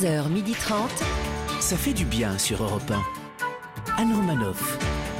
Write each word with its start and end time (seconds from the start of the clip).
11h30. 0.00 0.72
Ça 1.60 1.76
fait 1.76 1.92
du 1.92 2.04
bien 2.06 2.38
sur 2.38 2.62
Europe 2.62 2.90
1. 3.98 4.02
Anne 4.02 4.14
Romanoff. 4.14 4.78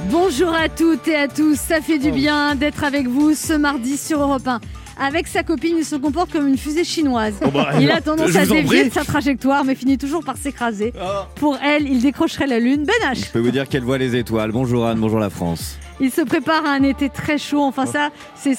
Bonjour 0.09 0.53
à 0.55 0.69
toutes 0.69 1.07
et 1.07 1.15
à 1.15 1.27
tous, 1.27 1.55
ça 1.59 1.81
fait 1.81 1.97
Oh. 1.99 2.03
du 2.05 2.11
bien 2.11 2.55
d'être 2.55 2.83
avec 2.83 3.07
vous 3.07 3.35
ce 3.35 3.53
mardi 3.53 3.95
sur 3.97 4.21
Europe 4.21 4.47
1. 4.47 4.59
Avec 4.99 5.27
sa 5.27 5.43
copine, 5.43 5.75
il 5.77 5.85
se 5.85 5.95
comporte 5.95 6.31
comme 6.31 6.47
une 6.47 6.57
fusée 6.57 6.83
chinoise. 6.83 7.35
il 7.79 7.91
a 7.91 8.01
tendance 8.01 8.29
Oh, 8.29 8.33
bah, 8.33 8.33
je 8.33 8.37
à 8.39 8.45
vous 8.45 8.51
en 8.53 8.55
dévier 8.55 8.85
de 8.89 8.93
sa 8.93 9.03
trajectoire, 9.03 9.63
mais 9.65 9.75
finit 9.75 9.97
toujours 9.99 10.23
par 10.23 10.37
s'écraser. 10.37 10.93
Pour 11.35 11.57
elle, 11.63 11.87
il 11.87 12.01
décrocherait 12.01 12.47
la 12.47 12.59
lune. 12.59 12.85
Ben 12.85 13.11
H. 13.13 13.25
Je 13.27 13.31
peux 13.31 13.39
vous 13.39 13.51
dire 13.51 13.67
qu'elle 13.69 13.83
voit 13.83 13.97
les 13.99 14.15
étoiles. 14.15 14.51
Bonjour 14.51 14.87
Anne, 14.87 14.99
bonjour 14.99 15.19
la 15.19 15.29
France. 15.29 15.77
Il 16.03 16.09
se 16.09 16.21
prépare 16.21 16.65
à 16.65 16.71
un 16.71 16.81
été 16.81 17.09
très 17.09 17.37
chaud. 17.37 17.61
Enfin, 17.61 17.85
ça, 17.85 18.09
c'est 18.35 18.55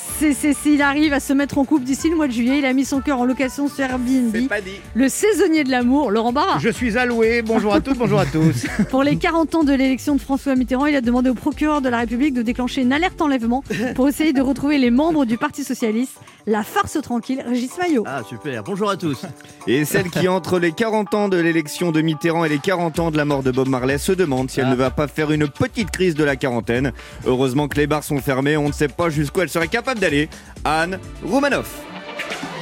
s'il 0.55 0.81
arrive 0.81 1.13
à 1.13 1.19
se 1.19 1.33
mettre 1.33 1.59
en 1.59 1.65
couple 1.65 1.83
d'ici 1.83 2.09
le 2.09 2.15
mois 2.15 2.29
de 2.29 2.33
juillet. 2.33 2.61
Il 2.61 2.65
a 2.65 2.73
mis 2.73 2.85
son 2.85 3.01
cœur 3.01 3.19
en 3.19 3.25
location 3.25 3.67
sur 3.67 3.81
Airbnb. 3.81 4.49
pas 4.49 4.61
dit. 4.61 4.81
Le 4.95 5.09
saisonnier 5.09 5.65
de 5.65 5.71
l'amour, 5.73 6.13
Laurent 6.13 6.33
Barra. 6.33 6.61
Je 6.61 6.69
suis 6.69 6.97
alloué. 6.97 7.43
Bonjour 7.43 7.75
à 7.75 7.81
toutes, 7.81 7.99
bonjour 7.99 8.21
à 8.21 8.27
tous. 8.27 8.67
Pour 8.91 9.03
les 9.03 9.17
40 9.17 9.57
ans 9.57 9.65
de 9.65 9.73
l'élection 9.73 10.15
de 10.15 10.21
François 10.21 10.55
Mitterrand, 10.55 10.87
il 10.87 10.95
a 10.95 11.01
demandé 11.01 11.31
au 11.31 11.35
procureur 11.35 11.81
de 11.81 11.89
la 11.89 11.99
République 11.99 12.33
de 12.33 12.43
déclencher 12.43 12.83
une 12.83 12.93
alerte 12.93 13.21
enlèvement 13.21 13.65
pour 13.97 14.07
essayer 14.07 14.33
de 14.33 14.41
retrouver 14.41 14.79
les 14.79 14.93
membres 14.93 15.25
du 15.25 15.37
Parti 15.37 15.65
Socialiste. 15.65 16.21
La 16.47 16.65
farce 16.65 16.99
tranquille, 17.03 17.43
Régis 17.47 17.71
Maillot. 17.79 18.03
Ah 18.07 18.23
super, 18.29 18.65
bonjour 18.65 18.91
à 18.91 18.97
tous. 18.97 19.25
Et 19.69 19.85
celle 19.85 20.11
qui, 20.11 20.27
entre 20.27 20.59
les 20.59 20.73
40 20.73 21.15
ans 21.15 21.29
de 21.29 21.37
l'élection 21.37 21.93
de 21.93 22.01
Mitterrand 22.01 22.45
et 22.45 22.49
les 22.49 22.59
40 22.59 22.99
ans 22.99 23.11
de 23.13 23.17
la 23.17 23.25
mort 23.25 23.45
de 23.45 23.53
Bob 23.53 23.69
Marley, 23.69 23.97
se 23.99 24.11
demande 24.13 24.51
si 24.51 24.59
elle 24.61 24.69
ne 24.69 24.75
va 24.75 24.91
pas 24.91 25.07
faire 25.07 25.31
une 25.31 25.47
petite 25.49 25.91
crise 25.93 26.15
de 26.17 26.25
la 26.25 26.35
quarantaine. 26.35 26.93
Heureusement 27.27 27.69
que 27.69 27.77
les 27.79 27.87
bars 27.87 28.03
sont 28.03 28.19
fermés, 28.19 28.57
on 28.57 28.67
ne 28.69 28.73
sait 28.73 28.89
pas 28.89 29.09
jusqu'où 29.09 29.41
elle 29.43 29.49
serait 29.49 29.69
capable 29.69 30.01
d'aller. 30.01 30.29
Anne 30.65 30.99
Roumanoff. 31.25 31.81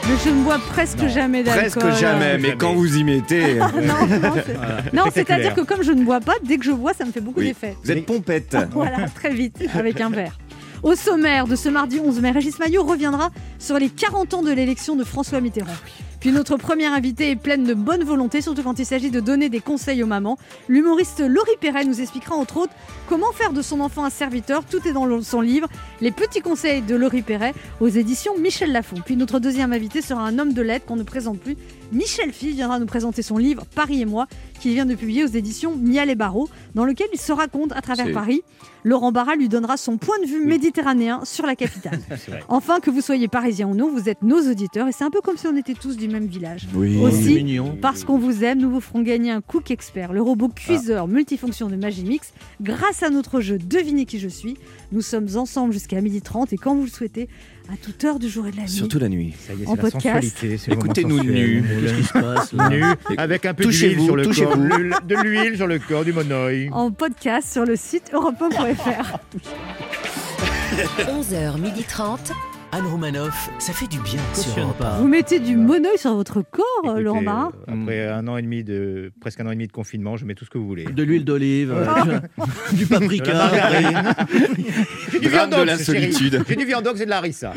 Mais 0.09 0.15
je 0.25 0.31
ne 0.31 0.43
bois 0.45 0.59
presque 0.73 1.07
jamais 1.09 1.43
d'alcool. 1.43 1.71
Presque 1.83 2.01
jamais, 2.01 2.37
mais 2.37 2.57
quand 2.59 2.75
vous 2.75 2.97
y 2.99 3.05
mettez. 3.05 3.55
Non, 3.59 4.07
non, 4.07 4.33
c'est- 4.45 4.93
non, 4.93 5.05
c'est-à-dire 5.13 5.55
que 5.55 5.61
comme 5.63 5.83
je 5.83 5.93
ne 5.93 6.05
bois 6.05 6.21
pas, 6.21 6.35
dès 6.43 6.59
que 6.59 6.65
je 6.65 6.73
bois, 6.73 6.93
ça 6.93 7.05
me 7.07 7.13
fait 7.13 7.21
beaucoup 7.21 7.41
Oui. 7.41 7.49
d'effet. 7.49 7.77
Vous 7.83 7.91
êtes 7.93 8.05
pompette. 8.05 8.57
Voilà, 8.73 9.09
très 9.15 9.33
vite, 9.33 9.59
avec 9.75 10.01
un 10.01 10.11
verre. 10.11 10.37
Au 10.83 10.95
sommaire 10.95 11.47
de 11.47 11.57
ce 11.57 11.69
mardi 11.69 12.01
11 12.01 12.21
mai, 12.21 12.31
Régis 12.31 12.59
Maillot 12.59 12.83
reviendra 12.83 13.29
sur 13.59 13.79
les 13.79 13.91
40 13.91 14.33
ans 14.33 14.43
de 14.43 14.51
l'élection 14.51 14.97
de 14.97 15.05
François 15.05 15.43
Mitterrand. 15.43 15.77
Puis 16.21 16.33
notre 16.33 16.57
première 16.57 16.95
invitée 16.95 17.31
est 17.31 17.37
pleine 17.37 17.65
de 17.65 17.75
bonne 17.75 18.03
volonté, 18.03 18.41
surtout 18.41 18.63
quand 18.63 18.79
il 18.79 18.87
s'agit 18.87 19.11
de 19.11 19.21
donner 19.21 19.51
des 19.51 19.61
conseils 19.61 20.03
aux 20.03 20.07
mamans. 20.07 20.39
L'humoriste 20.69 21.21
Laurie 21.21 21.57
Perret 21.61 21.85
nous 21.85 22.01
expliquera 22.01 22.35
entre 22.35 22.57
autres 22.59 22.73
comment 23.09 23.31
faire 23.33 23.53
de 23.53 23.61
son 23.61 23.81
enfant 23.81 24.05
un 24.05 24.11
serviteur. 24.11 24.65
Tout 24.65 24.87
est 24.89 24.93
dans 24.93 25.21
son 25.23 25.43
livre 25.43 25.69
Les 26.01 26.13
petits 26.13 26.41
conseils 26.41 26.81
de 26.81 26.95
Laurie 26.95 27.23
Perret 27.23 27.55
aux 27.81 27.89
éditions 27.89 28.39
Michel 28.39 28.73
Lafon. 28.73 28.97
Puis 29.05 29.17
notre 29.17 29.39
deuxième 29.39 29.75
invité 29.75 30.01
sera 30.01 30.23
un 30.23 30.39
homme 30.39 30.55
de 30.55 30.63
lettres 30.63 30.87
qu'on 30.87 30.97
ne 30.97 31.03
présente 31.03 31.41
plus. 31.41 31.57
Michel 31.93 32.33
Fille 32.33 32.53
viendra 32.53 32.79
nous 32.79 32.87
présenter 32.87 33.23
son 33.23 33.37
livre 33.37 33.65
Paris 33.75 34.03
et 34.03 34.05
moi, 34.05 34.27
qu'il 34.61 34.73
vient 34.73 34.87
de 34.87 34.95
publier 34.95 35.25
aux 35.25 35.29
éditions 35.29 35.75
Mial 35.77 36.11
et 36.11 36.15
Barreau, 36.15 36.49
dans 36.75 36.85
lequel 36.85 37.09
il 37.13 37.21
se 37.21 37.33
raconte 37.33 37.73
à 37.73 37.81
travers 37.81 38.13
Paris. 38.13 38.43
Laurent 38.85 39.13
Barra 39.13 39.37
lui 39.37 39.49
donnera 39.49 39.77
son 39.77 39.99
point 39.99 40.19
de 40.21 40.27
vue 40.27 40.45
méditerranéen 40.45 41.25
sur 41.25 41.45
la 41.47 41.55
capitale. 41.55 42.01
enfin, 42.49 42.81
que 42.81 42.91
vous 42.91 43.01
soyez 43.01 43.29
parisien 43.29 43.69
ou 43.69 43.75
non, 43.75 43.93
vous 43.93 44.09
êtes 44.09 44.23
nos 44.23 44.41
auditeurs 44.51 44.89
et 44.89 44.93
c'est 44.93 45.05
un 45.05 45.11
peu 45.11 45.21
comme 45.21 45.37
si 45.37 45.47
on 45.47 45.57
était 45.57 45.75
tous 45.75 45.97
du 45.97 46.09
même 46.09 46.27
village. 46.27 46.67
Oui. 46.75 46.97
Aussi, 46.99 47.35
mignon. 47.35 47.77
parce 47.81 48.05
qu'on 48.05 48.19
vous 48.19 48.45
aime, 48.45 48.59
nous 48.59 48.71
vous 48.71 48.81
ferons 48.81 49.03
gagner 49.03 49.31
un 49.31 49.41
Cook 49.41 49.71
Expert, 49.71 50.13
le 50.13 50.23
robot 50.23 50.49
cuiseur 50.49 51.09
multifonction 51.09 51.69
de 51.69 51.77
Magimix, 51.77 52.33
grâce 52.61 53.03
à 53.03 53.11
notre 53.11 53.41
jeu 53.41 53.59
Devinez 53.59 54.07
qui 54.07 54.19
je 54.19 54.29
suis. 54.29 54.57
Nous 54.93 55.03
sommes 55.03 55.29
ensemble 55.37 55.73
jusqu'à 55.73 56.01
12h30 56.01 56.49
et 56.53 56.57
quand 56.57 56.75
vous 56.75 56.85
le 56.85 56.89
souhaitez, 56.89 57.29
à 57.73 57.77
toute 57.77 58.03
heure 58.05 58.19
du 58.19 58.29
jour 58.29 58.47
et 58.47 58.51
de 58.51 58.57
la 58.57 58.63
nuit. 58.63 58.69
Surtout 58.69 58.99
la 58.99 59.09
nuit. 59.09 59.33
Ça 59.39 59.55
y 59.55 59.63
est, 59.63 59.67
En 59.67 59.77
podcast. 59.77 60.45
Écoutez-nous 60.69 61.19
sensuel. 61.19 61.65
Nus. 61.81 61.87
Qu'est-ce 61.87 61.97
qui 61.97 62.05
se 62.05 62.13
passe 62.13 62.53
là 62.53 62.69
Nu, 62.69 62.83
avec 63.19 63.47
un 63.47 63.55
peu 63.55 63.65
d'huile 63.65 63.73
Touchez-vous, 63.73 64.05
sur 64.05 64.17
le 64.17 64.25
corps, 64.25 64.57
de 65.05 65.15
l'huile 65.23 65.57
sur 65.57 65.67
le 65.67 65.79
corps 65.79 66.05
du 66.05 66.13
monoï. 66.13 66.69
En 66.73 66.91
podcast 66.91 67.53
sur 67.53 67.65
le 67.65 67.77
site 67.77 68.13
europe1.fr. 68.13 69.19
11h30. 70.99 72.19
Anne 72.73 72.87
Romanoff, 72.87 73.51
ça 73.59 73.73
fait 73.73 73.89
du 73.89 73.99
bien 73.99 74.21
sur 74.33 74.45
Cautionne 74.45 74.63
Europe 74.63 74.77
1. 74.81 74.85
pas. 74.85 74.97
Vous 74.99 75.09
mettez 75.09 75.41
du 75.41 75.57
monoeil 75.57 75.99
sur 75.99 76.15
votre 76.15 76.41
corps, 76.43 76.65
Écoutez, 76.85 77.03
Laurent 77.03 77.23
Barra 77.23 77.51
euh, 77.69 77.73
Après 77.83 78.07
un 78.09 78.29
an 78.29 78.37
et 78.37 78.43
demi 78.43 78.63
de 78.63 79.11
presque 79.21 79.41
un 79.41 79.47
an 79.49 79.51
et 79.51 79.55
demi 79.55 79.67
de 79.67 79.73
confinement, 79.73 80.17
je 80.17 80.25
mets 80.25 80.37
tout 80.37 80.45
ce 80.45 80.51
que 80.51 80.59
vous 80.59 80.69
voulez. 80.69 80.85
De 80.85 81.03
l'huile 81.03 81.25
d'olive, 81.25 81.73
euh, 81.75 82.21
du 82.73 82.85
De 82.85 82.93
la 82.93 83.01
paprika. 83.01 83.35
margarine. 83.35 84.15
Du 85.21 85.29
Drame 85.29 85.51
de 85.51 85.57
viandox, 85.57 85.67
la 85.67 85.79
solitude. 85.79 86.45
J'ai 86.49 86.55
du 86.57 86.65
viandox 86.65 87.01
et 87.01 87.07
de 87.07 87.11
la 87.11 87.17
harissa. 87.17 87.53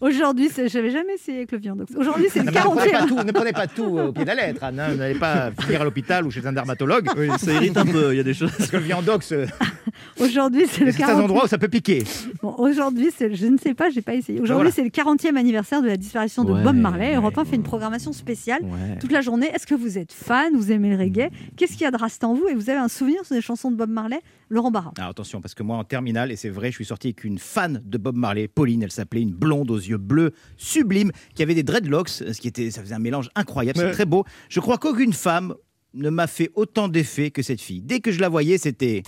Aujourd'hui, 0.00 0.48
c'est- 0.52 0.68
j'avais 0.68 0.90
jamais 0.90 1.14
essayé 1.14 1.38
avec 1.38 1.50
le 1.52 1.58
viandox. 1.58 1.92
Aujourd'hui, 1.96 2.26
c'est 2.32 2.38
le 2.40 2.46
Ne 2.46 2.50
prenez 2.52 2.90
pas 2.92 2.98
40e. 2.98 3.08
tout, 3.08 3.22
ne 3.24 3.32
prenez 3.32 3.52
pas 3.52 3.66
tout 3.66 3.82
au 3.98 4.12
pied 4.12 4.22
de 4.22 4.28
la 4.28 4.34
lettre. 4.36 4.62
Anne, 4.62 4.78
hein. 4.78 4.88
Vous 4.92 4.96
n'allez 4.96 5.18
pas 5.18 5.50
finir 5.60 5.80
à 5.80 5.84
l'hôpital 5.84 6.24
ou 6.24 6.30
chez 6.30 6.46
un 6.46 6.52
dermatologue. 6.52 7.08
Oui, 7.16 7.28
ça 7.38 7.52
irrite 7.52 7.76
un 7.76 7.84
peu, 7.84 8.12
il 8.14 8.16
y 8.16 8.20
a 8.20 8.22
des 8.22 8.34
choses. 8.34 8.52
Parce 8.56 8.70
que 8.70 8.76
le 8.76 8.82
viandox, 8.84 9.32
euh, 9.32 9.46
Aujourd'hui, 10.20 10.66
c'est 10.70 10.82
le 10.84 10.90
a 10.90 10.92
certains 10.92 11.14
40e. 11.14 11.24
endroits 11.24 11.44
où 11.44 11.48
ça 11.48 11.58
peut 11.58 11.68
piquer. 11.68 12.04
Bon, 12.42 12.54
aujourd'hui, 12.58 13.10
je 13.18 13.46
ne 13.46 13.56
sais 13.58 13.74
pas, 13.74 13.90
j'ai 13.90 14.02
pas 14.02 14.14
essayé. 14.14 14.40
Aujourd'hui, 14.40 14.70
Voilà. 14.70 14.70
c'est 14.70 14.84
le 14.84 14.90
40e 14.90 15.36
anniversaire 15.36 15.82
de 15.82 15.88
la 15.88 15.96
disparition 15.96 16.44
de 16.44 16.52
Ouais, 16.52 16.62
Bob 16.62 16.76
Marley. 16.76 17.10
ouais. 17.10 17.16
Europe 17.16 17.36
1 17.36 17.44
fait 17.44 17.56
une 17.56 17.62
programmation 17.64 18.12
spéciale 18.12 18.62
Ouais. 18.62 18.98
toute 19.00 19.10
la 19.12 19.20
journée. 19.20 19.50
Est-ce 19.54 19.66
que 19.66 19.74
vous 19.74 19.98
êtes 19.98 20.12
fan? 20.12 20.52
Vous 20.54 20.70
aimez 20.70 20.90
le 20.90 20.96
reggae? 20.96 21.30
Qu'est-ce 21.56 21.72
qu'il 21.72 21.82
y 21.82 21.86
a 21.86 21.90
de 21.90 21.96
rasta 21.96 22.28
en 22.28 22.34
vous? 22.34 22.46
Et 22.48 22.54
vous 22.54 22.70
avez 22.70 22.78
un 22.78 22.88
souvenir 22.88 23.24
sur 23.24 23.34
des 23.34 23.40
chansons 23.42 23.70
de 23.72 23.76
Bob 23.76 23.90
Marley? 23.90 24.20
Laurent 24.50 24.70
Barra. 24.70 24.92
Alors 24.96 25.10
attention, 25.10 25.40
parce 25.40 25.54
que 25.54 25.62
moi 25.62 25.76
en 25.76 25.84
terminale, 25.84 26.32
et 26.32 26.36
c'est 26.36 26.48
vrai, 26.48 26.70
je 26.70 26.76
suis 26.76 26.84
sorti 26.84 27.08
avec 27.08 27.24
une 27.24 27.38
fan 27.38 27.82
de 27.84 27.98
Bob 27.98 28.16
Marley, 28.16 28.48
Pauline, 28.48 28.82
elle 28.82 28.90
s'appelait 28.90 29.22
une 29.22 29.34
blonde 29.34 29.70
aux 29.70 29.76
yeux 29.78 29.98
bleus, 29.98 30.32
sublime, 30.56 31.12
qui 31.34 31.42
avait 31.42 31.54
des 31.54 31.62
dreadlocks, 31.62 32.08
ce 32.08 32.40
qui 32.40 32.48
était, 32.48 32.70
ça 32.70 32.82
faisait 32.82 32.94
un 32.94 33.00
mélange 33.00 33.30
incroyable, 33.34 33.78
c'est 33.78 33.92
très 33.92 34.06
beau. 34.06 34.24
Je 34.48 34.60
crois 34.60 34.78
qu'aucune 34.78 35.12
femme 35.12 35.54
ne 35.94 36.10
m'a 36.10 36.26
fait 36.26 36.50
autant 36.54 36.88
d'effet 36.88 37.30
que 37.30 37.42
cette 37.42 37.60
fille. 37.60 37.80
Dès 37.80 38.00
que 38.00 38.12
je 38.12 38.20
la 38.20 38.28
voyais, 38.28 38.58
c'était... 38.58 39.02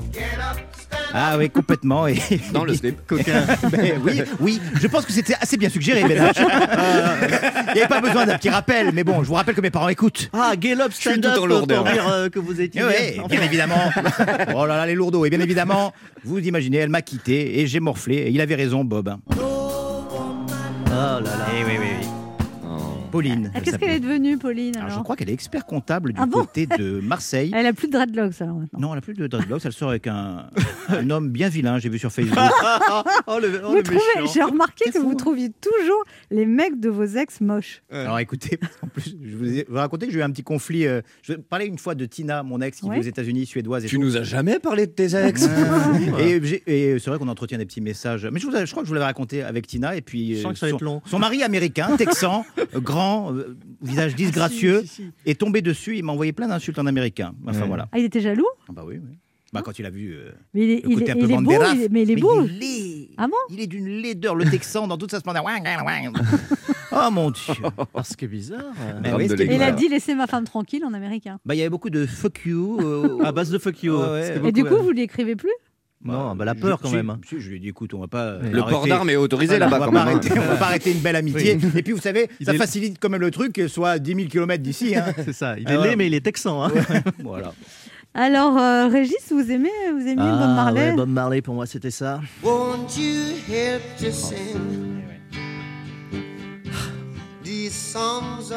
Ah 1.13 1.37
oui, 1.37 1.51
complètement. 1.51 2.07
Et... 2.07 2.17
Dans 2.53 2.65
le 2.65 2.75
slip. 2.75 3.05
Coquin. 3.07 3.43
Ben 3.71 4.01
oui, 4.05 4.23
oui, 4.41 4.61
je 4.81 4.87
pense 4.87 5.05
que 5.05 5.13
c'était 5.13 5.35
assez 5.41 5.57
bien 5.57 5.69
suggéré, 5.69 6.03
Ben. 6.05 6.21
Euh, 6.21 7.15
Il 7.69 7.75
n'y 7.75 7.81
avait 7.81 7.89
pas 7.89 8.01
besoin 8.01 8.27
d'un 8.27 8.37
petit 8.39 8.49
rappel, 8.51 8.91
mais 8.93 9.03
bon, 9.05 9.23
je 9.23 9.29
vous 9.29 9.35
rappelle 9.35 9.55
que 9.55 9.61
mes 9.61 9.71
parents 9.71 9.89
écoutent. 9.89 10.31
Ah, 10.33 10.53
Gallup 10.57 10.93
suis 10.93 11.11
stand 11.11 11.23
tout 11.23 11.29
up 11.29 11.39
en 11.43 11.47
lourdeur. 11.47 11.85
pour 11.85 11.93
dire 11.93 12.09
euh, 12.09 12.29
que 12.29 12.39
vous 12.39 12.61
étiez 12.61 12.81
Eh 12.83 12.85
ouais, 12.87 13.15
bien. 13.17 13.27
bien 13.29 13.43
évidemment. 13.43 13.91
Oh 14.55 14.67
là 14.67 14.77
là, 14.77 14.87
les 14.87 14.95
lourdeaux. 14.95 15.25
Et 15.25 15.31
bien 15.31 15.41
évidemment, 15.41 15.93
vous 16.25 16.39
imaginez, 16.39 16.79
elle 16.79 16.89
m'a 16.91 17.03
quitté 17.03 17.61
et 17.61 17.67
j'ai 17.67 17.81
morflé. 17.81 18.17
Et 18.17 18.31
il 18.31 18.41
avait 18.41 18.55
raison, 18.55 18.85
Bob. 18.85 19.09
hein. 19.09 19.19
Ah 20.93 21.19
là 21.23 21.31
là. 21.31 21.47
Eh 21.59 21.65
oui, 21.65 21.73
oui, 21.81 21.87
oui. 22.00 22.00
Pauline. 23.11 23.51
Ah, 23.55 23.61
Qu'est-ce 23.61 23.77
qu'elle 23.77 23.91
est 23.91 24.01
devenue, 24.01 24.39
Pauline 24.39 24.77
Alors, 24.77 24.87
alors 24.89 24.99
je 24.99 25.03
crois 25.05 25.17
qu'elle 25.17 25.31
est 25.31 25.35
expert 25.35 25.67
comptable 25.67 26.13
du 26.13 26.21
Ah 26.21 26.27
bon 26.27 26.41
côté 26.41 26.67
de 26.67 27.01
Marseille. 27.01 27.51
Elle 27.55 27.67
a 27.67 27.73
plus 27.73 27.89
de 27.89 27.93
dreadlocks 27.93 28.41
alors 28.41 28.57
maintenant. 28.57 28.79
Non, 28.81 28.89
elle 28.91 28.97
n'a 28.97 29.01
plus 29.01 29.15
de 29.15 29.27
dreadlocks. 29.27 29.63
Elle 29.65 29.73
sort 29.73 29.91
avec 29.91 30.07
un, 30.07 30.47
un 30.89 31.11
homme 31.11 31.29
bien 31.31 31.49
vilain, 31.49 31.79
j'ai 31.79 31.89
vu 31.89 31.99
sur 31.99 32.11
Facebook. 32.13 32.39
Oh 33.27 33.39
le, 33.41 33.61
oh, 33.65 33.69
vous 33.71 33.77
le 33.77 33.83
trouvez, 33.83 34.01
méchant. 34.17 34.33
j'ai 34.33 34.43
remarqué 34.43 34.91
que 34.91 34.99
vous 34.99 35.15
trouviez 35.15 35.51
toujours 35.51 36.05
les 36.31 36.47
mecs 36.47 36.81
de 36.81 36.89
vos 36.89 37.05
ex 37.05 37.41
moches. 37.41 37.83
Alors 37.91 38.19
écoutez, 38.19 38.59
en 38.83 38.87
plus, 38.89 39.15
je 39.23 39.37
vous 39.37 39.47
ai 39.59 39.67
vous 39.69 39.77
raconter 39.77 40.07
que 40.07 40.13
j'ai 40.13 40.19
eu 40.19 40.23
un 40.23 40.31
petit 40.31 40.43
conflit. 40.43 40.87
euh, 40.87 41.01
je 41.23 41.35
parlais 41.35 41.67
une 41.67 41.79
fois 41.79 41.95
de 41.95 42.05
Tina, 42.07 42.43
mon 42.43 42.61
ex, 42.61 42.81
qui 42.81 42.87
Ouais. 42.87 42.95
vit 42.97 43.01
aux 43.07 43.09
États-Unis, 43.09 43.47
suédoise. 43.47 43.85
Et 43.85 43.89
Tu 43.89 43.97
tout. 43.97 44.03
nous 44.03 44.17
as 44.17 44.23
jamais 44.23 44.59
parlé 44.59 44.87
de 44.87 44.93
tes 44.93 45.15
ex 45.17 45.49
Et, 46.67 46.99
c'est 46.99 47.11
vrai 47.11 47.19
qu'on 47.19 47.29
entretient 47.29 47.59
des 47.59 47.67
petits 47.67 47.81
messages. 47.81 48.27
Mais 48.31 48.41
je, 48.41 48.47
vous, 48.47 48.57
ai- 48.57 48.67
je 48.67 48.71
crois 48.71 48.83
que 48.83 48.87
je 48.87 48.91
vous 48.91 48.95
l'avais 48.95 49.07
raconté 49.07 49.43
avec 49.43 49.67
Tina. 49.67 49.97
Et 49.97 50.01
puis, 50.03 50.37
Je 50.37 50.43
sens 50.43 50.51
euh, 50.51 50.53
que 50.53 50.59
ça 50.59 50.67
va 50.67 50.71
son, 50.71 50.77
être 50.77 50.85
long. 50.85 51.03
son 51.07 51.19
mari 51.19 51.43
américain, 51.43 51.97
texan, 51.97 52.45
euh, 52.59 52.81
grand, 53.01 53.35
euh, 53.35 53.57
visage 53.83 54.15
disgracieux, 54.15 54.83
Si, 54.83 54.89
si, 54.89 54.95
si. 55.03 55.11
est 55.27 55.39
tombé 55.41 55.63
dessus. 55.63 55.97
Il 55.97 56.05
m'a 56.05 56.13
envoyé 56.13 56.33
plein 56.33 56.49
d'insultes 56.49 56.79
en 56.79 56.87
américain. 56.87 57.33
Enfin 57.47 57.63
Ouais. 57.63 57.67
voilà. 57.69 57.89
Ah, 57.93 57.99
il 57.99 58.05
était 58.05 58.21
jaloux? 58.21 58.47
Ah 58.69 58.73
bah 58.73 58.83
oui, 58.87 58.97
oui. 59.03 59.17
Bah, 59.53 59.63
quand 59.65 59.79
il 59.81 59.87
a 59.87 59.91
vu 59.91 60.13
euh, 60.15 60.31
Mais 60.55 60.61
il 60.65 60.71
est, 60.71 60.85
le 60.85 60.91
il 60.91 60.95
côté 60.99 61.07
est- 61.09 61.11
un 61.11 61.15
peu 61.17 61.21
il 61.25 61.33
est 61.33 61.37
beau, 61.37 61.43
Banderas, 61.43 61.73
il 61.75 61.83
est- 61.83 61.89
mais 61.91 62.03
il 62.05 62.11
est 62.13 62.17
beau. 62.17 62.45
il 62.45 62.63
est, 62.63 63.09
Ah 63.17 63.27
bon? 63.27 63.33
il 63.51 63.61
est 63.61 63.67
d'une 63.67 63.89
laideur, 63.89 64.37
le 64.37 64.45
texan, 64.45 64.87
dans 64.87 64.97
toute 64.97 65.11
sa 65.11 65.19
splendeur. 65.19 65.45
oh 66.93 67.11
mon 67.11 67.31
dieu. 67.31 67.55
Ah, 67.95 68.05
ce 68.05 68.17
qui 68.17 68.25
est 68.27 68.29
bizarre. 68.29 68.61
euh. 68.81 69.01
Mais 69.03 69.13
oui, 69.13 69.27
il 69.51 69.63
a 69.63 69.73
dit 69.73 69.89
laissez 69.89 70.15
ma 70.15 70.27
femme 70.29 70.45
tranquille 70.45 70.85
en 70.85 70.93
américain. 70.95 71.39
Bah, 71.45 71.55
il 71.55 71.59
y 71.59 71.61
avait 71.63 71.71
beaucoup 71.71 71.91
de 71.91 72.07
fuck 72.07 72.43
you. 72.47 72.79
euh, 72.81 73.25
À 73.25 73.33
base 73.33 73.51
de 73.51 73.59
fuck 73.59 73.83
you. 73.83 73.97
Ouais. 74.01 74.41
Et 74.45 74.53
du 74.53 74.65
coup, 74.65 74.75
euh, 74.75 74.83
vous 74.83 74.91
lui 74.93 75.03
écrivez 75.03 75.35
plus? 75.37 75.51
Non, 76.03 76.35
bah, 76.35 76.45
la 76.47 76.55
je- 76.55 76.61
peur, 76.61 76.79
quand 76.81 76.89
si, 76.89 76.95
même. 76.97 77.17
si, 77.29 77.41
je 77.41 77.51
lui 77.51 77.57
ai 77.57 77.59
dit, 77.61 77.69
écoute, 77.69 77.93
on 77.93 78.01
va 78.01 78.09
pas. 78.09 78.23
euh, 78.25 78.51
Le 78.51 78.63
port 78.63 78.87
d'armes 78.87 79.11
est 79.11 79.17
autorisé 79.17 79.59
là-bas 79.59 79.77
on 79.77 79.81
va 79.81 79.87
quand 79.87 79.93
pas 79.93 80.05
même. 80.07 80.15
hein. 80.17 80.21
arrêter- 80.21 80.39
on 80.39 80.47
va 80.53 80.57
pas 80.57 80.65
arrêter 80.67 80.93
une 80.93 81.01
belle 81.01 81.17
amitié. 81.17 81.59
Et 81.77 81.83
puis, 81.83 81.93
vous 81.93 82.01
savez, 82.01 82.29
Il 82.41 82.47
ça 82.47 82.55
est- 82.55 82.59
facilite 82.59 82.97
quand 82.99 83.11
même 83.11 83.21
le 83.21 83.31
truc, 83.31 83.61
soit 83.69 83.99
10 83.99 84.15
000 84.15 84.29
km 84.29 84.63
d'ici. 84.63 84.97
hein. 84.97 85.05
C'est 85.25 85.35
ça. 85.35 85.59
Il 85.59 85.71
est 85.71 85.77
laid, 85.77 85.97
mais 85.97 86.07
il 86.07 86.15
est 86.15 86.21
texan. 86.25 86.65
Hein. 86.65 86.71
voilà. 87.23 87.53
Alors, 88.15 88.57
euh, 88.59 88.89
Régis, 88.89 89.31
vous 89.31 89.51
aimez, 89.53 89.69
vous 89.93 90.01
aimez 90.07 90.17
Ah, 90.19 90.39
Bob 90.41 90.55
Marley 90.57 90.91
ouais, 90.91 90.97
Bob 90.97 91.09
Marley, 91.11 91.43
pour 91.43 91.55
moi, 91.55 91.67
c'était 91.67 91.91
ça. 91.93 92.21
Won't 92.43 92.97
you 92.99 93.35
help 93.49 93.83
to 94.01 94.11
sing? 94.11 94.37
These 94.37 95.20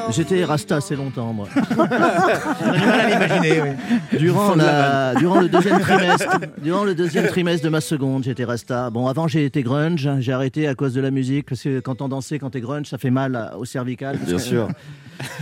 J'étais 0.10 0.44
rasta 0.44 0.78
assez 0.78 0.96
longtemps, 0.96 1.34
moi. 1.34 1.48
On 1.78 1.82
a 1.82 2.78
du 2.78 2.86
mal 2.86 3.00
à 3.00 3.10
l'imaginer. 3.10 3.62
oui. 3.62 4.20
Durant, 4.20 4.56
la, 4.56 5.16
durant, 5.16 5.40
le 5.40 5.50
deuxième 5.50 5.80
trimestre, 5.80 6.40
durant 6.62 6.84
le 6.84 6.96
deuxième 6.96 7.28
trimestre 7.28 7.64
de 7.64 7.70
ma 7.70 7.82
seconde, 7.82 8.24
j'étais 8.24 8.46
rasta. 8.46 8.90
Bon, 8.90 9.08
avant, 9.08 9.28
j'ai 9.28 9.46
été 9.46 9.64
grunge. 9.64 10.10
J'ai 10.20 10.34
arrêté 10.34 10.68
à 10.68 10.76
cause 10.76 10.94
de 10.94 11.02
la 11.02 11.12
musique, 11.12 11.48
parce 11.48 11.62
que 11.62 11.80
quand 11.80 12.02
on 12.02 12.08
dansait, 12.08 12.40
quand 12.40 12.52
t'es 12.52 12.62
grunge, 12.62 12.88
ça 12.88 12.98
fait 12.98 13.12
mal 13.12 13.52
au 13.58 13.66
cervical. 13.66 14.18
Bien 14.26 14.40
sûr. 14.40 14.68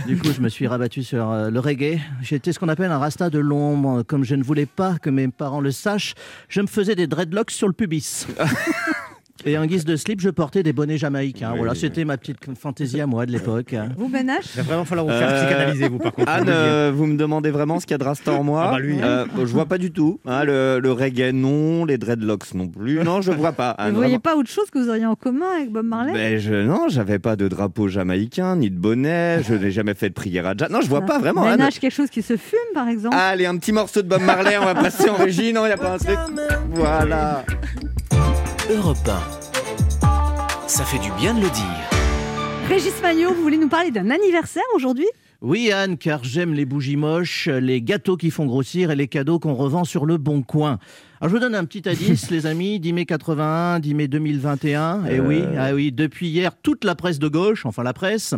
Du 0.06 0.16
coup, 0.18 0.28
je 0.34 0.40
me 0.40 0.48
suis 0.48 0.66
rabattu 0.66 1.02
sur 1.02 1.30
euh, 1.30 1.50
le 1.50 1.58
reggae. 1.58 1.98
J'étais 2.20 2.52
ce 2.52 2.58
qu'on 2.58 2.68
appelle 2.68 2.90
un 2.90 2.98
rasta 2.98 3.30
de 3.30 3.38
l'ombre. 3.38 4.02
Comme 4.02 4.22
je 4.22 4.34
ne 4.34 4.42
voulais 4.42 4.66
pas 4.66 4.98
que 5.00 5.10
mes 5.10 5.28
parents 5.28 5.60
le 5.60 5.70
sachent, 5.70 6.14
je 6.48 6.60
me 6.60 6.66
faisais 6.66 6.94
des 6.94 7.06
dreadlocks 7.06 7.50
sur 7.50 7.68
le 7.68 7.72
pubis. 7.72 8.26
Et 9.44 9.58
en 9.58 9.66
guise 9.66 9.84
de 9.84 9.96
slip, 9.96 10.20
je 10.20 10.30
portais 10.30 10.62
des 10.62 10.72
bonnets 10.72 10.98
jamaïcains. 10.98 11.50
Oui, 11.52 11.58
voilà, 11.58 11.72
oui, 11.72 11.78
c'était 11.78 12.04
ma 12.04 12.16
petite 12.16 12.36
fantaisie 12.58 13.00
à 13.00 13.06
moi 13.06 13.26
de 13.26 13.32
l'époque. 13.32 13.74
Vous, 13.96 14.08
Ben 14.08 14.26
H 14.28 14.52
Il 14.54 14.56
va 14.58 14.62
vraiment 14.62 14.84
falloir 14.84 15.06
vous 15.06 15.12
faire 15.12 15.28
Euh, 15.30 15.44
psychanalyser, 15.46 15.88
vous, 15.88 15.98
par 15.98 16.12
contre. 16.12 16.30
Anne, 16.30 16.48
euh, 16.48 16.92
vous 16.94 17.06
me 17.06 17.16
demandez 17.16 17.50
vraiment 17.50 17.80
ce 17.80 17.86
qu'il 17.86 17.94
y 17.94 17.96
a 17.96 17.98
de 17.98 18.04
rasta 18.04 18.32
en 18.32 18.44
moi 18.44 18.66
Ah 18.68 18.70
bah 18.72 18.78
lui. 18.78 18.96
Euh, 19.02 19.24
Je 19.38 19.44
vois 19.46 19.66
pas 19.66 19.78
du 19.78 19.90
tout. 19.90 20.20
hein, 20.26 20.44
le, 20.44 20.78
le 20.80 20.92
reggae, 20.92 21.32
non. 21.32 21.84
Les 21.84 21.98
dreadlocks, 21.98 22.54
non 22.54 22.68
plus. 22.68 23.02
Non, 23.02 23.20
je 23.20 23.32
vois 23.32 23.52
pas. 23.52 23.74
Vous 23.78 23.84
Anne, 23.84 23.94
voyez 23.94 24.10
vraiment. 24.10 24.20
pas 24.20 24.36
autre 24.36 24.50
chose 24.50 24.70
que 24.70 24.78
vous 24.78 24.88
auriez 24.88 25.06
en 25.06 25.16
commun 25.16 25.46
avec 25.56 25.70
Bob 25.72 25.86
Marley 25.86 26.12
Ben, 26.12 26.38
je, 26.38 26.54
non, 26.54 26.88
j'avais 26.88 27.18
pas 27.18 27.34
de 27.36 27.48
drapeau 27.48 27.88
jamaïcain, 27.88 28.56
ni 28.56 28.70
de 28.70 28.78
bonnet, 28.78 29.42
je 29.42 29.54
n'ai 29.54 29.70
jamais 29.72 29.94
fait 29.94 30.08
de 30.08 30.14
prière 30.14 30.46
à 30.46 30.54
jazz. 30.56 30.68
Non, 30.70 30.80
je 30.80 30.88
vois 30.88 31.00
pas 31.02 31.18
vraiment. 31.18 31.42
Ben 31.42 31.60
Anne. 31.60 31.68
H, 31.68 31.80
quelque 31.80 31.92
chose 31.94 32.10
qui 32.10 32.22
se 32.22 32.36
fume, 32.36 32.58
par 32.74 32.88
exemple 32.88 33.16
Allez, 33.18 33.46
un 33.46 33.56
petit 33.56 33.72
morceau 33.72 34.02
de 34.02 34.08
Bob 34.08 34.22
Marley, 34.22 34.56
on 34.58 34.64
va 34.64 34.74
passer 34.74 35.10
en 35.10 35.14
régie, 35.16 35.52
non, 35.52 35.66
il 35.66 35.72
a 35.72 35.76
pas 35.76 35.94
un 35.94 35.98
truc 35.98 36.18
Voilà. 36.70 37.44
Europe 38.70 38.96
1. 40.02 40.68
Ça 40.68 40.84
fait 40.84 41.00
du 41.00 41.10
bien 41.18 41.34
de 41.34 41.40
le 41.40 41.50
dire. 41.50 42.68
Régis 42.68 42.94
Maillot, 43.02 43.34
vous 43.34 43.42
voulez 43.42 43.58
nous 43.58 43.68
parler 43.68 43.90
d'un 43.90 44.08
anniversaire 44.08 44.62
aujourd'hui? 44.76 45.08
Oui, 45.40 45.72
Anne, 45.72 45.98
car 45.98 46.22
j'aime 46.22 46.54
les 46.54 46.64
bougies 46.64 46.96
moches, 46.96 47.48
les 47.48 47.82
gâteaux 47.82 48.16
qui 48.16 48.30
font 48.30 48.46
grossir 48.46 48.92
et 48.92 48.96
les 48.96 49.08
cadeaux 49.08 49.40
qu'on 49.40 49.54
revend 49.54 49.82
sur 49.82 50.06
le 50.06 50.16
bon 50.16 50.42
coin. 50.42 50.78
Alors, 51.22 51.30
je 51.30 51.36
vous 51.36 51.40
donne 51.40 51.54
un 51.54 51.64
petit 51.64 51.88
indice, 51.88 52.32
les 52.32 52.46
amis. 52.46 52.80
10 52.80 52.92
mai 52.94 53.06
81, 53.06 53.78
10 53.78 53.94
mai 53.94 54.08
2021. 54.08 55.04
Et 55.04 55.20
oui, 55.20 55.44
ah 55.56 55.72
oui, 55.72 55.92
depuis 55.92 56.26
hier, 56.26 56.50
toute 56.60 56.82
la 56.82 56.96
presse 56.96 57.20
de 57.20 57.28
gauche, 57.28 57.64
enfin 57.64 57.84
la 57.84 57.92
presse, 57.92 58.34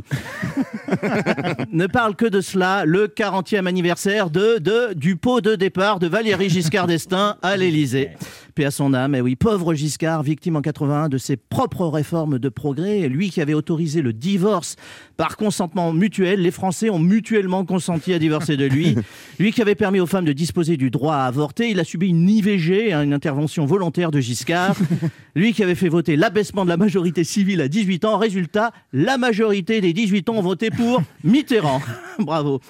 ne 1.73 1.87
parle 1.87 2.15
que 2.15 2.27
de 2.27 2.43
cela. 2.43 2.85
Le 2.85 3.07
40e 3.07 3.65
anniversaire 3.65 4.29
de, 4.29 4.59
de, 4.59 4.93
du 4.93 5.17
pot 5.17 5.41
de 5.41 5.55
départ 5.55 5.99
de 5.99 6.09
Valéry 6.09 6.51
Giscard 6.51 6.87
d'Estaing 6.87 7.37
à 7.41 7.57
l'Élysée. 7.57 8.11
Paix 8.55 8.67
à 8.67 8.71
son 8.71 8.95
âme, 8.95 9.15
et 9.17 9.21
oui, 9.21 9.35
pauvre 9.35 9.75
Giscard, 9.75 10.23
victime 10.23 10.55
en 10.55 10.61
81 10.61 11.09
de 11.09 11.19
ses 11.19 11.37
propres 11.37 11.87
réformes 11.87 12.39
de 12.39 12.49
progrès, 12.49 13.09
lui 13.09 13.31
qui 13.31 13.41
avait 13.41 13.55
autorisé 13.55 14.01
le 14.01 14.13
divorce 14.13 14.77
par 15.17 15.37
consentement 15.37 15.93
mutuel, 15.93 16.41
les 16.41 16.51
Français 16.51 16.91
ont 16.91 16.99
mutuellement 16.99 17.65
consenti 17.65 18.13
à 18.13 18.19
divorcer 18.19 18.57
de 18.57 18.67
lui. 18.67 18.97
Lui 19.39 19.53
qui 19.53 19.63
avait 19.63 19.75
permis 19.75 19.99
aux 19.99 20.07
femmes 20.07 20.25
de 20.25 20.33
disposer 20.33 20.77
du 20.77 20.91
droit 20.91 21.17
à 21.17 21.27
avorter, 21.27 21.71
il 21.71 21.81
a 21.81 21.85
subi 21.85 22.09
une 22.09 22.29
IVG, 22.29 22.74
hein, 22.93 23.03
une 23.03 23.13
intervention 23.13 23.67
volontaire 23.67 24.11
de 24.11 24.21
Giscard. 24.21 24.77
Lui 25.35 25.53
qui 25.53 25.63
avait 25.63 25.75
fait 25.75 25.89
voter 25.89 26.17
l'abaissement 26.17 26.65
de 26.65 26.71
la 26.71 26.77
majorité 26.77 27.25
civile 27.25 27.61
à 27.61 27.69
18 27.69 28.05
ans, 28.05 28.19
résultat, 28.19 28.73
la 28.93 29.19
majorité 29.19 29.81
des 29.81 29.93
18 29.93 30.29
ans 30.29 30.37
ont 30.37 30.43
voté 30.43 30.71
pour 30.71 31.03
Mitterrand. 31.25 31.81
Bravo. 32.19 32.61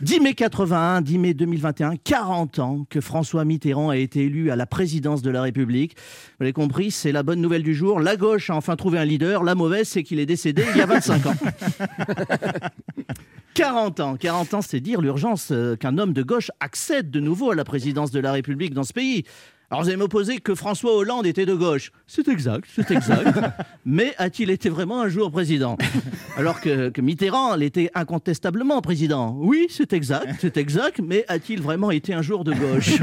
10 0.00 0.20
mai 0.20 0.34
81, 0.34 1.02
10 1.02 1.18
mai 1.18 1.34
2021, 1.34 1.96
40 1.96 2.58
ans 2.58 2.86
que 2.88 3.00
François 3.00 3.44
Mitterrand 3.44 3.90
a 3.90 3.96
été 3.96 4.22
élu 4.22 4.50
à 4.50 4.56
la 4.56 4.66
présidence 4.66 5.22
de 5.22 5.30
la 5.30 5.42
République. 5.42 5.96
Vous 5.96 6.44
l'avez 6.44 6.52
compris, 6.52 6.90
c'est 6.90 7.12
la 7.12 7.22
bonne 7.22 7.40
nouvelle 7.40 7.62
du 7.62 7.74
jour. 7.74 8.00
La 8.00 8.16
gauche 8.16 8.50
a 8.50 8.56
enfin 8.56 8.76
trouvé 8.76 8.98
un 8.98 9.04
leader. 9.04 9.42
La 9.42 9.54
mauvaise, 9.54 9.88
c'est 9.88 10.02
qu'il 10.02 10.18
est 10.18 10.26
décédé 10.26 10.64
il 10.74 10.78
y 10.78 10.80
a 10.80 10.86
25 10.86 11.26
ans. 11.26 11.34
40 13.54 14.00
ans, 14.00 14.16
40 14.16 14.54
ans, 14.54 14.62
c'est 14.62 14.80
dire 14.80 15.00
l'urgence 15.00 15.50
euh, 15.52 15.76
qu'un 15.76 15.96
homme 15.98 16.12
de 16.12 16.24
gauche 16.24 16.50
accède 16.58 17.10
de 17.10 17.20
nouveau 17.20 17.52
à 17.52 17.54
la 17.54 17.62
présidence 17.62 18.10
de 18.10 18.18
la 18.18 18.32
République 18.32 18.74
dans 18.74 18.82
ce 18.82 18.92
pays. 18.92 19.24
Alors 19.70 19.82
vous 19.82 19.88
allez 19.88 19.96
m'opposer 19.96 20.38
que 20.38 20.54
François 20.54 20.94
Hollande 20.94 21.26
était 21.26 21.46
de 21.46 21.54
gauche. 21.54 21.90
C'est 22.06 22.28
exact, 22.28 22.68
c'est 22.74 22.90
exact. 22.90 23.38
Mais 23.84 24.14
a-t-il 24.18 24.50
été 24.50 24.68
vraiment 24.68 25.00
un 25.00 25.08
jour 25.08 25.30
président? 25.30 25.76
Alors 26.36 26.60
que, 26.60 26.90
que 26.90 27.00
Mitterrand 27.00 27.56
l'était 27.56 27.90
incontestablement 27.94 28.80
président. 28.82 29.34
Oui, 29.38 29.66
c'est 29.70 29.92
exact, 29.92 30.36
c'est 30.40 30.56
exact, 30.56 31.00
mais 31.02 31.24
a-t-il 31.28 31.60
vraiment 31.62 31.90
été 31.90 32.12
un 32.14 32.22
jour 32.22 32.44
de 32.44 32.52
gauche? 32.52 32.94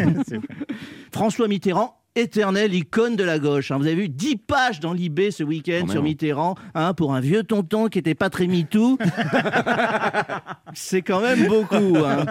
François 1.14 1.48
Mitterrand, 1.48 1.98
éternelle 2.16 2.74
icône 2.74 3.16
de 3.16 3.24
la 3.24 3.40
gauche. 3.40 3.72
hein. 3.72 3.78
Vous 3.78 3.86
avez 3.88 3.96
vu 3.96 4.10
10 4.10 4.38
pages 4.38 4.80
dans 4.82 4.94
l'IB 4.94 5.30
ce 5.32 5.44
week-end 5.44 5.86
même, 5.86 5.90
sur. 5.90 6.04
Mitterrand, 6.04 6.56
hein, 6.76 6.94
pour 6.94 7.14
un 7.14 7.20
vieux 7.22 7.44
tonton 7.44 7.88
qui 7.88 7.98
n'était 8.00 8.16
pas 8.16 8.30
très 8.30 8.48
MeToo. 8.48 8.98
C'est 10.74 11.02
quand 11.02 11.22
même 11.22 11.48
beaucoup. 11.48 11.98
hein. 12.06 12.26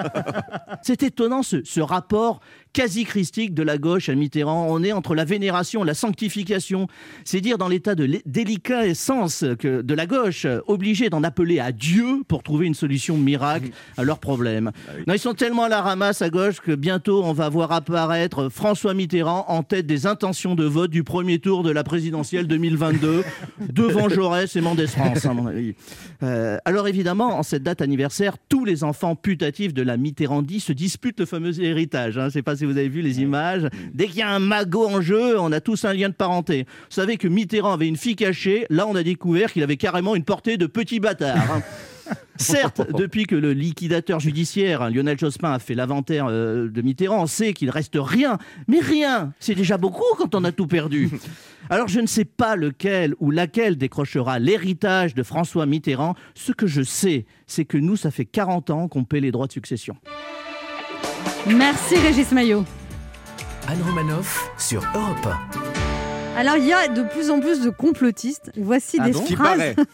C'est 0.83 1.03
étonnant 1.03 1.43
ce, 1.43 1.62
ce 1.65 1.81
rapport 1.81 2.41
quasi 2.72 3.05
christique 3.05 3.55
de 3.55 3.62
la 3.62 3.78
gauche 3.78 4.08
à 4.08 4.14
Mitterrand. 4.14 4.67
On 4.69 4.82
est 4.82 4.93
entre 4.93 5.14
la 5.14 5.25
vénération, 5.25 5.82
la 5.84 5.94
sanctification. 5.94 6.87
C'est 7.25 7.40
dire 7.40 7.58
dans 7.58 7.69
l'état 7.69 7.94
de 7.94 8.20
déliquescence 8.26 9.44
que 9.58 9.82
de 9.82 9.94
la 9.94 10.06
gauche, 10.06 10.44
euh, 10.44 10.61
obligée 10.67 11.11
d'en 11.11 11.22
appeler 11.22 11.58
à 11.61 11.72
Dieu 11.72 12.22
pour 12.28 12.43
trouver 12.43 12.67
une 12.67 12.75
solution 12.75 13.17
miracle 13.17 13.70
à 13.96 14.05
leurs 14.05 14.19
problèmes. 14.19 14.70
Non, 15.06 15.14
ils 15.14 15.19
sont 15.19 15.34
tellement 15.34 15.64
à 15.64 15.69
la 15.69 15.82
ramasse 15.82 16.22
à 16.22 16.31
gauche 16.31 16.61
que 16.61 16.72
bientôt 16.75 17.22
on 17.25 17.32
va 17.32 17.49
voir 17.49 17.72
apparaître 17.72 18.49
François 18.49 18.94
Mitterrand 18.94 19.44
en 19.49 19.62
tête 19.62 19.87
des 19.87 20.06
intentions 20.06 20.55
de 20.55 20.64
vote 20.64 20.90
du 20.90 21.05
premier 21.05 21.38
tour 21.38 21.62
de 21.62 21.70
la 21.70 21.84
présidentielle 21.84 22.46
2022 22.46 23.25
devant 23.73 24.08
Jaurès 24.08 24.55
et 24.55 24.61
Mendès 24.61 24.87
France, 24.87 25.25
à 25.26 25.32
mon 25.34 25.46
avis. 25.46 25.75
Euh, 26.23 26.58
alors 26.64 26.88
évidemment, 26.88 27.38
en 27.38 27.43
cette 27.43 27.62
date 27.62 27.81
anniversaire, 27.82 28.37
tous 28.49 28.64
les 28.64 28.84
enfants 28.84 29.16
putatifs 29.16 29.75
de 29.75 29.82
la 29.82 29.96
Mitterrandie 29.96 30.61
se 30.61 30.73
disputent 30.73 31.20
le 31.20 31.26
fameux 31.26 31.61
héritage. 31.61 32.19
hein. 32.19 32.31
Sais 32.31 32.43
pas 32.43 32.56
si 32.61 32.67
vous 32.67 32.77
avez 32.77 32.89
vu 32.91 33.01
les 33.01 33.21
images. 33.21 33.69
Dès 33.95 34.07
qu'il 34.07 34.19
y 34.19 34.23
a 34.23 34.31
un 34.31 34.39
magot 34.39 34.87
en 34.87 35.01
jeu, 35.01 35.41
on 35.41 35.51
a 35.51 35.61
tous 35.61 35.87
un 35.87 35.95
lien 35.95 36.11
de 36.11 36.15
parenté. 36.15 36.65
Vous 36.65 36.95
savez 36.95 37.17
que 37.17 37.27
Mitterrand 37.27 37.73
avait 37.73 37.89
une 37.89 37.97
fille 37.97 38.17
cachée. 38.17 38.67
Là, 38.69 38.87
on 38.87 38.95
a 38.95 39.03
découvert 39.03 39.51
qu'il 39.51 39.62
avait 39.62 39.79
carrément 39.79 40.15
une 40.15 40.25
portée 40.25 40.59
de 40.59 40.67
petit 40.67 41.01
bâtard. 41.01 41.39
hein. 41.51 41.62
Certes, 42.37 42.83
depuis 42.97 43.25
que 43.25 43.37
le 43.37 43.53
liquidateur 43.53 44.19
judiciaire, 44.19 44.83
hein, 44.83 44.91
Lionel 44.91 45.19
Jospin, 45.19 45.53
a 45.53 45.59
fait 45.59 45.75
l'inventaire 45.75 46.27
euh, 46.29 46.69
de 46.69 46.83
Mitterrand, 46.83 47.23
on 47.23 47.27
sait 47.27 47.53
qu'il 47.53 47.71
reste 47.71 47.97
rien. 47.97 48.39
Mais 48.67 48.81
rien, 48.81 49.33
c'est 49.39 49.55
déjà 49.55 49.79
beaucoup 49.79 50.03
quand 50.19 50.35
on 50.35 50.43
a 50.45 50.51
tout 50.51 50.67
perdu. 50.67 51.11
Alors 51.71 51.87
je 51.89 52.01
ne 52.01 52.07
sais 52.07 52.25
pas 52.25 52.57
lequel 52.57 53.15
ou 53.21 53.31
laquelle 53.31 53.77
décrochera 53.77 54.39
l'héritage 54.39 55.15
de 55.15 55.23
François 55.23 55.67
Mitterrand. 55.67 56.15
Ce 56.35 56.53
que 56.53 56.67
je 56.67 56.83
sais, 56.83 57.27
c'est 57.47 57.65
que 57.65 57.79
nous, 57.79 57.97
ça 57.97 58.11
fait 58.11 58.25
40 58.25 58.71
ans 58.71 58.89
qu'on 58.89 59.05
paie 59.05 59.21
les 59.21 59.31
droits 59.31 59.47
de 59.47 59.53
succession. 59.53 59.97
Merci 61.46 61.96
Régis 61.96 62.31
Maillot. 62.32 62.64
Anne 63.69 63.82
Romanoff 63.82 64.50
sur 64.58 64.82
Europe 64.94 65.28
Alors 66.37 66.56
il 66.56 66.67
y 66.67 66.72
a 66.72 66.88
de 66.88 67.02
plus 67.02 67.31
en 67.31 67.40
plus 67.40 67.61
de 67.61 67.70
complotistes. 67.70 68.50
Voici 68.56 68.99
Ah 69.00 69.06
des 69.06 69.12
bon? 69.12 69.26
Phrases. 69.26 69.75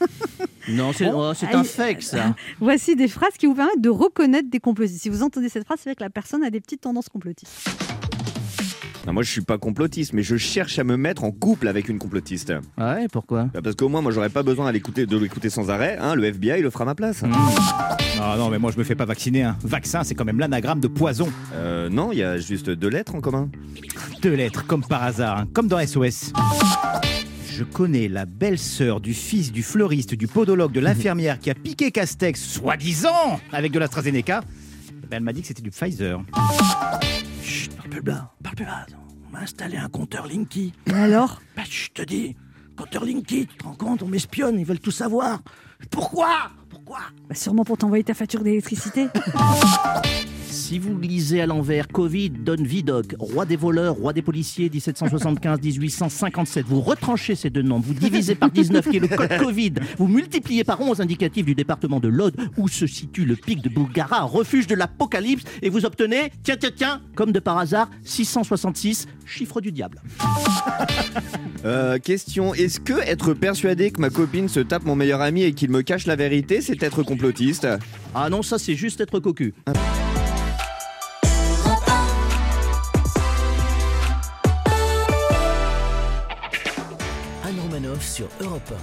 Non, 0.68 0.92
c'est 0.92 1.06
oh, 1.06 1.32
un 1.52 1.64
fake 1.64 2.02
ça. 2.02 2.34
Voici 2.60 2.96
des 2.96 3.06
phrases 3.06 3.34
qui 3.38 3.46
vous 3.46 3.54
permettent 3.54 3.80
de 3.80 3.88
reconnaître 3.88 4.50
des 4.50 4.58
complotistes. 4.58 5.02
Si 5.02 5.08
vous 5.08 5.22
entendez 5.22 5.48
cette 5.48 5.64
phrase, 5.64 5.78
c'est 5.82 5.94
que 5.94 6.02
la 6.02 6.10
personne 6.10 6.42
a 6.42 6.50
des 6.50 6.60
petites 6.60 6.80
tendances 6.80 7.08
complotistes. 7.08 7.70
Non, 9.06 9.12
moi, 9.12 9.22
je 9.22 9.30
suis 9.30 9.40
pas 9.40 9.56
complotiste, 9.56 10.12
mais 10.14 10.22
je 10.24 10.36
cherche 10.36 10.78
à 10.80 10.84
me 10.84 10.96
mettre 10.96 11.22
en 11.22 11.30
couple 11.30 11.68
avec 11.68 11.88
une 11.88 11.98
complotiste. 11.98 12.52
Ouais, 12.76 13.06
pourquoi? 13.12 13.44
Bah, 13.54 13.60
Parce 13.62 13.76
qu'au 13.76 13.88
moins, 13.88 14.00
moi, 14.02 14.10
j'aurais 14.10 14.30
pas 14.30 14.42
besoin 14.42 14.66
à 14.66 14.72
l'écouter- 14.72 15.06
de 15.06 15.16
l'écouter 15.16 15.48
sans 15.48 15.70
arrêt. 15.70 15.96
hein, 16.00 16.16
le 16.16 16.24
FBI 16.24 16.60
le 16.60 16.70
fera 16.70 16.82
à 16.82 16.86
ma 16.86 16.94
place. 16.96 17.22
Ah 18.20 18.34
non, 18.38 18.48
mais 18.48 18.58
moi 18.58 18.72
je 18.72 18.78
me 18.78 18.84
fais 18.84 18.94
pas 18.94 19.04
vacciner. 19.04 19.42
Un 19.44 19.56
vaccin, 19.62 20.02
c'est 20.02 20.14
quand 20.14 20.24
même 20.24 20.38
l'anagramme 20.40 20.80
de 20.80 20.88
poison. 20.88 21.28
Euh, 21.54 21.88
non, 21.90 22.12
il 22.12 22.18
y 22.18 22.22
a 22.22 22.38
juste 22.38 22.70
deux 22.70 22.88
lettres 22.88 23.14
en 23.14 23.20
commun. 23.20 23.48
Deux 24.22 24.34
lettres, 24.34 24.66
comme 24.66 24.82
par 24.82 25.02
hasard, 25.02 25.38
hein, 25.38 25.44
comme 25.52 25.68
dans 25.68 25.78
SOS. 25.78 26.32
Je 27.52 27.62
connais 27.64 28.08
la 28.08 28.24
belle-sœur 28.24 29.00
du 29.00 29.12
fils 29.14 29.52
du 29.52 29.62
fleuriste, 29.62 30.14
du 30.14 30.26
podologue, 30.26 30.72
de 30.72 30.80
l'infirmière 30.80 31.38
qui 31.38 31.50
a 31.50 31.54
piqué 31.54 31.90
Castex, 31.90 32.42
soi-disant, 32.42 33.38
avec 33.52 33.70
de 33.72 33.78
l'AstraZeneca. 33.78 34.40
Ben, 35.10 35.18
elle 35.18 35.22
m'a 35.22 35.32
dit 35.32 35.42
que 35.42 35.46
c'était 35.48 35.62
du 35.62 35.70
Pfizer. 35.70 36.20
Chut, 37.46 37.70
parle 37.76 37.90
plus 37.90 38.02
bas, 38.02 38.32
parle 38.42 38.56
plus 38.56 38.64
bas. 38.64 38.86
On 39.28 39.32
m'a 39.32 39.40
installé 39.40 39.76
un 39.76 39.88
compteur 39.88 40.26
Linky. 40.26 40.72
Et 40.86 40.92
alors? 40.92 41.40
Bah, 41.56 41.62
je 41.68 41.88
te 41.90 42.02
dis, 42.02 42.34
compteur 42.76 43.04
Linky, 43.04 43.46
tu 43.46 43.56
te 43.56 43.64
rends 43.64 43.74
compte, 43.74 44.02
on 44.02 44.08
m'espionne, 44.08 44.58
ils 44.58 44.66
veulent 44.66 44.80
tout 44.80 44.90
savoir. 44.90 45.40
Pourquoi? 45.90 46.50
Pourquoi? 46.68 46.98
Bah, 47.28 47.34
Sûrement 47.36 47.64
pour 47.64 47.78
t'envoyer 47.78 48.02
ta 48.02 48.14
facture 48.14 48.42
d'électricité. 48.42 49.06
Si 50.56 50.78
vous 50.78 50.98
lisez 50.98 51.42
à 51.42 51.46
l'envers, 51.46 51.86
Covid 51.86 52.30
donne 52.30 52.64
Vidocq, 52.66 53.14
roi 53.18 53.44
des 53.44 53.56
voleurs, 53.56 53.94
roi 53.94 54.14
des 54.14 54.22
policiers, 54.22 54.70
1775-1857, 54.70 56.64
vous 56.66 56.80
retranchez 56.80 57.34
ces 57.34 57.50
deux 57.50 57.60
nombres, 57.60 57.84
vous 57.86 57.94
divisez 57.94 58.34
par 58.34 58.50
19 58.50 58.88
qui 58.88 58.96
est 58.96 59.00
le 59.00 59.06
code 59.06 59.36
Covid, 59.38 59.74
vous 59.98 60.08
multipliez 60.08 60.64
par 60.64 60.80
11 60.80 61.02
indicatif 61.02 61.44
du 61.44 61.54
département 61.54 62.00
de 62.00 62.08
l'Aude 62.08 62.36
où 62.56 62.68
se 62.68 62.86
situe 62.86 63.26
le 63.26 63.36
pic 63.36 63.60
de 63.62 63.68
Boulgara, 63.68 64.22
refuge 64.22 64.66
de 64.66 64.74
l'apocalypse, 64.74 65.44
et 65.60 65.68
vous 65.68 65.84
obtenez, 65.84 66.32
tiens, 66.42 66.56
tiens, 66.58 66.70
tiens, 66.74 67.00
comme 67.14 67.32
de 67.32 67.38
par 67.38 67.58
hasard, 67.58 67.90
666, 68.02 69.08
chiffre 69.26 69.60
du 69.60 69.72
diable. 69.72 70.00
Euh, 71.64 71.98
question 71.98 72.54
est-ce 72.54 72.78
que 72.78 72.92
être 72.92 73.32
persuadé 73.32 73.90
que 73.90 74.00
ma 74.00 74.10
copine 74.10 74.48
se 74.48 74.60
tape 74.60 74.84
mon 74.84 74.94
meilleur 74.94 75.20
ami 75.20 75.42
et 75.42 75.52
qu'il 75.52 75.70
me 75.70 75.82
cache 75.82 76.06
la 76.06 76.14
vérité, 76.14 76.60
c'est 76.60 76.80
être 76.80 77.02
complotiste? 77.02 77.66
Ah 78.14 78.30
non, 78.30 78.42
ça 78.42 78.58
c'est 78.58 78.76
juste 78.76 79.00
être 79.00 79.18
cocu. 79.18 79.52
Europe 88.70 88.80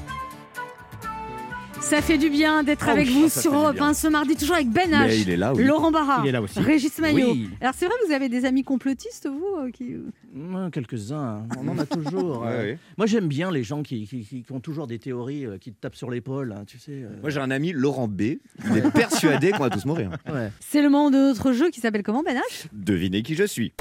Ça 1.82 2.02
fait 2.02 2.18
du 2.18 2.30
bien 2.30 2.64
d'être 2.64 2.86
Oh, 2.88 2.92
avec 2.92 3.08
ça 3.08 3.14
vous 3.14 3.30
sur 3.30 3.54
Europe. 3.54 3.80
1 3.80 3.94
ce 3.94 4.08
mardi, 4.08 4.36
toujours 4.36 4.56
avec 4.56 4.70
Ben 4.70 4.90
H, 4.90 5.06
Mais 5.08 5.20
il 5.20 5.30
est 5.30 5.36
là, 5.38 5.54
oui. 5.54 5.64
Laurent 5.66 5.92
Barra, 5.92 6.22
Il 6.24 6.30
est 6.30 6.32
là 6.32 6.42
aussi. 6.42 6.60
Régis 6.60 6.98
Maillot. 7.00 7.32
Oui. 7.34 7.50
Alors 7.62 7.74
c'est 7.78 7.86
vrai, 7.86 7.96
vous 8.08 8.14
avez 8.14 8.30
des 8.30 8.46
amis 8.46 8.64
complotistes, 8.64 9.28
vous 9.28 9.46
euh, 9.66 9.70
qui... 9.72 9.96
Hum, 10.36 10.70
Quelques-uns, 10.72 11.18
hein. 11.18 11.48
on 11.60 11.68
en 11.68 11.78
a 11.78 11.86
toujours. 11.86 12.42
Ouais, 12.42 12.48
euh. 12.52 12.76
Moi 12.98 13.06
j'aime 13.06 13.28
bien 13.28 13.52
les 13.52 13.64
gens 13.64 13.84
qui, 13.84 14.08
qui- 14.08 14.24
qui- 14.26 14.44
qui 14.44 14.52
ont 14.52 14.60
toujours 14.62 14.88
des 14.88 14.98
théories, 14.98 15.46
euh, 15.46 15.58
qui 15.58 15.72
te 15.74 15.80
tapent 15.80 15.96
sur 15.96 16.10
l'épaule, 16.10 16.54
hein, 16.58 16.64
tu 16.66 16.80
sais. 16.80 16.92
euh. 17.04 17.10
Moi 17.22 17.30
j'ai 17.30 17.40
un 17.42 17.52
ami, 17.52 17.74
Laurent 17.74 18.08
B. 18.08 18.22
Il 18.66 18.78
est 18.78 18.92
persuadé 18.92 19.52
qu'on 19.52 19.60
va 19.64 19.70
tous 19.70 19.86
mourir. 19.86 20.10
Ouais. 20.32 20.52
C'est 20.62 20.82
le 20.82 20.90
moment 20.90 21.12
de 21.12 21.18
notre 21.18 21.52
jeu 21.52 21.70
qui 21.70 21.82
s'appelle 21.82 22.04
comment, 22.04 22.24
Ben 22.24 22.38
H? 22.38 22.66
Devinez 22.72 23.22
qui 23.24 23.36
je 23.36 23.44
suis. 23.44 23.74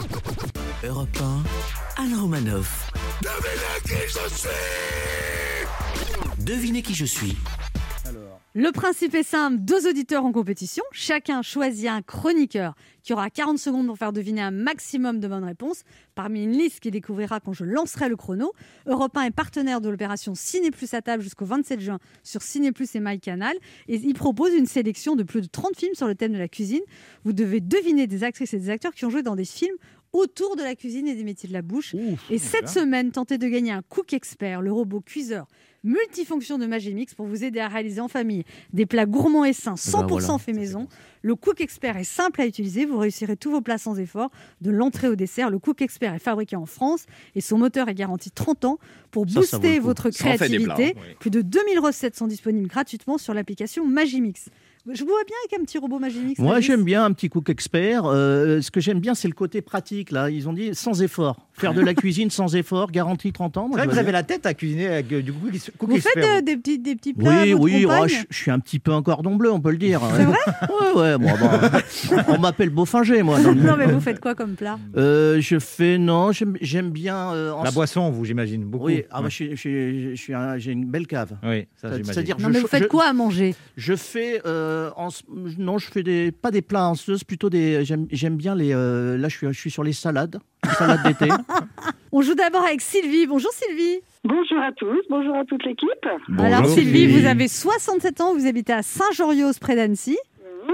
Europe 0.84 1.08
1, 1.98 2.02
Anne 2.02 2.14
Romanoff. 2.20 2.90
Devinez 3.22 3.80
qui 3.84 4.08
je 4.08 4.34
suis. 4.34 4.48
Le 8.54 8.72
principe 8.72 9.14
est 9.14 9.22
simple, 9.22 9.58
deux 9.58 9.88
auditeurs 9.88 10.24
en 10.24 10.32
compétition, 10.32 10.82
chacun 10.90 11.40
choisit 11.40 11.88
un 11.88 12.02
chroniqueur 12.02 12.74
qui 13.04 13.12
aura 13.12 13.30
40 13.30 13.58
secondes 13.58 13.86
pour 13.86 13.96
faire 13.96 14.12
deviner 14.12 14.40
un 14.40 14.50
maximum 14.50 15.20
de 15.20 15.28
bonnes 15.28 15.44
réponses 15.44 15.84
parmi 16.16 16.42
une 16.42 16.50
liste 16.50 16.80
qu'il 16.80 16.90
découvrira 16.90 17.38
quand 17.38 17.52
je 17.52 17.64
lancerai 17.64 18.08
le 18.08 18.16
chrono. 18.16 18.52
Europe 18.86 19.16
1 19.16 19.22
est 19.22 19.30
partenaire 19.30 19.80
de 19.80 19.88
l'opération 19.88 20.34
Ciné 20.34 20.72
Plus 20.72 20.92
à 20.94 21.00
table 21.00 21.22
jusqu'au 21.22 21.44
27 21.44 21.78
juin 21.78 22.00
sur 22.24 22.42
Ciné 22.42 22.72
Plus 22.72 22.92
et 22.96 23.00
MyCanal 23.00 23.56
et 23.86 23.94
il 23.94 24.14
propose 24.14 24.52
une 24.52 24.66
sélection 24.66 25.14
de 25.14 25.22
plus 25.22 25.42
de 25.42 25.46
30 25.46 25.76
films 25.76 25.94
sur 25.94 26.08
le 26.08 26.16
thème 26.16 26.32
de 26.32 26.38
la 26.38 26.48
cuisine. 26.48 26.82
Vous 27.24 27.32
devez 27.32 27.60
deviner 27.60 28.08
des 28.08 28.24
actrices 28.24 28.52
et 28.52 28.58
des 28.58 28.70
acteurs 28.70 28.94
qui 28.94 29.04
ont 29.04 29.10
joué 29.10 29.22
dans 29.22 29.36
des 29.36 29.44
films 29.44 29.76
autour 30.12 30.56
de 30.56 30.62
la 30.62 30.74
cuisine 30.74 31.06
et 31.08 31.14
des 31.14 31.24
métiers 31.24 31.48
de 31.48 31.54
la 31.54 31.62
bouche. 31.62 31.94
Et 32.30 32.38
cette 32.38 32.68
semaine, 32.68 33.12
tentez 33.12 33.38
de 33.38 33.48
gagner 33.48 33.72
un 33.72 33.82
Cook 33.82 34.12
Expert, 34.12 34.60
le 34.60 34.72
robot 34.72 35.00
cuiseur 35.00 35.46
multifonction 35.84 36.58
de 36.58 36.66
Magimix 36.66 37.14
pour 37.14 37.26
vous 37.26 37.44
aider 37.44 37.60
à 37.60 37.68
réaliser 37.68 38.00
en 38.00 38.08
famille 38.08 38.44
des 38.72 38.86
plats 38.86 39.06
gourmands 39.06 39.44
et 39.44 39.52
sains 39.52 39.74
100% 39.74 40.00
ben 40.00 40.06
voilà. 40.06 40.38
fait 40.38 40.52
maison. 40.52 40.88
Le 41.22 41.34
Cook 41.34 41.60
Expert 41.60 41.96
est 41.96 42.04
simple 42.04 42.40
à 42.40 42.46
utiliser, 42.46 42.84
vous 42.84 42.98
réussirez 42.98 43.36
tous 43.36 43.50
vos 43.50 43.60
plats 43.60 43.78
sans 43.78 43.98
effort, 43.98 44.30
de 44.60 44.70
l'entrée 44.70 45.08
au 45.08 45.14
dessert. 45.14 45.50
Le 45.50 45.58
Cook 45.58 45.82
Expert 45.82 46.14
est 46.14 46.18
fabriqué 46.18 46.56
en 46.56 46.66
France 46.66 47.06
et 47.34 47.40
son 47.40 47.58
moteur 47.58 47.88
est 47.88 47.94
garanti 47.94 48.30
30 48.30 48.64
ans 48.64 48.78
pour 49.10 49.28
Ça, 49.28 49.42
ça 49.42 49.56
vaut 49.56 49.62
booster 49.62 49.78
votre 49.78 50.10
créativité. 50.10 50.64
plats, 50.64 50.78
hein. 50.78 51.14
Plus 51.20 51.30
de 51.30 51.42
2000 51.42 51.78
recettes 51.78 52.16
sont 52.16 52.26
disponibles 52.26 52.68
gratuitement 52.68 53.18
sur 53.18 53.34
l'application 53.34 53.86
Magimix. 53.86 54.48
Je 54.90 55.00
vous 55.04 55.10
vois 55.10 55.22
bien 55.24 55.36
avec 55.44 55.60
un 55.60 55.64
petit 55.64 55.78
robot 55.78 56.00
Magimix. 56.00 56.40
Moi, 56.40 56.58
j'aime 56.58 56.82
bien 56.82 57.04
un 57.04 57.12
petit 57.12 57.28
cook 57.28 57.48
expert. 57.50 58.02
Euh, 58.04 58.60
ce 58.60 58.72
que 58.72 58.80
j'aime 58.80 58.98
bien, 58.98 59.14
c'est 59.14 59.28
le 59.28 59.34
côté 59.34 59.62
pratique. 59.62 60.10
Là, 60.10 60.28
ils 60.28 60.48
ont 60.48 60.52
dit 60.52 60.74
sans 60.74 61.02
effort. 61.04 61.36
Faire 61.52 61.72
de 61.72 61.80
la 61.80 61.94
cuisine 61.94 62.30
sans 62.30 62.56
effort, 62.56 62.90
garantie 62.90 63.30
30 63.32 63.58
ans. 63.58 63.62
C'est 63.62 63.68
Moi, 63.68 63.76
vrai 63.78 63.86
que 63.86 63.92
vous 63.92 63.98
avez 64.00 64.10
la 64.10 64.24
tête 64.24 64.44
à 64.44 64.54
cuisiner 64.54 64.88
avec 64.88 65.12
euh, 65.12 65.22
du 65.22 65.32
cookie, 65.32 65.60
cookie 65.78 65.92
Vous 65.94 66.00
faites 66.00 66.16
euh, 66.24 66.40
des, 66.40 66.56
petits, 66.56 66.80
des 66.80 66.96
petits 66.96 67.14
plats 67.14 67.30
à 67.30 67.42
Oui, 67.44 67.52
votre 67.52 67.62
oui, 67.64 67.84
oh, 67.84 67.88
compagne 67.90 68.08
je, 68.08 68.16
je 68.28 68.36
suis 68.36 68.50
un 68.50 68.58
petit 68.58 68.80
peu 68.80 68.90
un 68.92 69.02
cordon 69.04 69.36
bleu, 69.36 69.52
on 69.52 69.60
peut 69.60 69.70
le 69.70 69.76
dire. 69.76 70.00
C'est 70.16 70.24
vrai 70.24 70.38
Ouais, 70.96 71.00
ouais, 71.00 71.18
moi, 71.18 71.32
bon, 71.38 72.24
on 72.34 72.38
m'appelle 72.40 72.70
Beaufinger, 72.70 73.22
moi. 73.22 73.38
Non, 73.38 73.76
mais 73.76 73.86
vous 73.86 74.00
faites 74.00 74.18
quoi 74.18 74.34
comme 74.34 74.54
plat 74.56 74.80
Euh, 74.96 75.40
je 75.40 75.60
fais, 75.60 75.96
non, 75.96 76.32
j'aime 76.32 76.56
j'aime 76.60 76.90
bien. 76.90 77.32
euh, 77.34 77.52
en- 77.52 77.62
La 77.62 77.70
boisson, 77.70 78.10
vous, 78.10 78.24
j'imagine, 78.24 78.64
beaucoup. 78.64 78.86
Oui, 78.86 79.04
ah, 79.12 79.18
bah, 79.18 79.24
Ouais. 79.26 79.30
je 79.30 79.34
suis- 79.36 79.50
je 79.52 79.56
suis- 79.56 80.16
je 80.16 80.20
suis 80.20 80.34
un- 80.34 80.58
j'ai 80.58 80.72
une 80.72 80.86
belle 80.86 81.06
cave. 81.06 81.36
Oui, 81.44 81.66
ça, 81.80 81.86
j'imagine. 81.88 82.04
C'est-à-dire, 82.06 82.36
Non, 82.40 82.48
je, 82.48 82.52
mais 82.54 82.60
vous 82.60 82.66
faites 82.66 82.82
je- 82.82 82.88
quoi 82.88 83.04
à 83.04 83.12
manger? 83.12 83.54
Je 83.76 83.94
fais, 83.94 84.40
euh, 84.44 84.71
en 84.96 85.10
ce- 85.10 85.22
non, 85.58 85.78
je 85.78 85.90
fais 85.90 86.02
des, 86.02 86.32
pas 86.32 86.50
des 86.50 86.62
plats 86.62 86.88
en 86.88 86.94
sauce, 86.94 87.24
plutôt 87.24 87.50
des. 87.50 87.84
J'aime 87.84 88.36
bien 88.36 88.54
les. 88.54 88.72
euh, 88.74 89.16
là, 89.16 89.28
je 89.28 89.36
suis, 89.36 89.46
je 89.48 89.58
suis 89.58 89.70
sur 89.70 89.82
les 89.84 89.92
salades, 89.92 90.38
les 90.64 90.70
salades 90.74 91.02
d'été. 91.04 91.28
On 92.12 92.20
joue 92.22 92.34
d'abord 92.34 92.62
avec 92.64 92.80
Sylvie. 92.80 93.26
Bonjour 93.26 93.50
Sylvie. 93.52 94.00
Bonjour 94.24 94.58
à 94.58 94.70
tous, 94.72 95.00
bonjour 95.10 95.34
à 95.36 95.44
toute 95.44 95.64
l'équipe. 95.64 95.88
Alors 96.38 96.66
Sylvie. 96.66 97.06
vous 97.08 97.26
avez 97.26 97.48
67 97.48 98.20
ans, 98.20 98.34
vous 98.34 98.46
habitez 98.46 98.72
à 98.72 98.82
Saint-Jorios 98.82 99.52
près 99.60 99.74
d'Annecy 99.76 100.16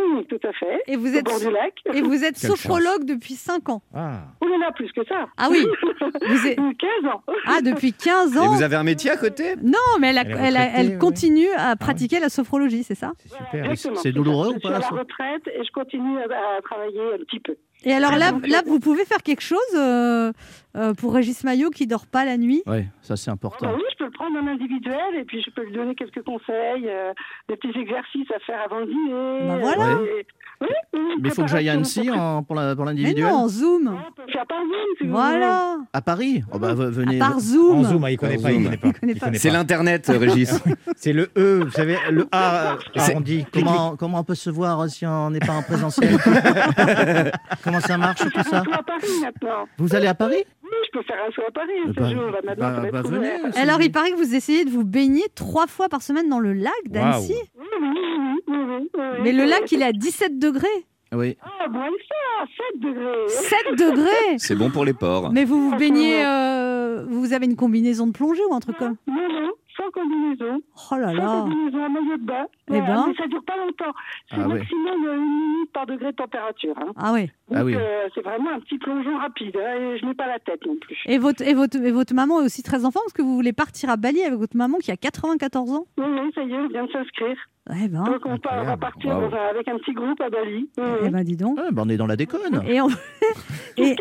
Mmh, 0.08 0.24
tout 0.24 0.40
à 0.46 0.52
fait. 0.52 0.82
et 0.86 0.96
vous 0.96 1.12
Au 1.12 1.16
êtes 1.18 1.24
bord 1.24 1.38
du 1.38 1.50
lac. 1.50 1.74
et 1.92 2.00
vous 2.02 2.24
êtes 2.24 2.38
Quelle 2.40 2.50
sophrologue 2.50 3.04
depuis 3.04 3.34
5 3.34 3.68
ans. 3.68 3.82
Ah. 3.94 4.22
Oh 4.40 4.46
là 4.46 4.56
là, 4.58 4.72
plus 4.72 4.90
que 4.92 5.04
ça. 5.06 5.26
Ah 5.36 5.48
oui. 5.50 5.66
Vous 6.28 6.46
êtes- 6.46 6.56
15 6.56 7.10
ans. 7.12 7.22
Ah 7.46 7.60
depuis 7.62 7.92
15 7.92 8.34
Et 8.34 8.38
ans. 8.38 8.52
vous 8.54 8.62
avez 8.62 8.76
un 8.76 8.82
métier 8.84 9.10
à 9.10 9.16
côté? 9.16 9.56
Non, 9.62 9.78
mais 10.00 10.08
elle, 10.08 10.18
a- 10.18 10.22
Elle 10.22 10.28
est 10.30 10.32
elle 10.32 10.56
a- 10.56 10.60
retraitée, 10.60 10.80
elle 10.80 10.88
ouais. 10.92 10.98
continue 10.98 11.48
à 11.56 11.76
pratiquer 11.76 12.20
la 12.20 12.28
sophrologie, 12.28 12.82
c'est 12.82 12.94
ça? 12.94 13.12
C'est 13.18 13.28
super. 13.76 13.98
C'est 14.02 14.12
douloureux 14.12 14.48
ou 14.48 14.54
Je 14.54 14.58
pas, 14.60 14.80
suis 14.80 14.92
à 14.92 14.96
la 14.96 15.00
retraite 15.02 15.42
et 15.48 15.64
je 15.64 15.70
continue 15.72 16.18
à, 16.18 16.24
à 16.58 16.60
travailler 16.62 17.00
un 17.14 17.18
petit 17.24 17.40
peu. 17.40 17.56
Et 17.84 17.92
alors 17.92 18.12
là, 18.12 18.32
là, 18.46 18.62
vous 18.66 18.80
pouvez 18.80 19.04
faire 19.04 19.22
quelque 19.22 19.40
chose 19.40 19.58
euh, 19.76 20.32
euh, 20.76 20.94
pour 20.94 21.14
Régis 21.14 21.44
Maillot 21.44 21.70
qui 21.70 21.86
dort 21.86 22.06
pas 22.06 22.24
la 22.24 22.36
nuit? 22.36 22.62
Ouais, 22.66 22.86
ça 23.02 23.16
c'est 23.16 23.30
Ah 23.30 23.34
important. 23.34 23.66
bah 23.70 23.74
oui, 23.76 23.82
je 23.92 23.96
peux 23.98 24.04
le 24.06 24.10
prendre 24.10 24.36
en 24.38 24.46
individuel 24.48 25.14
et 25.16 25.24
puis 25.24 25.42
je 25.42 25.50
peux 25.50 25.62
lui 25.62 25.72
donner 25.72 25.94
quelques 25.94 26.22
conseils, 26.24 26.88
euh, 26.88 27.12
des 27.48 27.56
petits 27.56 27.78
exercices 27.78 28.30
à 28.34 28.38
faire 28.40 28.60
avant 28.64 28.80
le 28.80 28.86
dîner. 28.86 29.48
Bah 29.48 29.58
voilà. 29.60 29.92
et- 30.02 30.26
oui, 30.60 30.68
oui, 30.94 31.00
Mais 31.22 31.28
il 31.28 31.34
faut 31.34 31.42
que 31.42 31.48
j'aille 31.48 31.68
à 31.68 31.72
Annecy 31.74 32.06
pour- 32.08 32.18
en- 32.18 32.42
pour 32.42 32.84
l'individuel. 32.84 33.24
non, 33.28 33.34
en 33.44 33.48
Zoom. 33.48 33.88
On 33.88 34.12
peut 34.12 34.30
faire 34.32 34.46
par 34.46 34.58
Zoom 34.58 34.70
si 34.98 35.06
vous 35.06 35.12
Voilà. 35.12 35.76
À 35.92 36.00
Paris 36.02 36.42
Oh 36.52 36.58
bah, 36.58 36.74
venez. 36.74 37.16
À 37.20 37.28
part 37.28 37.40
Zoom. 37.40 37.78
En 37.78 37.84
zoom, 37.84 38.04
ah, 38.04 38.10
il 38.10 38.16
connaît 38.18 38.38
pas, 38.38 38.50
il 38.52 38.64
connaît 38.64 38.76
pas. 38.76 38.88
Il 38.88 39.18
connaît 39.20 39.38
C'est 39.38 39.48
pas. 39.50 39.54
l'internet, 39.56 40.06
Régis. 40.14 40.60
C'est 40.96 41.12
le 41.12 41.30
E, 41.36 41.62
vous 41.64 41.70
savez, 41.70 41.96
le 42.10 42.26
A 42.32 42.76
C'est- 42.96 43.12
arrondi. 43.12 43.46
Comment, 43.52 43.96
comment 43.96 44.20
on 44.20 44.24
peut 44.24 44.34
se 44.34 44.50
voir 44.50 44.88
si 44.88 45.06
on 45.06 45.30
n'est 45.30 45.38
pas 45.40 45.52
en 45.52 45.62
présentiel 45.62 46.16
Comment 47.64 47.80
ça 47.80 47.96
marche 47.98 48.20
tout 48.20 48.30
Je 48.36 48.42
ça 48.42 48.62
suis 48.62 48.72
à 48.72 48.82
Paris 48.82 49.20
maintenant. 49.22 49.68
Vous 49.78 49.94
allez 49.94 50.06
à 50.06 50.14
Paris 50.14 50.44
je 50.92 50.98
peux 50.98 51.04
faire 51.04 51.16
un 51.26 51.30
saut 51.32 51.42
à 51.46 51.50
Paris 51.50 51.70
un 51.86 51.90
Eh 51.90 51.92
ben. 51.92 52.02
Là, 52.02 52.40
maintenant, 52.42 52.54
bah, 52.56 52.74
ça 52.74 52.80
va 52.80 52.86
être 52.88 52.92
bah, 52.92 53.02
venez. 53.02 53.56
Alors 53.56 53.80
il 53.82 53.92
paraît 53.92 54.10
que 54.10 54.16
vous 54.16 54.34
essayez 54.34 54.64
de 54.64 54.70
vous 54.70 54.84
baigner 54.84 55.24
trois 55.34 55.66
fois 55.66 55.88
par 55.88 56.02
semaine 56.02 56.28
dans 56.28 56.40
le 56.40 56.52
lac 56.52 56.72
d'Annecy. 56.86 57.34
Oui, 57.56 58.90
Mais 59.22 59.32
le 59.32 59.44
lac, 59.44 59.70
il 59.72 59.82
est 59.82 59.86
à 59.86 59.92
17 59.92 60.38
degrés. 60.38 60.66
Oui. 61.12 61.36
Ah, 61.40 61.68
moins 61.70 61.88
que 61.88 62.04
ça, 62.06 62.46
7 62.74 62.80
degrés. 62.80 63.28
7 63.28 63.78
degrés 63.78 64.38
C'est 64.38 64.54
bon 64.54 64.70
pour 64.70 64.84
les 64.84 64.92
porcs. 64.92 65.30
Mais 65.32 65.44
vous 65.44 65.70
vous 65.70 65.76
baignez, 65.76 66.22
euh, 66.24 67.06
vous 67.08 67.32
avez 67.32 67.46
une 67.46 67.56
combinaison 67.56 68.06
de 68.06 68.12
plongée 68.12 68.42
ou 68.50 68.54
un 68.54 68.60
truc 68.60 68.76
comme 68.76 68.96
Non, 69.06 69.14
non, 69.14 69.50
sans 69.78 69.90
combinaison. 69.90 70.60
Oh 70.90 70.96
là 70.96 71.06
Sans 71.08 71.12
là 71.14 71.40
combinaison, 71.42 71.84
un 71.84 71.88
maillot 71.88 72.16
de 72.18 72.24
bain. 72.24 72.46
Eh 72.68 72.72
Voilà, 72.80 72.86
ben. 72.94 73.04
Mais 73.08 73.14
ça 73.14 73.26
dure 73.28 73.44
pas 73.44 73.56
longtemps. 73.56 73.92
C'est 74.28 74.36
Ah 74.40 74.48
maximum 74.48 75.04
une 75.04 75.52
minute 75.52 75.72
par 75.72 75.86
degré 75.86 76.10
de 76.12 76.16
température. 76.16 76.74
Hein. 76.78 76.92
Ah 76.96 77.12
ouais. 77.12 77.30
Donc, 77.48 77.58
Ah 77.58 77.64
oui. 77.64 77.74
euh, 77.76 78.08
c'est 78.14 78.22
vraiment 78.22 78.50
un 78.50 78.60
petit 78.60 78.78
plongeon 78.78 79.16
rapide. 79.18 79.56
hein, 79.56 79.74
et 79.94 79.98
je 79.98 80.04
n'ai 80.06 80.14
pas 80.14 80.26
la 80.26 80.38
tête 80.38 80.64
non 80.66 80.76
plus. 80.80 80.98
Et 81.06 81.18
votre, 81.18 81.42
et, 81.42 81.54
votre, 81.54 81.76
et 81.76 81.92
votre 81.92 82.14
maman 82.14 82.40
est 82.40 82.44
aussi 82.44 82.62
très 82.62 82.84
enfant 82.84 83.00
parce 83.04 83.12
que 83.12 83.22
vous 83.22 83.34
voulez 83.34 83.52
partir 83.52 83.88
à 83.90 83.96
Bali 83.96 84.22
avec 84.22 84.38
votre 84.38 84.56
maman 84.56 84.78
qui 84.78 84.90
a 84.90 84.96
94 84.96 85.72
ans? 85.72 85.84
Oui, 85.96 86.04
oui, 86.06 86.30
ça 86.34 86.42
y 86.42 86.52
est, 86.52 86.56
on 86.58 86.68
vient 86.68 86.84
de 86.84 86.90
s'inscrire. 86.92 87.36
Eh 87.70 87.88
ben, 87.88 88.02
Donc 88.04 88.20
on, 88.24 88.38
part, 88.38 88.62
on 88.62 88.64
va 88.64 88.76
partir 88.76 89.12
avec 89.50 89.68
un 89.68 89.76
petit 89.78 89.92
groupe 89.92 90.20
à 90.20 90.30
Bali. 90.30 90.68
Eh 90.78 90.82
oui. 91.04 91.10
ben 91.10 91.22
dis 91.22 91.36
donc. 91.36 91.58
Ouais, 91.58 91.70
bah, 91.70 91.82
on 91.84 91.88
est 91.90 91.96
dans 91.98 92.06
la 92.06 92.16
déconne. 92.16 92.62
Et, 92.66 92.80
on- 92.80 92.88
et, 93.76 93.94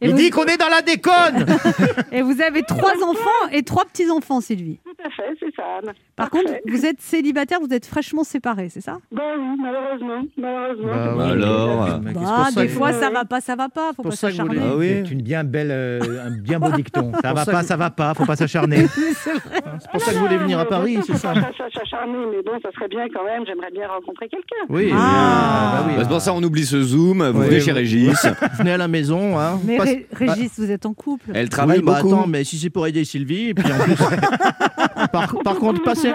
Il 0.00 0.10
vous, 0.10 0.16
dit 0.16 0.30
qu'on 0.30 0.44
est 0.44 0.56
dans 0.56 0.68
la 0.68 0.80
déconne 0.82 1.44
et 2.12 2.22
vous 2.22 2.40
avez 2.40 2.62
trois 2.62 2.94
enfants 3.04 3.48
et 3.52 3.62
trois 3.62 3.84
petits-enfants, 3.84 4.40
Sylvie. 4.40 4.78
Tout 4.84 4.92
à 5.04 5.10
fait, 5.10 5.36
c'est 5.40 5.54
ça. 5.54 5.62
Anne. 5.78 5.92
Par 6.16 6.30
Parfait. 6.30 6.46
contre, 6.46 6.58
vous 6.66 6.86
êtes 6.86 7.00
célibataire, 7.00 7.58
vous 7.60 7.72
êtes 7.74 7.86
fraîchement 7.86 8.24
séparés, 8.24 8.68
c'est 8.68 8.80
ça? 8.80 8.98
Ben 9.12 9.22
oui, 9.38 9.56
malheureusement. 9.60 10.22
malheureusement. 10.36 10.92
Bah 10.92 11.14
oui. 11.16 11.30
alors, 11.32 11.86
c'est 11.88 12.00
Bah, 12.00 12.10
pour 12.14 12.28
ça 12.28 12.60
des 12.60 12.66
que- 12.68 12.72
fois, 12.72 12.92
ça 12.92 13.10
va 13.10 13.24
pas, 13.24 13.40
ça 13.40 13.56
va 13.56 13.68
pas, 13.68 13.88
faut 13.88 14.02
Pour 14.02 14.10
pas 14.10 14.16
s'acharner. 14.16 14.54
voulez- 14.56 14.68
Ah 14.72 14.76
oui. 14.76 15.02
C'est 15.04 15.12
une 15.12 15.22
bien 15.22 15.44
belle, 15.44 15.70
euh, 15.70 16.26
un 16.26 16.30
bien 16.30 16.58
beau 16.60 16.70
dicton. 16.70 17.12
Ça 17.22 17.32
va 17.32 17.44
ça 17.44 17.52
pas, 17.52 17.60
que- 17.62 17.66
ça 17.66 17.76
va 17.76 17.90
pas, 17.90 18.14
faut 18.14 18.24
pas 18.26 18.36
s'acharner. 18.36 18.86
C'est 18.86 19.32
vrai. 19.32 19.60
C'est 19.80 19.90
pour 19.90 20.00
ça 20.00 20.12
que 20.12 20.16
vous 20.16 20.24
voulez 20.26 20.38
venir 20.38 20.58
à 20.58 20.64
Paris, 20.64 20.98
c'est 21.06 21.16
ça 21.16 21.34
s'acharner, 21.74 22.27
mais 22.30 22.42
bon, 22.42 22.52
ça 22.62 22.70
serait 22.72 22.88
bien 22.88 23.06
quand 23.12 23.24
même. 23.24 23.44
J'aimerais 23.46 23.70
bien 23.70 23.88
rencontrer 23.88 24.28
quelqu'un. 24.28 24.56
Oui. 24.68 24.90
Ah. 24.94 25.78
bah 25.80 25.84
oui. 25.88 25.94
Bah, 25.96 26.02
c'est 26.04 26.08
pour 26.08 26.20
ça 26.20 26.32
on 26.34 26.42
oublie 26.42 26.64
ce 26.66 26.82
zoom, 26.82 27.22
vous 27.30 27.42
venez 27.42 27.60
chez 27.60 27.72
Régis. 27.72 28.26
Venez 28.58 28.72
à 28.72 28.76
la 28.76 28.88
maison. 28.88 29.38
Hein. 29.38 29.58
Mais 29.64 29.78
Ré- 29.78 30.06
Régis, 30.12 30.58
vous 30.58 30.70
êtes 30.70 30.86
en 30.86 30.94
couple. 30.94 31.30
Elle 31.34 31.48
travaille 31.48 31.78
oui, 31.78 31.84
bah, 31.84 32.00
beaucoup. 32.02 32.14
attends, 32.14 32.26
mais 32.26 32.44
si 32.44 32.58
c'est 32.58 32.70
pour 32.70 32.86
aider 32.86 33.04
Sylvie, 33.04 33.50
et 33.50 33.54
puis 33.54 33.70
en 33.72 33.78
plus, 33.78 33.94
Par, 35.12 35.32
par 35.44 35.54
contre, 35.56 35.82
passez, 35.84 36.12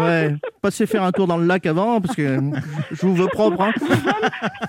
ouais, 0.00 0.34
passez 0.60 0.86
faire 0.86 1.04
un 1.04 1.12
tour 1.12 1.26
dans 1.26 1.36
le 1.36 1.46
lac 1.46 1.64
avant, 1.64 2.00
parce 2.00 2.14
que 2.16 2.38
je 2.90 3.06
vous 3.06 3.14
veux 3.14 3.28
propre. 3.28 3.60
Hein. 3.62 3.72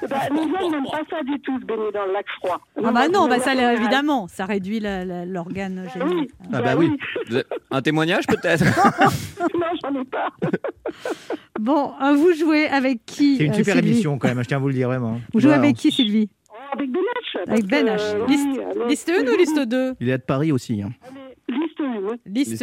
Bah, 0.09 0.17
les 0.31 0.39
hommes 0.39 0.71
n'aiment 0.71 0.83
pas 0.85 1.01
ça 1.09 1.23
du 1.25 1.39
tout, 1.39 1.59
se 1.59 1.65
baigner 1.65 1.91
dans 1.91 2.05
le 2.05 2.13
lac 2.13 2.25
froid. 2.39 2.59
Ah 2.83 2.91
bah 2.91 3.07
non, 3.11 3.27
bah 3.27 3.39
ça 3.39 3.53
l'est 3.55 3.73
évidemment, 3.75 4.27
ça 4.27 4.45
réduit 4.45 4.79
l'organe 5.27 5.87
génital. 5.93 6.07
Oui, 6.17 6.27
Ah 6.53 6.61
bah 6.61 6.75
oui. 6.77 6.91
Un 7.71 7.81
témoignage 7.81 8.27
peut-être? 8.27 8.63
Non, 9.55 9.67
j'en 9.83 10.01
ai 10.01 10.05
pas. 10.05 10.27
Bon, 11.59 11.93
euh, 12.01 12.13
vous 12.15 12.33
jouez 12.33 12.67
avec 12.67 13.05
qui 13.05 13.37
C'est 13.37 13.45
une 13.45 13.51
euh, 13.51 13.55
super 13.55 13.75
Sylvie 13.75 13.91
émission 13.91 14.17
quand 14.17 14.27
même, 14.27 14.41
je 14.43 14.47
tiens 14.47 14.57
à 14.57 14.59
vous 14.59 14.67
le 14.67 14.73
dire 14.73 14.87
vraiment. 14.89 15.19
Vous 15.33 15.39
jouez 15.39 15.53
avec 15.53 15.75
qui 15.77 15.91
Sylvie? 15.91 16.29
Oh, 16.49 16.53
avec 16.73 16.91
Ben 16.91 16.99
H. 17.01 17.49
Avec 17.49 17.65
Ben 17.65 17.85
H. 17.87 17.99
euh, 18.01 18.25
Liste, 18.27 18.47
oui, 18.51 18.59
allez, 18.63 18.89
liste 18.89 19.09
1 19.09 19.27
ou 19.33 19.37
liste 19.37 19.59
2 19.59 19.93
Il 19.99 20.09
est 20.09 20.17
de 20.17 20.23
Paris 20.23 20.51
aussi. 20.51 20.81
hein. 20.81 20.89
allez, 21.07 21.24
Liste 21.47 21.79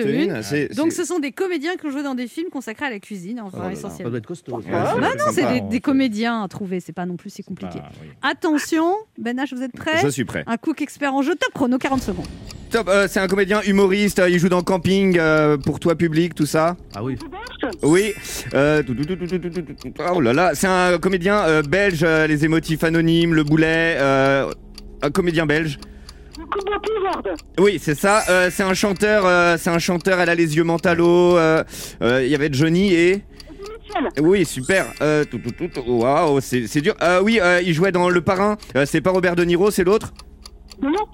1. 0.01 0.41
Liste 0.41 0.77
Donc 0.77 0.93
ce 0.93 1.05
sont 1.05 1.19
des 1.19 1.33
comédiens 1.33 1.77
qui 1.77 1.87
ont 1.87 1.91
joué 1.91 2.03
dans 2.03 2.15
des 2.15 2.27
films 2.27 2.51
consacrés 2.51 2.87
à 2.87 2.91
la 2.91 2.99
cuisine, 2.99 3.41
enfin 3.41 3.65
oh 3.67 3.71
essentiellement. 3.71 4.05
Ça 4.05 4.11
doit 4.11 4.19
être 4.19 4.27
costaud. 4.27 4.53
Non, 4.53 4.63
hein. 4.73 4.95
non, 5.01 5.25
c'est 5.33 5.43
des, 5.69 5.77
hein, 5.77 5.81
comédiens 5.81 6.43
à 6.43 6.49
trouver, 6.49 6.81
c'est 6.81 6.93
pas 6.93 7.07
non 7.07 7.17
plus 7.17 7.31
si 7.31 7.43
compliqué. 7.43 7.79
Attention, 8.23 8.95
Ben 9.19 9.37
vous 9.53 9.63
êtes 9.63 9.73
prêt 9.73 9.99
Je 10.03 10.09
suis 10.09 10.25
prêt. 10.25 10.45
Un 10.47 10.57
cook 10.57 10.83
expert 10.83 11.15
en 11.15 11.23
jeu, 11.23 11.35
top 11.35 11.53
chrono, 11.55 11.79
40 11.79 12.03
secondes. 12.03 12.27
Top, 12.71 12.89
euh, 12.89 13.07
c'est 13.07 13.21
un 13.21 13.27
comédien 13.29 13.61
humoriste, 13.67 14.19
euh, 14.19 14.31
il 14.31 14.39
joue 14.39 14.49
dans 14.49 14.63
Camping, 14.63 15.19
euh, 15.19 15.59
pour 15.59 15.79
toi 15.79 15.95
public, 15.95 16.35
tout 16.35 16.47
ça. 16.47 16.79
Ah 16.95 17.05
oui. 17.05 17.19
Oui. 17.83 18.15
oh 18.55 20.21
là 20.21 20.33
là, 20.33 20.55
c'est 20.55 20.69
un 20.69 20.99
comédien 20.99 21.61
belge, 21.63 22.03
les 22.03 22.45
émotifs 22.45 22.83
anonymes, 22.83 23.35
le 23.35 23.45
boulet, 23.45 23.99
un 23.99 25.11
comédien 25.11 25.47
belge. 25.47 25.79
Oui, 27.59 27.79
c'est 27.81 27.95
ça. 27.95 28.23
euh, 28.29 28.51
c'est 28.53 28.63
un 28.63 28.75
chanteur, 28.75 29.25
euh, 29.27 29.57
c'est 29.59 29.71
un 29.71 29.79
chanteur. 29.79 30.21
Elle 30.21 30.29
a 30.31 30.35
les 30.35 30.57
yeux 30.57 30.65
mentalo. 30.65 31.37
euh, 31.37 31.63
euh, 32.03 32.25
Il 32.25 32.31
y 32.31 32.35
avait 32.35 32.53
Johnny 32.53 32.95
et. 32.95 33.23
Oui, 34.21 34.45
super. 34.47 34.87
Euh, 35.03 35.25
tout, 35.25 35.39
tout, 35.39 35.51
tout, 35.51 35.69
tout. 35.69 35.83
Waouh, 35.87 36.41
c'est 36.41 36.67
c'est 36.67 36.81
dur. 36.81 36.95
Euh, 37.03 37.21
oui, 37.23 37.39
euh, 37.43 37.61
il 37.65 37.75
jouait 37.75 37.93
dans 37.93 38.09
Le 38.09 38.21
Parrain. 38.23 38.57
Euh, 38.77 38.87
c'est 38.87 39.01
pas 39.03 39.11
Robert 39.11 39.37
De 39.37 39.45
Niro, 39.45 39.71
c'est 39.71 39.85
l'autre? 39.85 40.13
Non 40.81 40.91
Non, 40.91 41.07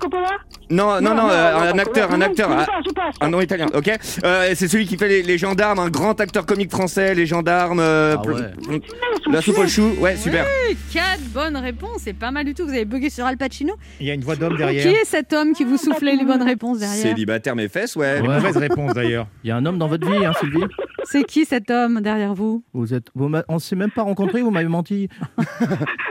Coppola 0.00 0.30
Non, 0.70 1.00
non, 1.00 1.14
non, 1.14 1.28
euh, 1.30 1.72
un 1.72 1.78
acteur, 1.78 2.12
un 2.12 2.16
Non, 2.18 2.26
acteur. 2.26 2.48
Ah. 2.50 3.10
Un 3.20 3.28
nom 3.30 3.40
italien, 3.40 3.66
ok. 3.74 3.90
Euh, 4.24 4.52
c'est 4.54 4.68
celui 4.68 4.86
qui 4.86 4.96
fait 4.96 5.22
les, 5.22 5.38
gendarmes, 5.38 5.78
un 5.78 5.90
grand 5.90 6.20
acteur 6.20 6.46
comique 6.46 6.70
français, 6.70 7.14
les 7.14 7.26
gendarmes. 7.26 7.80
euh, 7.80 8.16
Ah 8.18 9.30
La 9.30 9.40
soupe 9.42 9.58
au 9.58 9.66
chou, 9.66 9.90
ouais, 10.00 10.16
super. 10.16 10.44
Oui, 10.68 10.76
4 10.92 11.20
bonnes 11.34 11.56
réponses, 11.56 11.98
c'est 12.04 12.12
pas 12.14 12.30
mal 12.30 12.44
du 12.44 12.54
tout. 12.54 12.64
Vous 12.64 12.70
avez 12.70 12.84
bugué 12.84 13.10
sur 13.10 13.26
Al 13.26 13.36
Pacino. 13.36 13.74
Il 14.00 14.06
y 14.06 14.10
a 14.10 14.14
une 14.14 14.22
voix 14.24 14.36
d'homme 14.36 14.52
Qui 14.52 14.58
derrière. 14.58 14.86
est 14.86 15.04
cet 15.04 15.32
homme 15.32 15.52
qui 15.52 15.64
vous 15.64 15.76
soufflait 15.76 16.16
les 16.16 16.24
bonnes 16.24 16.42
réponses 16.42 16.78
derrière 16.78 17.02
Célibataire 17.02 17.54
mes 17.56 17.68
fesses, 17.68 17.96
ouais. 17.96 18.20
Mauvaise 18.22 18.56
réponse 18.56 18.94
d'ailleurs. 18.94 19.26
Il 19.44 19.48
y 19.48 19.50
a 19.50 19.56
un 19.56 19.66
homme 19.66 19.78
dans 19.78 19.88
votre 19.88 20.08
vie, 20.10 20.24
hein, 20.24 20.32
Sylvie 20.40 20.64
C'est 21.04 21.24
qui 21.24 21.44
cet 21.44 21.70
homme 21.70 22.00
derrière 22.00 22.34
vous? 22.34 22.64
Vous 22.72 22.94
êtes, 22.94 23.08
On 23.16 23.28
ne 23.54 23.58
s'est 23.58 23.76
même 23.76 23.90
pas 23.90 24.02
rencontrés, 24.02 24.40
vous 24.42 24.50
m'avez 24.50 24.68
menti. 24.68 25.08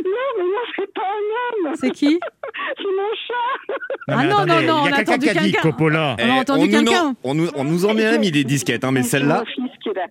Non, 0.07 0.31
mais 0.37 0.43
moi, 0.43 0.61
c'est 0.75 0.93
pas 0.93 1.01
un 1.01 1.25
homme. 1.41 1.54
C'est 1.75 1.91
qui 1.91 2.19
C'est 2.77 2.83
mon 2.83 3.11
chat. 3.27 3.75
Ah 4.07 4.23
non, 4.25 4.45
non, 4.45 4.61
non, 4.61 4.73
on 4.83 4.93
a 4.93 5.01
entendu 5.01 5.25
quelqu'un. 5.27 5.73
On 5.79 5.93
a 5.95 6.33
entendu 6.41 6.65
Eh, 6.69 6.71
nous 6.71 6.83
quelqu'un. 6.85 7.05
en- 7.07 7.13
On 7.23 7.33
nous, 7.33 7.47
on 7.55 7.63
nous 7.63 7.85
en 7.85 7.97
a 7.97 8.17
mis 8.17 8.31
des 8.31 8.43
disquettes, 8.43 8.83
hein, 8.83 8.91
mais 8.91 9.01
C'est 9.03 9.19
celle-là. 9.19 9.43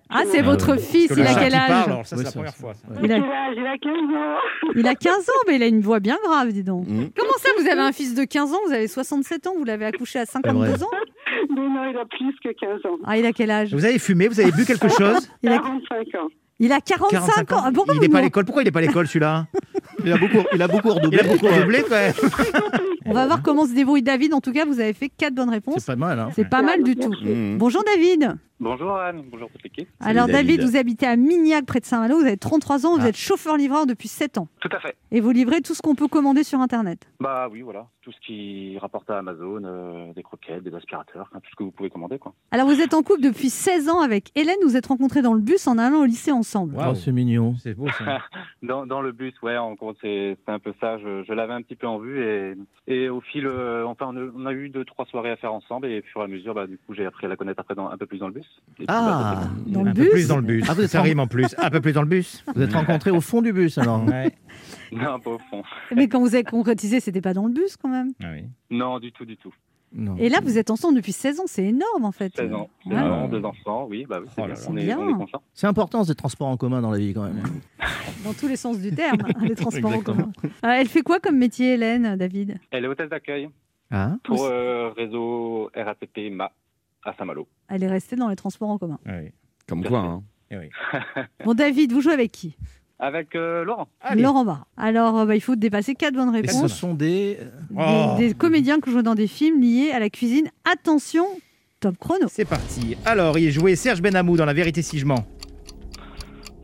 Ah, 0.09 0.23
c'est 0.25 0.39
Ah 0.39 0.43
votre 0.43 0.77
fils, 0.79 1.11
il 1.15 1.21
a 1.21 1.33
quel 1.35 1.53
âge 1.53 1.85
c'est 2.05 2.15
la 2.23 2.31
première 2.31 2.55
fois. 2.55 2.73
il 3.03 3.11
a, 3.11 3.17
Il 3.17 3.23
a, 3.23 3.51
il 3.55 3.65
a 3.67 3.77
15 3.77 3.93
ans. 3.93 4.71
il 4.75 4.87
a 4.87 4.95
15 4.95 5.29
ans, 5.29 5.41
mais 5.47 5.55
il 5.57 5.63
a 5.63 5.67
une 5.67 5.81
voix 5.81 5.99
bien 5.99 6.17
grave, 6.23 6.49
dis 6.51 6.63
donc. 6.63 6.87
Mhm. 6.87 7.09
Comment 7.17 7.33
ça, 7.39 7.49
vous 7.59 7.67
avez 7.67 7.81
un 7.81 7.91
fils 7.91 8.15
de 8.15 8.23
15 8.23 8.53
ans, 8.53 8.59
vous 8.67 8.73
avez 8.73 8.87
67 8.87 9.47
ans, 9.47 9.53
vous 9.57 9.63
l'avez 9.65 9.85
accouché 9.85 10.19
à 10.19 10.25
52 10.25 10.83
ans 10.83 10.89
Mais 11.49 11.61
non, 11.61 11.89
il 11.91 11.97
a 11.97 12.05
plus 12.05 12.33
que 12.43 12.49
15 12.57 12.85
ans. 12.85 12.97
Ah, 13.05 13.17
il 13.17 13.25
a 13.25 13.31
quel 13.31 13.51
âge? 13.51 13.73
Vous 13.73 13.85
avez 13.85 13.99
fumé, 13.99 14.27
vous 14.27 14.39
avez 14.39 14.51
bu 14.51 14.65
quelque 14.65 14.87
chose? 14.97 15.29
Il 15.43 15.49
a, 15.49 15.57
45 15.59 16.15
ans. 16.21 16.27
il 16.59 16.71
a 16.71 16.79
45, 16.81 17.51
ans. 17.51 17.61
Ah, 17.65 17.71
pourquoi 17.73 17.95
Il 17.95 18.01
n'est 18.01 18.09
pas 18.09 18.19
à 18.19 18.21
l'école. 18.21 18.45
Pourquoi 18.45 18.61
il 18.63 18.65
n'est 18.65 18.71
pas 18.71 18.79
à 18.79 18.83
l'école 18.83 19.07
celui-là? 19.07 19.47
Il 20.05 20.11
a 20.11 20.17
beaucoup, 20.17 20.43
il 20.53 20.61
a 20.61 20.67
beaucoup 20.67 20.89
Il 20.89 20.93
redoublé. 20.93 21.19
a 21.19 21.23
beaucoup 21.23 21.47
redoublé 21.47 21.83
quand 21.83 21.95
même. 21.95 22.13
On 23.07 23.13
va 23.13 23.25
voir 23.27 23.41
comment 23.41 23.65
se 23.65 23.73
débrouille 23.73 24.01
David. 24.03 24.33
En 24.33 24.41
tout 24.41 24.51
cas, 24.51 24.65
vous 24.65 24.79
avez 24.79 24.93
fait 24.93 25.09
4 25.09 25.33
bonnes 25.33 25.49
réponses. 25.49 25.77
C'est 25.79 25.85
pas 25.87 25.95
mal. 25.95 26.19
Hein. 26.19 26.29
C'est 26.35 26.49
pas 26.49 26.61
mal 26.61 26.83
du 26.83 26.95
tout. 26.95 27.13
Bonjour 27.57 27.83
David. 27.85 28.35
Bonjour 28.61 28.95
Anne, 28.95 29.21
bonjour 29.29 29.49
toute 29.51 29.63
l'équipe. 29.63 29.89
Alors 29.99 30.27
David, 30.27 30.57
David. 30.59 30.61
vous 30.71 30.77
habitez 30.77 31.05
à 31.05 31.17
Mignac 31.17 31.65
près 31.65 31.81
de 31.81 31.85
Saint-Malo, 31.85 32.15
vous 32.19 32.25
avez 32.25 32.37
33 32.37 32.85
ans, 32.85 32.95
vous 32.95 33.03
Ah. 33.03 33.09
êtes 33.09 33.17
chauffeur-livreur 33.17 33.85
depuis 33.85 34.07
7 34.07 34.37
ans 34.37 34.47
Tout 34.61 34.69
à 34.71 34.79
fait. 34.79 34.95
et 35.11 35.19
vous 35.19 35.31
livrez 35.31 35.59
tout 35.61 35.73
ce 35.73 35.81
qu'on 35.81 35.93
peut 35.93 36.07
commander 36.07 36.43
sur 36.45 36.59
internet. 36.61 37.05
Bah 37.19 37.49
oui, 37.51 37.61
voilà, 37.63 37.87
tout 38.01 38.13
ce 38.13 38.19
qui 38.25 38.77
rapporte 38.79 39.09
à 39.09 39.17
Amazon, 39.17 39.61
euh, 39.65 40.13
des 40.13 40.23
croquettes, 40.23 40.63
des 40.63 40.73
aspirateurs, 40.73 41.29
tout 41.33 41.49
ce 41.51 41.55
que 41.57 41.63
vous 41.63 41.71
pouvez 41.71 41.89
commander 41.89 42.17
quoi. 42.17 42.33
Alors 42.51 42.65
vous 42.67 42.79
êtes 42.79 42.93
en 42.93 43.03
couple 43.03 43.19
depuis 43.21 43.49
16 43.49 43.89
ans 43.89 43.99
avec 43.99 44.31
Hélène, 44.35 44.55
vous 44.63 44.77
êtes 44.77 44.85
rencontrés 44.87 45.21
dans 45.21 45.33
le 45.33 45.41
bus 45.41 45.67
en 45.67 45.77
allant 45.77 45.99
au 45.99 46.05
lycée 46.05 46.31
ensemble. 46.31 46.75
Waouh. 46.75 46.91
Oh, 46.91 46.95
c'est 46.95 47.11
mignon. 47.11 47.55
C'est 47.61 47.73
beau 47.73 47.89
ça. 47.89 48.19
Dans, 48.63 48.87
dans 48.87 49.01
le 49.01 49.11
bus, 49.11 49.33
ouais, 49.43 49.57
en 49.57 49.73
gros 49.73 49.93
c'est 50.01 50.37
c'est 50.43 50.51
un 50.51 50.57
peu 50.57 50.73
ça. 50.81 50.97
Je, 50.97 51.23
je 51.23 51.33
l'avais 51.33 51.53
un 51.53 51.61
petit 51.61 51.75
peu 51.75 51.85
en 51.85 51.99
vue 51.99 52.23
et, 52.23 52.55
et 52.87 53.09
au 53.09 53.21
fil, 53.21 53.45
euh, 53.45 53.85
enfin 53.85 54.07
on 54.11 54.17
a, 54.17 54.31
on 54.35 54.45
a 54.47 54.53
eu 54.53 54.69
deux 54.69 54.85
trois 54.85 55.05
soirées 55.05 55.29
à 55.29 55.35
faire 55.35 55.53
ensemble 55.53 55.85
et 55.87 55.99
au 55.99 56.03
fur 56.03 56.21
et 56.21 56.23
à 56.23 56.27
mesure, 56.27 56.55
bah 56.55 56.65
du 56.65 56.77
coup 56.79 56.95
j'ai 56.95 57.05
appris 57.05 57.25
à 57.27 57.29
la 57.29 57.35
connaître 57.35 57.59
après 57.59 57.75
dans, 57.75 57.89
un 57.89 57.97
peu 57.97 58.07
plus 58.07 58.17
dans 58.17 58.27
le 58.27 58.33
bus. 58.33 58.44
Ah. 58.87 59.41
bah, 59.41 59.49
Dans 59.67 59.83
le 59.83 59.91
un 59.91 59.93
bus 59.93 60.05
peu 60.05 60.11
plus 60.11 60.27
dans 60.27 60.35
le 60.37 60.41
bus. 60.41 60.65
Ah, 60.67 60.73
vous 60.73 60.81
êtes 60.81 60.89
ça 60.91 60.99
en- 60.99 61.03
rime 61.03 61.19
en 61.19 61.27
plus. 61.27 61.55
Un 61.57 61.69
peu 61.69 61.79
plus 61.79 61.93
dans 61.93 62.01
le 62.01 62.07
bus. 62.07 62.43
Vous 62.55 62.61
êtes 62.61 62.73
rencontrés 62.73 63.11
au 63.11 63.21
fond 63.21 63.41
du 63.41 63.53
bus 63.53 63.77
alors. 63.77 64.03
Ouais. 64.05 64.31
non, 64.91 65.19
pas 65.19 65.31
au 65.31 65.39
fond. 65.49 65.63
Mais 65.95 66.07
quand 66.09 66.19
vous 66.19 66.35
avez 66.35 66.43
concrétisé, 66.43 66.99
c'était 66.99 67.21
pas 67.21 67.33
dans 67.33 67.45
le 67.47 67.53
bus 67.53 67.77
quand 67.77 67.87
même. 67.89 68.11
Ah 68.21 68.27
oui. 68.33 68.43
Non, 68.69 68.99
du 68.99 69.11
tout, 69.13 69.23
du 69.25 69.37
tout. 69.37 69.53
Non. 69.93 70.17
Et 70.17 70.27
là, 70.27 70.39
vous 70.43 70.57
êtes 70.57 70.71
ensemble 70.71 70.97
depuis 70.97 71.13
16 71.13 71.39
ans, 71.39 71.43
c'est 71.45 71.63
énorme 71.63 72.03
en 72.03 72.11
fait. 72.11 72.35
16 72.35 72.51
ans, 72.53 72.69
16 72.83 72.91
Ouais. 72.93 72.99
ans, 72.99 73.27
deux 73.29 73.41
enfants, 73.45 73.87
oui, 73.89 74.05
bah 74.09 74.17
oui, 74.21 74.27
c'est 74.35 74.41
Oh 74.41 74.47
là 74.47 74.53
bien. 74.53 74.61
là. 74.61 74.67
On, 74.69 74.75
est, 74.77 74.83
Bien. 74.83 74.99
on 74.99 75.09
est 75.09 75.13
content. 75.13 75.41
C'est 75.53 75.67
important 75.67 76.03
ces 76.03 76.15
transports 76.15 76.47
en 76.47 76.57
commun 76.57 76.81
dans 76.81 76.91
la 76.91 76.97
vie 76.97 77.13
quand 77.13 77.23
même. 77.23 77.41
Dans 78.25 78.33
tous 78.33 78.47
les 78.49 78.57
sens 78.57 78.77
du 78.79 78.91
terme, 78.93 79.19
hein, 79.23 79.31
les 79.43 79.55
transports 79.55 79.93
en 79.93 80.01
commun. 80.01 80.31
Euh, 80.43 80.49
elle 80.79 80.87
fait 80.87 81.01
quoi 81.03 81.19
comme 81.19 81.37
métier, 81.37 81.75
Hélène, 81.75 82.17
David? 82.17 82.57
Elle 82.71 82.83
est 82.83 82.87
hôtesse 82.87 83.09
d'accueil 83.09 83.49
Ah. 83.91 84.15
pour 84.23 84.43
euh, 84.45 84.89
réseau 84.97 85.69
RATP 85.75 86.29
MA 86.31 86.51
à 87.05 87.13
Saint-Malo. 87.17 87.47
Elle 87.69 87.83
est 87.83 87.87
restée 87.87 88.15
dans 88.15 88.27
les 88.29 88.35
transports 88.35 88.69
en 88.69 88.77
commun. 88.77 88.99
Ah 89.05 89.11
oui. 89.21 89.31
Comme 89.67 89.83
quoi, 89.83 89.99
hein. 89.99 90.23
Eh 90.51 90.57
oui. 90.57 90.69
Bon, 91.45 91.53
David, 91.53 91.91
vous 91.93 92.01
jouez 92.01 92.13
avec 92.13 92.31
qui? 92.31 92.57
Avec 92.99 93.35
euh, 93.35 93.63
Laurent. 93.65 93.87
Allez. 94.01 94.21
Laurent 94.21 94.45
Barra. 94.45 94.67
Alors, 94.77 95.17
euh, 95.19 95.25
bah, 95.25 95.35
il 95.35 95.41
faut 95.41 95.55
dépasser 95.55 95.95
4 95.95 96.13
bonnes 96.13 96.33
Et 96.35 96.47
ce 96.47 96.53
réponses. 96.55 96.73
sont 96.73 96.93
des. 96.93 97.37
Des, 97.69 97.77
Oh. 97.77 98.15
des 98.17 98.33
comédiens 98.33 98.79
que 98.79 98.89
jouent 98.89 99.01
dans 99.01 99.15
des 99.15 99.27
films 99.27 99.61
liés 99.61 99.91
à 99.91 99.99
la 99.99 100.09
cuisine. 100.09 100.49
Attention, 100.71 101.25
top 101.79 101.97
chrono. 101.97 102.27
C'est 102.29 102.45
parti. 102.45 102.95
Alors, 103.05 103.37
il 103.37 103.51
jouait 103.51 103.75
Serge 103.75 104.01
Benamou 104.01 104.37
dans 104.37 104.45
La 104.45 104.53
Vérité 104.53 104.81
si 104.81 104.97
je 104.99 105.05
mens. 105.05 105.25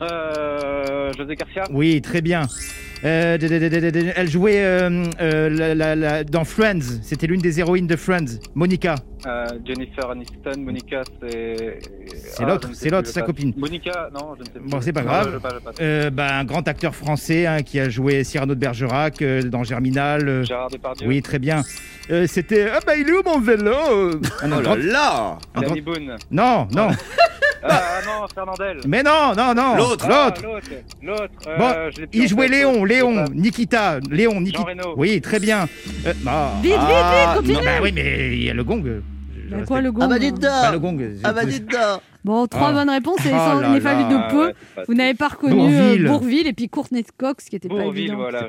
Euh, 0.01 1.11
José 1.17 1.35
Garcia. 1.35 1.63
Oui, 1.71 2.01
très 2.01 2.21
bien. 2.21 2.47
Euh, 3.03 3.37
elle 4.15 4.29
jouait 4.29 4.63
euh, 4.63 5.03
euh, 5.21 5.49
la- 5.49 5.73
la- 5.75 5.95
la- 5.95 6.23
dans 6.23 6.43
Friends. 6.43 6.99
C'était 7.01 7.25
l'une 7.25 7.41
des 7.41 7.59
héroïnes 7.59 7.87
de 7.87 7.95
Friends. 7.95 8.39
Monica. 8.53 8.95
Euh, 9.25 9.45
Jennifer 9.65 10.09
Aniston, 10.11 10.59
Monica, 10.59 11.01
c'est. 11.19 11.79
C'est 12.15 12.43
Ah, 12.43 12.47
l'autre, 12.47 12.67
sais 12.69 12.73
c'est 12.75 12.89
l'autre, 12.89 13.07
sa 13.09 13.21
copine. 13.23 13.53
Monica, 13.57 14.09
non, 14.13 14.35
je 14.35 14.41
ne 14.41 14.45
sais 14.45 14.51
plus. 14.59 14.69
Bon, 14.69 14.81
c'est 14.81 14.93
pas 14.93 15.01
grave. 15.01 15.31
je 15.33 15.37
je. 15.79 15.83
Euh, 15.83 16.09
bah, 16.11 16.35
un 16.37 16.43
grand 16.45 16.67
acteur 16.67 16.93
français 16.95 17.45
hein, 17.47 17.61
qui 17.63 17.79
a 17.79 17.89
joué 17.89 18.23
Cyrano 18.23 18.53
de 18.53 18.59
Bergerac 18.59 19.21
euh, 19.21 19.41
dans 19.43 19.63
Germinal. 19.63 20.27
euh, 20.27 20.43
Gérard 20.43 20.69
Depardieu. 20.69 21.07
oui, 21.07 21.21
très 21.23 21.39
bien. 21.39 21.61
Euh, 22.11 22.25
C'était 22.27 22.67
ah 22.73 22.79
bah 22.85 22.95
il 22.95 23.07
est 23.07 23.11
où 23.13 23.21
mon 23.23 23.39
vélo? 23.39 23.71
Oh 24.43 24.47
là 24.47 24.75
là 24.75 25.37
grand- 25.55 25.67
Danny 25.69 25.81
Boone. 25.81 26.15
Non, 26.31 26.67
non, 26.75 26.89
Ah 27.63 27.99
non, 28.05 28.27
Fernandel. 28.33 28.79
mais 28.87 29.03
non, 29.03 29.33
non, 29.37 29.53
non. 29.53 29.75
L'autre. 29.77 30.07
Ah, 30.09 30.25
l'autre. 30.35 30.41
L'autre. 30.43 30.67
L'autre. 31.03 31.33
euh, 31.47 31.57
Bon, 31.59 32.07
Il 32.11 32.27
jouait 32.27 32.47
Léon. 32.47 32.83
Léon, 32.91 33.25
Nikita, 33.33 33.99
Léon, 34.09 34.41
Nikita. 34.41 34.65
Oui, 34.97 35.21
très 35.21 35.39
bien. 35.39 35.67
Euh, 36.05 36.13
ah, 36.27 36.51
Vite, 36.61 36.71
vite, 36.73 36.79
ah, 36.81 37.33
vite, 37.33 37.37
continue. 37.37 37.53
non, 37.55 37.63
bah 37.63 37.79
oui, 37.81 37.91
mais 37.93 38.35
il 38.37 38.43
y 38.43 38.49
a 38.49 38.53
le 38.53 38.63
gong. 38.63 38.83
Je- 38.85 39.55
Bah, 39.55 39.63
quoi, 39.67 39.81
le 39.81 39.91
gong 39.91 40.01
Ah 40.03 40.07
bah 40.07 40.19
dites 40.19 40.39
Bah, 40.39 40.61
donc 40.63 40.71
le 40.71 40.79
gong. 40.79 40.99
Ah 41.23 41.33
bah 41.33 41.45
dites 41.45 41.67
donc 41.69 42.01
Bon, 42.23 42.45
trois 42.47 42.67
Ah. 42.69 42.73
bonnes 42.73 42.89
réponses 42.89 43.19
et 43.25 43.29
Oh 43.33 43.61
il 43.71 43.77
est 43.77 43.79
fallu 43.81 44.03
là. 44.03 44.27
de 44.27 44.31
peu. 44.31 44.45
ouais, 44.47 44.53
c'est 44.59 44.75
pas- 44.75 44.83
Vous 44.87 44.93
n'avez 44.93 45.13
pas 45.15 45.27
reconnu 45.29 45.55
Bourvil. 45.55 46.05
euh, 46.05 46.07
Bourville 46.09 46.47
et 46.47 46.53
puis 46.53 46.69
Courtney 46.69 47.03
Cox, 47.17 47.45
qui 47.45 47.55
était 47.55 47.67
pas 47.67 47.75
Bourville, 47.81 48.03
évident. 48.03 48.17
voilà, 48.17 48.47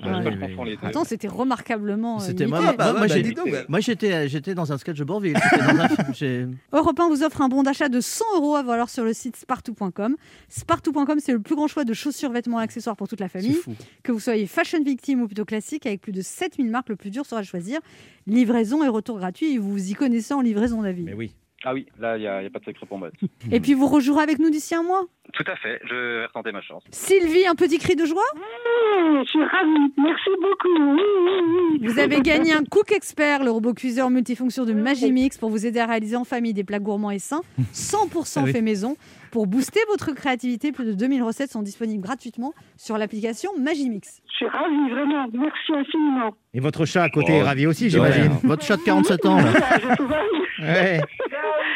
oui. 0.59 0.79
Attends, 0.83 1.05
c'était 1.05 1.29
remarquablement. 1.29 2.17
euh, 2.17 2.21
C'était 2.25 2.47
moi, 2.47 2.59
bah, 2.59 2.65
moi, 2.67 2.73
bah, 2.77 2.93
bah. 2.93 3.65
moi, 3.69 3.81
j'étais 3.81 4.29
j'étais 4.29 4.55
dans 4.55 4.73
un 4.73 4.79
sketch 4.79 4.99
de 4.99 5.05
Bourville. 5.05 5.37
J'étais 5.53 5.65
dans 5.75 5.81
un 5.81 5.89
film, 5.89 6.09
j'ai- 6.15 6.47
Europe 6.73 7.01
1 7.01 7.09
vous 7.09 7.23
offre 7.23 7.41
un 7.41 7.49
bon 7.49 7.63
d'achat 7.63 7.89
de 7.89 8.01
100 8.01 8.25
euros 8.37 8.57
à 8.57 8.63
valoir 8.63 8.91
sur 8.91 9.05
le 9.05 9.13
site 9.15 9.37
spartou.com. 9.37 10.17
Spartou.com, 10.49 11.19
c'est 11.19 11.33
le 11.33 11.41
plus 11.41 11.55
grand 11.55 11.67
choix 11.69 11.85
de 11.85 11.95
chaussures, 11.95 12.31
vêtements 12.31 12.61
et 12.61 12.65
accessoires 12.65 12.97
pour 12.97 13.09
toute 13.09 13.21
la 13.21 13.29
famille. 13.29 13.59
Que 14.03 14.13
vous 14.13 14.21
soyez 14.21 14.47
fashion 14.47 14.83
victime 14.85 15.23
ou 15.23 15.27
plutôt 15.27 15.45
classique, 15.45 15.87
avec 15.87 16.01
plus 16.03 16.13
de 16.13 16.21
7000 16.23 16.71
marques, 16.71 16.89
le 16.91 16.97
plus 16.97 17.11
dur 17.11 17.25
sera 17.25 17.41
de 17.41 17.47
choisir. 17.47 17.81
Livraison 18.27 18.85
et 18.85 18.89
retour 18.89 19.19
gratuit. 19.19 19.55
Et 19.55 19.59
vous 19.59 19.71
vous 19.73 19.91
y 19.91 19.95
connaissez 19.95 20.35
en 20.35 20.41
livraison, 20.43 20.83
David. 20.83 21.07
Mais 21.07 21.15
oui. 21.15 21.33
Ah 21.65 21.73
oui, 21.75 21.87
là, 22.01 22.17
il 22.17 22.21
n'y 22.21 22.27
a, 22.27 22.41
il 22.41 22.45
y 22.45 22.47
a 22.47 22.51
pas 22.51 22.59
de 22.59 22.65
secret 22.65 22.87
pour 22.87 22.99
moi. 22.99 23.11
Et 23.51 23.61
puis 23.61 23.75
vous 23.75 23.87
rejouerez 23.87 24.23
avec 24.23 24.39
nous 24.39 24.51
d'ici 24.51 24.75
un 24.75 24.83
mois? 24.83 25.05
Tout 25.33 25.45
à 25.47 25.55
fait, 25.57 25.81
je 25.89 25.95
vais 25.95 26.27
retenter 26.27 26.51
ma 26.53 26.61
chance. 26.61 26.83
Sylvie, 26.91 27.47
un 27.47 27.55
petit 27.55 27.79
cri 27.79 27.95
de 27.95 28.05
joie? 28.05 28.23
Oui, 28.35 29.21
je 29.25 29.31
suis 29.31 29.45
ravie. 29.45 29.93
Merci 29.97 30.31
beaucoup. 30.41 30.95
Oui, 30.95 31.01
oui, 31.25 31.79
oui. 31.81 31.87
Vous 31.87 31.99
avez 32.01 32.21
gagné 32.21 32.53
un 32.53 32.65
Cook 32.65 32.91
Expert, 32.93 33.45
le 33.45 33.51
robot 33.51 33.75
cuiseur 33.75 34.11
multifonction 34.11 34.65
de 34.65 34.73
Magimix 34.73 35.39
pour 35.39 35.51
vous 35.51 35.65
aider 35.65 35.79
à 35.81 35.87
réaliser 35.87 36.17
en 36.17 36.25
famille 36.25 36.53
des 36.53 36.65
plats 36.65 36.81
gourmands 36.81 37.11
et 37.13 37.19
sains, 37.21 37.43
100% 37.73 38.39
Ah 38.41 38.43
oui. 38.45 38.53
fait 38.53 38.61
maison. 38.63 38.97
Pour 39.31 39.47
booster 39.47 39.81
votre 39.89 40.13
créativité, 40.13 40.73
plus 40.73 40.85
de 40.85 40.93
2000 40.93 41.23
recettes 41.23 41.51
sont 41.53 41.63
disponibles 41.63 42.03
gratuitement 42.03 42.53
sur 42.77 42.99
l'application 42.99 43.51
Magimix. 43.59 44.21
Je 44.31 44.37
suis 44.37 44.47
ravie, 44.49 44.91
vraiment. 44.91 45.27
Merci 45.33 45.73
infiniment. 45.73 46.33
Et 46.53 46.61
votre 46.61 46.85
chat 46.85 47.05
à 47.05 47.09
côté 47.09 47.29
Oh, 47.31 47.37
est 47.37 47.43
ravi 47.43 47.67
aussi, 47.67 47.89
j'imagine. 47.89 48.33
Votre 48.43 48.65
chat 48.65 48.77
de 48.77 48.83
47 48.83 49.27
ans, 49.27 49.37
là. 49.37 49.45
Je 49.75 49.79
suis 49.81 49.89
ravie. 49.89 50.43
Ouais. 50.61 51.01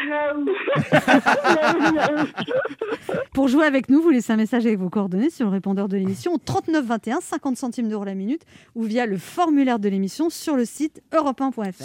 Pour 3.33 3.47
jouer 3.47 3.65
avec 3.65 3.89
nous, 3.89 4.01
vous 4.01 4.09
laissez 4.09 4.33
un 4.33 4.37
message 4.37 4.65
avec 4.65 4.79
vos 4.79 4.89
coordonnées 4.89 5.29
sur 5.29 5.45
le 5.45 5.51
répondeur 5.51 5.87
de 5.87 5.97
l'émission 5.97 6.33
au 6.33 6.37
39 6.37 6.85
21, 6.85 7.19
50 7.21 7.57
centimes 7.57 7.89
d'euros 7.89 8.05
la 8.05 8.15
minute 8.15 8.41
ou 8.75 8.83
via 8.83 9.05
le 9.05 9.17
formulaire 9.17 9.79
de 9.79 9.89
l'émission 9.89 10.29
sur 10.29 10.55
le 10.55 10.65
site 10.65 11.01
europe1.fr. 11.13 11.83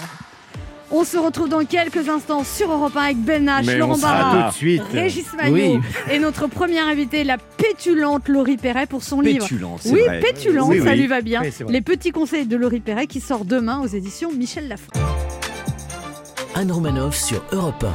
On 0.95 1.05
se 1.05 1.17
retrouve 1.17 1.49
dans 1.49 1.65
quelques 1.65 2.11
instants 2.11 2.45
sur 2.45 2.71
Europe 2.71 2.95
1 2.95 3.01
avec 3.01 3.17
Ben 3.17 3.47
H, 3.47 3.65
Mais 3.65 3.79
Laurent 3.79 3.97
Barra. 3.97 4.51
Régis 4.93 5.33
Maillot 5.35 5.55
Oui. 5.55 5.81
et 6.11 6.19
notre 6.19 6.49
première 6.49 6.87
invitée, 6.87 7.25
la 7.25 7.39
pétulante 7.39 8.29
Laurie 8.29 8.59
Perret 8.59 8.85
pour 8.87 9.03
son 9.03 9.23
livre. 9.23 9.41
Pétulant, 9.47 9.79
c'est 9.81 9.91
Oui, 9.91 10.03
vrai. 10.05 10.21
pétulante, 10.21 10.69
Oui, 10.69 10.81
ça 10.83 10.91
oui. 10.91 10.97
lui 10.99 11.07
va 11.07 11.23
bien. 11.23 11.41
Les 11.69 11.81
petits 11.81 12.11
conseils 12.11 12.45
de 12.47 12.57
Laurie 12.57 12.81
Perret 12.81 13.07
qui 13.07 13.21
sort 13.21 13.47
demain 13.47 13.81
aux 13.81 13.87
éditions 13.87 14.31
Michel 14.33 14.69
Lafon. 14.69 14.93
Anne 16.55 16.71
Romanoff 16.71 17.17
sur 17.17 17.43
Europe 17.53 17.87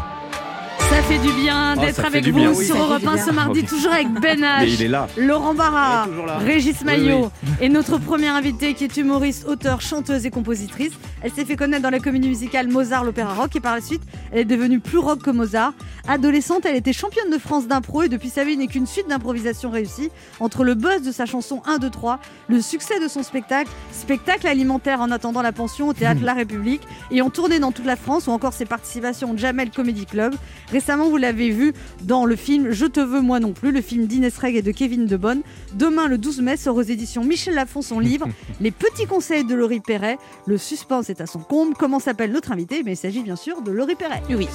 Ça 0.98 1.04
fait 1.04 1.20
du 1.20 1.32
bien 1.34 1.76
Oh, 1.78 1.80
d'être 1.80 2.04
avec 2.06 2.26
vous 2.26 2.34
bien, 2.34 2.52
oui. 2.52 2.66
sur 2.66 2.76
Europe 2.76 3.02
du 3.02 3.08
1 3.08 3.14
bien. 3.14 3.26
ce 3.26 3.30
mardi, 3.32 3.60
Ok. 3.60 3.68
toujours 3.68 3.92
avec 3.94 4.12
Ben 4.20 4.40
Mais 4.40 4.68
il 4.68 4.80
H, 4.80 4.84
est 4.84 4.88
là. 4.88 5.08
Laurent 5.16 5.54
Barra, 5.54 6.04
Il 6.06 6.08
est 6.08 6.12
toujours 6.12 6.26
là. 6.26 6.38
Régis 6.40 6.76
Oui, 6.80 6.86
Maillot 6.86 7.32
et 7.62 7.70
notre 7.70 8.00
première 8.00 8.34
invitée 8.34 8.74
qui 8.74 8.84
est 8.84 8.98
humoriste, 8.98 9.46
auteure, 9.48 9.82
chanteuse 9.82 10.26
et 10.26 10.32
compositrice. 10.32 10.92
Elle 11.22 11.32
s'est 11.32 11.46
fait 11.46 11.56
connaître 11.56 11.84
dans 11.84 11.92
la 11.92 12.00
comédie 12.00 12.28
musicale 12.28 12.68
Mozart, 12.68 13.04
l'opéra 13.04 13.34
rock 13.36 13.56
et 13.56 13.60
par 13.60 13.76
la 13.76 13.82
suite, 13.82 14.02
elle 14.32 14.40
est 14.40 14.46
devenue 14.46 14.80
plus 14.80 14.98
rock 14.98 15.22
que 15.22 15.30
Mozart. 15.30 15.74
Adolescente, 16.08 16.66
elle 16.66 16.76
était 16.78 16.94
championne 16.94 17.30
de 17.32 17.38
France 17.38 17.68
d'impro 17.68 18.02
et 18.04 18.10
depuis 18.10 18.30
sa 18.30 18.44
vie 18.44 18.56
n'est 18.58 18.68
qu'une 18.68 18.88
suite 18.88 19.08
d'improvisation 19.10 19.70
réussie 19.70 20.10
entre 20.40 20.64
le 20.64 20.74
buzz 20.74 21.02
de 21.04 21.12
sa 21.12 21.26
chanson 21.26 21.62
1, 21.68 21.78
2, 21.80 21.90
3, 21.90 22.20
le 22.48 22.62
succès 22.62 23.00
de 23.00 23.08
son 23.08 23.24
spectacle, 23.24 23.70
spectacle 23.92 24.48
alimentaire 24.48 25.02
en 25.02 25.12
attendant 25.12 25.42
la 25.42 25.52
pension 25.52 25.90
au 25.90 25.94
théâtre 25.94 26.22
La 26.24 26.34
République 26.34 26.82
et 27.12 27.22
en 27.22 27.30
tournée 27.30 27.60
dans 27.60 27.72
toute 27.72 27.86
la 27.86 27.98
France 27.98 28.28
ou 28.28 28.32
encore 28.32 28.54
ses 28.54 28.66
participations 28.66 29.32
au 29.32 29.38
Jamel 29.38 29.70
Comedy 29.70 30.06
Club. 30.06 30.34
Récemment, 30.88 31.10
vous 31.10 31.18
l'avez 31.18 31.50
vu 31.50 31.74
dans 32.04 32.26
le 32.26 32.38
film 32.38 32.72
Je 32.72 32.86
te 32.86 33.02
veux 33.02 33.20
moi 33.20 33.42
non 33.42 33.52
plus, 33.52 33.74
le 33.74 33.82
film 33.82 34.06
d'Inès 34.06 34.38
Reg 34.38 34.56
et 34.56 34.62
de 34.62 34.72
Kevin 34.72 35.06
Debonne. 35.06 35.42
Demain, 35.74 36.08
le 36.08 36.18
12 36.18 36.40
mai, 36.40 36.56
sort 36.56 36.78
aux 36.78 36.82
éditions 36.82 37.26
Michel 37.26 37.56
Lafon 37.56 37.82
son 37.82 38.00
livre 38.00 38.26
Les 38.62 38.72
petits 38.72 39.06
conseils 39.06 39.44
de 39.44 39.54
Laurie 39.54 39.82
Perret. 39.82 40.18
Le 40.46 40.58
suspense 40.58 41.10
est 41.10 41.20
à 41.20 41.26
son 41.26 41.40
comble. 41.40 41.74
Comment 41.78 42.00
s'appelle 42.00 42.32
notre 42.32 42.54
invité 42.54 42.84
Mais 42.84 42.94
il 42.94 42.96
s'agit 42.96 43.22
bien 43.22 43.36
sûr 43.36 43.62
de 43.62 43.72
Laurie 43.72 43.96
Perret. 43.96 44.24
Oui. 44.30 44.48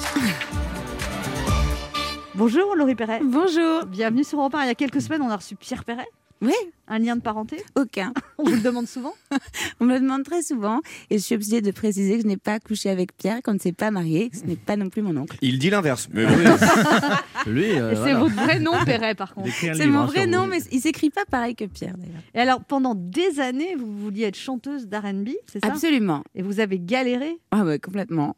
Bonjour 2.33 2.75
Laurie 2.75 2.95
Perret. 2.95 3.19
Bonjour. 3.23 3.85
Bienvenue 3.85 4.23
sur 4.23 4.39
Europe 4.39 4.55
1. 4.55 4.63
Il 4.63 4.67
y 4.69 4.71
a 4.71 4.75
quelques 4.75 5.01
semaines, 5.01 5.21
on 5.21 5.29
a 5.29 5.37
reçu 5.37 5.55
Pierre 5.55 5.83
Perret. 5.83 6.07
Oui. 6.41 6.55
Un 6.87 6.99
lien 6.99 7.15
de 7.15 7.21
parenté 7.21 7.57
Aucun. 7.75 8.13
On 8.37 8.43
vous 8.43 8.55
le 8.55 8.61
demande 8.61 8.87
souvent 8.87 9.13
On 9.79 9.85
me 9.85 9.93
le 9.93 10.01
demande 10.01 10.23
très 10.23 10.41
souvent 10.41 10.81
et 11.09 11.17
je 11.17 11.23
suis 11.23 11.35
obligée 11.35 11.61
de 11.61 11.71
préciser 11.71 12.17
que 12.17 12.23
je 12.23 12.27
n'ai 12.27 12.37
pas 12.37 12.59
couché 12.59 12.89
avec 12.89 13.15
Pierre, 13.15 13.41
qu'on 13.41 13.53
ne 13.53 13.59
s'est 13.59 13.71
pas 13.71 13.91
marié, 13.91 14.29
que 14.29 14.37
ce 14.37 14.43
n'est 14.43 14.55
pas 14.55 14.75
non 14.75 14.89
plus 14.89 15.01
mon 15.01 15.15
oncle. 15.15 15.37
Il 15.41 15.59
dit 15.59 15.69
l'inverse. 15.69 16.09
Mais 16.11 16.25
bon. 16.25 16.33
Lui, 17.45 17.71
euh, 17.71 17.91
c'est 17.91 18.13
voilà. 18.13 18.19
votre 18.19 18.35
vrai 18.35 18.59
nom, 18.59 18.73
Perret, 18.85 19.15
par 19.15 19.33
contre. 19.33 19.49
C'est 19.53 19.85
mon 19.87 19.99
hein, 19.99 20.05
vrai 20.05 20.27
nom, 20.27 20.47
mais 20.47 20.59
il 20.71 20.81
s'écrit 20.81 21.09
pas 21.09 21.25
pareil 21.29 21.55
que 21.55 21.65
Pierre 21.65 21.95
d'ailleurs. 21.97 22.21
Et 22.33 22.39
alors, 22.39 22.63
pendant 22.63 22.95
des 22.95 23.39
années, 23.39 23.75
vous 23.75 23.97
vouliez 23.97 24.25
être 24.25 24.37
chanteuse 24.37 24.87
d'R&B, 24.87 25.29
c'est 25.51 25.63
ça? 25.63 25.71
Absolument. 25.71 26.23
Et 26.35 26.41
vous 26.41 26.59
avez 26.59 26.79
galéré? 26.79 27.37
Ah 27.51 27.63
ouais, 27.63 27.79
complètement. 27.79 28.35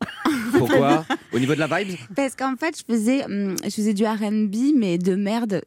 Pourquoi? 0.52 1.06
Au 1.34 1.40
niveau 1.40 1.56
de 1.56 1.60
la 1.60 1.68
vibe? 1.68 1.98
Parce 2.16 2.36
qu'en 2.36 2.56
fait, 2.56 2.78
je 2.78 2.94
faisais, 2.94 3.26
hum, 3.26 3.56
je 3.64 3.70
faisais 3.70 3.94
du 3.94 4.06
R&B, 4.06 4.76
mais 4.76 4.98
de 4.98 5.16
merde. 5.16 5.62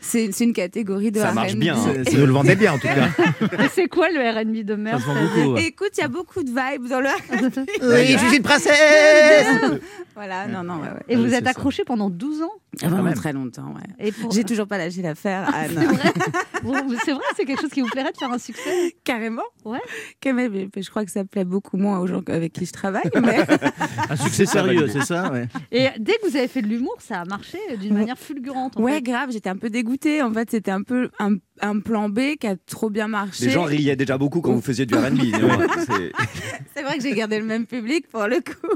C'est 0.00 0.40
une 0.40 0.52
catégorie 0.52 1.10
de 1.10 1.20
Ça 1.20 1.30
R&B. 1.30 1.34
marche 1.34 1.54
bien, 1.56 1.76
Vous 2.12 2.26
le 2.26 2.32
vendez 2.32 2.54
bien 2.56 2.72
en 2.74 2.78
tout 2.78 2.88
cas. 2.88 3.08
C'est 3.72 3.88
quoi 3.88 4.08
le 4.10 4.20
R&B 4.20 4.64
de 4.64 4.74
merde 4.74 5.00
Ça 5.00 5.04
se 5.04 5.08
vend 5.08 5.14
c'est-à-dire 5.14 5.44
beaucoup. 5.44 5.54
ouais. 5.56 5.64
Écoute, 5.66 5.90
il 5.96 6.00
y 6.00 6.04
a 6.04 6.08
beaucoup 6.08 6.42
de 6.42 6.48
vibes 6.50 6.88
dans 6.88 7.00
le 7.00 7.08
Oui, 7.82 8.06
je 8.18 8.18
suis 8.26 8.36
une 8.36 8.42
princesse 8.42 9.46
Voilà, 10.14 10.46
non, 10.46 10.62
non, 10.62 10.74
ouais, 10.80 10.88
ouais. 10.88 11.02
Et 11.08 11.16
vous 11.16 11.32
êtes 11.34 11.46
accroché 11.46 11.84
pendant 11.84 12.10
12 12.10 12.42
ans 12.42 12.50
Ah, 12.56 12.61
Vraiment 12.80 13.02
même. 13.02 13.14
très 13.14 13.32
longtemps, 13.34 13.74
ouais. 13.74 14.06
Et 14.06 14.12
pour- 14.12 14.32
J'ai 14.32 14.44
toujours 14.44 14.66
pas 14.66 14.78
lâché 14.78 15.02
l'affaire, 15.02 15.54
Anne. 15.54 15.70
C'est 15.74 15.84
vrai 15.84 16.12
C'est 17.04 17.12
vrai, 17.12 17.22
c'est 17.36 17.44
quelque 17.44 17.60
chose 17.60 17.70
qui 17.70 17.80
vous 17.82 17.88
plairait 17.88 18.12
de 18.12 18.16
faire 18.16 18.30
un 18.32 18.38
succès 18.38 18.94
Carrément. 19.04 19.42
Ouais. 19.64 19.80
Quand 20.22 20.32
même, 20.32 20.52
mais 20.52 20.82
je 20.82 20.88
crois 20.90 21.04
que 21.04 21.10
ça 21.10 21.24
plaît 21.24 21.44
beaucoup 21.44 21.76
moins 21.76 21.98
aux 21.98 22.06
gens 22.06 22.22
avec 22.28 22.52
qui 22.52 22.64
je 22.64 22.72
travaille. 22.72 23.02
Mais... 23.20 23.44
Un 24.10 24.16
succès 24.16 24.46
sérieux, 24.46 24.86
c'est 24.88 25.02
ça 25.02 25.30
ouais. 25.32 25.48
Et 25.70 25.88
dès 25.98 26.14
que 26.14 26.28
vous 26.30 26.36
avez 26.36 26.48
fait 26.48 26.62
de 26.62 26.66
l'humour, 26.68 26.96
ça 27.00 27.20
a 27.20 27.24
marché 27.24 27.58
d'une 27.80 27.94
manière 27.94 28.18
fulgurante. 28.18 28.76
en 28.76 28.82
Ouais, 28.82 28.94
fait. 28.94 29.02
grave, 29.02 29.30
j'étais 29.32 29.50
un 29.50 29.56
peu 29.56 29.68
dégoûtée. 29.70 30.22
En 30.22 30.32
fait, 30.32 30.50
c'était 30.50 30.70
un 30.70 30.82
peu 30.82 31.10
un, 31.18 31.36
un 31.60 31.78
plan 31.80 32.08
B 32.08 32.36
qui 32.40 32.46
a 32.46 32.56
trop 32.56 32.90
bien 32.90 33.08
marché. 33.08 33.46
Les 33.46 33.50
gens 33.50 33.64
riaient 33.64 33.96
déjà 33.96 34.16
beaucoup 34.18 34.40
quand 34.40 34.52
vous 34.52 34.62
faisiez 34.62 34.86
du 34.86 34.94
R&B. 34.94 35.20
C'est- 35.78 36.12
C'est 36.74 36.82
vrai 36.82 36.96
que 36.96 37.02
j'ai 37.02 37.14
gardé 37.14 37.38
le 37.38 37.44
même 37.44 37.66
public 37.66 38.08
pour 38.08 38.26
le 38.26 38.36
coup. 38.36 38.74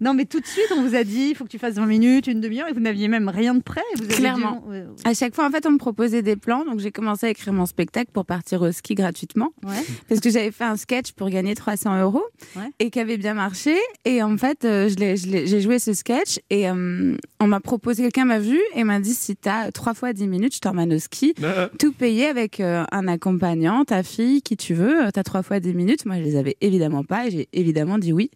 Non, 0.00 0.14
mais 0.14 0.24
tout 0.24 0.40
de 0.40 0.46
suite, 0.46 0.72
on 0.76 0.82
vous 0.82 0.94
a 0.94 1.04
dit 1.04 1.28
il 1.30 1.34
faut 1.36 1.44
que 1.44 1.50
tu 1.50 1.58
fasses 1.58 1.74
20 1.76 1.86
minutes, 1.86 2.26
une 2.26 2.40
demi-heure, 2.40 2.68
et 2.68 2.72
vous 2.72 2.80
n'aviez 2.80 2.97
même 3.06 3.28
rien 3.28 3.54
de 3.54 3.62
prêt. 3.62 3.82
Vous 3.98 4.04
avez 4.04 4.14
Clairement. 4.14 4.64
À 5.04 5.14
chaque 5.14 5.34
fois, 5.36 5.46
en 5.46 5.50
fait, 5.52 5.64
on 5.66 5.70
me 5.70 5.78
proposait 5.78 6.22
des 6.22 6.34
plans. 6.34 6.64
Donc, 6.64 6.80
j'ai 6.80 6.90
commencé 6.90 7.26
à 7.26 7.30
écrire 7.30 7.52
mon 7.52 7.66
spectacle 7.66 8.10
pour 8.12 8.24
partir 8.26 8.62
au 8.62 8.72
ski 8.72 8.96
gratuitement. 8.96 9.50
ouais. 9.64 9.84
Parce 10.08 10.20
que 10.20 10.30
j'avais 10.30 10.50
fait 10.50 10.64
un 10.64 10.76
sketch 10.76 11.12
pour 11.12 11.30
gagner 11.30 11.54
300 11.54 12.00
euros 12.00 12.24
Ouais. 12.56 12.70
et 12.80 12.90
qui 12.90 12.98
avait 12.98 13.18
bien 13.18 13.34
marché. 13.34 13.76
Et 14.04 14.22
en 14.22 14.36
fait, 14.36 14.64
euh, 14.64 14.88
je 14.88 14.96
l'ai- 14.96 15.16
je 15.16 15.28
l'ai- 15.28 15.46
j'ai 15.46 15.60
joué 15.60 15.78
ce 15.78 15.92
sketch 15.92 16.40
et 16.50 16.68
euh, 16.68 17.14
on 17.38 17.46
m'a 17.46 17.60
proposé, 17.60 18.02
quelqu'un 18.02 18.24
m'a 18.24 18.38
vu 18.40 18.58
et 18.74 18.82
m'a 18.82 18.98
dit 18.98 19.14
si 19.14 19.36
t'as 19.36 19.70
trois 19.70 19.94
fois 19.94 20.12
10 20.12 20.26
minutes, 20.26 20.54
je 20.54 20.60
t'emmène 20.60 20.92
au 20.94 20.98
ski. 20.98 21.34
Tout 21.78 21.92
payé 21.92 22.26
avec 22.26 22.58
euh, 22.60 22.84
un 22.90 23.06
accompagnant, 23.06 23.84
ta 23.84 24.02
fille, 24.02 24.40
qui 24.42 24.56
tu 24.56 24.72
veux. 24.74 25.04
euh, 25.06 25.10
T'as 25.12 25.22
trois 25.22 25.42
fois 25.42 25.60
10 25.60 25.74
minutes. 25.74 26.06
Moi, 26.06 26.16
je 26.16 26.22
les 26.22 26.36
avais 26.36 26.56
évidemment 26.62 27.04
pas 27.04 27.26
et 27.26 27.30
j'ai 27.30 27.48
évidemment 27.52 27.98
dit 27.98 28.12
oui. 28.12 28.30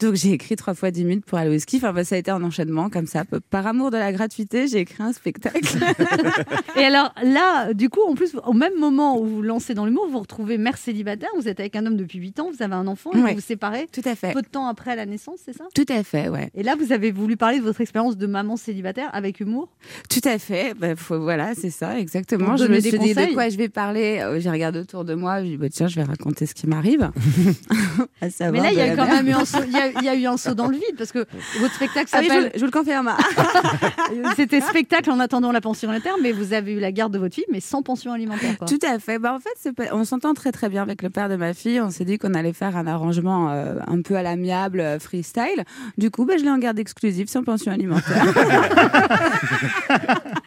Donc 0.00 0.14
j'ai 0.14 0.32
écrit 0.32 0.54
trois 0.56 0.74
fois 0.74 0.90
10 0.90 1.04
minutes 1.04 1.24
pour 1.24 1.38
aller 1.38 1.54
au 1.54 1.58
ski. 1.58 1.76
Enfin, 1.78 1.92
bah, 1.92 2.04
ça 2.04 2.14
a 2.14 2.18
été 2.18 2.30
un 2.30 2.42
enchaînement 2.42 2.88
comme 2.90 3.06
ça. 3.06 3.24
Par 3.50 3.66
amour 3.66 3.90
de 3.90 3.96
la 3.96 4.12
gratuité, 4.12 4.66
j'ai 4.68 4.78
écrit 4.78 5.02
un 5.02 5.12
spectacle. 5.12 5.58
Et 6.76 6.84
alors 6.84 7.12
là, 7.22 7.72
du 7.74 7.88
coup, 7.90 8.00
en 8.08 8.14
plus, 8.14 8.36
au 8.46 8.52
même 8.52 8.78
moment 8.78 9.20
où 9.20 9.26
vous 9.26 9.42
lancez 9.42 9.74
dans 9.74 9.86
l'humour, 9.86 10.06
vous 10.06 10.12
vous 10.12 10.18
retrouvez 10.20 10.56
mère 10.58 10.76
célibataire, 10.78 11.28
vous 11.36 11.48
êtes 11.48 11.58
avec 11.60 11.74
un 11.76 11.84
homme 11.86 11.96
depuis 11.96 12.18
8 12.18 12.40
ans, 12.40 12.50
vous 12.56 12.62
avez 12.62 12.74
un 12.74 12.86
enfant, 12.86 13.10
et 13.12 13.18
Ouais. 13.18 13.30
vous 13.30 13.34
vous 13.36 13.40
séparez 13.40 13.88
Tout 13.92 14.02
à 14.04 14.14
fait. 14.14 14.32
peu 14.32 14.42
de 14.42 14.46
temps 14.46 14.66
après 14.68 14.94
la 14.96 15.06
naissance, 15.06 15.40
c'est 15.44 15.56
ça? 15.56 15.64
Tout 15.74 15.86
à 15.88 16.02
fait, 16.04 16.28
ouais. 16.28 16.50
Et 16.54 16.62
là, 16.62 16.76
vous 16.78 16.92
avez 16.92 17.10
voulu 17.10 17.36
parler 17.36 17.58
de 17.58 17.64
votre 17.64 17.80
expérience 17.80 18.16
de 18.16 18.26
maman 18.26 18.56
célibataire 18.56 19.10
avec 19.12 19.40
humour? 19.40 19.68
Tout 20.08 20.20
à 20.28 20.38
fait. 20.38 20.74
Bah, 20.78 20.94
faut- 20.96 21.20
voilà, 21.20 21.54
c'est 21.54 21.70
ça, 21.70 21.98
exactement. 21.98 22.56
Je 22.56 22.64
me 22.66 22.78
suis 22.80 22.92
dit 22.92 22.96
conseils. 23.14 23.28
de 23.30 23.34
quoi 23.34 23.48
je 23.48 23.56
vais 23.56 23.68
parler? 23.68 24.20
Euh, 24.22 24.38
J'ai 24.40 24.50
regardé 24.50 24.78
autour 24.78 25.04
de 25.04 25.14
moi. 25.14 25.40
Je 25.42 25.48
dit, 25.48 25.56
bah, 25.56 25.68
tiens, 25.70 25.88
je 25.88 25.96
vais 25.96 26.04
raconter 26.04 26.46
ce 26.46 26.54
qui 26.54 26.66
m'arrive. 26.66 27.10
Mais 28.40 28.60
là, 28.60 28.70
il 28.72 28.78
y 28.78 28.80
a 28.80 28.94
quand 28.96 29.06
même 29.06 29.26
eu 29.26 29.32
un 29.32 29.44
il 29.96 30.04
y 30.04 30.08
a, 30.08 30.14
il 30.14 30.20
y 30.20 30.26
a 30.26 30.30
eu 30.30 30.32
un 30.32 30.36
saut 30.36 30.54
dans 30.54 30.68
le 30.68 30.74
vide 30.76 30.96
parce 30.96 31.12
que 31.12 31.26
votre 31.60 31.74
spectacle 31.74 32.08
Ah 32.12 32.18
oui, 32.20 32.26
je, 32.28 32.32
s'appelle. 32.34 32.50
je 32.54 32.58
vous 32.60 32.66
le 32.66 32.70
confirme. 32.70 33.12
C'était 34.36 34.60
spectacle 34.60 35.10
en 35.10 35.20
attendant 35.20 35.52
la 35.52 35.60
pension 35.60 35.88
alimentaire, 35.90 36.14
mais 36.22 36.32
vous 36.32 36.52
avez 36.52 36.72
eu 36.72 36.80
la 36.80 36.92
garde 36.92 37.12
de 37.12 37.18
votre 37.18 37.34
fille, 37.34 37.44
mais 37.50 37.60
sans 37.60 37.82
pension 37.82 38.12
alimentaire. 38.12 38.56
Quoi. 38.58 38.66
Tout 38.66 38.78
à 38.86 38.98
fait. 38.98 39.18
Bah, 39.18 39.34
en 39.34 39.38
fait, 39.38 39.72
pas- 39.72 39.94
on 39.94 40.04
s'entend 40.04 40.34
très 40.34 40.52
très 40.52 40.68
bien 40.68 40.82
avec 40.82 41.02
le 41.02 41.10
père 41.10 41.28
de 41.28 41.36
ma 41.36 41.54
fille. 41.54 41.80
On 41.80 41.90
s'est 41.90 42.04
dit 42.04 42.18
qu'on 42.18 42.34
allait 42.34 42.52
faire 42.52 42.76
un 42.76 42.86
arrangement 42.86 43.50
euh, 43.50 43.74
un 43.86 44.02
peu 44.02 44.16
à 44.16 44.22
l'amiable, 44.22 44.80
euh, 44.80 44.98
freestyle. 44.98 45.64
Du 45.96 46.10
coup, 46.10 46.24
bah, 46.24 46.34
je 46.38 46.44
l'ai 46.44 46.50
en 46.50 46.58
garde 46.58 46.78
exclusive, 46.78 47.28
sans 47.28 47.42
pension 47.42 47.72
alimentaire. 47.72 48.24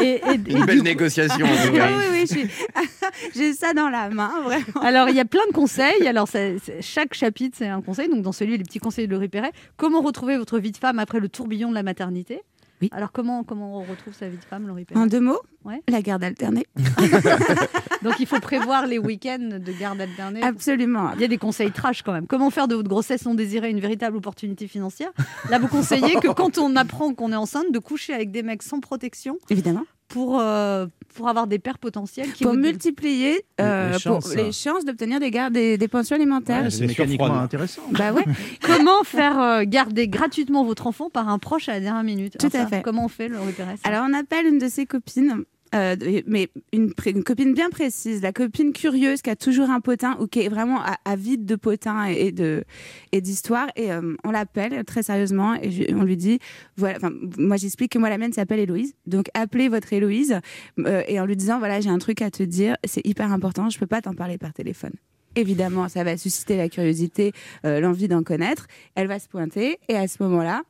Et, 0.00 0.04
et- 0.04 0.20
et 0.48 0.52
Une 0.52 0.64
belle 0.66 0.82
négociation. 0.82 1.46
en 1.46 1.48
tout 1.66 1.72
oui, 1.72 1.76
cas. 1.78 1.88
oui, 2.12 2.48
J'ai 3.34 3.52
ça 3.54 3.72
dans 3.72 3.88
la 3.88 4.08
main, 4.10 4.30
vraiment. 4.44 4.80
Alors, 4.82 5.08
il 5.08 5.16
y 5.16 5.20
a 5.20 5.24
plein 5.24 5.46
de 5.48 5.52
conseils. 5.52 6.06
Alors, 6.06 6.28
ça- 6.28 6.38
chaque 6.80 7.14
chapitre, 7.14 7.56
c'est 7.58 7.68
un 7.68 7.80
conseil. 7.82 8.08
Donc, 8.08 8.22
dans 8.22 8.32
celui, 8.32 8.56
les 8.58 8.64
petits 8.64 8.78
conseils 8.78 9.06
de 9.06 9.12
Laurie 9.12 9.28
Perret. 9.28 9.52
Comment 9.76 10.00
retrouver 10.02 10.36
votre 10.36 10.58
vie 10.58 10.72
de 10.72 10.76
femme 10.76 10.98
après 10.98 11.20
le 11.20 11.28
tourbillon 11.28 11.70
de 11.70 11.74
la 11.74 11.82
maternité? 11.82 12.40
Oui. 12.82 12.90
Alors, 12.92 13.10
comment, 13.12 13.42
comment 13.44 13.78
on 13.78 13.82
retrouve 13.82 14.12
sa 14.14 14.28
vie 14.28 14.36
de 14.36 14.44
femme, 14.44 14.66
Laurie 14.66 14.84
Perret 14.84 15.00
En 15.00 15.06
deux 15.06 15.20
mots, 15.20 15.40
Ouais. 15.64 15.82
la 15.88 16.02
garde 16.02 16.22
alternée. 16.22 16.66
Donc, 18.02 18.20
il 18.20 18.26
faut 18.26 18.38
prévoir 18.40 18.86
les 18.86 18.98
week-ends 18.98 19.58
de 19.58 19.72
garde 19.72 20.00
alternée. 20.00 20.42
Absolument. 20.42 21.10
Il 21.14 21.20
y 21.20 21.24
a 21.24 21.28
des 21.28 21.38
conseils 21.38 21.72
trash 21.72 22.02
quand 22.02 22.12
même. 22.12 22.26
Comment 22.26 22.50
faire 22.50 22.68
de 22.68 22.74
votre 22.74 22.88
grossesse 22.88 23.24
non 23.24 23.34
désirée 23.34 23.70
une 23.70 23.80
véritable 23.80 24.16
opportunité 24.16 24.68
financière? 24.68 25.10
Là, 25.50 25.58
vous 25.58 25.68
conseillez 25.68 26.16
que 26.20 26.28
quand 26.28 26.58
on 26.58 26.76
apprend 26.76 27.14
qu'on 27.14 27.32
est 27.32 27.36
enceinte, 27.36 27.72
de 27.72 27.78
coucher 27.78 28.12
avec 28.12 28.30
des 28.30 28.42
mecs 28.42 28.62
sans 28.62 28.80
protection? 28.80 29.38
Évidemment. 29.50 29.84
Pour, 30.08 30.38
euh, 30.40 30.86
pour 31.14 31.28
avoir 31.28 31.46
des 31.46 31.58
pères 31.58 31.78
potentiels 31.78 32.32
qui 32.32 32.44
Pour 32.44 32.52
vous- 32.52 32.58
multiplier 32.58 33.42
euh, 33.60 33.86
les 33.88 33.92
pour 33.94 34.00
chances. 34.22 34.34
les 34.34 34.52
chances 34.52 34.84
d'obtenir 34.84 35.18
des, 35.20 35.30
des, 35.50 35.78
des 35.78 35.88
pensions 35.88 36.14
alimentaires. 36.16 36.62
Ouais, 36.64 36.70
c'est 36.70 36.86
mécaniquement 36.86 37.38
intéressant. 37.40 37.82
Bah 37.90 38.12
ouais, 38.12 38.24
Comment 38.62 39.02
faire 39.04 39.40
euh, 39.40 39.62
garder 39.66 40.08
gratuitement 40.08 40.64
votre 40.64 40.86
enfant 40.86 41.10
par 41.10 41.28
un 41.28 41.38
proche 41.38 41.68
à 41.68 41.72
la 41.72 41.80
dernière 41.80 42.04
minute? 42.04 42.36
Tout 42.38 42.46
Alors 42.52 42.66
à 42.66 42.70
ça, 42.70 42.76
fait. 42.76 42.82
Comment 42.82 43.04
on 43.06 43.08
fait, 43.08 43.28
Pérez 43.28 43.76
ça? 43.76 43.88
Alors 43.88 44.04
on 44.08 44.12
appelle 44.14 44.46
une 44.46 44.58
de 44.58 44.68
ses 44.68 44.86
copines. 44.86 45.44
Euh, 45.74 45.96
mais 46.26 46.48
une, 46.72 46.92
copine 47.24 47.52
bien 47.52 47.70
précise, 47.70 48.22
la 48.22 48.32
copine 48.32 48.72
curieuse 48.72 49.22
qui 49.22 49.30
a 49.30 49.36
toujours 49.36 49.70
un 49.70 49.80
potin 49.80 50.16
ou 50.20 50.26
qui 50.26 50.40
est 50.40 50.48
vraiment 50.48 50.80
avide 51.04 51.44
de 51.44 51.56
potins 51.56 52.08
et, 52.08 52.26
et 52.26 52.32
de 52.32 52.64
et 53.12 53.92
euh, 53.92 54.14
on 54.24 54.30
l'appelle 54.30 54.84
très 54.84 55.02
sérieusement 55.02 55.54
et 55.54 55.92
on 55.94 56.02
lui 56.02 56.16
dit 56.16 56.38
voilà 56.76 56.98
moi 57.38 57.56
j'explique 57.56 57.92
que 57.92 57.98
moi 57.98 58.08
la 58.08 58.18
mienne 58.18 58.32
s'appelle 58.32 58.60
Héloïse. 58.60 58.94
Donc 59.06 59.26
appelez 59.34 59.68
votre 59.68 59.92
Héloïse 59.92 60.40
euh, 60.78 61.02
et 61.08 61.18
en 61.18 61.26
lui 61.26 61.36
disant 61.36 61.58
voilà 61.58 61.80
j'ai 61.80 61.90
un 61.90 61.98
truc 61.98 62.22
à 62.22 62.30
te 62.30 62.42
dire 62.42 62.76
c'est 62.84 63.04
hyper 63.04 63.32
important 63.32 63.68
je 63.68 63.78
peux 63.78 63.86
pas 63.86 64.00
t'en 64.00 64.14
parler 64.14 64.38
par 64.38 64.52
téléphone. 64.52 64.92
Évidemment 65.34 65.88
ça 65.88 66.04
va 66.04 66.16
susciter 66.16 66.56
la 66.56 66.68
curiosité 66.68 67.32
l'envie 67.64 68.08
d'en 68.08 68.22
connaître. 68.22 68.66
Elle 68.94 69.08
va 69.08 69.18
se 69.18 69.28
pointer 69.28 69.78
et 69.88 69.96
à 69.96 70.06
ce 70.06 70.22
moment-là 70.22 70.62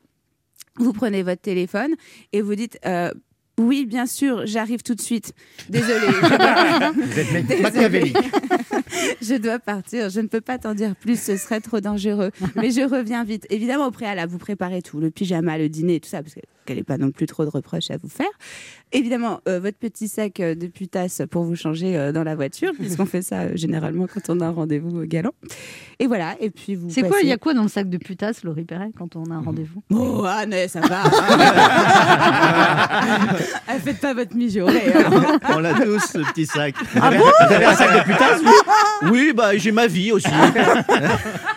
vous 0.77 0.93
prenez 0.93 1.23
votre 1.23 1.41
téléphone 1.41 1.95
et 2.33 2.41
vous 2.41 2.55
dites 2.55 2.79
oui, 3.59 3.85
bien 3.85 4.05
sûr, 4.05 4.45
j'arrive 4.45 4.83
tout 4.83 4.95
de 4.95 5.01
suite. 5.01 5.33
Désolée. 5.69 6.07
je 6.21 6.27
dois- 6.37 6.91
Vous 7.05 7.19
êtes 7.19 7.61
machiavélique. 7.61 8.17
je 9.21 9.35
dois 9.35 9.59
partir. 9.59 10.09
Je 10.09 10.19
ne 10.19 10.27
peux 10.27 10.41
pas 10.41 10.57
t'en 10.57 10.73
dire 10.75 10.95
plus. 10.95 11.19
Ce 11.19 11.37
serait 11.37 11.61
trop 11.61 11.79
dangereux. 11.79 12.31
Mais 12.55 12.71
je 12.71 12.81
reviens 12.81 13.23
vite. 13.23 13.45
Évidemment, 13.49 13.87
au 13.87 13.91
préalable, 13.91 14.31
vous 14.31 14.37
préparez 14.37 14.81
tout 14.81 14.99
le 14.99 15.09
pyjama, 15.11 15.57
le 15.57 15.69
dîner, 15.69 15.99
tout 15.99 16.09
ça, 16.09 16.21
parce 16.21 16.33
qu'elle 16.35 16.77
n'est 16.77 16.83
pas 16.83 16.97
non 16.97 17.11
plus 17.11 17.25
trop 17.25 17.45
de 17.45 17.49
reproches 17.49 17.89
à 17.91 17.97
vous 17.97 18.09
faire. 18.09 18.27
Évidemment, 18.93 19.41
euh, 19.49 19.59
votre 19.59 19.77
petit 19.77 20.07
sac 20.07 20.39
euh, 20.39 20.55
de 20.55 20.67
putasse 20.67 21.21
pour 21.29 21.43
vous 21.43 21.55
changer 21.55 21.97
euh, 21.97 22.11
dans 22.13 22.23
la 22.23 22.35
voiture, 22.35 22.71
puisqu'on 22.77 23.05
fait 23.05 23.21
ça 23.21 23.41
euh, 23.41 23.51
généralement 23.55 24.07
quand 24.07 24.29
on 24.29 24.39
a 24.39 24.45
un 24.45 24.51
rendez-vous 24.51 25.01
galant. 25.05 25.33
Et 25.99 26.07
voilà. 26.07 26.35
Et 26.39 26.49
puis 26.51 26.75
vous. 26.75 26.89
C'est 26.89 27.01
quoi 27.01 27.17
Il 27.21 27.27
y 27.27 27.31
a 27.33 27.37
quoi 27.37 27.53
dans 27.53 27.63
le 27.63 27.67
sac 27.69 27.89
de 27.89 27.97
putasse, 27.97 28.43
Laurie 28.43 28.63
Perret, 28.65 28.91
quand 28.97 29.15
on 29.17 29.25
a 29.31 29.35
un 29.35 29.41
rendez-vous? 29.41 29.81
Oh, 29.91 30.23
Anne, 30.25 30.55
ça 30.69 30.79
va. 30.81 31.03
Ah, 33.67 33.79
Faites 33.79 33.99
pas 33.99 34.13
votre 34.13 34.35
mijaurée. 34.35 34.93
hein. 34.95 35.39
On 35.49 35.59
l'a 35.59 35.73
tous, 35.73 35.99
ce 35.99 36.19
petit 36.31 36.45
sac. 36.45 36.73
Ah 37.01 37.11
bon 37.11 37.17
Vous 37.19 37.53
avez 37.53 37.65
un 37.65 37.75
sac 37.75 38.07
de 38.07 38.43
vous? 38.45 39.11
Oui, 39.13 39.33
bah 39.33 39.57
j'ai 39.57 39.71
ma 39.73 39.87
vie 39.87 40.11
aussi. 40.13 40.27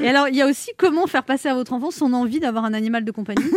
Et 0.01 0.09
alors, 0.09 0.29
il 0.29 0.35
y 0.35 0.43
a 0.43 0.47
aussi 0.47 0.71
comment 0.77 1.07
faire 1.07 1.23
passer 1.23 1.49
à 1.49 1.55
votre 1.55 1.73
enfant 1.73 1.91
son 1.93 2.13
envie 2.13 2.41
d'avoir 2.41 2.65
un 2.65 2.75
animal 2.75 3.05
de 3.05 3.11
compagnie? 3.13 3.45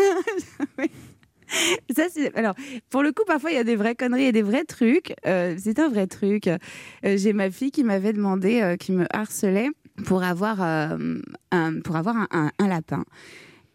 Ça. 1.96 2.04
Alors, 2.36 2.56
pour 2.90 3.04
le 3.04 3.12
coup, 3.12 3.24
parfois, 3.28 3.52
il 3.52 3.56
y 3.56 3.60
a 3.60 3.64
des 3.64 3.76
vraies 3.76 3.96
conneries 3.96 4.26
et 4.26 4.32
des 4.32 4.42
vrais 4.42 4.64
trucs. 4.64 5.14
Euh, 5.28 5.56
c'est 5.62 5.78
un 5.80 5.88
vrai 5.90 6.08
truc. 6.08 6.48
Euh, 6.48 6.58
j'ai 7.04 7.34
ma 7.34 7.52
fille 7.52 7.70
qui 7.72 7.84
m'avait 7.84 8.14
demandé, 8.14 8.62
euh, 8.62 8.76
qui 8.76 8.92
me 8.92 9.06
harcelait 9.16 9.70
pour 10.06 10.24
avoir, 10.24 10.58
euh, 10.62 11.20
un, 11.52 11.80
pour 11.82 11.96
avoir 11.96 12.18
un, 12.18 12.28
un- 12.32 12.52
un 12.58 12.68
lapin. 12.68 13.04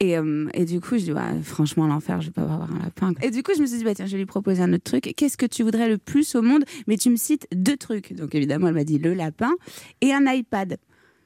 Et, 0.01 0.17
euh, 0.17 0.49
et 0.55 0.65
du 0.65 0.81
coup, 0.81 0.97
je 0.97 1.05
dis, 1.05 1.13
ouais, 1.13 1.43
franchement, 1.43 1.87
l'enfer, 1.87 2.21
je 2.21 2.27
vais 2.27 2.33
pas 2.33 2.43
avoir 2.43 2.73
un 2.73 2.79
lapin. 2.79 3.13
Et 3.21 3.31
du 3.31 3.43
coup, 3.43 3.53
je 3.57 3.61
me 3.61 3.67
suis 3.67 3.79
dit, 3.79 3.85
bah, 3.85 3.95
tiens, 3.95 4.07
je 4.07 4.13
vais 4.13 4.19
lui 4.19 4.27
proposer 4.27 4.63
un 4.63 4.73
autre 4.73 4.85
truc. 4.85 5.13
Qu'est-ce 5.17 5.37
que 5.37 5.47
tu 5.47 5.65
voudrais 5.65 5.89
le 5.89 5.99
plus 5.99 6.37
au 6.37 6.43
monde? 6.43 6.65
Mais 6.87 6.97
tu 6.97 7.11
me 7.11 7.17
cites 7.17 7.49
deux 7.53 7.77
trucs. 7.77 8.15
Donc, 8.15 8.35
évidemment, 8.35 8.69
elle 8.69 8.75
m'a 8.75 8.85
dit 8.85 8.99
le 8.99 9.13
lapin 9.15 9.53
et 10.01 10.13
un 10.13 10.25
iPad. 10.33 10.79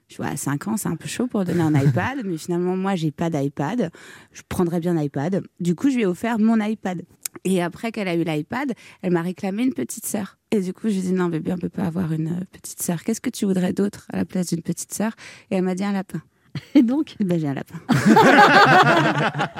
Je 0.09 0.17
vois, 0.17 0.27
à 0.27 0.37
5 0.37 0.69
ans, 0.69 0.77
c'est 0.77 0.89
un 0.89 0.97
peu 0.97 1.09
chaud 1.09 1.27
pour 1.27 1.45
donner 1.45 1.63
un 1.63 1.75
iPad, 1.75 2.19
mais 2.25 2.37
finalement, 2.37 2.77
moi, 2.77 2.95
j'ai 2.97 3.11
pas 3.11 3.31
d'iPad. 3.31 3.91
Je 4.33 4.43
prendrais 4.49 4.81
bien 4.81 4.95
l'iPad. 4.95 5.43
Du 5.61 5.75
coup, 5.75 5.91
je 5.91 5.97
lui 5.97 6.03
ai 6.03 6.07
offert 6.07 6.39
mon 6.39 6.59
iPad. 6.61 7.03
Et 7.45 7.63
après 7.63 7.93
qu'elle 7.93 8.09
a 8.09 8.15
eu 8.15 8.25
l'iPad, 8.25 8.73
elle 9.01 9.13
m'a 9.13 9.23
réclamé 9.23 9.63
une 9.63 9.73
petite 9.73 10.07
sœur. 10.07 10.39
Et 10.51 10.61
du 10.61 10.73
coup, 10.73 10.89
je 10.89 10.95
lui 10.95 10.99
ai 10.99 11.03
dit, 11.03 11.13
non, 11.13 11.29
bébé, 11.29 11.53
on 11.53 11.59
peut 11.59 11.71
pas 11.71 11.85
avoir 11.85 12.13
une 12.13 12.29
euh, 12.29 12.45
petite 12.53 12.83
sœur. 12.83 13.05
Qu'est-ce 13.05 13.23
que 13.23 13.31
tu 13.31 13.47
voudrais 13.47 13.73
d'autre 13.73 14.07
à 14.13 14.19
la 14.19 14.25
place 14.25 14.49
d'une 14.49 14.63
petite 14.63 14.93
sœur? 14.93 15.13
Et 15.51 15.57
elle 15.57 15.65
m'a 15.65 15.75
dit 15.75 15.85
un 15.85 15.93
lapin. 15.93 16.23
Et 16.75 16.83
donc 16.83 17.15
ben, 17.21 17.39
j'ai 17.41 17.49
un 17.49 17.55
lapin. 17.55 17.77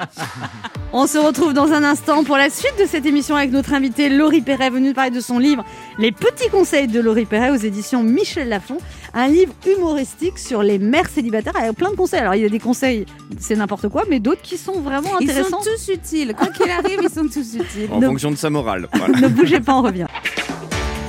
On 0.95 1.07
se 1.07 1.17
retrouve 1.17 1.53
dans 1.53 1.71
un 1.71 1.83
instant 1.83 2.23
pour 2.23 2.37
la 2.37 2.49
suite 2.51 2.73
de 2.79 2.85
cette 2.85 3.05
émission 3.07 3.35
avec 3.35 3.51
notre 3.51 3.73
invitée 3.73 4.09
Laurie 4.09 4.41
Perret, 4.41 4.69
venue 4.69 4.89
nous 4.89 4.93
parler 4.93 5.09
de 5.09 5.19
son 5.21 5.39
livre 5.39 5.63
Les 5.97 6.11
petits 6.11 6.49
conseils 6.49 6.87
de 6.87 6.99
Laurie 6.99 7.25
Perret 7.25 7.49
aux 7.49 7.55
éditions 7.55 8.03
Michel 8.03 8.49
Lafon. 8.49 8.77
Un 9.15 9.27
livre 9.27 9.53
humoristique 9.67 10.37
sur 10.37 10.61
les 10.63 10.77
mères 10.79 11.09
célibataires 11.09 11.55
avec 11.55 11.73
plein 11.75 11.89
de 11.91 11.95
conseils. 11.95 12.19
Alors, 12.19 12.35
il 12.35 12.41
y 12.41 12.45
a 12.45 12.49
des 12.49 12.59
conseils, 12.59 13.05
c'est 13.39 13.55
n'importe 13.55 13.87
quoi, 13.89 14.03
mais 14.09 14.19
d'autres 14.19 14.41
qui 14.41 14.57
sont 14.57 14.81
vraiment 14.81 15.19
Ils 15.19 15.27
sont 15.29 15.33
intéressants. 15.37 15.61
tous 15.63 15.91
utiles. 15.93 16.33
Quoi 16.35 16.47
qu'il 16.47 16.69
arrive, 16.69 16.99
ils 17.01 17.09
sont 17.09 17.23
tous 17.27 17.55
utiles. 17.55 17.89
En 17.91 17.99
Ne- 17.99 18.07
fonction 18.07 18.31
de 18.31 18.35
sa 18.35 18.49
morale. 18.49 18.87
Voilà. 18.93 19.19
Ne 19.21 19.27
bougez 19.29 19.59
pas, 19.59 19.75
on 19.75 19.81
revient. 19.83 20.07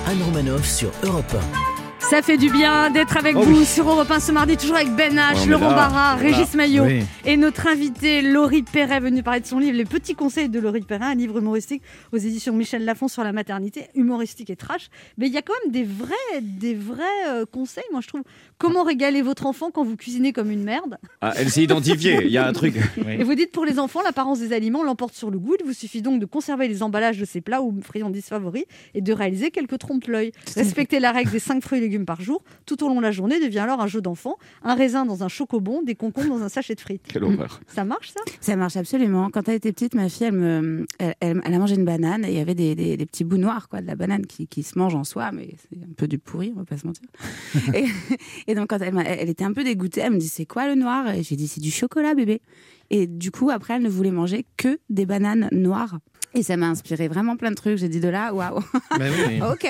Anne 0.07 0.23
Romanoff 0.23 0.67
sur 0.69 0.91
Europe 1.03 1.35
Ça 2.11 2.23
fait 2.23 2.37
du 2.37 2.51
bien 2.51 2.91
d'être 2.91 3.17
avec 3.17 3.35
Oh 3.37 3.43
vous 3.43 3.61
oui. 3.61 3.65
sur 3.65 3.89
Europe 3.89 4.11
1 4.11 4.21
ce 4.21 4.31
mardi, 4.31 4.57
toujours 4.57 4.77
avec 4.77 4.91
Ben 4.95 5.17
H, 5.17 5.49
Laurent 5.49 5.71
Barra. 5.71 6.15
Régis 6.15 6.55
Maillot 6.55 6.85
Oui. 6.85 7.03
et 7.25 7.37
notre 7.37 7.67
invité 7.67 8.23
Laurie 8.23 8.63
Perret, 8.63 9.01
venue 9.01 9.23
parler 9.23 9.41
de 9.41 9.47
son 9.47 9.59
livre 9.59 9.77
Les 9.77 9.85
petits 9.85 10.15
conseils 10.15 10.49
de 10.49 10.61
Laurie 10.61 10.83
Perret, 10.83 11.07
un 11.07 11.15
livre 11.15 11.39
humoristique 11.39 11.83
aux 12.13 12.19
éditions 12.19 12.53
Michel 12.55 12.85
Lafon 12.85 13.09
sur 13.09 13.25
la 13.25 13.33
maternité, 13.33 13.87
humoristique 13.95 14.51
et 14.51 14.57
trash. 14.57 14.91
Mais 15.19 15.27
il 15.27 15.33
y 15.33 15.39
a 15.39 15.43
quand 15.43 15.55
même 15.65 15.73
des 15.73 15.83
vrais, 15.85 16.41
des 16.41 16.75
vrais 16.75 17.03
euh, 17.29 17.47
conseils, 17.51 17.85
moi 17.91 18.01
je 18.03 18.09
trouve. 18.09 18.23
Comment 18.59 18.83
régaler 18.85 19.21
votre 19.23 19.47
enfant 19.47 19.71
quand 19.71 19.85
vous 19.85 19.97
cuisinez 19.97 20.33
comme 20.33 20.51
une 20.51 20.63
merde 20.65 20.97
Ah, 21.21 21.33
elle 21.37 21.51
s'est 21.51 21.63
identifiée. 21.63 22.25
Il 22.25 22.31
y 22.31 22.39
a 22.39 22.47
un 22.47 22.53
truc. 22.53 22.75
Oui. 22.99 23.13
Et 23.19 23.25
vous 23.25 23.35
dites 23.35 23.51
pour 23.53 23.65
les 23.65 23.79
enfants, 23.79 24.01
l'apparence 24.03 24.39
des 24.41 24.53
aliments 24.53 24.83
l'emporte 24.85 25.15
sur 25.15 25.31
le 25.31 25.39
goût. 25.39 25.57
Il 25.61 25.67
vous 25.67 25.73
suffit 25.73 26.03
donc 26.03 26.21
de 26.21 26.27
conserver 26.27 26.69
les 26.69 26.83
emballages 26.83 27.19
de 27.19 27.25
ces 27.25 27.41
plats 27.41 27.63
ou 27.63 27.75
friandises 27.83 28.27
favoris 28.27 28.65
et 28.95 29.01
de 29.01 29.13
réaliser 29.13 29.51
quelques 29.51 29.79
trompe-l'œil. 29.79 30.33
Respectez 30.55 31.01
la 31.01 31.11
règle 31.13 31.31
des 31.33 31.39
5 31.41 31.63
fruits 31.63 31.79
et 31.79 31.83
légumes 31.83 32.05
par 32.07 32.21
jour. 32.21 32.43
Tout 32.67 32.83
au 32.85 32.89
long 32.89 32.97
de 32.97 33.03
la 33.03 33.11
journée 33.13 33.41
devient 33.41 33.59
alors 33.61 33.81
un 33.81 33.87
jeu 33.87 34.01
d'enfant. 34.01 34.37
Un 34.63 34.75
raisin 34.75 35.05
dans 35.05 35.25
un 35.25 35.29
chocobon, 35.29 35.83
des 35.83 35.95
concombres 35.95 36.39
dans 36.39 36.43
un 36.45 36.49
sachet 36.49 36.75
de 36.75 36.81
frites. 36.81 37.03
Quelle 37.09 37.25
horreur. 37.25 37.61
Ça 37.67 37.85
marche 37.85 38.11
ça? 38.11 38.21
Ça 38.41 38.57
marche 38.57 38.77
absolument. 38.77 39.31
Quand 39.31 39.49
elle 39.49 39.57
était 39.57 39.73
petite, 39.73 39.95
ma 39.95 40.09
fille, 40.09 40.27
elle, 40.29 40.33
me, 40.35 40.87
elle, 40.99 41.15
elle- 41.21 41.41
elle 41.45 41.55
a 41.55 41.59
mangé 41.59 41.75
une 41.75 41.85
banane 41.85 42.25
et 42.25 42.29
il 42.29 42.37
y 42.37 42.41
avait 42.41 42.55
des, 42.55 42.75
des- 42.75 42.97
des 42.97 43.07
petits 43.07 43.25
bouts 43.25 43.37
noirs 43.37 43.69
quoi, 43.69 43.81
de 43.81 43.87
la 43.87 43.97
banane 43.97 44.27
qui, 44.27 44.47
qui 44.47 44.63
se 44.63 44.79
mangent 44.79 44.95
en 44.95 45.05
soi, 45.05 45.33
mais 45.33 45.49
c'est 45.71 45.79
un 45.83 45.93
peu 45.97 46.07
du 46.07 46.19
pourri, 46.19 46.53
on 46.55 46.61
va 46.61 46.65
pas 46.65 46.77
se 46.79 46.87
mentir. 46.87 47.03
et, 47.75 47.87
et 48.47 48.55
donc, 48.55 48.69
quand 48.71 48.79
elle, 48.81 48.95
m'a- 48.95 49.03
elle 49.05 49.29
était 49.29 49.45
un 49.45 49.53
peu 49.53 49.65
dégoûtée, 49.65 50.01
elle 50.01 50.13
me 50.13 50.19
dit 50.19 50.29
C'est 50.29 50.47
quoi 50.47 50.67
le 50.69 50.75
noir? 50.75 51.09
Et 51.15 51.23
j'ai 51.23 51.37
dit 51.37 51.49
C'est 51.49 51.61
du 51.61 51.71
chocolat, 51.71 52.15
bébé. 52.15 52.41
Et 52.91 53.07
du 53.07 53.31
coup, 53.31 53.51
après, 53.51 53.75
elle 53.75 53.83
ne 53.83 53.89
voulait 53.89 54.11
manger 54.11 54.45
que 54.57 54.79
des 54.91 55.07
bananes 55.07 55.49
noires. 55.53 55.99
Et 56.37 56.43
ça 56.43 56.57
m'a 56.57 56.67
inspiré 56.67 57.07
vraiment 57.07 57.37
plein 57.37 57.51
de 57.51 57.55
trucs. 57.55 57.79
J'ai 57.79 57.89
dit 57.89 58.01
de 58.01 58.09
là, 58.09 58.35
waouh, 58.35 58.59
Bah 58.99 59.05
oui. 59.29 59.41
ok, 59.53 59.69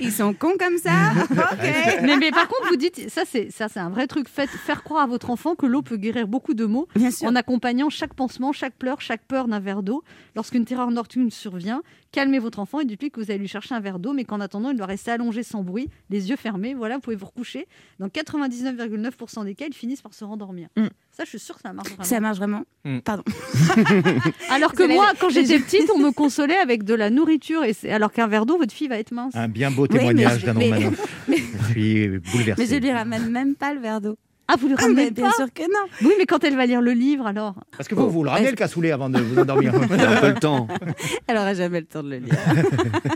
ils 0.00 0.12
sont 0.12 0.32
cons 0.32 0.54
comme 0.58 0.78
ça, 0.78 0.92
ok. 1.30 1.58
mais, 2.02 2.16
mais 2.16 2.30
par 2.30 2.46
contre, 2.46 2.68
vous 2.68 2.76
dites, 2.76 3.10
ça 3.10 3.22
c'est 3.28 3.50
ça 3.50 3.68
c'est 3.68 3.80
un 3.80 3.90
vrai 3.90 4.06
truc. 4.06 4.28
Faites, 4.28 4.50
faire 4.50 4.84
croire 4.84 5.02
à 5.02 5.06
votre 5.08 5.30
enfant 5.30 5.56
que 5.56 5.66
l'eau 5.66 5.82
peut 5.82 5.96
guérir 5.96 6.28
beaucoup 6.28 6.54
de 6.54 6.64
maux 6.64 6.86
Bien 6.94 7.10
sûr. 7.10 7.28
en 7.28 7.34
accompagnant 7.34 7.90
chaque 7.90 8.14
pansement, 8.14 8.52
chaque 8.52 8.74
pleur, 8.76 9.00
chaque 9.00 9.24
peur 9.26 9.48
d'un 9.48 9.58
verre 9.60 9.82
d'eau. 9.82 10.04
Lorsqu'une 10.36 10.64
terreur 10.64 10.90
nocturne 10.92 11.30
survient, 11.32 11.82
calmez 12.14 12.38
votre 12.38 12.60
enfant 12.60 12.78
et 12.78 12.84
dites-lui 12.84 13.10
que 13.10 13.20
vous 13.20 13.30
allez 13.30 13.40
lui 13.40 13.48
chercher 13.48 13.74
un 13.74 13.80
verre 13.80 13.98
d'eau, 13.98 14.12
mais 14.12 14.24
qu'en 14.24 14.40
attendant, 14.40 14.70
il 14.70 14.76
doit 14.76 14.86
rester 14.86 15.10
allongé 15.10 15.42
sans 15.42 15.62
bruit, 15.64 15.88
les 16.10 16.30
yeux 16.30 16.36
fermés. 16.36 16.72
Voilà, 16.72 16.94
vous 16.94 17.00
pouvez 17.00 17.16
vous 17.16 17.26
recoucher. 17.26 17.66
Dans 17.98 18.06
99,9% 18.06 19.44
des 19.44 19.54
cas, 19.56 19.66
ils 19.66 19.74
finissent 19.74 20.00
par 20.02 20.14
se 20.14 20.24
rendormir. 20.24 20.68
Mm. 20.76 20.86
Ça, 21.10 21.24
je 21.24 21.30
suis 21.30 21.38
sûre 21.40 21.56
que 21.56 21.62
ça 21.62 21.72
marche 21.72 21.88
vraiment. 21.88 22.04
Ça 22.04 22.20
marche 22.20 22.36
vraiment. 22.38 22.62
Mm. 22.84 22.98
Pardon. 23.00 23.24
Alors 24.50 24.72
que 24.72 24.84
moi, 24.84 25.12
quand 25.18 25.28
j'étais 25.28 25.58
petite, 25.58 25.90
on 25.94 25.98
me 25.98 26.12
consolait 26.12 26.56
avec 26.58 26.84
de 26.84 26.94
la 26.94 27.10
nourriture, 27.10 27.64
et 27.64 27.72
c'est- 27.72 27.90
alors 27.90 28.12
qu'un 28.12 28.28
verre 28.28 28.46
d'eau, 28.46 28.58
votre 28.58 28.72
fille 28.72 28.88
va 28.88 28.98
être 28.98 29.12
mince. 29.12 29.34
Un 29.34 29.48
bien 29.48 29.70
beau 29.70 29.86
témoignage 29.86 30.44
mais- 30.46 30.70
Romanoff. 30.72 31.06
Je 31.28 31.70
suis 31.70 32.08
bouleversé. 32.08 32.62
Mais 32.62 32.66
je 32.66 32.76
lui 32.80 32.92
ramène 32.92 33.28
même 33.30 33.54
pas 33.56 33.74
le 33.74 33.80
verre 33.80 34.00
d'eau. 34.00 34.16
Ah, 34.46 34.56
vous 34.58 34.68
le 34.68 34.74
Ah, 34.78 34.82
ramenez 34.82 35.04
mais 35.06 35.10
bien 35.10 35.24
pas 35.30 35.32
sûr 35.36 35.46
que 35.52 35.62
non. 35.62 35.88
Oui, 36.02 36.12
mais 36.18 36.26
quand 36.26 36.44
elle 36.44 36.54
va 36.56 36.66
lire 36.66 36.82
le 36.82 36.92
livre, 36.92 37.26
alors. 37.26 37.54
Parce 37.76 37.88
que 37.88 37.94
vous, 37.94 38.10
vous 38.10 38.24
le 38.24 38.30
ramenez 38.30 38.50
le 38.50 38.56
cassoulet 38.56 38.90
avant 38.92 39.08
de 39.08 39.18
vous 39.20 39.38
endormir. 39.38 39.72
Il 39.90 40.00
a 40.00 40.10
un 40.10 40.20
peu 40.20 40.28
le 40.28 40.34
temps. 40.34 40.68
Elle 41.26 41.36
aura 41.38 41.54
jamais 41.54 41.80
le 41.80 41.86
temps 41.86 42.02
de 42.02 42.10
le 42.10 42.16
lire. 42.18 42.34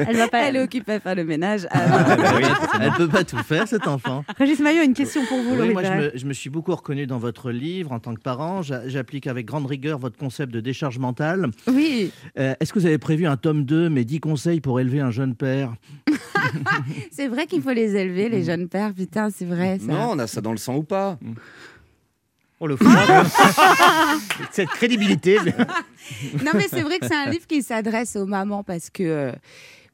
Elle 0.08 0.16
va 0.16 0.28
pas. 0.28 0.48
Elle 0.48 0.56
est 0.56 0.62
occupée 0.62 0.92
à 0.94 1.00
faire 1.00 1.14
le 1.14 1.24
ménage. 1.24 1.66
Ah, 1.70 1.78
Alors, 1.80 2.16
bah 2.16 2.32
oui, 2.36 2.44
elle 2.80 2.92
peut 2.92 3.08
pas 3.08 3.24
tout 3.24 3.36
faire, 3.38 3.68
cet 3.68 3.86
enfant. 3.86 4.24
Régis 4.38 4.58
Maillot 4.60 4.82
une 4.82 4.94
question 4.94 5.22
pour 5.26 5.38
vous, 5.42 5.54
Oui, 5.60 5.70
moi, 5.72 5.82
je 5.82 5.92
me, 5.92 6.10
je 6.14 6.24
me 6.26 6.32
suis 6.32 6.48
beaucoup 6.50 6.74
reconnu 6.74 7.06
dans 7.06 7.18
votre 7.18 7.50
livre 7.50 7.92
en 7.92 7.98
tant 8.00 8.14
que 8.14 8.20
parent. 8.20 8.62
J'a- 8.62 8.88
J'applique 8.88 9.26
avec 9.26 9.44
grande 9.46 9.66
rigueur 9.66 9.98
votre 9.98 10.16
concept 10.16 10.52
de 10.52 10.60
décharge 10.60 10.98
mentale. 10.98 11.48
oui, 11.66 12.10
Euh, 12.38 12.54
Est-ce 12.60 12.72
que 12.72 12.78
vous 12.78 12.86
avez 12.86 12.98
prévu 12.98 13.26
un 13.26 13.36
tome 13.36 13.64
2, 13.64 13.90
mes 13.90 14.04
10 14.04 14.20
conseils 14.20 14.60
pour 14.60 14.80
élever 14.80 15.00
un 15.00 15.10
jeune 15.10 15.34
père? 15.34 15.74
C'est 17.10 17.28
vrai 17.28 17.46
qu'il 17.46 17.62
faut 17.62 17.72
les 17.72 17.96
élever, 17.96 18.28
les 18.28 18.42
jeunes 18.44 18.68
pères. 18.68 18.94
Putain, 18.94 19.28
c'est 19.30 19.44
vrai. 19.44 19.78
Ça. 19.78 19.92
Non, 19.92 20.10
on 20.12 20.18
a 20.18 20.26
ça 20.26 20.40
dans 20.40 20.52
le 20.52 20.56
sang 20.56 20.76
ou 20.76 20.82
pas 20.82 21.17
Oh 22.60 22.66
le 22.66 22.76
froid. 22.76 22.90
Cette 24.50 24.70
crédibilité. 24.70 25.38
Non, 26.42 26.52
mais 26.54 26.68
c'est 26.68 26.80
vrai 26.80 26.98
que 26.98 27.06
c'est 27.06 27.14
un 27.14 27.28
livre 27.30 27.46
qui 27.46 27.62
s'adresse 27.62 28.16
aux 28.16 28.24
mamans 28.24 28.64
parce 28.64 28.88
que. 28.88 29.32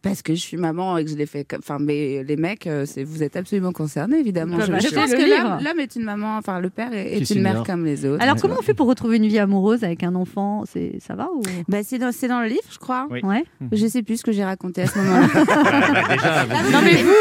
Parce 0.05 0.23
que 0.23 0.35
je 0.35 0.41
suis 0.41 0.57
maman 0.57 0.97
et 0.99 1.05
que 1.05 1.11
je 1.11 1.17
l'ai 1.17 1.27
fait 1.27 1.45
comme. 1.45 1.61
Enfin, 1.61 1.79
mais 1.81 2.23
les 2.23 2.37
mecs, 2.37 2.67
euh, 2.67 2.87
vous 3.05 3.23
êtes 3.23 3.37
absolument 3.37 3.73
concernés, 3.73 4.19
évidemment. 4.19 4.59
Bah, 4.59 4.65
Je, 4.67 4.73
bah, 4.73 4.79
pense 5.01 5.11
que 5.11 5.65
l'homme 5.65 5.81
est 5.81 5.97
une 5.97 6.05
maman, 6.05 6.37
enfin, 6.37 6.61
le 6.61 6.71
père 6.71 6.93
est, 6.93 7.29
une 7.31 7.43
mère 7.43 7.63
comme 7.65 7.85
les 7.85 8.05
autres. 8.05 8.23
Alors, 8.23 8.37
comment 8.41 8.57
on 8.59 8.63
fait 8.63 8.75
pour 8.75 8.87
retrouver 8.87 9.17
une 9.17 9.27
vie 9.27 9.39
amoureuse 9.39 9.83
avec 9.83 10.03
un 10.03 10.15
enfant? 10.15 10.65
C'est 10.71 10.99
Ça 11.01 11.15
va 11.15 11.29
ou... 11.35 11.43
Bah, 11.69 11.79
c'est 11.83 11.99
dans, 11.99 12.41
le 12.41 12.49
livre, 12.49 12.61
je 12.71 12.79
crois. 12.79 13.09
Oui. 13.11 13.21
Ouais. 13.23 13.45
Je 13.73 13.87
sais 13.87 14.03
plus 14.03 14.19
ce 14.19 14.23
que 14.25 14.33
j'ai 14.33 14.45
raconté 14.45 14.83
à 14.83 14.87
ce 14.87 14.99
moment-là. 14.99 15.27
déjà, 16.15 16.45
Non, 16.71 16.83
mais 16.85 17.03
vous, 17.03 17.13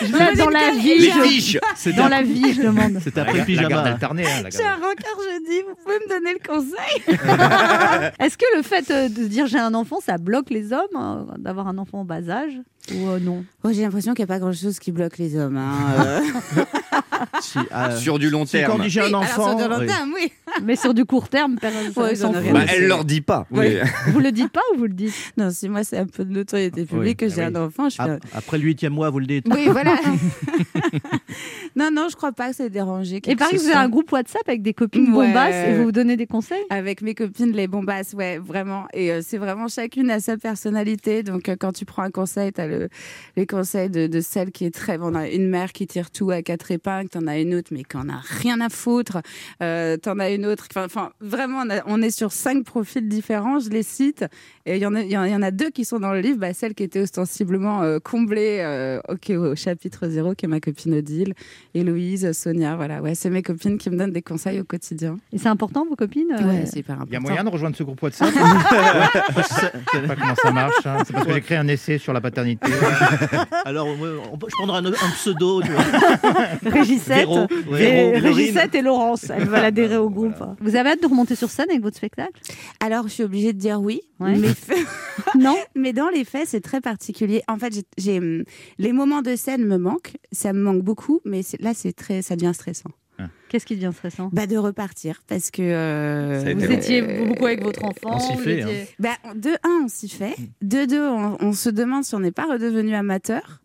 je 0.00 0.06
veux 0.06 0.36
dans 0.36 0.50
la 0.50 0.70
vie, 0.72 1.10
je- 1.40 1.96
dans 1.96 2.08
la 2.08 2.22
vie, 2.22 2.54
je 2.54 2.62
demande. 2.62 2.98
C'est 3.02 3.16
après 3.18 3.44
pyjama. 3.44 3.82
alternée. 3.82 4.24
hein, 4.24 4.48
J'ai 4.50 4.64
un 4.64 4.74
rencard 4.76 5.18
jeudi, 5.32 5.62
vous 5.68 5.74
pouvez 5.82 5.98
me 5.98 6.08
donner 6.08 6.32
le 6.34 6.48
conseil? 6.48 8.10
Est-ce 8.18 8.36
que 8.38 8.44
le 8.56 8.62
fait 8.62 8.90
euh, 8.90 9.08
de 9.08 9.24
dire 9.26 9.46
j'ai 9.46 9.58
un 9.58 9.74
enfant, 9.74 9.98
ça 10.04 10.18
bloque 10.18 10.50
les 10.50 10.72
hommes 10.72 10.80
euh, 10.96 11.24
d'avoir 11.38 11.68
un 11.68 11.78
enfant 11.78 12.00
en 12.00 12.04
bas 12.04 12.28
âge 12.30 12.62
Ou 12.94 13.08
euh, 13.08 13.18
non 13.20 13.44
Oh, 13.62 13.70
J'ai 13.72 13.82
l'impression 13.82 14.14
qu'il 14.14 14.24
n'y 14.24 14.30
a 14.30 14.34
pas 14.34 14.40
grand-chose 14.40 14.78
qui 14.78 14.90
bloque 14.92 15.18
les 15.18 15.36
hommes. 15.36 15.56
hein, 15.56 15.72
euh. 15.98 16.20
Si, 17.42 17.58
euh, 17.58 17.96
Sur 17.98 18.18
du 18.18 18.30
long 18.30 18.46
si 18.46 18.56
quand 18.62 18.66
terme. 18.76 18.82
dit 18.82 18.88
j'ai 18.90 19.00
un 19.00 19.04
Oui, 19.04 19.08
alors, 19.10 19.22
enfant, 19.22 19.48
sur 19.48 19.56
du 19.56 19.68
long 19.70 19.78
oui. 19.80 19.86
terme, 19.86 20.12
oui. 20.14 20.32
Mais 20.64 20.74
sur 20.76 20.94
du 20.94 21.04
court 21.04 21.28
terme, 21.28 21.56
personne 21.60 21.92
Ouais, 21.96 22.52
Bah, 22.52 22.60
elle 22.68 22.86
leur 22.86 23.04
dit 23.04 23.20
pas. 23.20 23.46
mais- 23.50 23.82
Vous 24.08 24.20
le 24.20 24.32
dites 24.32 24.50
pas 24.50 24.60
ou 24.74 24.78
vous 24.78 24.86
le 24.86 24.92
dites? 24.94 25.12
Non, 25.36 25.50
si 25.50 25.68
moi 25.68 25.84
c'est 25.84 25.98
un 25.98 26.06
peu 26.06 26.24
de 26.24 26.32
notoriété 26.32 26.86
publique 26.86 27.18
que 27.18 27.26
ah 27.26 27.28
j'ai 27.28 27.42
un 27.44 27.54
enfant, 27.56 27.88
je 27.90 27.96
fais. 27.96 28.02
Ap- 28.02 28.24
Après 28.34 28.56
le 28.58 28.64
huitième 28.64 28.94
mois, 28.94 29.10
vous 29.10 29.18
le 29.20 29.26
dites. 29.26 29.46
Oui, 29.50 29.68
voilà. 29.68 29.96
non, 31.76 31.90
non, 31.92 32.08
je 32.10 32.16
crois 32.16 32.32
pas 32.32 32.50
que 32.50 32.56
c'est 32.56 32.70
dérangé. 32.70 33.20
Et 33.26 33.36
pareil, 33.36 33.56
vous 33.58 33.66
avez 33.66 33.74
un 33.74 33.88
groupe 33.88 34.10
WhatsApp 34.12 34.42
avec 34.48 34.62
des 34.62 34.74
copines 34.74 35.12
Ouais. 35.14 35.26
bombasses 35.28 35.54
et 35.68 35.74
vous 35.76 35.84
vous 35.84 35.92
donnez 35.92 36.16
des 36.16 36.26
conseils? 36.26 36.62
Avec 36.70 37.02
mes 37.02 37.14
copines, 37.14 37.52
les 37.52 37.68
bombasses, 37.68 38.12
ouais, 38.14 38.38
vraiment. 38.38 38.86
Et 38.94 39.12
euh, 39.12 39.20
c'est 39.22 39.38
vraiment 39.38 39.68
chacune 39.68 40.10
à 40.10 40.20
sa 40.20 40.36
personnalité. 40.36 41.22
Donc, 41.22 41.48
euh, 41.48 41.56
quand 41.58 41.72
tu 41.72 41.84
prends 41.84 42.02
un 42.02 42.10
conseil, 42.10 42.52
tu 42.52 42.60
as 42.60 42.66
le, 42.70 42.88
les 43.36 43.46
conseils 43.46 43.90
de, 43.90 44.06
de 44.06 44.20
celle 44.20 44.50
qui 44.52 44.64
est 44.64 44.74
très. 44.74 44.98
On 45.00 45.14
a 45.14 45.28
une 45.28 45.48
mère 45.48 45.72
qui 45.72 45.86
tire 45.86 46.10
tout 46.10 46.30
à 46.30 46.40
quatre 46.42 46.70
épingles, 46.70 47.08
t'en 47.10 47.26
as 47.26 47.38
une 47.38 47.54
autre, 47.54 47.68
mais 47.72 47.82
qui 47.84 47.96
en 47.96 48.08
a 48.08 48.20
rien 48.40 48.60
à 48.60 48.68
foutre. 48.68 49.18
Euh, 49.62 49.96
t'en 49.96 50.18
as 50.18 50.30
une 50.30 50.46
autre. 50.46 50.66
Enfin, 50.76 51.10
vraiment, 51.20 51.62
on, 51.66 51.70
a- 51.70 51.82
on 51.86 52.00
est 52.02 52.10
sur 52.10 52.32
cinq 52.32 52.64
profils 52.64 53.06
différents, 53.08 53.58
je 53.58 53.68
les 53.70 53.82
cite. 53.82 54.24
Et 54.66 54.76
il 54.76 54.82
y, 54.82 54.86
en 54.86 54.94
a- 54.94 55.02
il 55.02 55.10
y 55.10 55.16
en 55.18 55.24
il 55.24 55.32
y 55.32 55.34
en 55.34 55.42
a 55.42 55.50
deux 55.50 55.70
qui 55.70 55.84
sont 55.84 55.98
dans 55.98 56.12
le 56.12 56.20
livre. 56.20 56.38
Bah, 56.38 56.54
celle 56.54 56.74
qui 56.74 56.82
était 56.84 57.00
ostensiblement 57.00 57.82
euh, 57.82 57.98
comblée 57.98 58.58
euh, 58.60 59.00
ok, 59.08 59.30
au 59.30 59.54
chapitre 59.56 60.08
0, 60.08 60.34
qui 60.34 60.46
est 60.46 60.48
ma 60.48 60.60
copine 60.60 60.94
Odile, 60.94 61.34
Héloïse, 61.74 62.30
Sonia. 62.32 62.76
Voilà, 62.76 63.02
ouais, 63.02 63.14
c'est 63.14 63.30
mes 63.30 63.42
copines 63.42 63.78
qui 63.78 63.90
me 63.90 63.96
donnent 63.96 64.12
des 64.12 64.22
conseils 64.22 64.60
au 64.60 64.64
quotidien. 64.64 65.18
Et 65.32 65.38
c'est 65.38 65.48
important, 65.48 65.84
vos 65.88 65.96
copines 65.96 66.32
euh, 66.32 66.44
Ouais, 66.46 66.66
c'est 66.66 66.78
hyper 66.80 66.94
important. 66.96 67.10
Il 67.10 67.14
y 67.14 67.16
a 67.16 67.20
moyen 67.20 67.44
de 67.44 67.48
rejoindre 67.50 67.76
ce 67.76 67.82
groupe 67.82 68.02
WhatsApp 68.02 68.30
Je 68.34 69.42
sais 69.42 70.06
pas 70.06 70.16
comment 70.16 70.34
ça 70.34 70.50
marche. 70.52 70.86
hein. 70.86 70.98
C'est 71.06 71.12
parce 71.12 71.26
que 71.26 71.32
j'ai 71.32 71.40
créé 71.40 71.58
un 71.58 71.68
essai 71.68 71.98
sur 71.98 72.12
la 72.12 72.20
paternité. 72.20 72.59
Alors, 73.64 73.86
ouais, 73.88 74.08
on 74.32 74.36
peut- 74.38 74.46
je 74.50 74.54
prendrai 74.56 74.78
un, 74.78 74.86
un 74.86 75.10
pseudo. 75.14 75.62
Tu 75.62 75.70
vois. 75.70 75.82
Régissette, 76.70 77.16
Véro, 77.28 77.38
et, 77.44 77.54
Véro, 77.62 77.72
Vérine. 78.12 78.24
Régissette 78.34 78.74
et 78.74 78.82
Laurence. 78.82 79.30
Elles 79.30 79.46
veulent 79.46 79.64
adhérer 79.64 79.96
au 79.96 80.10
groupe. 80.10 80.34
Vous 80.60 80.76
avez 80.76 80.90
hâte 80.90 81.02
de 81.02 81.06
remonter 81.06 81.34
sur 81.34 81.50
scène 81.50 81.70
avec 81.70 81.82
votre 81.82 81.96
spectacle? 81.96 82.32
Alors, 82.80 83.04
je 83.08 83.12
suis 83.14 83.22
obligée 83.22 83.52
de 83.52 83.58
dire 83.58 83.80
oui, 83.80 84.00
Ouais. 84.20 84.36
mais, 84.36 84.48
Non 85.40 85.56
mais 85.74 85.92
dans 85.92 86.08
les 86.10 86.24
faits, 86.24 86.46
c'est 86.48 86.60
très 86.60 86.80
particulier. 86.80 87.42
En 87.48 87.56
fait, 87.58 87.72
j'ai- 87.98 88.20
les 88.78 88.92
moments 88.92 89.22
de 89.22 89.34
scène 89.36 89.64
me 89.64 89.78
manquent, 89.78 90.12
ça 90.32 90.52
me 90.52 90.60
manque 90.60 90.82
beaucoup, 90.82 91.20
mais 91.24 91.40
là, 91.60 91.72
c'est 91.74 91.92
très, 91.92 92.22
ça 92.22 92.36
devient 92.36 92.52
stressant. 92.54 92.90
Qu'est-ce 93.50 93.66
qui 93.66 93.74
devient 93.74 93.90
stressant? 93.92 94.30
Bah, 94.32 94.46
de 94.46 94.56
repartir, 94.56 95.22
parce 95.26 95.50
que 95.50 95.60
euh, 95.60 96.54
Vous 96.56 96.70
étiez 96.72 97.02
beaucoup 97.02 97.44
avec 97.46 97.62
votre 97.62 97.84
enfant 97.84 98.12
On 98.14 98.18
s'y 98.20 98.36
fait, 98.38 98.60
étiez- 98.60 98.86
bah, 98.98 99.10
de 99.34 99.50
un, 99.64 99.82
on 99.84 99.88
s'y 99.88 100.08
fait. 100.08 100.36
De 100.62 100.84
deux, 100.86 101.06
on, 101.06 101.36
on 101.40 101.52
se 101.52 101.68
demande 101.68 102.04
si 102.04 102.14
on 102.14 102.20
n'est 102.20 102.30
pas 102.30 102.44
redevenu 102.46 102.94
amateur. 102.94 103.60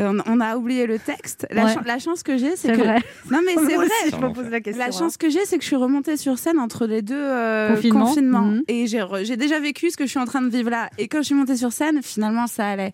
Euh, 0.00 0.12
On, 0.26 0.40
a 0.40 0.56
oublié 0.56 0.86
le 0.86 0.98
texte. 0.98 1.46
La, 1.52 1.66
Ouais. 1.66 1.74
chan- 1.74 1.82
la 1.86 1.98
chance 2.00 2.22
que 2.24 2.36
j'ai, 2.36 2.56
c'est 2.56 2.72
que 2.72 2.78
vrai. 2.78 2.98
non 3.30 3.38
mais 3.46 3.54
c'est 3.68 3.76
vrai. 3.76 3.86
je 4.10 4.16
me 4.16 4.32
pose 4.32 4.48
la 4.50 4.60
question. 4.60 4.80
La 4.82 4.88
hein. 4.88 4.98
chance 4.98 5.16
que 5.16 5.28
j'ai, 5.30 5.44
c'est 5.44 5.56
que 5.56 5.62
je 5.62 5.68
suis 5.68 5.76
remontée 5.76 6.16
sur 6.16 6.36
scène 6.38 6.58
entre 6.58 6.86
les 6.86 7.00
deux 7.02 7.14
euh, 7.16 7.74
Confinements. 7.76 8.04
confinements. 8.06 8.40
Mhm. 8.42 8.62
Et 8.68 8.86
j'ai 8.88 8.98
re- 8.98 9.24
j'ai 9.24 9.36
déjà 9.36 9.60
vécu 9.60 9.90
ce 9.90 9.96
que 9.96 10.04
je 10.04 10.10
suis 10.10 10.18
en 10.18 10.24
train 10.24 10.42
de 10.42 10.48
vivre 10.48 10.68
là. 10.70 10.90
Et 10.98 11.06
quand 11.06 11.18
je 11.18 11.26
suis 11.26 11.34
montée 11.36 11.56
sur 11.56 11.72
scène, 11.72 12.00
finalement, 12.02 12.46
ça 12.48 12.68
allait. 12.70 12.92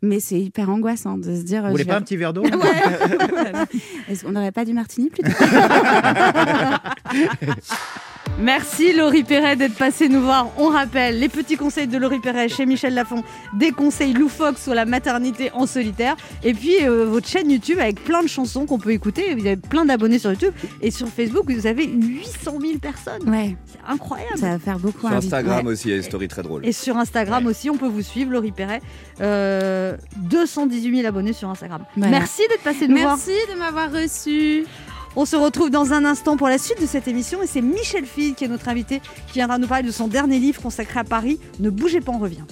Mais 0.00 0.20
c'est 0.20 0.38
hyper 0.38 0.70
angoissant 0.70 1.18
de 1.18 1.34
se 1.34 1.42
dire. 1.42 1.62
Vous 1.62 1.68
euh, 1.68 1.70
voulez 1.72 1.84
pas 1.84 1.94
vais- 1.94 1.98
un 1.98 2.02
petit 2.02 2.16
verre 2.16 2.32
d'eau 2.32 2.42
Ouais. 2.44 2.50
Est-ce 4.08 4.24
qu'on 4.24 4.30
n'aurait 4.32 4.52
pas 4.52 4.64
du 4.64 4.72
martini 4.72 5.10
plutôt? 5.10 5.30
Merci 8.40 8.92
Laurie 8.92 9.24
Perret 9.24 9.56
d'être 9.56 9.74
passée 9.74 10.08
nous 10.08 10.22
voir. 10.22 10.52
On 10.58 10.68
rappelle 10.68 11.18
les 11.18 11.28
petits 11.28 11.56
conseils 11.56 11.88
de 11.88 11.98
Laurie 11.98 12.20
Perret 12.20 12.48
chez 12.48 12.66
Michel 12.66 12.94
Lafon, 12.94 13.24
des 13.54 13.72
conseils 13.72 14.12
loufoques 14.12 14.58
sur 14.58 14.74
la 14.74 14.84
maternité 14.84 15.50
en 15.54 15.66
solitaire, 15.66 16.14
et 16.44 16.54
puis 16.54 16.76
euh, 16.82 17.04
votre 17.06 17.26
chaîne 17.26 17.50
YouTube 17.50 17.80
avec 17.80 18.04
plein 18.04 18.22
de 18.22 18.28
chansons 18.28 18.64
qu'on 18.64 18.78
peut 18.78 18.92
écouter. 18.92 19.34
Vous 19.34 19.44
avez 19.44 19.56
plein 19.56 19.84
d'abonnés 19.84 20.20
sur 20.20 20.30
YouTube 20.30 20.52
et 20.80 20.92
sur 20.92 21.08
Facebook 21.08 21.50
vous 21.50 21.66
avez 21.66 21.86
800 21.86 22.58
000 22.60 22.78
personnes. 22.78 23.28
Ouais, 23.28 23.56
C'est 23.66 23.80
incroyable. 23.90 24.38
ça 24.38 24.50
va 24.50 24.58
faire 24.60 24.78
beaucoup. 24.78 25.08
Sur 25.08 25.16
Instagram 25.16 25.66
ouais. 25.66 25.72
aussi, 25.72 25.88
il 25.88 25.90
y 25.90 25.94
a 25.94 25.96
des 25.96 26.04
stories 26.04 26.28
très 26.28 26.42
drôles. 26.42 26.64
Et 26.64 26.72
sur 26.72 26.96
Instagram 26.96 27.44
aussi, 27.46 27.70
on 27.70 27.76
peut 27.76 27.88
vous 27.88 28.02
suivre, 28.02 28.30
Laurie 28.30 28.52
Perret. 28.52 28.80
Euh, 29.20 29.96
218 30.18 30.96
000 30.98 31.08
abonnés 31.08 31.32
sur 31.32 31.50
Instagram. 31.50 31.82
Voilà. 31.96 32.18
Merci 32.18 32.42
d'être 32.48 32.62
passé 32.62 32.86
nous 32.86 32.98
voir. 32.98 33.16
Merci 33.16 33.36
de 33.52 33.58
m'avoir 33.58 33.90
reçu. 33.90 34.64
On 35.20 35.24
se 35.24 35.34
retrouve 35.34 35.68
dans 35.68 35.92
un 35.92 36.04
instant 36.04 36.36
pour 36.36 36.46
la 36.46 36.58
suite 36.58 36.80
de 36.80 36.86
cette 36.86 37.08
émission 37.08 37.42
et 37.42 37.48
c'est 37.48 37.60
Michel 37.60 38.06
Fille 38.06 38.34
qui 38.34 38.44
est 38.44 38.48
notre 38.48 38.68
invité 38.68 39.00
qui 39.26 39.32
viendra 39.32 39.58
nous 39.58 39.66
parler 39.66 39.82
de 39.82 39.90
son 39.90 40.06
dernier 40.06 40.38
livre 40.38 40.62
consacré 40.62 41.00
à 41.00 41.02
Paris. 41.02 41.40
Ne 41.58 41.70
bougez 41.70 42.00
pas, 42.00 42.12
on 42.12 42.18
revient. 42.18 42.44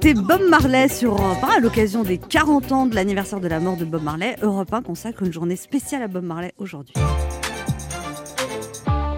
C'était 0.00 0.14
Bob 0.14 0.42
Marley 0.48 0.86
sur 0.86 1.14
Europe 1.14 1.42
1 1.42 1.56
à 1.56 1.58
l'occasion 1.58 2.04
des 2.04 2.18
40 2.18 2.70
ans 2.70 2.86
de 2.86 2.94
l'anniversaire 2.94 3.40
de 3.40 3.48
la 3.48 3.58
mort 3.58 3.76
de 3.76 3.84
Bob 3.84 4.04
Marley. 4.04 4.36
Europe 4.42 4.72
1 4.72 4.82
consacre 4.82 5.24
une 5.24 5.32
journée 5.32 5.56
spéciale 5.56 6.04
à 6.04 6.06
Bob 6.06 6.22
Marley 6.22 6.52
aujourd'hui. 6.56 6.94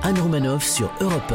Anne 0.03 0.19
Romanoff 0.19 0.65
sur 0.65 0.91
Europe 1.03 1.35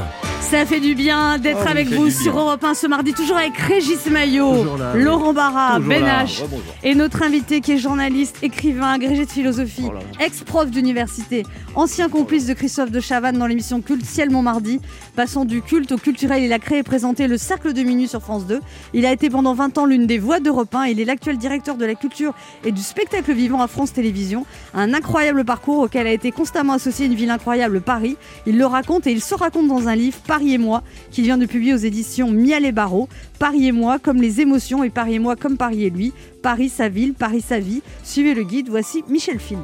Ça 0.49 0.65
fait 0.65 0.79
du 0.79 0.93
bien 0.95 1.37
d'être 1.39 1.63
Oh, 1.65 1.69
avec 1.69 1.87
vous 1.89 2.09
sur. 2.09 2.37
Europe 2.37 2.63
1 2.63 2.73
ce 2.75 2.87
mardi, 2.87 3.13
toujours 3.13 3.37
avec 3.37 3.57
Régis 3.57 4.05
Maillot. 4.07 4.65
Laurent 4.95 5.33
Barra, 5.33 5.79
Ben 5.79 6.03
Rebonjour. 6.03 6.47
et 6.83 6.93
notre 6.95 7.23
invité 7.23 7.61
qui 7.61 7.73
est 7.73 7.77
journaliste, 7.77 8.37
écrivain, 8.43 8.91
agrégé 8.91 9.25
de 9.25 9.31
philosophie, 9.31 9.87
Oh 9.87 9.97
ex-prof 10.23 10.69
d'université, 10.69 11.43
ancien 11.73 12.09
complice 12.09 12.45
de 12.45 12.53
Christophe 12.53 12.91
de 12.91 12.99
Chavannes 12.99 13.37
dans 13.39 13.47
l'émission 13.47 13.81
Culte 13.81 14.05
Ciel 14.05 14.29
Montmardi, 14.29 14.79
passant 15.15 15.45
du 15.45 15.61
culte 15.61 15.91
au 15.93 15.97
culturel, 15.97 16.43
il 16.43 16.53
a 16.53 16.59
créé 16.59 16.79
et 16.79 16.83
présenté 16.83 17.27
le 17.27 17.37
Cercle 17.37 17.73
de 17.73 17.81
Minuit 17.81 18.07
sur 18.07 18.21
France 18.21 18.45
2. 18.45 18.59
Il 18.93 19.05
a 19.05 19.11
été 19.11 19.29
pendant 19.29 19.53
20 19.55 19.77
ans 19.79 19.85
l'une 19.85 20.05
des 20.05 20.19
voix 20.19 20.39
d'Europe 20.39 20.73
1. 20.75 20.85
Il 20.85 20.99
est 20.99 21.05
l'actuel 21.05 21.37
directeur 21.37 21.75
de 21.75 21.85
la 21.85 21.95
culture 21.95 22.33
et 22.63 22.71
du 22.71 22.81
spectacle 22.81 23.33
vivant 23.33 23.61
à 23.61 23.67
France 23.67 23.93
Télévisions. 23.93 24.45
Un 24.73 24.93
incroyable 24.93 25.43
parcours 25.43 25.79
auquel 25.79 26.05
a 26.07 26.11
été 26.11 26.31
constamment 26.31 26.73
associé 26.73 27.07
une 27.07 27.15
ville 27.15 27.31
incroyable, 27.31 27.81
Paris. 27.81 28.15
Il 28.45 28.57
le 28.57 28.65
raconte 28.65 29.07
et 29.07 29.11
il 29.11 29.21
se 29.21 29.33
raconte 29.35 29.67
dans 29.67 29.87
un 29.87 29.95
livre, 29.95 30.17
Paris 30.35 30.55
et 30.55 30.57
moi, 30.57 30.83
qu'il 31.11 31.23
vient 31.23 31.37
de 31.37 31.45
publier 31.45 31.73
aux 31.73 31.77
éditions 31.77 32.29
Miel 32.29 32.65
et 32.65 32.73
Barreau. 32.73 33.07
Paris 33.39 33.67
et 33.67 33.71
moi, 33.71 33.99
comme 33.99 34.21
les 34.21 34.41
émotions, 34.41 34.83
et 34.83 34.89
Paris 34.89 35.13
et 35.13 35.19
moi, 35.19 35.37
comme 35.37 35.55
Paris 35.55 35.85
et 35.85 35.89
lui. 35.89 36.11
Paris, 36.41 36.67
sa 36.67 36.89
ville, 36.89 37.13
Paris, 37.13 37.39
sa 37.39 37.59
vie. 37.59 37.81
Suivez 38.03 38.33
le 38.33 38.43
guide, 38.43 38.67
voici 38.67 39.05
Michel 39.07 39.39
Field. 39.39 39.63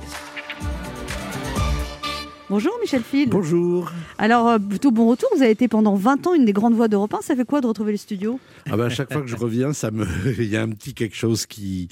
Bonjour 2.49 2.71
Michel 2.79 3.01
Field. 3.03 3.29
Bonjour. 3.29 3.91
Alors, 4.17 4.47
euh, 4.47 4.59
plutôt 4.59 4.91
bon 4.91 5.09
retour, 5.09 5.27
vous 5.35 5.41
avez 5.41 5.51
été 5.51 5.67
pendant 5.67 5.95
20 5.95 6.27
ans 6.27 6.33
une 6.35 6.45
des 6.45 6.53
grandes 6.53 6.75
voix 6.75 6.87
d'Europe 6.87 7.15
1. 7.15 7.21
Ça 7.21 7.35
fait 7.35 7.43
quoi 7.43 7.59
de 7.59 7.67
retrouver 7.67 7.91
le 7.91 7.97
studio? 7.97 8.39
Ah 8.69 8.77
ben, 8.77 8.85
à 8.85 8.89
chaque 8.89 9.11
fois 9.11 9.21
que 9.21 9.27
je 9.27 9.35
reviens, 9.35 9.73
ça 9.73 9.91
me, 9.91 10.05
il 10.39 10.49
y 10.49 10.55
a 10.55 10.61
un 10.61 10.69
petit 10.69 10.93
quelque 10.93 11.17
chose 11.17 11.45
qui, 11.45 11.89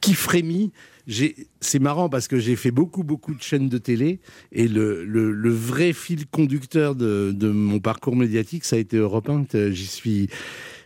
qui 0.00 0.14
frémit. 0.14 0.72
C'est 1.08 1.78
marrant 1.80 2.08
parce 2.08 2.28
que 2.28 2.38
j'ai 2.38 2.56
fait 2.56 2.70
beaucoup, 2.70 3.02
beaucoup 3.02 3.34
de 3.34 3.42
chaînes 3.42 3.68
de 3.68 3.78
télé 3.78 4.20
et 4.52 4.68
le 4.68 5.50
vrai 5.50 5.92
fil 5.92 6.26
conducteur 6.26 6.94
de, 6.94 7.32
de 7.34 7.48
mon 7.48 7.80
parcours 7.80 8.16
médiatique, 8.16 8.64
ça 8.64 8.76
a 8.76 8.78
été 8.78 8.96
Europe 8.96 9.28
1. 9.28 9.44
Euh, 9.54 9.70
J'y 9.70 9.86
suis. 9.86 10.28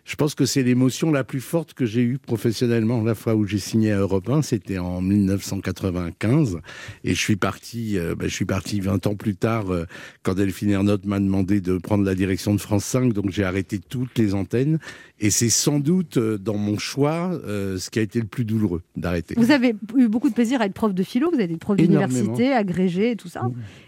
Je 0.07 0.15
pense 0.15 0.37
que 0.37 0.47
c'est 0.47 0.63
l'émotion 0.63 1.11
la 1.11 1.25
plus 1.25 1.41
forte 1.41 1.75
que 1.75 1.85
j'ai 1.85 2.01
eue 2.01 2.17
professionnellement. 2.19 3.03
La 3.03 3.17
fois 3.17 3.35
où 3.35 3.45
j'ai 3.45 3.59
signé 3.59 3.91
à 3.91 3.99
Europe 3.99 4.29
1, 4.31 4.43
c'était 4.43 4.79
en 4.79 5.01
1995. 5.01 6.59
Et 7.03 7.13
je 7.13 7.21
suis 7.21 7.35
parti, 7.35 7.99
euh, 7.99 8.15
ben, 8.15 8.29
je 8.29 8.33
suis 8.35 8.45
parti 8.45 8.79
20 8.81 9.09
ans 9.09 9.17
plus 9.17 9.35
tard, 9.35 9.71
euh, 9.71 9.85
quand 10.23 10.35
Delphine 10.35 10.71
Ernotte 10.71 11.05
m'a 11.07 11.19
demandé 11.19 11.61
de 11.61 11.79
prendre 11.79 12.05
la 12.05 12.15
direction 12.15 12.55
de 12.55 12.61
France 12.61 12.85
5. 12.85 13.13
Donc 13.15 13.31
j'ai 13.31 13.43
arrêté 13.43 13.81
toutes 13.81 14.17
les 14.17 14.35
antennes. 14.35 14.79
Et 15.19 15.31
c'est 15.31 15.49
sans 15.49 15.81
doute 15.81 16.19
euh, 16.19 16.39
dans 16.39 16.57
mon 16.57 16.79
choix 16.79 17.33
euh, 17.45 17.77
ce 17.77 17.91
qui 17.91 17.99
a 17.99 18.03
été 18.03 18.21
le 18.21 18.27
plus 18.27 18.45
douloureux 18.45 18.83
d'arrêter. 18.97 19.35
Vous 19.37 19.51
avez 19.51 19.75
eu 19.97 20.07
beaucoup 20.07 20.29
de 20.29 20.35
plaisir 20.35 20.61
à 20.61 20.67
être 20.67 20.75
prof 20.75 20.95
de 20.95 21.03
philo, 21.03 21.31
vous 21.31 21.35
avez 21.41 21.45
été 21.45 21.57
prof 21.57 21.77
d'université, 21.77 22.53
agrégé 22.53 23.11
et 23.11 23.17
tout 23.17 23.29
ça. 23.29 23.43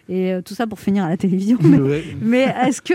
Et 0.08 0.32
tout 0.44 0.54
ça 0.54 0.66
pour 0.66 0.80
finir 0.80 1.04
à 1.04 1.10
la 1.10 1.16
télévision. 1.16 1.58
Mais, 1.62 1.78
Ouais. 1.78 2.04
mais 2.20 2.52
est-ce 2.66 2.82
que 2.82 2.94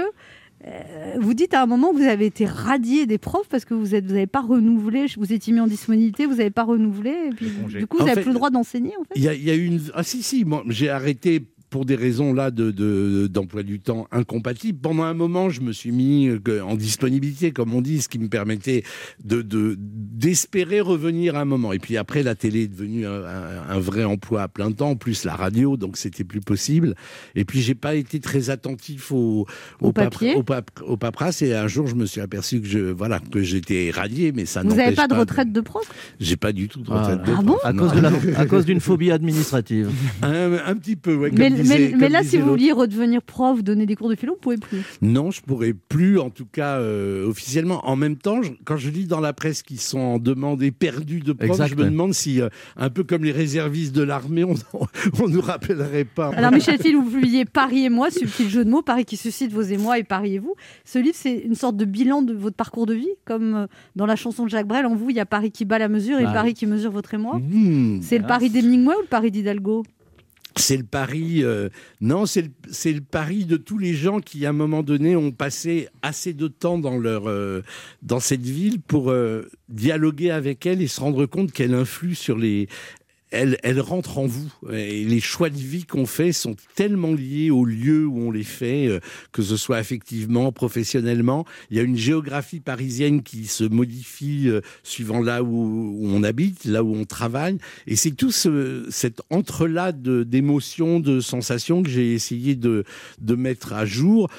vous 1.20 1.34
dites 1.34 1.54
à 1.54 1.62
un 1.62 1.66
moment 1.66 1.92
que 1.92 1.98
vous 1.98 2.04
avez 2.08 2.26
été 2.26 2.46
radié 2.46 3.06
des 3.06 3.18
profs 3.18 3.48
parce 3.50 3.66
que 3.66 3.74
vous 3.74 3.88
n'avez 3.88 4.02
vous 4.02 4.14
avez 4.14 4.28
pas 4.28 4.42
renouvelé, 4.42 5.06
vous 5.18 5.34
étiez 5.34 5.54
mis 5.54 5.60
en 5.60 5.68
disponibilité, 5.68 6.26
vous 6.26 6.36
n'avez 6.36 6.52
pas 6.52 6.64
renouvelé, 6.64 7.12
et 7.28 7.30
puis 7.30 7.50
Congé. 7.50 7.80
du 7.80 7.88
coup 7.88 7.98
vous 7.98 8.06
n'avez 8.06 8.22
plus 8.22 8.30
le 8.32 8.36
droit 8.36 8.50
d'enseigner 8.50 8.94
en 9.00 9.04
fait 9.04 9.14
Il 9.16 9.24
y 9.24 9.28
a, 9.28 9.34
il 9.34 9.44
y 9.44 9.52
a 9.52 9.56
eu 9.56 9.66
une. 9.66 9.82
Ah 9.94 10.04
si, 10.04 10.24
si, 10.24 10.46
moi, 10.46 10.64
j'ai 10.68 10.90
arrêté 10.90 11.42
pour 11.74 11.86
des 11.86 11.96
raisons 11.96 12.34
là 12.36 12.52
de, 12.52 12.70
de- 12.70 13.26
d'emploi 13.26 13.64
du 13.64 13.80
temps 13.80 14.08
incompatibles. 14.12 14.78
Pendant 14.80 15.02
un 15.06 15.16
moment, 15.16 15.50
je 15.50 15.62
me 15.62 15.72
suis 15.72 15.92
mis 15.92 16.28
euh, 16.28 16.38
que- 16.40 16.62
en 16.62 16.76
disponibilité, 16.76 17.52
comme 17.52 17.74
on 17.74 17.82
dit, 17.82 18.00
ce 18.00 18.08
qui 18.10 18.20
me 18.20 18.28
permettait 18.30 18.84
de, 19.26 19.42
de- 19.42 19.76
d'espérer 19.80 20.82
revenir 20.82 21.36
à 21.36 21.42
un 21.42 21.46
moment. 21.46 21.74
Et 21.74 21.80
puis 21.80 21.98
après, 21.98 22.22
la 22.22 22.36
télé 22.36 22.62
est 22.64 22.68
devenue 22.68 23.08
un, 23.08 23.24
un- 23.26 23.70
un 23.70 23.80
vrai 23.80 24.04
emploi 24.04 24.44
à 24.44 24.48
plein 24.48 24.72
temps, 24.72 24.96
plus 24.96 25.26
la 25.26 25.36
radio, 25.36 25.76
donc 25.76 25.98
c'était 25.98 26.24
plus 26.24 26.42
possible. 26.42 26.94
Et 27.34 27.44
puis 27.44 27.62
j'ai 27.62 27.74
pas 27.74 27.96
été 27.96 28.20
très 28.20 28.52
attentif 28.52 29.12
au, 29.12 29.48
Au 29.82 29.92
papera- 29.92 30.12
papier. 30.12 30.36
au, 30.36 30.44
pap- 30.44 30.70
au 30.86 30.96
paperasse. 30.96 31.42
Et 31.42 31.56
un 31.56 31.68
jour, 31.68 31.88
je 31.88 31.96
me 31.96 32.06
suis 32.06 32.22
aperçu 32.22 32.62
que 32.62 32.68
je, 32.68 32.78
voilà, 32.78 33.20
que 33.20 33.42
j'étais 33.42 33.90
radié, 33.92 34.32
mais 34.32 34.46
ça 34.46 34.62
Vous 34.62 34.76
n'avez 34.76 34.94
pas 34.96 35.08
de 35.08 35.16
retraite 35.16 35.52
de 35.52 35.60
prof? 35.62 35.84
J'ai 36.20 36.38
pas 36.38 36.52
du 36.52 36.68
tout 36.68 36.82
de 36.82 36.90
Ah, 36.92 37.00
retraite. 37.02 37.26
de 37.26 37.32
ah 37.32 37.34
prof, 37.34 37.46
bon? 37.46 37.58
À 37.64 37.74
non. 37.74 37.82
cause, 37.88 37.94
de 37.96 38.00
la- 38.00 38.40
à 38.40 38.46
cause 38.46 38.66
d'une 38.66 38.80
phobie 38.80 39.10
administrative. 39.12 39.90
Un, 40.22 40.54
un 40.66 40.76
petit 40.76 40.96
peu, 40.96 41.16
ouais. 41.16 41.30
comme 41.32 41.40
mais, 41.40 41.63
disait- 41.64 41.96
mais- 41.98 42.10
là, 42.10 42.24
si 42.24 42.38
vous 42.38 42.48
vouliez 42.48 42.72
redevenir 42.72 43.22
prof, 43.22 43.64
donner 43.64 43.86
des 43.86 43.96
cours 43.96 44.10
de 44.10 44.16
philo, 44.16 44.34
vous 44.34 44.40
pouvez 44.40 44.58
plus. 44.58 44.82
Non, 45.02 45.32
je 45.32 45.42
pourrais 45.42 45.74
plus, 45.74 46.20
en 46.20 46.30
tout 46.30 46.46
cas 46.46 46.80
euh, 46.80 47.28
officiellement. 47.28 47.82
En 47.88 47.96
même 47.96 48.16
temps, 48.16 48.42
je- 48.42 48.52
quand 48.66 48.78
je 48.78 48.90
lis 48.90 49.06
dans 49.06 49.20
la 49.20 49.34
presse 49.34 49.64
qu'ils 49.64 49.80
sont 49.80 50.00
en 50.00 50.20
demande 50.20 50.62
éperdue 50.64 51.20
de 51.20 51.34
profs, 51.34 51.68
je 51.68 51.76
me 51.76 51.86
demande 51.86 52.14
si, 52.14 52.42
euh, 52.42 52.50
un 52.78 52.90
peu 52.90 53.04
comme 53.04 53.24
les 53.24 53.32
réservistes 53.32 53.96
de 53.96 54.04
l'armée, 54.04 54.44
on, 54.44 54.54
on 55.24 55.28
nous 55.28 55.42
rappellerait 55.42 56.06
pas. 56.06 56.30
Alors 56.36 56.52
Michel 56.52 56.80
Phil, 56.80 56.96
vous 56.96 57.10
publiez 57.10 57.46
Paris 57.46 57.86
et 57.86 57.90
moi, 57.90 58.10
subtil 58.12 58.50
jeu 58.50 58.64
de 58.66 58.70
mots, 58.70 58.82
Paris 58.82 59.06
qui 59.06 59.18
suscite 59.18 59.52
vos 59.52 59.62
émois 59.62 60.00
et 60.00 60.04
Paris 60.04 60.36
et 60.36 60.40
vous. 60.40 60.56
Ce 60.86 61.00
livre, 61.00 61.16
c'est 61.18 61.38
une 61.38 61.56
sorte 61.56 61.78
de 61.78 61.86
bilan 61.86 62.22
de 62.22 62.34
votre 62.34 62.56
parcours 62.56 62.86
de 62.86 62.94
vie, 62.94 63.10
comme 63.26 63.56
euh, 63.56 63.68
dans 63.96 64.06
la 64.06 64.16
chanson 64.16 64.46
de 64.46 64.50
Jacques 64.50 64.68
Brel, 64.68 64.86
en 64.86 64.96
vous, 64.96 65.10
il 65.10 65.16
y 65.16 65.20
a 65.20 65.26
Paris 65.26 65.52
qui 65.52 65.66
bat 65.66 65.80
la 65.80 65.88
mesure 65.90 66.20
et 66.20 66.26
Ah. 66.26 66.34
Paris 66.34 66.54
qui 66.54 66.66
mesure 66.66 66.92
votre 66.92 67.14
émoi. 67.14 67.40
Hmm, 67.40 68.00
C'est 68.02 68.18
le 68.18 68.26
Paris 68.26 68.50
d'Hemingway 68.50 68.96
ou 68.96 69.02
le 69.02 69.08
Paris 69.08 69.32
d'Hidalgo? 69.32 69.84
C'est 70.56 70.78
le 70.78 70.84
pari. 70.84 71.44
euh, 71.44 71.70
non, 72.02 72.26
c'est 72.26 72.44
le, 72.44 72.92
le 72.94 73.02
pari 73.02 73.46
de 73.46 73.58
tous 73.58 73.78
les 73.78 73.94
gens 73.94 74.20
qui, 74.20 74.46
à 74.46 74.50
un 74.50 74.54
moment 74.54 74.84
donné, 74.84 75.16
ont 75.16 75.32
passé 75.32 75.88
assez 76.02 76.34
de 76.34 76.48
temps 76.48 76.78
dans 76.78 76.98
leur 76.98 77.28
euh, 77.28 77.62
dans 78.02 78.20
cette 78.20 78.46
ville 78.46 78.82
pour 78.82 79.10
euh, 79.12 79.50
dialoguer 79.70 80.32
avec 80.32 80.66
elle 80.66 80.82
et 80.82 80.88
se 80.88 81.00
rendre 81.02 81.26
compte 81.26 81.52
qu'elle 81.52 81.74
influe 81.74 82.16
sur 82.16 82.38
les. 82.38 82.68
Elle, 83.34 83.58
elle 83.64 83.82
rentre 83.82 84.20
en 84.20 84.28
vous. 84.28 84.52
Et 84.72 85.04
les 85.04 85.20
choix 85.20 85.50
de 85.50 85.58
vie 85.58 85.86
qu'on 85.86 86.06
fait 86.06 86.32
sont 86.32 86.56
tellement 86.76 87.14
liés 87.14 87.50
au 87.50 87.66
lieu 87.66 88.06
où 88.06 88.20
on 88.20 88.32
les 88.32 88.44
fait, 88.44 88.88
euh, 88.88 89.00
que 89.32 89.42
ce 89.42 89.58
soit 89.58 89.78
affectivement, 89.78 90.52
professionnellement. 90.52 91.46
Il 91.72 91.78
y 91.78 91.80
a 91.80 91.84
une 91.84 91.98
géographie 91.98 92.60
parisienne 92.60 93.24
qui 93.24 93.48
se 93.48 93.64
modifie 93.64 94.48
euh, 94.50 94.62
suivant 94.84 95.20
là 95.20 95.42
où, 95.42 96.00
on 96.04 96.24
habite, 96.24 96.66
là 96.66 96.84
où 96.84 96.96
on 96.96 97.06
travaille. 97.06 97.58
Et 97.88 97.96
c'est 97.96 98.12
tout 98.12 98.32
ce, 98.32 98.86
cet 98.92 99.22
entrelac 99.32 100.00
d'émotions, 100.02 101.00
de 101.00 101.20
sensations 101.20 101.82
que 101.82 101.90
j'ai 101.90 102.14
essayé 102.14 102.56
de, 102.56 102.84
de 103.20 103.36
mettre 103.36 103.74
à 103.74 103.86
jour. 103.86 104.30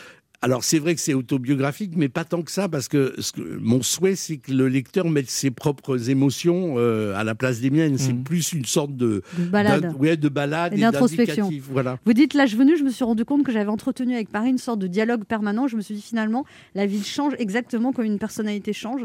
Alors 0.44 0.62
c'est 0.62 0.78
vrai 0.78 0.94
que 0.94 1.00
c'est 1.00 1.14
autobiographique, 1.14 1.92
mais 1.96 2.10
pas 2.10 2.24
tant 2.24 2.42
que 2.42 2.50
ça, 2.50 2.68
parce 2.68 2.86
que, 2.88 3.14
ce 3.18 3.32
que- 3.32 3.56
mon 3.62 3.80
souhait, 3.82 4.14
c'est 4.14 4.36
que 4.36 4.52
le 4.52 4.68
lecteur 4.68 5.08
mette 5.08 5.30
ses 5.30 5.50
propres 5.50 6.10
émotions 6.10 6.74
euh, 6.76 7.14
à 7.16 7.24
la 7.24 7.34
place 7.34 7.60
des 7.60 7.70
miennes. 7.70 7.96
C'est 7.96 8.12
Mhm. 8.12 8.24
plus 8.24 8.52
une 8.52 8.66
sorte 8.66 8.94
de 8.94 9.22
De 9.38 9.44
balade. 9.46 9.94
ouais, 9.98 10.18
de 10.18 10.28
balade 10.28 10.74
Et 10.74 10.76
et, 10.76 10.80
d'introspection. 10.80 11.50
Voilà. 11.72 11.98
Vous 12.04 12.12
dites 12.12 12.34
l'âge 12.34 12.54
venu, 12.56 12.76
je 12.76 12.84
me 12.84 12.90
suis 12.90 13.04
rendu 13.04 13.24
compte 13.24 13.42
que 13.42 13.52
j'avais 13.52 13.70
entretenu 13.70 14.14
avec 14.14 14.28
Paris 14.28 14.50
une 14.50 14.58
sorte 14.58 14.80
de 14.80 14.86
dialogue 14.86 15.24
permanent. 15.24 15.66
Je 15.66 15.76
me 15.76 15.80
suis 15.80 15.94
dit 15.94 16.02
finalement, 16.02 16.44
la 16.74 16.84
ville 16.84 17.04
change 17.06 17.32
exactement 17.38 17.92
comme 17.94 18.04
une 18.04 18.18
personnalité 18.18 18.74
change. 18.74 19.00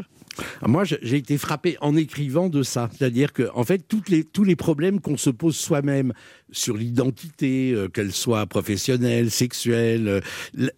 Moi, 0.66 0.84
je- 0.84 0.96
j'ai 1.00 1.16
été 1.16 1.38
frappé 1.38 1.78
en 1.80 1.96
écrivant 1.96 2.50
de 2.50 2.62
ça. 2.62 2.90
C'est-à-dire 2.92 3.32
que, 3.32 3.48
en 3.54 3.64
fait, 3.64 3.78
toutes 3.88 4.10
les, 4.10 4.24
tous 4.24 4.44
les 4.44 4.56
problèmes 4.56 5.00
qu'on 5.00 5.16
se 5.16 5.30
pose 5.30 5.56
soi-même 5.56 6.12
sur 6.52 6.76
l'identité, 6.76 7.72
euh, 7.72 7.88
qu'elle 7.88 8.12
soit 8.12 8.46
professionnelle, 8.46 9.30
sexuelle, 9.30 10.08
euh, 10.08 10.20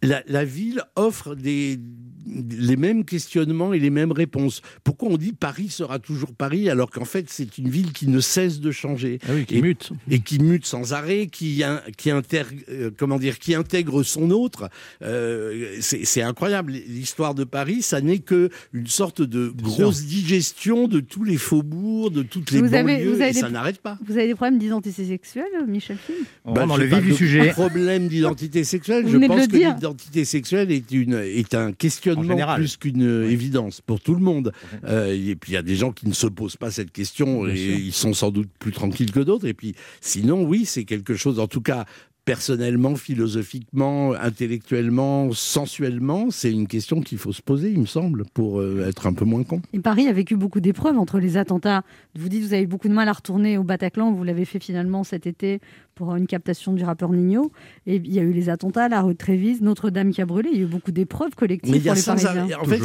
la- 0.02 0.44
ville 0.44 0.82
offre 0.96 1.34
des, 1.34 1.78
les 2.26 2.76
mêmes 2.76 3.04
questionnements 3.04 3.72
et 3.72 3.78
les 3.78 3.90
mêmes 3.90 4.12
réponses. 4.12 4.60
Pourquoi 4.84 5.08
on 5.10 5.16
dit 5.16 5.32
Paris 5.32 5.68
sera 5.68 5.98
toujours 5.98 6.34
Paris 6.34 6.68
alors 6.68 6.90
qu'en 6.90 7.04
fait, 7.04 7.26
c'est 7.28 7.58
une 7.58 7.68
ville 7.68 7.92
qui 7.92 8.06
ne 8.08 8.20
cesse 8.20 8.60
de 8.60 8.70
changer 8.70 9.18
Ah 9.28 9.32
oui, 9.34 9.44
qui 9.46 9.56
Et- 9.58 9.62
mute. 9.62 9.90
et 10.10 10.20
qui 10.20 10.38
mute 10.38 10.66
sans 10.66 10.92
arrêt, 10.92 11.26
qui, 11.26 11.62
in- 11.64 11.80
qui, 11.96 12.10
inter- 12.10 12.42
euh, 12.68 12.90
comment 12.96 13.18
dire, 13.18 13.38
qui 13.38 13.54
intègre 13.54 14.02
son 14.02 14.30
autre. 14.30 14.68
Euh, 15.02 15.76
c'est 15.80 16.22
incroyable. 16.22 16.72
L'histoire 16.72 17.34
de 17.34 17.44
Paris, 17.44 17.82
ça 17.82 18.00
n'est 18.00 18.18
que 18.20 18.50
une 18.72 18.86
sorte 18.86 19.22
de 19.22 19.48
grosse 19.48 20.04
digestion 20.04 20.88
de 20.88 21.00
tous 21.00 21.24
les 21.24 21.36
faubourgs, 21.36 22.12
de 22.12 22.22
toutes 22.22 22.50
les 22.50 22.60
Vous 22.60 22.74
avez- 22.74 22.96
banlieues, 22.98 23.14
vous 23.14 23.20
avez 23.20 23.30
et 23.30 23.32
ça 23.40 23.50
n'arrête 23.50 23.78
pas. 23.80 23.98
Vous 24.06 24.16
avez 24.16 24.26
des 24.28 24.34
problèmes 24.34 24.58
d'identité 24.58 25.04
sexuelle, 25.04 25.44
Michel 25.66 25.96
Film 25.96 26.18
On 26.44 26.52
Bah, 26.52 26.66
dans 26.66 26.76
j'ai 26.76 26.86
le 26.86 26.96
vif 26.96 27.04
du 27.04 27.14
sujet. 27.14 27.50
Problème 27.50 28.08
d'identité 28.08 28.64
sexuelle. 28.64 29.04
Vous 29.04 29.10
Je 29.10 29.14
venez 29.14 29.28
de 29.28 29.32
pense 29.32 29.40
le 29.42 29.46
que 29.46 29.56
dire. 29.56 29.74
l'identité 29.74 30.24
sexuelle 30.24 30.70
est 30.72 30.90
une 30.92 31.14
est 31.14 31.54
un 31.54 31.68
En 31.68 31.72
questionnement 31.72 32.54
plus 32.56 32.76
qu'une 32.76 33.24
évidence 33.30 33.80
pour 33.80 34.00
tout 34.00 34.14
le 34.14 34.20
monde. 34.20 34.52
Euh, 34.84 35.12
et 35.14 35.34
puis 35.36 35.52
il 35.52 35.54
y 35.54 35.58
a 35.58 35.62
des 35.62 35.76
gens 35.76 35.92
qui 35.92 36.06
ne 36.08 36.14
se 36.14 36.26
posent 36.26 36.56
pas 36.56 36.70
cette 36.70 36.92
question 36.92 37.44
Bien 37.44 37.54
et 37.54 37.56
sûr. 37.56 37.74
ils 37.78 37.92
sont 37.92 38.12
sans 38.14 38.30
doute 38.30 38.48
plus 38.58 38.72
tranquilles 38.72 39.12
que 39.12 39.20
d'autres. 39.20 39.46
Et 39.46 39.54
puis 39.54 39.74
sinon, 40.00 40.42
oui, 40.44 40.64
c'est 40.64 40.84
quelque 40.84 41.14
chose. 41.14 41.38
En 41.38 41.46
tout 41.46 41.60
cas. 41.62 41.84
Personnellement, 42.24 42.94
philosophiquement, 42.94 44.12
intellectuellement, 44.14 45.32
sensuellement, 45.32 46.30
c'est 46.30 46.52
une 46.52 46.68
question 46.68 47.00
qu'il 47.00 47.18
faut 47.18 47.32
se 47.32 47.42
poser, 47.42 47.70
il 47.70 47.80
me 47.80 47.86
semble, 47.86 48.24
pour 48.32 48.60
euh, 48.60 48.86
être 48.86 49.08
un 49.08 49.12
peu 49.12 49.24
moins 49.24 49.42
con. 49.42 49.60
Et 49.72 49.80
Paris 49.80 50.06
a 50.06 50.12
vécu 50.12 50.36
beaucoup 50.36 50.60
d'épreuves 50.60 50.96
entre 50.98 51.18
les 51.18 51.36
attentats. 51.36 51.82
Vous 52.14 52.28
dites 52.28 52.42
que 52.42 52.46
vous 52.46 52.54
avez 52.54 52.62
eu 52.62 52.68
beaucoup 52.68 52.88
de 52.88 52.94
mal 52.94 53.08
à 53.08 53.12
retourner 53.12 53.58
au 53.58 53.64
Bataclan. 53.64 54.12
Vous 54.12 54.22
l'avez 54.22 54.44
fait 54.44 54.60
finalement 54.60 55.02
cet 55.02 55.26
été 55.26 55.60
pour 55.96 56.14
une 56.14 56.28
captation 56.28 56.72
du 56.72 56.84
rappeur 56.84 57.10
Nino. 57.10 57.50
Et 57.86 57.96
il 57.96 58.12
y 58.12 58.20
a 58.20 58.22
eu 58.22 58.32
les 58.32 58.48
attentats, 58.48 58.88
la 58.88 59.02
rue 59.02 59.14
de 59.14 59.18
Trévise, 59.18 59.60
Notre-Dame 59.60 60.12
qui 60.12 60.22
a 60.22 60.26
brûlé. 60.26 60.50
Il 60.52 60.58
y 60.58 60.60
a 60.60 60.64
eu 60.64 60.68
beaucoup 60.68 60.92
d'épreuves 60.92 61.34
collectives 61.34 61.72
Mais 61.72 61.78
il 61.78 61.82
y 61.82 61.84
pour 61.84 61.92
a 61.92 61.94
les 61.96 62.00
sans 62.00 62.14
Parisiens. 62.14 62.58
En 62.60 62.64
fait. 62.64 62.80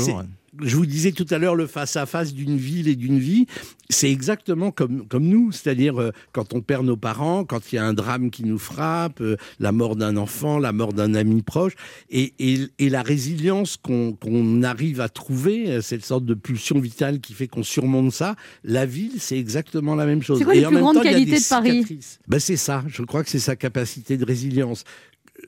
Je 0.61 0.75
vous 0.75 0.85
disais 0.85 1.11
tout 1.11 1.25
à 1.29 1.37
l'heure 1.37 1.55
le 1.55 1.67
face-à-face 1.67 2.33
d'une 2.33 2.57
ville 2.57 2.87
et 2.87 2.95
d'une 2.95 3.19
vie, 3.19 3.45
c'est 3.89 4.11
exactement 4.11 4.71
comme, 4.71 5.07
comme 5.07 5.25
nous, 5.25 5.51
c'est-à-dire 5.51 5.99
euh, 6.01 6.11
quand 6.31 6.53
on 6.53 6.61
perd 6.61 6.85
nos 6.85 6.97
parents, 6.97 7.45
quand 7.45 7.71
il 7.71 7.75
y 7.75 7.79
a 7.79 7.85
un 7.85 7.93
drame 7.93 8.29
qui 8.29 8.43
nous 8.43 8.57
frappe, 8.57 9.21
euh, 9.21 9.37
la 9.59 9.71
mort 9.71 9.95
d'un 9.95 10.17
enfant, 10.17 10.59
la 10.59 10.73
mort 10.73 10.93
d'un 10.93 11.13
ami 11.15 11.41
proche, 11.41 11.73
et, 12.09 12.33
et, 12.39 12.67
et 12.79 12.89
la 12.89 13.01
résilience 13.01 13.77
qu'on 13.77 14.63
arrive 14.63 15.01
à 15.01 15.09
trouver, 15.09 15.69
euh, 15.69 15.81
cette 15.81 16.05
sorte 16.05 16.25
de 16.25 16.33
pulsion 16.33 16.79
vitale 16.79 17.19
qui 17.19 17.33
fait 17.33 17.47
qu'on 17.47 17.63
surmonte 17.63 18.11
ça, 18.11 18.35
la 18.63 18.85
ville, 18.85 19.19
c'est 19.19 19.37
exactement 19.37 19.95
la 19.95 20.05
même 20.05 20.21
chose. 20.21 20.39
C'est 20.39 20.45
quoi 20.45 20.55
Et 20.55 20.61
les 20.61 20.67
plus 20.67 20.79
grandes 20.79 21.01
qualités 21.01 21.37
de 21.39 21.49
Paris? 21.49 21.85
Ben, 22.27 22.39
C'est 22.39 22.57
ça, 22.57 22.83
je 22.87 23.03
crois 23.03 23.23
que 23.23 23.29
c'est 23.29 23.39
sa 23.39 23.55
capacité 23.55 24.17
de 24.17 24.25
résilience. 24.25 24.83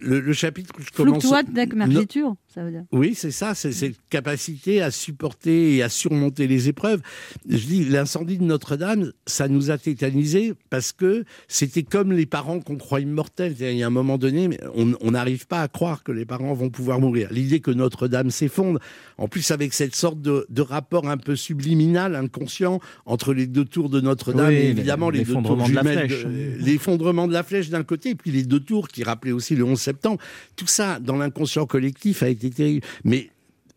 Le, 0.01 0.19
le 0.19 0.33
chapitre 0.33 0.71
que 0.73 0.83
je 0.83 0.91
commence... 0.91 1.21
Fluctuate 1.27 1.73
mergitur, 1.73 2.35
ça 2.53 2.63
veut 2.63 2.71
dire. 2.71 2.83
Oui, 2.91 3.13
c'est 3.15 3.31
ça, 3.31 3.55
c'est 3.55 3.71
cette 3.71 3.95
capacité 4.09 4.81
à 4.81 4.91
supporter 4.91 5.75
et 5.75 5.83
à 5.83 5.89
surmonter 5.89 6.47
les 6.47 6.69
épreuves. 6.69 7.01
Je 7.49 7.57
dis, 7.65 7.85
l'incendie 7.85 8.37
de 8.37 8.43
Notre-Dame, 8.43 9.11
ça 9.25 9.47
nous 9.47 9.71
a 9.71 9.77
tétanisés 9.77 10.53
parce 10.69 10.91
que 10.91 11.23
c'était 11.47 11.83
comme 11.83 12.11
les 12.13 12.25
parents 12.27 12.59
qu'on 12.59 12.77
croit 12.77 12.99
immortels. 13.01 13.55
Il 13.59 13.77
y 13.77 13.83
a 13.83 13.87
un 13.87 13.89
moment 13.89 14.17
donné, 14.17 14.49
on 14.75 15.11
n'arrive 15.11 15.47
pas 15.47 15.61
à 15.63 15.67
croire 15.67 16.03
que 16.03 16.11
les 16.11 16.25
parents 16.25 16.53
vont 16.53 16.69
pouvoir 16.69 16.99
mourir. 16.99 17.27
L'idée 17.31 17.59
que 17.59 17.71
Notre-Dame 17.71 18.29
s'effondre, 18.31 18.79
en 19.17 19.27
plus 19.27 19.49
avec 19.51 19.73
cette 19.73 19.95
sorte 19.95 20.21
de, 20.21 20.45
de 20.49 20.61
rapport 20.61 21.09
un 21.09 21.17
peu 21.17 21.35
subliminal, 21.35 22.15
inconscient, 22.15 22.79
entre 23.05 23.33
les 23.33 23.47
deux 23.47 23.65
tours 23.65 23.89
de 23.89 24.01
Notre-Dame 24.01 24.49
Oui, 24.49 24.53
et 24.55 24.69
évidemment 24.69 25.09
les 25.09 25.23
deux 25.23 25.33
tours 25.33 25.41
l'effondrement 25.41 25.67
de 25.67 25.73
la 25.75 25.81
flèche. 25.83 26.25
de- 26.25 26.53
l'effondrement 26.63 27.27
de 27.27 27.33
la 27.33 27.43
flèche 27.43 27.69
d'un 27.69 27.83
côté, 27.83 28.11
et 28.11 28.15
puis 28.15 28.31
les 28.31 28.43
deux 28.43 28.59
tours 28.59 28.87
qui 28.87 29.03
rappelaient 29.03 29.31
aussi 29.31 29.55
le 29.55 29.63
11 29.63 29.78
septembre. 29.79 30.21
Tout 30.55 30.67
ça, 30.67 30.99
dans 30.99 31.17
l'inconscient 31.17 31.65
collectif, 31.65 32.21
a 32.21 32.29
été 32.29 32.51
terrible. 32.51 32.85
Mais 33.03 33.31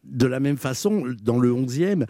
de 0.04 0.26
la 0.26 0.40
même 0.40 0.58
façon, 0.58 1.04
dans 1.22 1.38
le 1.38 1.50
11e, 1.52 2.06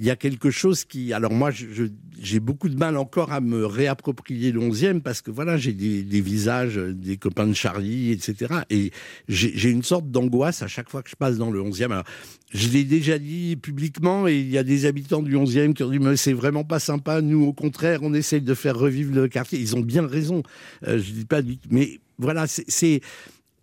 il 0.00 0.06
y 0.06 0.10
a 0.10 0.16
quelque 0.16 0.50
chose 0.50 0.84
qui... 0.84 1.12
Alors 1.12 1.30
moi, 1.30 1.50
j'ai 1.50 2.40
beaucoup 2.40 2.70
de 2.70 2.76
mal 2.76 2.96
encore 2.96 3.32
à 3.32 3.42
me 3.42 3.66
réapproprier 3.66 4.50
le 4.50 4.60
11e 4.60 5.02
parce 5.02 5.20
que 5.20 5.30
voilà, 5.30 5.58
j'ai 5.58 5.74
des, 5.74 6.20
visages, 6.22 6.76
des 6.76 7.18
copains 7.18 7.46
de 7.46 7.52
Charlie, 7.52 8.10
etc. 8.10 8.60
Et 8.70 8.92
j'ai 9.28 9.68
une 9.68 9.82
sorte 9.82 10.10
d'angoisse 10.10 10.62
à 10.62 10.68
chaque 10.68 10.88
fois 10.88 11.02
que 11.02 11.10
je 11.10 11.16
passe 11.16 11.36
dans 11.36 11.50
le 11.50 11.60
11e. 11.60 11.92
Alors, 11.92 12.04
je 12.50 12.68
l'ai 12.68 12.84
déjà 12.84 13.18
dit 13.18 13.56
publiquement 13.56 14.26
et 14.26 14.38
il 14.38 14.50
y 14.50 14.56
a 14.56 14.64
des 14.64 14.86
habitants 14.86 15.22
du 15.22 15.36
11e 15.36 15.74
qui 15.74 15.82
ont 15.82 15.90
dit 15.90 15.98
mais 15.98 16.16
c'est 16.16 16.32
vraiment 16.32 16.64
pas 16.64 16.80
sympa. 16.80 17.20
Nous, 17.20 17.44
au 17.44 17.52
contraire, 17.52 18.00
on 18.02 18.14
essaye 18.14 18.40
de 18.40 18.54
faire 18.54 18.78
revivre 18.78 19.14
le 19.14 19.28
quartier. 19.28 19.58
Ils 19.58 19.76
ont 19.76 19.80
bien 19.80 20.06
raison. 20.06 20.42
Euh, 20.88 20.98
je 20.98 21.12
dis 21.12 21.26
pas 21.26 21.42
du 21.42 21.58
mais 21.68 22.00
voilà, 22.20 22.46
c'est- 22.46 23.00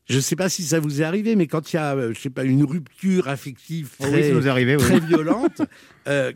je 0.10 0.16
ne 0.16 0.22
sais 0.22 0.36
pas 0.38 0.48
si 0.50 0.64
ça 0.64 0.80
vous 0.80 1.02
est 1.02 1.04
arrivé, 1.06 1.36
mais 1.36 1.48
quand 1.48 1.74
il 1.74 1.76
y 1.76 1.80
a, 1.80 1.94
euh, 1.96 2.14
je 2.14 2.20
sais 2.22 2.30
pas, 2.30 2.44
une 2.44 2.64
rupture 2.64 3.28
affective 3.28 3.90
oui, 4.00 4.08
très, 4.10 4.94
oui. 4.94 5.02
violente, 5.06 5.62
euh, 6.08 6.32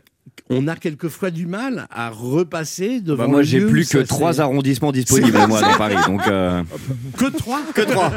on 0.50 0.68
a 0.68 0.76
quelquefois 0.76 1.30
du 1.30 1.46
mal 1.46 1.86
à 1.90 2.10
repasser 2.10 3.00
devant 3.00 3.24
Bah, 3.24 3.28
moi, 3.30 3.42
j'ai 3.42 3.60
plus 3.66 3.88
que 3.88 3.98
trois 3.98 4.40
arrondissements 4.42 4.92
disponibles, 4.92 5.38
moi, 5.48 5.62
dans 5.62 5.74
Paris. 5.78 5.96
Donc, 6.06 6.20
euh, 6.28 6.62
Que 7.16 7.30
trois? 7.36 7.62
Que 7.74 7.80
trois. 7.80 8.12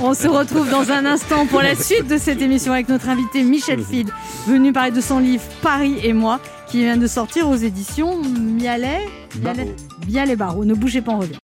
On 0.00 0.14
se 0.14 0.28
retrouve 0.28 0.70
dans 0.70 0.90
un 0.90 1.04
instant 1.04 1.46
pour 1.46 1.62
la 1.62 1.74
suite 1.74 2.06
de 2.06 2.16
cette 2.16 2.40
émission 2.40 2.72
avec 2.72 2.88
notre 2.88 3.08
invité 3.08 3.42
Michel 3.42 3.82
Field, 3.82 4.10
venu 4.46 4.72
parler 4.72 4.92
de 4.92 5.00
son 5.00 5.18
livre 5.18 5.42
Paris 5.62 5.96
et 6.04 6.12
moi, 6.12 6.40
qui 6.68 6.78
vient 6.78 6.96
de 6.96 7.06
sortir 7.08 7.48
aux 7.48 7.56
éditions 7.56 8.22
Mialet. 8.22 9.00
Mialet, 9.42 9.74
Mialet 10.08 10.36
Barreau. 10.36 10.64
Ne 10.64 10.74
bougez 10.74 11.02
pas, 11.02 11.12
on 11.12 11.18
revient. 11.18 11.36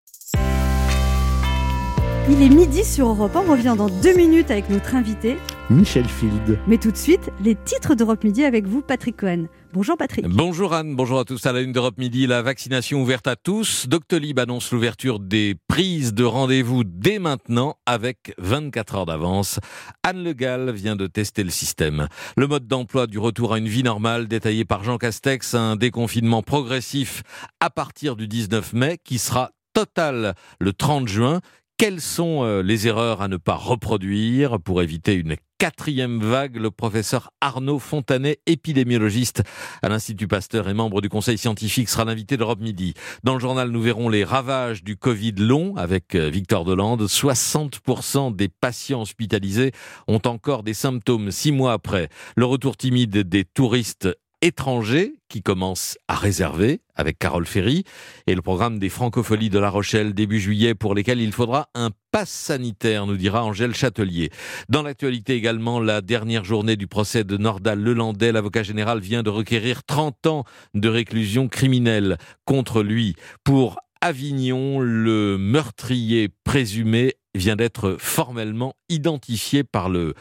Il 2.29 2.41
est 2.41 2.49
midi 2.49 2.83
sur 2.83 3.07
Europe 3.07 3.33
1, 3.37 3.39
on 3.39 3.51
revient 3.51 3.75
dans 3.77 3.87
deux 3.87 4.13
minutes 4.13 4.51
avec 4.51 4.69
notre 4.69 4.95
invité. 4.95 5.37
Michel 5.69 6.03
Field. 6.03 6.59
Mais 6.67 6.77
tout 6.77 6.91
de 6.91 6.97
suite, 6.97 7.31
les 7.41 7.55
titres 7.55 7.95
d'Europe 7.95 8.21
Midi 8.25 8.43
avec 8.43 8.67
vous, 8.67 8.81
Patrick 8.81 9.15
Cohen. 9.15 9.45
Bonjour 9.71 9.95
Patrick. 9.95 10.27
Bonjour 10.27 10.73
Anne, 10.73 10.93
bonjour 10.97 11.19
à 11.19 11.23
tous. 11.23 11.45
À 11.45 11.53
la 11.53 11.61
une 11.61 11.71
d'Europe 11.71 11.97
Midi, 11.97 12.27
la 12.27 12.41
vaccination 12.41 13.01
ouverte 13.01 13.27
à 13.27 13.37
tous. 13.37 13.87
Doctolib 13.87 14.39
annonce 14.39 14.73
l'ouverture 14.73 15.21
des 15.21 15.55
prises 15.69 16.13
de 16.13 16.25
rendez-vous 16.25 16.83
dès 16.83 17.17
maintenant 17.17 17.77
avec 17.85 18.33
24 18.39 18.95
heures 18.95 19.05
d'avance. 19.05 19.61
Anne 20.03 20.21
Le 20.21 20.33
Gall 20.33 20.71
vient 20.71 20.97
de 20.97 21.07
tester 21.07 21.45
le 21.45 21.49
système. 21.49 22.09
Le 22.35 22.47
mode 22.47 22.67
d'emploi 22.67 23.07
du 23.07 23.19
retour 23.19 23.53
à 23.53 23.57
une 23.57 23.69
vie 23.69 23.83
normale 23.83 24.27
détaillé 24.27 24.65
par 24.65 24.83
Jean 24.83 24.97
Castex, 24.97 25.53
un 25.53 25.77
déconfinement 25.77 26.43
progressif 26.43 27.23
à 27.61 27.69
partir 27.69 28.17
du 28.17 28.27
19 28.27 28.73
mai 28.73 28.97
qui 29.01 29.17
sera 29.17 29.51
total 29.73 30.33
le 30.59 30.73
30 30.73 31.07
juin. 31.07 31.39
Quelles 31.79 32.01
sont 32.01 32.43
euh, 32.43 32.63
les 32.63 32.87
erreurs 32.87 33.21
à 33.21 33.27
ne 33.27 33.37
pas 33.37 33.53
reproduire 33.53 34.59
pour 34.59 34.81
éviter 34.81 35.13
une 35.13 35.35
quatrième 35.59 36.19
vague? 36.19 36.55
Le 36.55 36.71
professeur 36.71 37.29
Arnaud 37.39 37.77
Fontanet, 37.77 38.39
épidémiologiste 38.47 39.43
à 39.83 39.89
l'Institut 39.89 40.27
Pasteur 40.27 40.69
et 40.69 40.73
membre 40.73 41.01
du 41.01 41.09
conseil 41.09 41.37
scientifique, 41.37 41.87
sera 41.87 42.03
l'invité 42.03 42.35
d'Europe 42.35 42.61
Midi. 42.61 42.95
Dans 43.23 43.35
le 43.35 43.39
journal, 43.39 43.69
nous 43.69 43.79
verrons 43.79 44.09
les 44.09 44.23
ravages 44.23 44.83
du 44.83 44.97
Covid 44.97 45.33
long 45.33 45.75
avec 45.75 46.15
euh, 46.15 46.31
Victor 46.31 46.65
Delande. 46.65 47.03
60% 47.03 48.35
des 48.35 48.49
patients 48.49 49.03
hospitalisés 49.03 49.71
ont 50.07 50.21
encore 50.25 50.63
des 50.63 50.73
symptômes 50.73 51.29
six 51.29 51.51
mois 51.51 51.73
après. 51.73 52.09
Le 52.35 52.45
retour 52.45 52.75
timide 52.75 53.19
des 53.19 53.45
touristes 53.45 54.09
étrangers 54.41 55.15
qui 55.29 55.41
commencent 55.41 55.97
à 56.07 56.15
réserver 56.15 56.81
avec 56.95 57.17
Carole 57.17 57.45
Ferry 57.45 57.83
et 58.27 58.35
le 58.35 58.41
programme 58.41 58.79
des 58.79 58.89
francopholies 58.89 59.49
de 59.49 59.59
La 59.59 59.69
Rochelle 59.69 60.13
début 60.13 60.39
juillet 60.39 60.75
pour 60.75 60.93
lesquels 60.93 61.21
il 61.21 61.31
faudra 61.31 61.69
un 61.73 61.89
pass 62.11 62.29
sanitaire, 62.29 63.05
nous 63.05 63.17
dira 63.17 63.43
Angèle 63.43 63.73
Châtelier. 63.73 64.29
Dans 64.69 64.83
l'actualité 64.83 65.35
également, 65.35 65.79
la 65.79 66.01
dernière 66.01 66.43
journée 66.43 66.75
du 66.75 66.87
procès 66.87 67.23
de 67.23 67.37
Nordal 67.37 67.79
Lelandais, 67.79 68.31
l'avocat 68.31 68.63
général 68.63 68.99
vient 68.99 69.23
de 69.23 69.29
requérir 69.29 69.83
30 69.83 70.27
ans 70.27 70.43
de 70.73 70.89
réclusion 70.89 71.47
criminelle 71.47 72.17
contre 72.45 72.83
lui. 72.83 73.15
Pour 73.43 73.77
Avignon, 74.01 74.79
le 74.79 75.37
meurtrier 75.37 76.29
présumé 76.43 77.15
vient 77.33 77.55
d'être 77.55 77.97
formellement 77.99 78.73
identifié 78.89 79.63
par 79.63 79.89
le, 79.89 80.13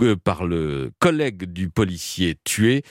euh, 0.00 0.16
par 0.16 0.44
le 0.44 0.92
collègue 1.00 1.44
du 1.44 1.70
policier 1.70 2.36
tué. 2.44 2.82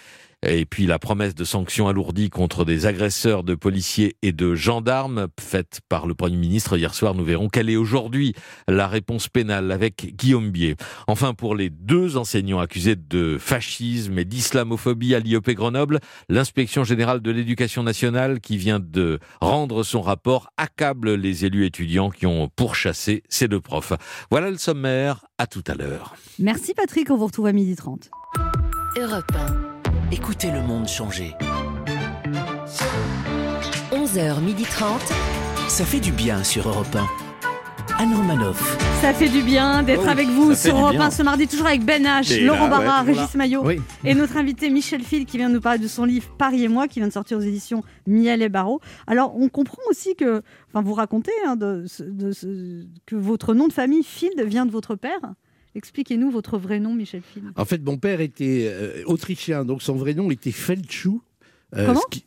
Et 0.45 0.65
puis 0.65 0.85
la 0.85 0.99
promesse 0.99 1.33
de 1.33 1.43
sanctions 1.43 1.87
alourdies 1.87 2.29
contre 2.29 2.63
des 2.63 2.85
agresseurs 2.85 3.43
de 3.43 3.55
policiers 3.55 4.15
et 4.21 4.31
de 4.31 4.53
gendarmes 4.53 5.27
faite 5.39 5.79
par 5.89 6.05
le 6.05 6.13
Premier 6.13 6.37
ministre 6.37 6.77
hier 6.77 6.93
soir. 6.93 7.15
Nous 7.15 7.25
verrons 7.25 7.49
quelle 7.49 7.71
est 7.71 7.75
aujourd'hui 7.75 8.33
la 8.67 8.87
réponse 8.87 9.29
pénale 9.29 9.71
avec 9.71 10.15
Guillaume 10.15 10.51
Bier. 10.51 10.75
Enfin, 11.07 11.33
pour 11.33 11.55
les 11.55 11.71
deux 11.71 12.17
enseignants 12.17 12.59
accusés 12.59 12.95
de 12.95 13.37
fascisme 13.39 14.19
et 14.19 14.25
d'islamophobie 14.25 15.15
à 15.15 15.19
l'IEP 15.19 15.51
Grenoble, 15.51 15.99
l'inspection 16.29 16.83
générale 16.83 17.21
de 17.21 17.31
l'éducation 17.31 17.81
nationale 17.81 18.39
qui 18.39 18.57
vient 18.57 18.79
de 18.79 19.19
rendre 19.41 19.81
son 19.81 20.01
rapport 20.01 20.49
accable 20.57 21.15
les 21.15 21.45
élus 21.45 21.65
étudiants 21.65 22.11
qui 22.11 22.27
ont 22.27 22.49
pourchassé 22.55 23.23
ces 23.27 23.47
deux 23.47 23.61
profs. 23.61 23.93
Voilà 24.29 24.51
le 24.51 24.57
sommaire. 24.57 25.25
À 25.39 25.45
tout 25.45 25.63
à 25.67 25.75
l'heure. 25.75 26.15
Merci 26.39 26.73
Patrick, 26.73 27.11
on 27.11 27.17
vous 27.17 27.27
retrouve 27.27 27.45
à 27.45 27.53
midi 27.53 27.75
30. 27.75 28.09
Europe 28.97 29.31
1. 29.35 29.76
Écoutez 30.11 30.51
le 30.51 30.61
monde 30.61 30.87
changer. 30.87 31.33
11h30. 33.91 34.83
Ça 35.67 35.85
fait 35.85 35.99
du 35.99 36.11
bien 36.11 36.43
sur 36.43 36.67
Europe 36.69 36.87
1. 36.95 37.05
Anne 37.99 38.13
Romanoff. 38.13 38.77
Ça 39.01 39.11
fait 39.13 39.27
du 39.27 39.41
bien 39.41 39.81
d'être 39.81 40.03
Oh, 40.05 40.09
avec 40.09 40.27
vous 40.27 40.53
sur 40.53 40.77
Europe 40.77 40.91
bien. 40.91 41.01
1 41.07 41.11
ce 41.11 41.23
mardi, 41.23 41.47
toujours 41.47 41.65
avec 41.65 41.83
Ben 41.83 42.03
H, 42.03 42.43
Laurent 42.45 42.67
là, 42.67 42.79
Barra, 42.79 43.01
Régis. 43.01 43.33
Maillot 43.35 43.63
Oui. 43.65 43.81
et 44.05 44.13
notre 44.13 44.37
invité 44.37 44.69
Michel 44.69 45.01
Field 45.01 45.25
qui 45.27 45.37
vient 45.37 45.49
de 45.49 45.55
nous 45.55 45.61
parler 45.61 45.79
de 45.79 45.87
son 45.87 46.05
livre 46.05 46.27
Paris 46.37 46.63
et 46.63 46.67
moi 46.67 46.87
qui 46.87 46.99
vient 46.99 47.07
de 47.07 47.13
sortir 47.13 47.39
aux 47.39 47.41
éditions 47.41 47.83
Miel 48.05 48.41
et 48.43 48.49
Barreau. 48.49 48.81
Alors 49.07 49.35
on 49.35 49.49
comprend 49.49 49.81
aussi 49.89 50.15
que, 50.15 50.43
enfin 50.71 50.83
vous 50.83 50.93
racontez 50.93 51.31
hein, 51.47 51.55
de, 51.55 51.85
de 52.01 52.87
que 53.07 53.15
votre 53.15 53.55
nom 53.55 53.67
de 53.67 53.73
famille 53.73 54.03
Field 54.03 54.39
vient 54.43 54.65
de 54.67 54.71
votre 54.71 54.95
père. 54.95 55.19
Expliquez-nous 55.75 56.31
votre 56.31 56.57
vrai 56.57 56.79
nom, 56.79 56.93
Michel 56.93 57.21
Field. 57.21 57.49
En 57.55 57.65
fait, 57.65 57.83
mon 57.83 57.97
père 57.97 58.21
était 58.21 58.67
euh, 58.71 59.03
autrichien, 59.05 59.65
donc 59.65 59.81
son 59.81 59.95
vrai 59.95 60.13
nom 60.13 60.31
était 60.31 60.51
Feldschou. 60.51 61.21
Euh, 61.75 61.85
Comment 61.85 62.01
qui- 62.09 62.23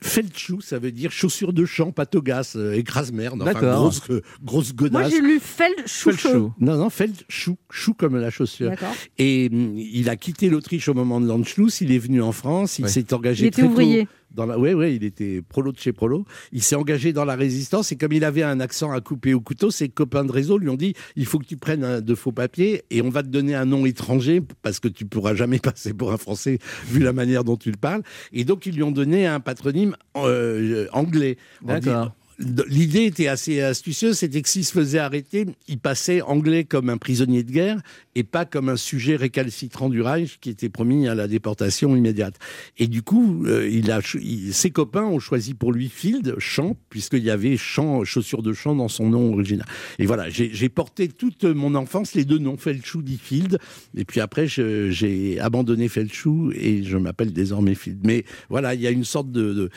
ça 0.60 0.78
veut 0.78 0.92
dire 0.92 1.10
chaussure 1.10 1.54
de 1.54 1.64
champ, 1.64 1.92
patogas, 1.92 2.52
euh, 2.56 2.74
écrase-merde, 2.74 3.40
enfin 3.40 3.54
D'accord. 3.54 3.74
grosse, 3.84 4.02
euh, 4.10 4.20
grosse 4.44 4.74
godasse. 4.74 4.92
Moi 5.00 5.08
j'ai 5.08 5.22
lu 5.22 5.40
Feld 5.40 5.86
Chouchou. 5.86 6.52
Non, 6.60 6.76
non, 6.76 6.90
Feldschou, 6.90 7.56
chou 7.70 7.94
comme 7.94 8.16
la 8.16 8.28
chaussure. 8.28 8.68
D'accord. 8.68 8.94
Et 9.16 9.48
hum, 9.50 9.78
il 9.78 10.10
a 10.10 10.16
quitté 10.16 10.50
l'Autriche 10.50 10.88
au 10.88 10.94
moment 10.94 11.22
de 11.22 11.26
l'Anschluss, 11.26 11.80
il 11.80 11.90
est 11.90 11.98
venu 11.98 12.20
en 12.20 12.32
France, 12.32 12.78
il 12.78 12.88
s'est 12.90 13.14
engagé 13.14 13.44
Il 13.44 13.48
était 13.48 13.62
très 13.62 13.66
tôt 13.66 13.72
ouvrier. 13.72 14.08
Oui, 14.36 14.72
oui, 14.74 14.94
il 14.96 15.04
était 15.04 15.42
prolo 15.42 15.72
de 15.72 15.78
chez 15.78 15.92
prolo. 15.92 16.24
Il 16.52 16.62
s'est 16.62 16.76
engagé 16.76 17.12
dans 17.12 17.24
la 17.24 17.34
résistance 17.36 17.90
et 17.92 17.96
comme 17.96 18.12
il 18.12 18.24
avait 18.24 18.42
un 18.42 18.60
accent 18.60 18.92
à 18.92 19.00
couper 19.00 19.34
au 19.34 19.40
couteau, 19.40 19.70
ses 19.70 19.88
copains 19.88 20.24
de 20.24 20.32
réseau 20.32 20.56
lui 20.58 20.68
ont 20.68 20.76
dit 20.76 20.94
il 21.16 21.26
faut 21.26 21.38
que 21.38 21.46
tu 21.46 21.56
prennes 21.56 21.84
un- 21.84 22.00
de 22.00 22.14
faux 22.14 22.32
papiers 22.32 22.82
et 22.90 23.02
on 23.02 23.10
va 23.10 23.22
te 23.22 23.28
donner 23.28 23.54
un 23.54 23.64
nom 23.64 23.86
étranger 23.86 24.42
parce 24.62 24.78
que 24.80 24.88
tu 24.88 25.04
pourras 25.04 25.34
jamais 25.34 25.58
passer 25.74 25.92
pour 25.94 26.12
un 26.12 26.16
Français 26.16 26.58
vu 26.86 27.00
la 27.00 27.12
manière 27.12 27.44
dont 27.44 27.56
tu 27.56 27.70
le 27.70 27.76
parles. 27.76 28.02
Et 28.32 28.44
donc 28.44 28.66
ils 28.66 28.74
lui 28.74 28.82
ont 28.82 28.92
donné 28.92 29.26
un 29.26 29.40
patronyme 29.40 29.96
euh, 30.16 30.86
anglais. 30.92 31.36
D'accord. 31.62 32.14
L'idée 32.68 33.04
était 33.04 33.26
assez 33.28 33.60
astucieuse, 33.60 34.18
c'était 34.18 34.40
que 34.42 34.48
s'il 34.48 34.64
se 34.64 34.72
faisait 34.72 34.98
arrêter, 34.98 35.46
il 35.68 35.78
passait 35.78 36.22
anglais 36.22 36.64
comme 36.64 36.88
un 36.88 36.96
prisonnier 36.96 37.42
de 37.42 37.52
guerre 37.52 37.80
et 38.14 38.22
pas 38.24 38.44
comme 38.44 38.68
un 38.68 38.76
sujet 38.76 39.16
récalcitrant 39.16 39.88
du 39.88 40.00
Reich 40.00 40.38
qui 40.40 40.50
était 40.50 40.68
promis 40.68 41.06
à 41.06 41.14
la 41.14 41.28
déportation 41.28 41.94
immédiate. 41.96 42.36
Et 42.78 42.86
du 42.86 43.02
coup, 43.02 43.44
euh, 43.46 43.68
ses 44.52 44.70
copains 44.70 45.04
ont 45.04 45.18
choisi 45.18 45.54
pour 45.54 45.72
lui 45.72 45.88
Field, 45.88 46.34
champ, 46.38 46.76
puisqu'il 46.88 47.22
y 47.22 47.30
avait 47.30 47.56
champ, 47.56 48.04
chaussures 48.04 48.42
de 48.42 48.52
champ 48.52 48.74
dans 48.74 48.88
son 48.88 49.08
nom 49.10 49.32
original. 49.34 49.66
Et 49.98 50.06
voilà, 50.06 50.28
j'ai 50.30 50.68
porté 50.68 51.08
toute 51.08 51.44
mon 51.44 51.74
enfance 51.74 52.14
les 52.14 52.24
deux 52.24 52.38
noms, 52.38 52.56
Felchou 52.56 53.02
dit 53.02 53.18
Field, 53.22 53.58
et 53.96 54.04
puis 54.04 54.20
après 54.20 54.46
j'ai 54.46 55.38
abandonné 55.40 55.88
Felchou 55.88 56.52
et 56.54 56.82
je 56.84 56.96
m'appelle 56.96 57.32
désormais 57.32 57.74
Field. 57.74 58.00
Mais 58.04 58.24
voilà, 58.48 58.74
il 58.74 58.80
y 58.80 58.86
a 58.86 58.90
une 58.90 59.04
sorte 59.04 59.30
de- 59.30 59.70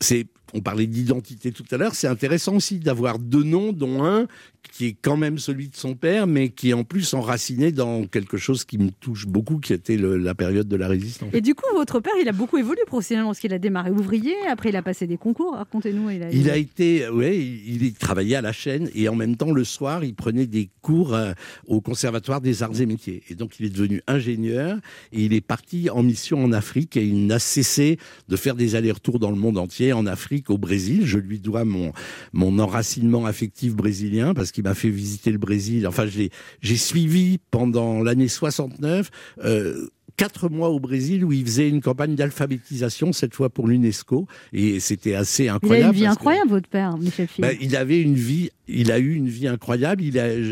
c'est 0.00 0.26
on 0.54 0.60
parlait 0.62 0.86
d'identité 0.86 1.52
tout 1.52 1.64
à 1.70 1.76
l'heure, 1.76 1.94
c'est 1.94 2.06
intéressant 2.06 2.56
aussi 2.56 2.78
d'avoir 2.78 3.18
deux 3.18 3.42
noms, 3.42 3.72
dont 3.74 4.02
un 4.04 4.26
qui 4.72 4.86
est 4.86 4.96
quand 5.00 5.16
même 5.18 5.38
celui 5.38 5.68
de 5.68 5.76
son 5.76 5.94
père, 5.94 6.26
mais 6.26 6.48
qui 6.48 6.70
est 6.70 6.72
en 6.72 6.84
plus 6.84 7.12
enraciné 7.14 7.70
dans 7.70 8.06
quelque 8.06 8.36
chose 8.38 8.64
qui 8.64 8.76
me 8.78 8.90
touche 8.90 9.26
beaucoup, 9.26 9.58
qui 9.58 9.72
était 9.74 9.96
le- 9.96 10.16
la 10.16 10.34
période 10.34 10.66
de 10.68 10.76
la 10.76 10.88
résistance. 10.88 11.30
Et 11.34 11.40
du 11.42 11.54
coup, 11.54 11.64
votre 11.74 12.00
père, 12.00 12.12
il 12.20 12.28
a 12.28 12.32
beaucoup 12.32 12.56
évolué 12.58 12.80
professionnellement 12.86 13.30
parce 13.30 13.40
qu'il 13.40 13.52
a 13.52 13.58
démarré 13.58 13.90
ouvrier, 13.90 14.34
après 14.48 14.70
il 14.70 14.76
a 14.76 14.82
passé 14.82 15.06
des 15.06 15.16
concours. 15.18 15.54
Racontez-nous. 15.54 16.10
Il 16.10 16.22
a, 16.22 16.30
Il 16.32 16.48
a 16.50 16.56
été, 16.56 17.06
il, 17.06 17.82
il 17.82 17.92
travaillait 17.94 18.36
à 18.36 18.40
la 18.42 18.52
chaîne 18.52 18.90
et 18.94 19.08
en 19.08 19.14
même 19.14 19.36
temps 19.36 19.52
le 19.52 19.64
soir, 19.64 20.02
il 20.02 20.14
prenait 20.14 20.46
des 20.46 20.70
cours 20.82 21.14
euh, 21.14 21.32
au 21.66 21.80
conservatoire 21.82 22.40
des 22.40 22.62
arts 22.62 22.80
et 22.80 22.86
métiers. 22.86 23.22
Et 23.28 23.34
donc 23.34 23.58
il 23.60 23.66
est 23.66 23.70
devenu 23.70 24.02
ingénieur 24.06 24.78
et 25.12 25.24
il 25.24 25.32
est 25.34 25.40
parti 25.42 25.88
en 25.90 26.02
mission 26.02 26.42
en 26.42 26.52
Afrique 26.52 26.96
et 26.96 27.04
il 27.04 27.26
n'a 27.26 27.38
cessé 27.38 27.98
de 28.28 28.36
faire 28.36 28.54
des 28.54 28.74
allers-retours 28.76 29.18
dans 29.18 29.30
le 29.30 29.36
monde 29.36 29.58
entier, 29.58 29.87
en 29.92 30.06
Afrique, 30.06 30.50
au 30.50 30.58
Brésil. 30.58 31.02
Je 31.04 31.18
lui 31.18 31.38
dois 31.38 31.64
mon 31.64 31.92
mon 32.32 32.58
enracinement 32.58 33.26
affectif 33.26 33.74
brésilien 33.74 34.34
parce 34.34 34.52
qu'il 34.52 34.64
m'a 34.64 34.74
fait 34.74 34.90
visiter 34.90 35.30
le 35.32 35.38
Brésil. 35.38 35.86
Enfin, 35.86 36.06
j'ai 36.06 36.76
suivi 36.76 37.38
pendant 37.50 38.02
l'année 38.02 38.28
69. 38.28 39.10
Euh, 39.44 39.88
Quatre 40.16 40.48
mois 40.48 40.70
au 40.70 40.80
Brésil 40.80 41.24
où 41.24 41.32
il 41.32 41.44
faisait 41.44 41.68
une 41.68 41.80
campagne 41.80 42.16
d'alphabétisation, 42.16 43.12
cette 43.12 43.36
fois 43.36 43.50
pour 43.50 43.68
l'UNESCO, 43.68 44.26
et 44.52 44.80
c'était 44.80 45.14
assez 45.14 45.44
Il 45.44 45.48
a 45.50 45.54
incroyable. 45.54 45.94
une 45.94 46.00
vie 46.00 46.06
que- 46.06 46.10
incroyable, 46.10 46.50
votre 46.50 46.68
père, 46.68 46.98
Michel 46.98 47.28
Phil. 47.28 47.42
ben, 47.42 47.56
il 47.60 47.76
avait 47.76 48.00
une 48.02 48.14
vie, 48.16 48.50
il 48.66 48.90
a 48.90 48.98
eu 48.98 49.14
une 49.14 49.28
vie 49.28 49.46
incroyable. 49.46 50.02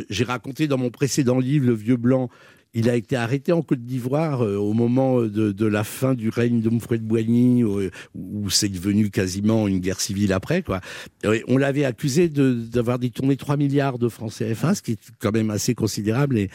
J'ai 0.09 0.25
raconté 0.25 0.69
dans 0.69 0.79
mon 0.79 0.91
précédent 0.91 1.41
livre, 1.41 1.67
Le 1.67 1.75
Vieux 1.75 1.97
Blanc. 1.97 2.31
Il 2.77 2.89
a 2.89 2.95
été 2.95 3.17
arrêté 3.17 3.51
en 3.53 3.63
Côte 3.63 3.81
d'Ivoire 3.85 4.43
euh, 4.45 4.57
au 4.57 4.73
moment 4.75 5.23
de, 5.23 5.51
de 5.51 5.67
la 5.67 5.83
fin 5.83 6.15
du 6.15 6.29
règne 6.29 6.61
d'Humphrey 6.61 6.99
de 6.99 7.03
Boigny, 7.05 7.65
euh, 7.65 7.91
où 8.15 8.49
c'est 8.51 8.69
devenu 8.69 9.11
quasiment 9.11 9.67
une 9.67 9.81
guerre 9.81 10.01
civile 10.01 10.33
après. 10.33 10.63
Quoi. 10.63 10.81
Et 11.25 11.43
on 11.49 11.57
l'avait 11.57 11.85
accusé 11.85 12.29
de- 12.29 12.53
d'avoir 12.55 12.99
détourné 12.99 13.37
3 13.37 13.57
milliards 13.57 13.99
de 13.99 14.09
francs 14.09 14.31
CFA, 14.33 14.75
ce 14.75 14.83
qui 14.83 14.93
est 14.93 14.99
quand 15.19 15.33
même 15.33 15.51
assez 15.51 15.75
considérable. 15.75 16.39
Et, 16.39 16.51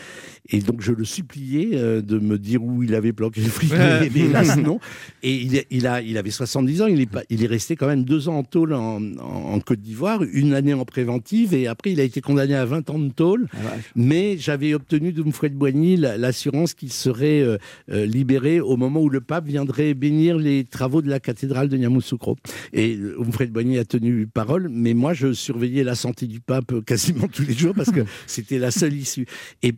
et 0.51 0.59
donc 0.59 0.81
je 0.81 0.91
le 0.93 1.03
suppliais 1.05 1.71
euh, 1.73 2.01
de 2.01 2.19
me 2.19 2.37
dire 2.37 2.63
où 2.63 2.83
il 2.83 2.93
avait 2.95 3.13
planqué 3.13 3.41
le 3.41 3.49
fric, 3.49 3.71
mais, 3.71 4.09
mais 4.13 4.19
hélas 4.21 4.57
non. 4.57 4.79
Et 5.23 5.35
il, 5.35 5.55
est- 5.55 5.67
il, 5.71 5.87
a, 5.87 6.01
il 6.01 6.17
avait 6.17 6.29
70 6.31 6.81
ans, 6.83 6.87
il 6.87 7.01
est, 7.01 7.09
pas, 7.09 7.23
il 7.29 7.43
est 7.43 7.47
resté 7.47 7.75
quand 7.75 7.87
même 7.87 8.03
deux 8.03 8.29
ans 8.29 8.37
en 8.37 8.43
tôle 8.43 8.73
en, 8.73 9.01
en- 9.01 9.53
en 9.53 9.59
Côte 9.59 9.81
d'Ivoire, 9.81 10.21
une 10.31 10.53
année 10.53 10.73
en 10.73 10.85
préventive, 10.85 11.53
et 11.55 11.67
après 11.67 11.91
il 11.91 11.99
a 11.99 12.03
été 12.03 12.21
condamné 12.21 12.53
à 12.55 12.65
20 12.65 12.89
ans 12.91 12.99
de 12.99 13.09
tôle. 13.11 13.47
Mais 13.95 14.37
j'avais 14.37 14.73
obtenu 14.73 15.11
de 15.13 15.23
Moufouet 15.23 15.49
de 15.49 15.55
Boigny 15.55 15.97
la- 15.97 16.10
l'assurance 16.17 16.73
qu'il 16.73 16.91
serait 16.91 17.41
euh, 17.41 17.57
euh, 17.89 18.05
libéré 18.05 18.59
au 18.59 18.77
moment 18.77 19.01
où 19.01 19.09
le 19.09 19.21
pape 19.21 19.45
viendrait 19.45 19.93
bénir 19.93 20.37
les 20.37 20.65
travaux 20.65 21.01
de 21.01 21.09
la 21.09 21.19
cathédrale 21.19 21.69
de 21.69 21.77
Yamoussoukro. 21.77 22.37
Et 22.73 22.95
euh, 22.95 23.15
Moufouet 23.19 23.47
de 23.47 23.51
Boigny 23.51 23.77
a 23.77 23.85
tenu 23.85 24.27
parole, 24.27 24.69
mais 24.69 24.93
moi 24.93 25.13
je 25.13 25.33
surveillais 25.33 25.83
la 25.83 25.95
santé 25.95 26.27
du 26.27 26.39
pape 26.39 26.71
euh, 26.71 26.81
quasiment 26.81 27.27
tous 27.27 27.43
les 27.43 27.53
jours 27.53 27.73
parce 27.75 27.91
que 27.91 28.01
c'était 28.27 28.59
la 28.59 28.71
seule 28.71 28.93
issue. 28.93 29.25
Et 29.63 29.73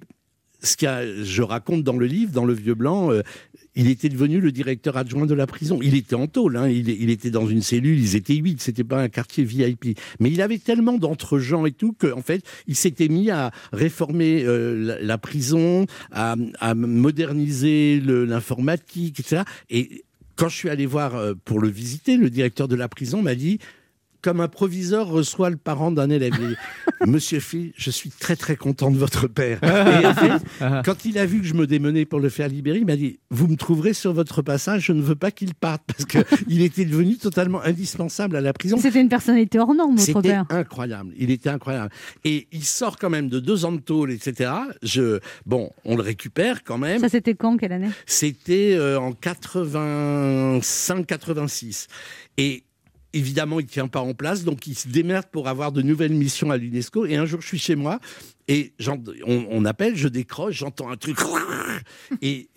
ce 0.63 0.77
que 0.77 1.23
je 1.23 1.41
raconte 1.41 1.84
dans 1.84 1.97
le 1.97 2.05
livre, 2.05 2.31
dans 2.31 2.45
le 2.45 2.53
Vieux 2.53 2.73
Blanc, 2.73 3.11
euh, 3.11 3.21
il 3.76 3.89
était 3.89 4.09
devenu 4.09 4.39
le 4.39 4.51
directeur 4.51 4.97
adjoint 4.97 5.26
de 5.26 5.34
la 5.34 5.47
prison. 5.47 5.80
Il 5.82 5.95
était 5.95 6.15
en 6.15 6.28
tôle, 6.28 6.57
hein, 6.57 6.67
il, 6.67 6.89
il 6.89 7.09
était 7.09 7.32
dans 7.32 7.47
une 7.47 7.61
cellule, 7.61 7.99
ils 7.99 8.15
étaient 8.15 8.36
huit, 8.36 8.61
c'était 8.61 8.84
pas 8.84 9.01
un 9.01 9.09
quartier 9.09 9.43
VIP. 9.43 9.97
Mais 10.19 10.32
il 10.32 10.41
avait 10.41 10.57
tellement 10.57 10.97
d'entre-gens 10.97 11.65
et 11.65 11.71
tout 11.71 11.93
qu'en 11.93 12.21
fait, 12.21 12.43
il 12.67 12.76
s'était 12.76 13.07
mis 13.07 13.30
à 13.32 13.51
réformer 13.71 14.43
euh, 14.45 14.97
la, 15.01 15.17
prison, 15.17 15.86
à, 16.11 16.36
à 16.59 16.76
moderniser 16.76 18.01
l'informatique, 18.03 19.19
etc. 19.19 19.43
Et 19.69 20.03
quand 20.36 20.49
je 20.49 20.55
suis 20.55 20.69
allé 20.69 20.86
voir 20.86 21.15
euh, 21.15 21.34
pour 21.45 21.59
le 21.59 21.69
visiter, 21.69 22.17
le 22.17 22.30
directeur 22.30 22.67
de 22.67 22.76
la 22.76 22.88
prison 22.88 23.21
m'a 23.21 23.36
dit 23.36 23.59
comme 24.24 24.39
un 24.39 24.47
proviseur 24.47 25.07
reçoit 25.07 25.49
le 25.49 25.57
parent 25.57 25.91
d'un 25.91 26.09
élève. 26.09 26.32
Monsieur 27.05 27.41
Phil, 27.41 27.74
je 27.76 27.91
suis 27.91 28.09
très 28.09 28.38
très 28.38 28.55
content 28.55 28.89
de 28.89 28.97
votre 28.97 29.28
père. 29.28 29.59
Et 29.63 30.05
en 30.05 30.13
fait, 30.15 30.41
quand 30.86 31.03
il 31.05 31.17
a 31.19 31.26
vu 31.26 31.41
que 31.41 31.47
je 31.47 31.53
me 31.53 31.67
démenais 31.67 32.05
pour 32.05 32.21
le 32.21 32.30
faire 32.30 32.47
libérer, 32.47 32.78
il 32.80 32.86
m'a 32.86 32.95
dit 32.95 33.19
Vous 33.30 33.47
me 33.47 33.57
trouverez 33.57 33.91
sur 33.93 34.13
votre 34.13 34.41
passage, 34.41 34.86
je 34.86 34.93
ne 34.93 35.01
veux 35.01 35.15
pas 35.15 35.32
qu'il 35.32 35.53
parte 35.53 35.84
parce 35.86 36.05
qu'il 36.05 36.61
était 36.61 36.86
devenu 36.86 37.17
totalement 37.17 37.61
indispensable 37.61 38.38
à 38.38 38.41
la 38.41 38.53
prison. 38.53 38.78
C'était 38.78 39.01
une 39.01 39.09
personnalité 39.09 39.59
hors 39.59 39.76
norme, 39.76 39.97
votre 39.97 40.05
C'était 40.05 40.21
père. 40.21 40.45
incroyable. 40.49 41.11
Il 41.17 41.30
était 41.30 41.49
incroyable. 41.49 41.91
Et 42.24 42.47
il 42.53 42.63
sort 42.63 42.97
quand 42.97 43.09
même 43.09 43.28
de 43.28 43.41
deux 43.41 43.65
ans 43.65 43.74
de 43.74 43.82
tôle, 43.82 44.11
etc. 44.11 44.49
Je, 44.82 45.19
bon, 45.45 45.71
on 45.84 45.97
le 45.97 46.01
récupère 46.01 46.63
quand 46.63 46.78
même. 46.78 47.01
Ça, 47.01 47.09
c'était 47.09 47.36
quand? 47.36 47.57
Quelle 47.57 47.74
année? 47.74 47.89
C'était 48.05 48.76
euh, 48.76 48.97
en 48.99 49.11
85-86. 49.11 51.88
Et 52.38 52.63
évidemment, 53.14 53.59
il 53.59 53.66
ne 53.66 53.70
tient 53.70 53.88
pas 53.88 54.01
en 54.01 54.14
place, 54.14 54.43
donc 54.43 54.68
il 54.68 54.78
se 54.78 54.88
démerde 54.88 55.26
pour 55.32 55.47
avoir 55.47 55.72
de 55.72 55.82
nouvelles 55.82 56.14
missions 56.14 56.51
à 56.51 56.57
l'UNESCO. 56.57 57.05
Et 57.05 57.16
un 57.16 57.26
jour, 57.26 57.41
je 57.41 57.47
suis 57.47 57.59
chez 57.59 57.76
moi. 57.76 57.99
Et 58.47 58.74
on, 59.26 59.64
appelle, 59.66 59.95
je 59.95 60.07
décroche, 60.07 60.55
j'entends 60.55 60.89
un 60.89 60.97
truc. 60.97 61.18
Et 62.22 62.49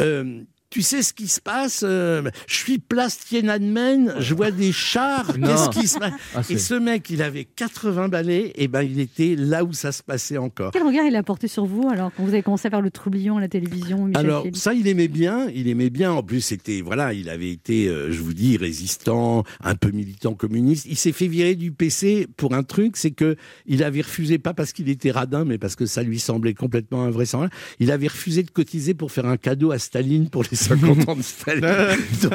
euh, 0.00 0.42
tu 0.70 0.82
sais 0.82 1.02
ce 1.02 1.12
qui 1.12 1.26
se 1.26 1.40
passe 1.40 1.82
euh, 1.84 2.22
Je 2.46 2.54
suis 2.54 2.78
place 2.78 3.18
Tiananmen, 3.18 4.14
je 4.20 4.34
vois 4.34 4.52
des 4.52 4.70
chars. 4.70 5.34
Qu'est-ce 5.34 5.70
qui 5.70 5.88
se 5.88 5.98
passe 5.98 6.12
Ah, 6.34 6.42
Et 6.48 6.58
ce 6.58 6.74
mec, 6.74 7.10
il 7.10 7.22
avait 7.22 7.44
80 7.44 8.08
balais, 8.08 8.52
et 8.54 8.68
ben 8.68 8.82
il 8.82 9.00
était 9.00 9.34
là 9.36 9.64
où 9.64 9.72
ça 9.72 9.90
se 9.90 10.04
passait 10.04 10.38
encore. 10.38 10.70
Quel 10.70 10.84
regard 10.84 11.04
il 11.04 11.16
a 11.16 11.24
porté 11.24 11.48
sur 11.48 11.64
vous 11.64 11.88
alors 11.90 12.12
quand 12.16 12.22
vous 12.22 12.30
avez 12.30 12.42
commencé 12.42 12.68
à 12.68 12.70
faire 12.70 12.80
le 12.80 12.92
troublion 12.92 13.36
à 13.36 13.40
la 13.40 13.48
télévision, 13.48 14.04
Michel 14.06 14.24
Alors 14.24 14.46
ça, 14.52 14.72
il 14.72 14.86
aimait 14.86 15.08
bien, 15.08 15.48
il 15.52 15.66
aimait 15.66 15.90
bien. 15.90 16.12
En 16.12 16.22
plus, 16.22 16.40
c'était 16.40 16.82
voilà, 16.82 17.12
il 17.14 17.28
avait 17.28 17.50
été, 17.50 17.88
euh, 17.88 18.12
je 18.12 18.20
vous 18.20 18.32
dis, 18.32 18.56
résistant, 18.56 19.42
un 19.64 19.74
peu 19.74 19.90
militant 19.90 20.34
communiste. 20.34 20.86
Il 20.88 20.96
s'est 20.96 21.12
fait 21.12 21.26
virer 21.26 21.56
du 21.56 21.72
PC 21.72 22.28
pour 22.36 22.54
un 22.54 22.62
truc, 22.62 22.96
c'est 22.96 23.10
que 23.10 23.34
il 23.66 23.82
avait 23.82 24.02
refusé 24.02 24.38
pas 24.38 24.54
parce 24.54 24.72
qu'il 24.72 24.88
était 24.88 25.10
radin, 25.10 25.44
mais 25.44 25.58
parce 25.58 25.74
que 25.74 25.86
ça 25.86 26.04
lui 26.04 26.20
semblait 26.20 26.54
complètement 26.54 27.02
invraisemblable. 27.02 27.52
Il 27.80 27.90
avait 27.90 28.06
refusé 28.06 28.44
de 28.44 28.50
cotiser 28.50 28.94
pour 28.94 29.10
faire 29.10 29.26
un 29.26 29.36
cadeau 29.36 29.72
à 29.72 29.78
Staline 29.80 30.30
pour 30.30 30.44
les 30.48 30.59
50 30.60 31.08
ans 31.08 31.16
de 31.16 31.22
Staline. 31.22 31.96
donc, 32.22 32.32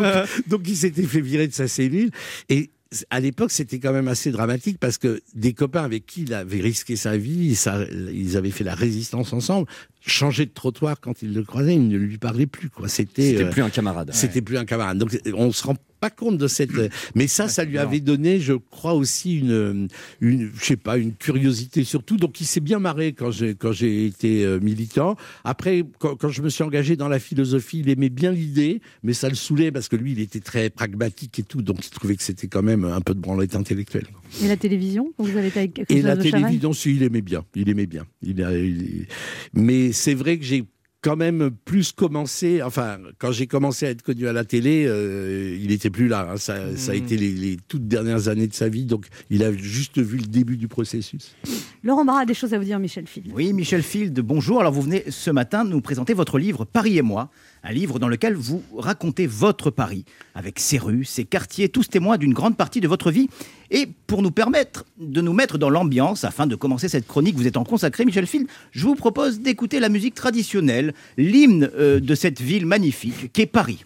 donc 0.47 0.61
il 0.67 0.75
s'était 0.75 1.03
fait 1.03 1.21
virer 1.21 1.47
de 1.47 1.53
sa 1.53 1.67
cellule 1.67 2.11
et 2.49 2.69
à 3.09 3.19
l'époque, 3.19 3.51
c'était 3.51 3.79
quand 3.79 3.91
même 3.91 4.07
assez 4.07 4.31
dramatique 4.31 4.77
parce 4.79 4.97
que 4.97 5.21
des 5.33 5.53
copains 5.53 5.83
avec 5.83 6.05
qui 6.05 6.23
il 6.23 6.33
avait 6.33 6.61
risqué 6.61 6.95
sa 6.95 7.17
vie, 7.17 7.55
ça, 7.55 7.83
ils 7.91 8.37
avaient 8.37 8.51
fait 8.51 8.63
la 8.63 8.75
résistance 8.75 9.33
ensemble, 9.33 9.67
changer 10.05 10.45
de 10.45 10.51
trottoir 10.51 10.99
quand 10.99 11.21
ils 11.21 11.33
le 11.33 11.43
croisaient, 11.43 11.75
ils 11.75 11.87
ne 11.87 11.97
lui 11.97 12.17
parlaient 12.17 12.45
plus. 12.45 12.69
Quoi. 12.69 12.87
C'était, 12.87 13.31
C'était 13.31 13.43
euh, 13.43 13.49
plus 13.49 13.63
un 13.63 13.69
camarade. 13.69 14.11
C'était 14.13 14.41
plus 14.41 14.57
un 14.57 14.65
camarade. 14.65 14.97
Donc 14.97 15.17
on 15.33 15.51
se 15.51 15.63
rend 15.65 15.75
pas 15.99 16.09
compte 16.09 16.37
de 16.37 16.47
cette. 16.47 16.71
Mais 17.15 17.27
ça, 17.27 17.47
ça 17.47 17.63
lui 17.63 17.77
avait 17.77 17.99
donné, 17.99 18.39
je 18.39 18.53
crois 18.53 18.93
aussi 18.93 19.39
une, 19.39 19.87
une, 20.21 20.51
je 20.59 20.65
sais 20.65 20.75
pas, 20.75 20.97
une 20.97 21.13
curiosité 21.13 21.83
surtout. 21.83 22.17
Donc 22.17 22.39
il 22.39 22.45
s'est 22.45 22.59
bien 22.59 22.79
marré 22.79 23.13
quand 23.13 23.31
j'ai 23.31 23.55
quand 23.55 23.71
j'ai 23.71 24.05
été 24.05 24.43
euh, 24.43 24.59
militant. 24.59 25.15
Après, 25.43 25.83
quand, 25.99 26.15
quand 26.15 26.29
je 26.29 26.41
me 26.41 26.49
suis 26.49 26.63
engagé 26.63 26.95
dans 26.95 27.07
la 27.07 27.19
philosophie, 27.19 27.79
il 27.79 27.89
aimait 27.89 28.09
bien 28.09 28.31
l'idée, 28.31 28.81
mais 29.03 29.13
ça 29.13 29.29
le 29.29 29.35
saoulait 29.35 29.71
parce 29.71 29.87
que 29.87 29.95
lui, 29.95 30.11
il 30.11 30.19
était 30.19 30.39
très 30.39 30.69
pragmatique 30.69 31.39
et 31.39 31.43
tout. 31.43 31.61
Donc 31.61 31.85
il 31.85 31.89
trouvait 31.89 32.15
que 32.15 32.23
c'était 32.23 32.47
quand 32.47 32.63
même 32.63 32.83
un 32.83 33.01
peu 33.01 33.13
de 33.13 33.19
branlette 33.19 33.55
intellectuelle. 33.55 34.07
Et 34.43 34.47
la 34.47 34.57
télévision 34.57 35.13
quand 35.17 35.23
vous 35.23 35.37
avez 35.37 35.47
été 35.47 35.59
avec 35.59 35.85
Et 35.89 36.01
la 36.01 36.15
de 36.15 36.21
télévision, 36.21 36.73
si, 36.73 36.95
il 36.95 37.03
aimait 37.03 37.21
bien. 37.21 37.43
Il 37.55 37.69
aimait 37.69 37.85
bien. 37.85 38.05
Il 38.21 38.43
a- 38.43 38.57
il- 38.57 39.07
Mais 39.53 39.91
c'est 39.91 40.13
vrai 40.13 40.37
que 40.37 40.43
j'ai 40.45 40.65
quand 41.01 41.15
même 41.15 41.51
plus 41.65 41.91
commencé, 41.91 42.63
enfin, 42.63 42.97
quand 43.19 43.31
j'ai 43.31 43.45
commencé 43.45 43.85
à 43.85 43.91
être 43.91 44.01
connu 44.01 44.27
à 44.27 44.33
la 44.33 44.43
télé, 44.43 44.85
euh, 44.87 45.55
il 45.61 45.71
était 45.71 45.91
plus 45.91 46.07
là. 46.07 46.27
hein. 46.31 46.37
Ça, 46.37 46.75
ça 46.75 46.93
a 46.93 46.95
été 46.95 47.15
les, 47.15 47.31
les 47.31 47.57
toutes 47.67 47.87
dernières 47.87 48.27
années 48.27 48.47
de 48.47 48.55
sa 48.55 48.69
vie, 48.69 48.85
donc 48.85 49.05
il 49.29 49.43
a 49.43 49.53
juste 49.55 49.99
vu 49.99 50.17
le 50.17 50.25
début 50.25 50.57
du 50.57 50.67
processus. 50.67 51.35
Laurent 51.83 52.03
Barra 52.05 52.21
a 52.21 52.25
des 52.25 52.33
choses 52.33 52.55
à 52.55 52.57
vous 52.57 52.63
dire, 52.63 52.79
Michel 52.79 53.05
Phil. 53.05 53.25
Oui, 53.35 53.53
Michel 53.53 53.83
Field, 53.83 54.19
bonjour. 54.21 54.59
Alors 54.61 54.73
vous 54.73 54.81
venez 54.81 55.03
ce 55.09 55.29
matin 55.29 55.63
nous 55.63 55.79
présenter 55.79 56.15
votre 56.15 56.39
livre 56.39 56.65
Paris 56.65 56.97
et 56.97 57.03
moi, 57.03 57.29
un 57.65 57.71
livre 57.71 57.99
dans 57.99 58.07
lequel 58.07 58.35
vous 58.35 58.63
racontez 58.77 59.25
votre 59.25 59.71
Paris, 59.71 60.05
avec 60.35 60.59
ses 60.59 60.77
rues, 60.77 61.03
ses 61.03 61.25
quartiers, 61.25 61.67
tous 61.67 61.89
témoins 61.89 62.17
d'une 62.17 62.33
grande 62.33 62.55
partie 62.55 62.79
de 62.79 62.87
votre 62.87 63.11
vie. 63.11 63.27
Et 63.71 63.87
pour 64.07 64.21
nous 64.21 64.31
permettre 64.31 64.85
de 64.99 65.21
nous 65.21 65.33
mettre 65.33 65.57
dans 65.57 65.71
l'ambiance, 65.71 66.23
afin 66.23 66.45
de 66.45 66.55
commencer 66.55 66.87
cette 66.87 67.07
chronique, 67.07 67.35
vous 67.35 67.47
êtes 67.47 67.57
en 67.57 67.63
consacré, 67.63 68.05
Michel 68.05 68.27
Field, 68.27 68.47
je 68.71 68.85
vous 68.85 68.95
propose 68.95 69.39
d'écouter 69.39 69.79
la 69.79 69.89
musique 69.89 70.13
traditionnelle, 70.13 70.93
l'hymne 71.17 71.71
euh, 71.75 71.99
de 71.99 72.15
cette 72.15 72.39
ville 72.39 72.67
magnifique 72.67 73.33
qu'est 73.33 73.47
Paris. 73.47 73.83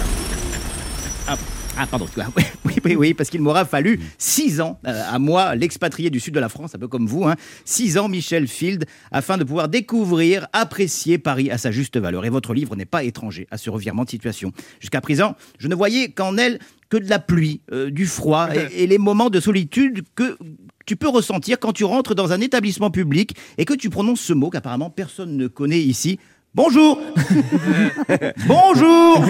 Ah, 1.80 1.86
pardon. 1.86 2.06
Oui, 2.66 2.74
oui, 2.84 2.94
oui, 2.94 3.14
parce 3.14 3.30
qu'il 3.30 3.40
m'aura 3.40 3.64
fallu 3.64 3.98
six 4.18 4.60
ans 4.60 4.78
euh, 4.86 5.02
à 5.10 5.18
moi, 5.18 5.54
l'expatrié 5.54 6.10
du 6.10 6.20
sud 6.20 6.34
de 6.34 6.40
la 6.40 6.50
France, 6.50 6.74
un 6.74 6.78
peu 6.78 6.88
comme 6.88 7.06
vous, 7.06 7.24
hein, 7.24 7.36
six 7.64 7.96
ans, 7.96 8.06
Michel 8.06 8.46
Field, 8.46 8.84
afin 9.10 9.38
de 9.38 9.44
pouvoir 9.44 9.68
découvrir, 9.68 10.46
apprécier 10.52 11.16
Paris 11.16 11.50
à 11.50 11.56
sa 11.56 11.70
juste 11.70 11.96
valeur. 11.96 12.26
Et 12.26 12.28
votre 12.28 12.52
livre 12.52 12.76
n'est 12.76 12.84
pas 12.84 13.02
étranger 13.02 13.48
à 13.50 13.56
ce 13.56 13.70
revirement 13.70 14.04
de 14.04 14.10
situation. 14.10 14.52
Jusqu'à 14.78 15.00
présent, 15.00 15.36
je 15.58 15.68
ne 15.68 15.74
voyais 15.74 16.10
qu'en 16.10 16.36
elle 16.36 16.58
que 16.90 16.98
de 16.98 17.08
la 17.08 17.18
pluie, 17.18 17.62
euh, 17.72 17.90
du 17.90 18.06
froid 18.06 18.48
et 18.52 18.86
les 18.86 18.98
moments 18.98 19.30
de 19.30 19.40
solitude 19.40 20.02
que 20.16 20.36
tu 20.86 20.96
peux 20.96 21.08
ressentir 21.08 21.60
quand 21.60 21.72
tu 21.72 21.84
rentres 21.84 22.14
dans 22.14 22.32
un 22.32 22.40
établissement 22.40 22.90
public 22.90 23.36
et 23.58 23.64
que 23.64 23.74
tu 23.74 23.90
prononces 23.90 24.20
ce 24.20 24.32
mot 24.32 24.50
qu'apparemment 24.50 24.90
personne 24.90 25.36
ne 25.36 25.46
connaît 25.46 25.80
ici. 25.80 26.18
Bonjour. 26.52 27.00
Bonjour. 28.48 29.24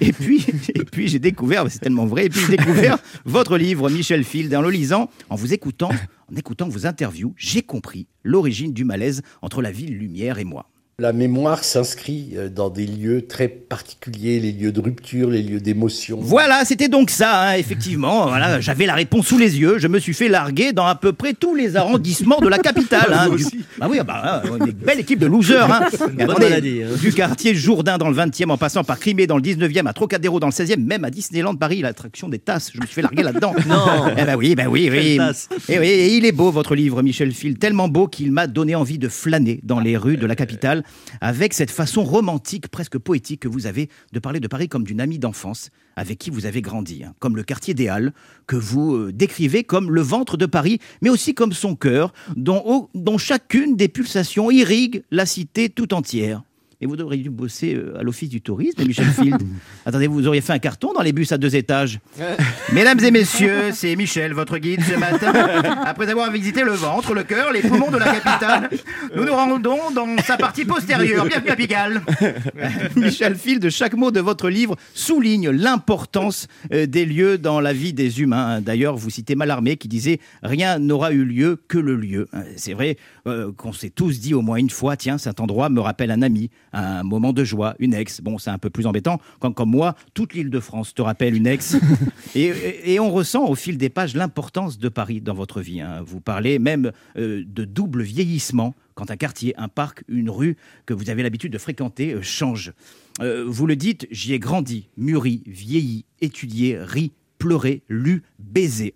Et 0.00 0.10
puis, 0.10 0.46
et 0.74 0.84
puis 0.84 1.08
j'ai 1.08 1.18
découvert, 1.18 1.66
c'est 1.70 1.80
tellement 1.80 2.06
vrai, 2.06 2.26
et 2.26 2.28
puis 2.30 2.40
j'ai 2.40 2.56
découvert 2.56 2.96
votre 3.26 3.58
livre, 3.58 3.90
Michel 3.90 4.24
Field, 4.24 4.54
en 4.54 4.62
le 4.62 4.70
lisant, 4.70 5.10
en 5.28 5.34
vous 5.36 5.52
écoutant, 5.52 5.90
en 6.32 6.36
écoutant 6.36 6.66
vos 6.66 6.86
interviews, 6.86 7.34
j'ai 7.36 7.60
compris 7.60 8.08
l'origine 8.22 8.72
du 8.72 8.84
malaise 8.84 9.20
entre 9.42 9.60
la 9.60 9.70
ville 9.70 9.98
lumière 9.98 10.38
et 10.38 10.44
moi. 10.44 10.70
La 11.00 11.12
mémoire 11.12 11.64
s'inscrit 11.64 12.34
euh, 12.36 12.48
dans 12.48 12.70
des 12.70 12.86
lieux 12.86 13.26
très 13.26 13.48
particuliers, 13.48 14.38
les 14.38 14.52
lieux 14.52 14.70
de 14.70 14.80
rupture, 14.80 15.28
les 15.28 15.42
lieux 15.42 15.58
d'émotion. 15.58 16.18
Voilà, 16.20 16.64
c'était 16.64 16.86
donc 16.86 17.10
ça, 17.10 17.48
hein, 17.48 17.54
effectivement. 17.54 18.26
Voilà, 18.34 18.60
j'avais 18.60 18.86
la 18.86 18.94
réponse 18.94 19.26
sous 19.26 19.36
les 19.36 19.58
yeux. 19.58 19.78
Je 19.80 19.88
me 19.88 19.98
suis 19.98 20.14
fait 20.14 20.28
larguer 20.28 20.72
dans 20.72 20.86
à 20.86 20.94
peu 20.94 21.12
près 21.12 21.32
tous 21.32 21.56
les 21.56 21.74
arrondissements 21.74 22.38
de 22.40 22.46
la 22.46 22.58
capitale. 22.58 23.12
hein, 23.12 23.26
Moi 23.28 23.36
du- 23.36 23.44
aussi. 23.44 23.58
Ah 23.80 23.88
oui, 23.90 23.96
ah 23.98 24.04
bah, 24.04 24.42
hein, 24.44 24.48
une 24.64 24.70
belle 24.70 25.00
équipe 25.00 25.18
de 25.18 25.26
losers. 25.26 25.68
Hein. 25.68 25.80
Attendez, 25.92 26.24
maladie, 26.48 26.82
hein. 26.84 26.96
Du 27.00 27.12
quartier 27.12 27.56
Jourdain 27.56 27.98
dans 27.98 28.08
le 28.08 28.14
20e, 28.14 28.50
en 28.50 28.56
passant 28.56 28.84
par 28.84 29.00
Crimée 29.00 29.26
dans 29.26 29.36
le 29.36 29.42
19e, 29.42 29.86
à 29.88 29.92
Trocadéro 29.94 30.38
dans 30.38 30.46
le 30.46 30.52
16e, 30.52 30.78
même 30.78 31.04
à 31.04 31.10
Disneyland 31.10 31.56
Paris, 31.56 31.80
l'attraction 31.82 32.28
des 32.28 32.38
tasses. 32.38 32.70
Je 32.72 32.80
me 32.80 32.86
suis 32.86 32.94
fait 32.94 33.02
larguer 33.02 33.24
là-dedans. 33.24 33.52
Non. 33.66 34.12
Eh 34.16 34.22
ben 34.24 34.36
oui, 34.36 34.54
ben 34.54 34.68
oui. 34.68 34.84
Et 35.68 35.78
oui, 35.80 35.86
et 35.88 36.16
il 36.16 36.24
est 36.24 36.30
beau 36.32 36.52
votre 36.52 36.76
livre, 36.76 37.02
Michel 37.02 37.32
Field, 37.32 37.58
tellement 37.58 37.88
beau 37.88 38.06
qu'il 38.06 38.30
m'a 38.30 38.46
donné 38.46 38.76
envie 38.76 38.98
de 38.98 39.08
flâner 39.08 39.58
dans 39.64 39.80
les 39.80 39.96
rues 39.96 40.16
de 40.18 40.26
la 40.26 40.36
capitale 40.36 40.83
avec 41.20 41.54
cette 41.54 41.70
façon 41.70 42.04
romantique, 42.04 42.68
presque 42.68 42.98
poétique 42.98 43.40
que 43.40 43.48
vous 43.48 43.66
avez 43.66 43.88
de 44.12 44.18
parler 44.18 44.40
de 44.40 44.48
Paris 44.48 44.68
comme 44.68 44.84
d'une 44.84 45.00
amie 45.00 45.18
d'enfance 45.18 45.70
avec 45.96 46.18
qui 46.18 46.30
vous 46.30 46.46
avez 46.46 46.62
grandi, 46.62 47.04
hein, 47.04 47.14
comme 47.18 47.36
le 47.36 47.42
quartier 47.42 47.74
des 47.74 47.88
Halles 47.88 48.12
que 48.46 48.56
vous 48.56 48.94
euh, 48.94 49.12
décrivez 49.12 49.64
comme 49.64 49.90
le 49.90 50.00
ventre 50.00 50.36
de 50.36 50.46
Paris, 50.46 50.80
mais 51.02 51.10
aussi 51.10 51.34
comme 51.34 51.52
son 51.52 51.76
cœur, 51.76 52.12
dont, 52.36 52.88
chacune 53.18 53.76
des 53.76 53.88
pulsations 53.88 54.50
irrigue 54.50 55.04
la 55.10 55.26
cité 55.26 55.68
tout 55.68 55.94
entière. 55.94 56.42
Et 56.84 56.86
vous 56.86 57.00
auriez 57.00 57.22
dû 57.22 57.30
bosser 57.30 57.74
euh, 57.74 57.98
à 57.98 58.02
l'office 58.02 58.28
du 58.28 58.42
tourisme, 58.42 58.84
Michel 58.84 59.06
Field. 59.06 59.40
Attendez, 59.86 60.06
vous 60.06 60.26
auriez 60.26 60.42
fait 60.42 60.52
un 60.52 60.58
carton 60.58 60.92
dans 60.92 61.00
les 61.00 61.14
bus 61.14 61.32
à 61.32 61.38
deux 61.38 61.56
étages. 61.56 61.98
Mesdames 62.74 63.00
et 63.02 63.10
messieurs, 63.10 63.70
c'est 63.72 63.96
Michel, 63.96 64.34
votre 64.34 64.58
guide 64.58 64.82
ce 64.82 64.94
matin. 64.98 65.32
Après 65.86 66.10
avoir 66.10 66.30
visité 66.30 66.62
le 66.62 66.72
ventre, 66.72 67.14
le 67.14 67.22
cœur, 67.22 67.52
les 67.52 67.62
poumons 67.62 67.90
de 67.90 67.96
la 67.96 68.12
capitale, 68.12 68.68
nous 69.16 69.24
nous 69.24 69.32
rendons 69.32 69.90
dans 69.94 70.18
sa 70.22 70.36
partie 70.36 70.66
postérieure. 70.66 71.24
Bienvenue 71.24 71.50
à 71.52 71.56
Pigalle. 71.56 72.02
Michel 72.96 73.36
Field, 73.36 73.70
chaque 73.70 73.94
mot 73.94 74.10
de 74.10 74.20
votre 74.20 74.50
livre 74.50 74.76
souligne 74.92 75.48
l'importance 75.48 76.48
euh, 76.70 76.84
des 76.84 77.06
lieux 77.06 77.38
dans 77.38 77.60
la 77.60 77.72
vie 77.72 77.94
des 77.94 78.20
humains. 78.20 78.60
D'ailleurs, 78.60 78.96
vous 78.96 79.08
citez 79.08 79.36
Mallarmé 79.36 79.78
qui 79.78 79.88
disait 79.88 80.20
Rien 80.42 80.78
n'aura 80.78 81.12
eu 81.12 81.24
lieu 81.24 81.62
que 81.66 81.78
le 81.78 81.96
lieu. 81.96 82.28
Euh, 82.34 82.42
C'est 82.56 82.74
vrai 82.74 82.98
qu'on 83.56 83.72
s'est 83.72 83.88
tous 83.88 84.20
dit 84.20 84.34
au 84.34 84.42
moins 84.42 84.58
une 84.58 84.68
fois 84.68 84.98
Tiens, 84.98 85.16
cet 85.16 85.40
endroit 85.40 85.70
me 85.70 85.80
rappelle 85.80 86.10
un 86.10 86.20
ami, 86.20 86.50
un 86.74 87.02
moment 87.02 87.32
de 87.32 87.44
joie, 87.44 87.74
une 87.78 87.94
ex. 87.94 88.20
Bon, 88.20 88.38
c'est 88.38 88.50
un 88.50 88.58
peu 88.58 88.70
plus 88.70 88.86
embêtant 88.86 89.20
quand, 89.40 89.52
comme 89.52 89.70
moi, 89.70 89.94
toute 90.14 90.34
l'île 90.34 90.50
de 90.50 90.60
France 90.60 90.92
te 90.94 91.02
rappelle 91.02 91.34
une 91.34 91.46
ex. 91.46 91.76
et, 92.34 92.42
et- 92.46 92.92
et 92.94 93.00
on 93.00 93.10
ressent 93.10 93.44
au 93.46 93.54
fil 93.54 93.78
des 93.78 93.88
pages 93.88 94.14
l'importance 94.14 94.78
de 94.78 94.88
Paris 94.88 95.20
dans 95.20 95.34
votre 95.34 95.60
vie. 95.60 95.80
hein. 95.80 96.02
Vous 96.06 96.20
parlez 96.20 96.58
même 96.58 96.92
euh, 97.16 97.42
de 97.46 97.64
double 97.64 98.02
vieillissement 98.02 98.74
quand 98.94 99.10
un 99.10 99.16
quartier, 99.16 99.54
un 99.58 99.68
parc, 99.68 100.04
une 100.08 100.30
rue 100.30 100.56
que 100.86 100.94
vous 100.94 101.10
avez 101.10 101.22
l'habitude 101.22 101.52
de 101.52 101.58
fréquenter 101.58 102.12
euh, 102.14 102.22
change. 102.22 102.72
Euh, 103.20 103.44
vous 103.46 103.66
le 103.66 103.76
dites, 103.76 104.06
j'y 104.10 104.32
ai 104.34 104.38
grandi, 104.38 104.88
mûri, 104.96 105.42
vieilli, 105.46 106.04
étudié, 106.20 106.78
ri, 106.80 107.12
pleuré, 107.44 107.82
lu, 107.90 108.22
baisé. 108.38 108.94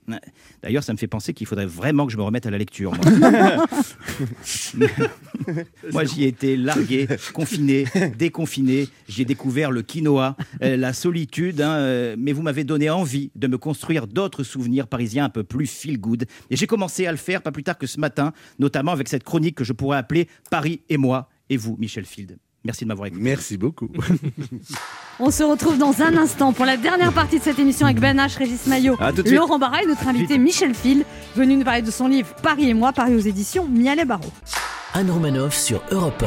D'ailleurs, 0.62 0.82
ça 0.82 0.94
me 0.94 0.98
fait 0.98 1.06
penser 1.06 1.34
qu'il 1.34 1.46
faudrait 1.46 1.66
vraiment 1.66 2.06
que 2.06 2.12
je 2.12 2.16
me 2.16 2.22
remette 2.22 2.46
à 2.46 2.50
la 2.50 2.56
lecture. 2.56 2.92
Moi, 2.94 3.66
Moi, 5.92 6.04
j'y 6.04 6.24
ai 6.24 6.28
été 6.28 6.56
largué, 6.56 7.06
confiné, 7.34 7.84
déconfiné. 8.16 8.88
J'ai 9.06 9.26
découvert 9.26 9.70
le 9.70 9.82
quinoa, 9.82 10.34
euh, 10.62 10.78
la 10.78 10.94
solitude. 10.94 11.60
hein, 11.60 11.72
euh, 11.72 12.16
mais 12.18 12.32
vous 12.32 12.40
m'avez 12.40 12.64
donné 12.64 12.88
envie 12.88 13.30
de 13.36 13.48
me 13.48 13.58
construire 13.58 14.06
d'autres 14.06 14.44
souvenirs 14.44 14.86
parisiens 14.86 15.26
un 15.26 15.30
peu 15.30 15.44
plus 15.44 15.66
feel 15.66 16.00
good. 16.00 16.24
Et 16.48 16.56
j'ai 16.56 16.66
commencé 16.66 17.06
à 17.06 17.10
le 17.10 17.18
faire 17.18 17.42
pas 17.42 17.52
plus 17.52 17.64
tard 17.64 17.76
que 17.76 17.86
ce 17.86 18.00
matin, 18.00 18.32
notamment 18.58 18.92
avec 18.92 19.08
cette 19.08 19.24
chronique 19.24 19.56
que 19.56 19.64
je 19.64 19.74
pourrais 19.74 19.98
appeler 19.98 20.26
Paris 20.50 20.80
et 20.88 20.96
moi 20.96 21.28
et 21.50 21.58
vous, 21.58 21.76
Michel 21.78 22.06
Field. 22.06 22.38
Merci 22.64 22.84
de 22.84 22.88
m'avoir 22.88 23.06
écouté. 23.06 23.22
Merci 23.22 23.56
beaucoup. 23.56 23.88
On 25.20 25.30
se 25.30 25.42
retrouve 25.42 25.78
dans 25.78 26.02
un 26.02 26.16
instant 26.16 26.52
pour 26.52 26.64
la 26.64 26.76
dernière 26.76 27.12
partie 27.12 27.38
de 27.38 27.42
cette 27.44 27.58
émission 27.58 27.86
avec 27.86 27.98
Ben 28.00 28.16
H, 28.18 28.36
Régis 28.38 28.66
Maillot, 28.66 28.96
À 29.00 29.10
tout 29.12 29.22
de 29.22 29.28
suite. 29.28 29.38
Laurent 29.38 29.58
Barra 29.58 29.82
et 29.82 29.86
notre 29.86 30.06
invité 30.06 30.38
Michel 30.38 30.74
Field, 30.74 31.04
venu 31.36 31.56
nous 31.56 31.64
parler 31.64 31.82
de 31.82 31.90
son 31.90 32.08
livre 32.08 32.28
Paris 32.42 32.68
et 32.68 32.74
moi, 32.74 32.92
Paris 32.92 33.14
aux 33.14 33.20
éditions 33.20 33.66
Mialet 33.68 34.04
Barreau. 34.04 34.30
Anne 34.94 35.10
Romanoff 35.10 35.54
sur 35.56 35.80
Europe 35.90 36.24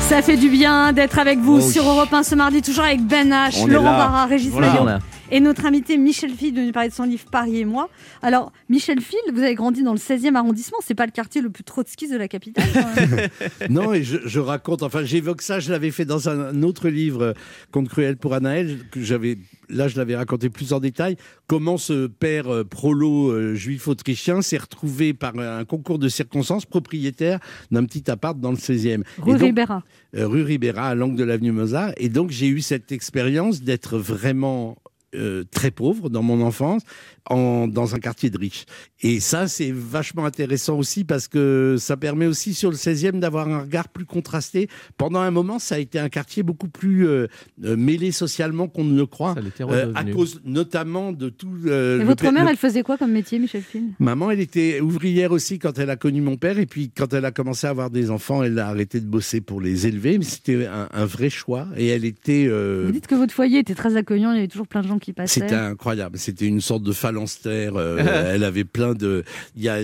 Ça 0.00 0.22
fait 0.22 0.36
du 0.36 0.48
bien 0.48 0.92
d'être 0.92 1.18
avec 1.18 1.38
vous 1.38 1.58
Oh, 1.58 1.60
sur 1.60 1.84
Europe 1.88 2.12
1 2.12 2.22
ce 2.22 2.34
mardi, 2.34 2.62
toujours 2.62 2.84
avec 2.84 3.02
Ben 3.04 3.30
H, 3.30 3.58
On 3.62 3.66
Laurent. 3.66 3.84
Barra, 3.84 4.26
Régis 4.26 4.50
Voilà. 4.50 4.72
Maillot. 4.72 4.98
Et 5.34 5.40
notre 5.40 5.66
invité 5.66 5.98
Michel 5.98 6.30
Field 6.30 6.56
venu 6.56 6.70
parler 6.70 6.90
de 6.90 6.94
son 6.94 7.02
livre 7.02 7.24
Paris 7.28 7.58
et 7.58 7.64
moi. 7.64 7.90
Alors, 8.22 8.52
Michel 8.68 9.00
Field, 9.00 9.34
vous 9.34 9.42
avez 9.42 9.56
grandi 9.56 9.82
dans 9.82 9.92
le 9.92 9.98
16e 9.98 10.36
arrondissement, 10.36 10.78
c'est 10.80 10.94
pas 10.94 11.06
le 11.06 11.10
quartier 11.10 11.40
le 11.40 11.50
plus 11.50 11.64
trotskiste 11.64 12.12
de 12.12 12.16
la 12.16 12.28
capitale 12.28 12.64
quand 12.72 12.94
même. 13.00 13.28
Non, 13.68 13.92
et 13.92 14.04
je, 14.04 14.18
je 14.24 14.38
raconte, 14.38 14.84
enfin 14.84 15.02
j'évoque 15.02 15.42
ça, 15.42 15.58
je 15.58 15.72
l'avais 15.72 15.90
fait 15.90 16.04
dans 16.04 16.28
un, 16.28 16.38
un 16.54 16.62
autre 16.62 16.88
livre, 16.88 17.34
Conte 17.72 17.88
cruel 17.88 18.16
pour 18.16 18.32
Anaël, 18.32 18.78
que 18.92 19.00
j'avais, 19.02 19.38
là 19.68 19.88
je 19.88 19.96
l'avais 19.96 20.14
raconté 20.14 20.50
plus 20.50 20.72
en 20.72 20.78
détail, 20.78 21.16
comment 21.48 21.78
ce 21.78 22.06
père 22.06 22.46
euh, 22.46 22.62
prolo 22.62 23.30
euh, 23.30 23.54
juif 23.56 23.88
autrichien 23.88 24.40
s'est 24.40 24.58
retrouvé 24.58 25.14
par 25.14 25.36
un 25.36 25.64
concours 25.64 25.98
de 25.98 26.08
circonstances 26.08 26.64
propriétaire 26.64 27.40
d'un 27.72 27.84
petit 27.84 28.08
appart 28.08 28.38
dans 28.38 28.52
le 28.52 28.56
16e. 28.56 29.02
Rue 29.18 29.32
donc, 29.32 29.40
Ribera. 29.40 29.82
euh, 30.16 30.28
rue 30.28 30.42
Ribera, 30.42 30.90
à 30.90 30.94
l'angle 30.94 31.16
de 31.16 31.24
l'avenue 31.24 31.50
Mozart. 31.50 31.90
Et 31.96 32.08
donc, 32.08 32.30
j'ai 32.30 32.46
eu 32.46 32.60
cette 32.60 32.92
expérience 32.92 33.62
d'être 33.62 33.98
vraiment 33.98 34.76
euh, 35.14 35.44
très 35.50 35.70
pauvre 35.70 36.10
dans 36.10 36.22
mon 36.22 36.40
enfance, 36.42 36.82
en, 37.30 37.66
dans 37.68 37.94
un 37.94 37.98
quartier 37.98 38.30
de 38.30 38.38
riches. 38.38 38.64
Et 39.00 39.20
ça, 39.20 39.48
c'est 39.48 39.70
vachement 39.72 40.24
intéressant 40.26 40.76
aussi 40.78 41.04
parce 41.04 41.28
que 41.28 41.76
ça 41.78 41.96
permet 41.96 42.26
aussi 42.26 42.54
sur 42.54 42.70
le 42.70 42.76
16e 42.76 43.18
d'avoir 43.20 43.48
un 43.48 43.60
regard 43.60 43.88
plus 43.88 44.04
contrasté. 44.04 44.68
Pendant 44.96 45.20
un 45.20 45.30
moment, 45.30 45.58
ça 45.58 45.76
a 45.76 45.78
été 45.78 45.98
un 45.98 46.08
quartier 46.08 46.42
beaucoup 46.42 46.68
plus 46.68 47.06
euh, 47.06 47.26
euh, 47.64 47.76
mêlé 47.76 48.12
socialement 48.12 48.68
qu'on 48.68 48.84
ne 48.84 48.96
le 48.96 49.06
croit, 49.06 49.34
euh, 49.60 49.92
à 49.94 50.04
cause 50.04 50.40
notamment 50.44 51.12
de 51.12 51.28
tout. 51.28 51.48
euh, 51.66 51.96
Et 51.96 51.98
le 52.00 52.04
votre 52.04 52.30
mère, 52.30 52.44
le 52.44 52.50
elle 52.50 52.56
faisait 52.56 52.82
quoi 52.82 52.96
comme 52.98 53.12
métier, 53.12 53.38
Michel 53.38 53.62
Field 53.62 53.92
Maman, 53.98 54.30
elle 54.30 54.40
était 54.40 54.80
ouvrière 54.80 55.32
aussi 55.32 55.58
quand 55.58 55.78
elle 55.78 55.90
a 55.90 55.96
connu 55.96 56.20
mon 56.20 56.36
père. 56.36 56.58
Et 56.58 56.66
puis, 56.66 56.90
quand 56.96 57.12
elle 57.14 57.24
a 57.24 57.30
commencé 57.32 57.66
à 57.66 57.70
avoir 57.70 57.90
des 57.90 58.10
enfants, 58.10 58.42
elle 58.42 58.58
a 58.58 58.68
arrêté 58.68 59.00
de 59.00 59.06
bosser 59.06 59.40
pour 59.40 59.60
les 59.60 59.86
élever. 59.86 60.18
Mais 60.18 60.24
c'était 60.24 60.66
un, 60.66 60.88
un 60.92 61.04
vrai 61.06 61.30
choix. 61.30 61.66
Et 61.76 61.88
elle 61.88 62.04
était. 62.04 62.46
euh, 62.48 62.84
Vous 62.86 62.92
dites 62.92 63.06
que 63.06 63.14
votre 63.14 63.32
foyer 63.34 63.58
était 63.60 63.74
très 63.74 63.96
accueillant, 63.96 64.30
il 64.32 64.36
y 64.36 64.38
avait 64.38 64.48
toujours 64.48 64.66
plein 64.68 64.82
de 64.82 64.88
gens 64.88 64.98
qui 64.98 65.03
c'était 65.26 65.54
incroyable. 65.54 66.18
C'était 66.18 66.46
une 66.46 66.60
sorte 66.60 66.82
de 66.82 66.92
phalanstère. 66.92 67.76
euh, 67.76 67.98
elle 68.34 68.44
avait 68.44 68.64
plein 68.64 68.94
de. 68.94 69.24
Il 69.56 69.62
y 69.62 69.68
a, 69.68 69.76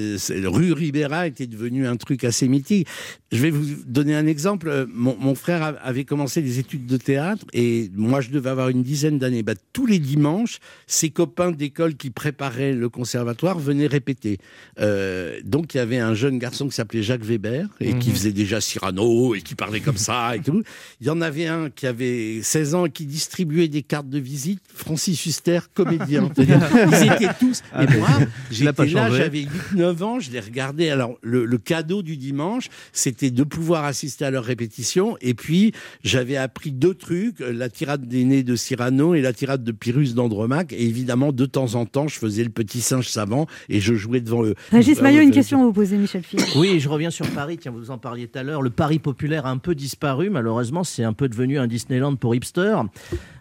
rue 0.48 0.72
Ribera 0.72 1.26
était 1.26 1.46
devenue 1.46 1.86
un 1.86 1.96
truc 1.96 2.24
assez 2.24 2.48
mythique. 2.48 2.86
Je 3.32 3.38
vais 3.38 3.50
vous 3.50 3.66
donner 3.86 4.14
un 4.14 4.26
exemple. 4.26 4.86
Mon, 4.92 5.16
mon 5.18 5.34
frère 5.34 5.78
avait 5.82 6.04
commencé 6.04 6.42
des 6.42 6.58
études 6.58 6.86
de 6.86 6.96
théâtre 6.96 7.44
et 7.52 7.90
moi, 7.94 8.20
je 8.20 8.30
devais 8.30 8.50
avoir 8.50 8.68
une 8.68 8.82
dizaine 8.82 9.18
d'années. 9.18 9.42
Bah, 9.42 9.54
tous 9.72 9.86
les 9.86 9.98
dimanches, 9.98 10.58
ses 10.86 11.10
copains 11.10 11.50
d'école 11.50 11.94
qui 11.94 12.10
préparaient 12.10 12.72
le 12.72 12.88
conservatoire 12.88 13.58
venaient 13.58 13.86
répéter. 13.86 14.38
Euh, 14.78 15.40
donc, 15.44 15.74
il 15.74 15.78
y 15.78 15.80
avait 15.80 15.98
un 15.98 16.14
jeune 16.14 16.38
garçon 16.38 16.68
qui 16.68 16.74
s'appelait 16.74 17.02
Jacques 17.02 17.24
Weber 17.24 17.68
et 17.80 17.94
qui 17.94 18.10
faisait 18.10 18.32
déjà 18.32 18.60
Cyrano 18.60 19.34
et 19.34 19.42
qui 19.42 19.54
parlait 19.54 19.80
comme 19.80 19.96
ça 19.96 20.36
et 20.36 20.40
tout. 20.40 20.62
Il 21.00 21.06
y 21.06 21.10
en 21.10 21.20
avait 21.20 21.46
un 21.46 21.70
qui 21.70 21.86
avait 21.86 22.40
16 22.42 22.74
ans 22.74 22.86
et 22.86 22.90
qui 22.90 23.06
distribuait 23.06 23.68
des 23.68 23.82
cartes 23.82 24.08
de 24.08 24.18
visite. 24.18 24.60
Francis 24.74 25.09
Huster, 25.12 25.60
comédien. 25.74 26.30
Ils 26.38 26.42
étaient 26.42 27.34
tous. 27.38 27.62
Ah, 27.72 27.84
et 27.84 27.86
mais 27.88 27.98
moi, 27.98 28.08
j'étais 28.50 28.86
là, 28.86 29.10
j'avais 29.10 29.46
8-9 29.74 30.02
ans, 30.02 30.20
je 30.20 30.30
les 30.30 30.40
regardais. 30.40 30.90
Alors, 30.90 31.16
le, 31.22 31.44
le 31.44 31.58
cadeau 31.58 32.02
du 32.02 32.16
dimanche, 32.16 32.68
c'était 32.92 33.30
de 33.30 33.42
pouvoir 33.44 33.84
assister 33.84 34.24
à 34.24 34.30
leur 34.30 34.44
répétition. 34.44 35.16
Et 35.20 35.34
puis, 35.34 35.72
j'avais 36.04 36.36
appris 36.36 36.72
deux 36.72 36.94
trucs, 36.94 37.40
euh, 37.40 37.52
la 37.52 37.68
tirade 37.68 38.06
des 38.06 38.24
nez 38.24 38.42
de 38.42 38.56
Cyrano 38.56 39.14
et 39.14 39.20
la 39.20 39.32
tirade 39.32 39.64
de 39.64 39.72
Pyrrhus 39.72 40.14
d'Andromaque. 40.14 40.72
Et 40.72 40.84
évidemment, 40.84 41.32
de 41.32 41.46
temps 41.46 41.74
en 41.74 41.86
temps, 41.86 42.08
je 42.08 42.18
faisais 42.18 42.44
le 42.44 42.50
petit 42.50 42.80
singe 42.80 43.08
savant 43.08 43.46
et 43.68 43.80
je 43.80 43.94
jouais 43.94 44.20
devant 44.20 44.44
eux. 44.44 44.54
Régis 44.72 44.96
Ah, 45.00 45.02
Maillot, 45.04 45.18
ouais, 45.18 45.22
une 45.24 45.28
ouais. 45.30 45.34
question 45.34 45.60
à 45.62 45.64
vous 45.64 45.72
poser, 45.72 45.96
Michel. 45.96 46.22
Oui, 46.56 46.80
je 46.80 46.88
reviens 46.88 47.10
sur 47.10 47.26
Paris. 47.30 47.58
Tiens, 47.58 47.72
vous 47.72 47.90
en 47.90 47.98
parliez 47.98 48.26
tout 48.28 48.38
à 48.38 48.42
l'heure. 48.42 48.62
Le 48.62 48.70
Paris 48.70 48.98
populaire 48.98 49.46
a 49.46 49.50
un 49.50 49.58
peu 49.58 49.74
disparu. 49.74 50.30
Malheureusement, 50.30 50.84
c'est 50.84 51.04
un 51.04 51.12
peu 51.12 51.28
devenu 51.28 51.58
un 51.58 51.66
Disneyland 51.66 52.16
pour 52.16 52.34
hipsters. 52.34 52.84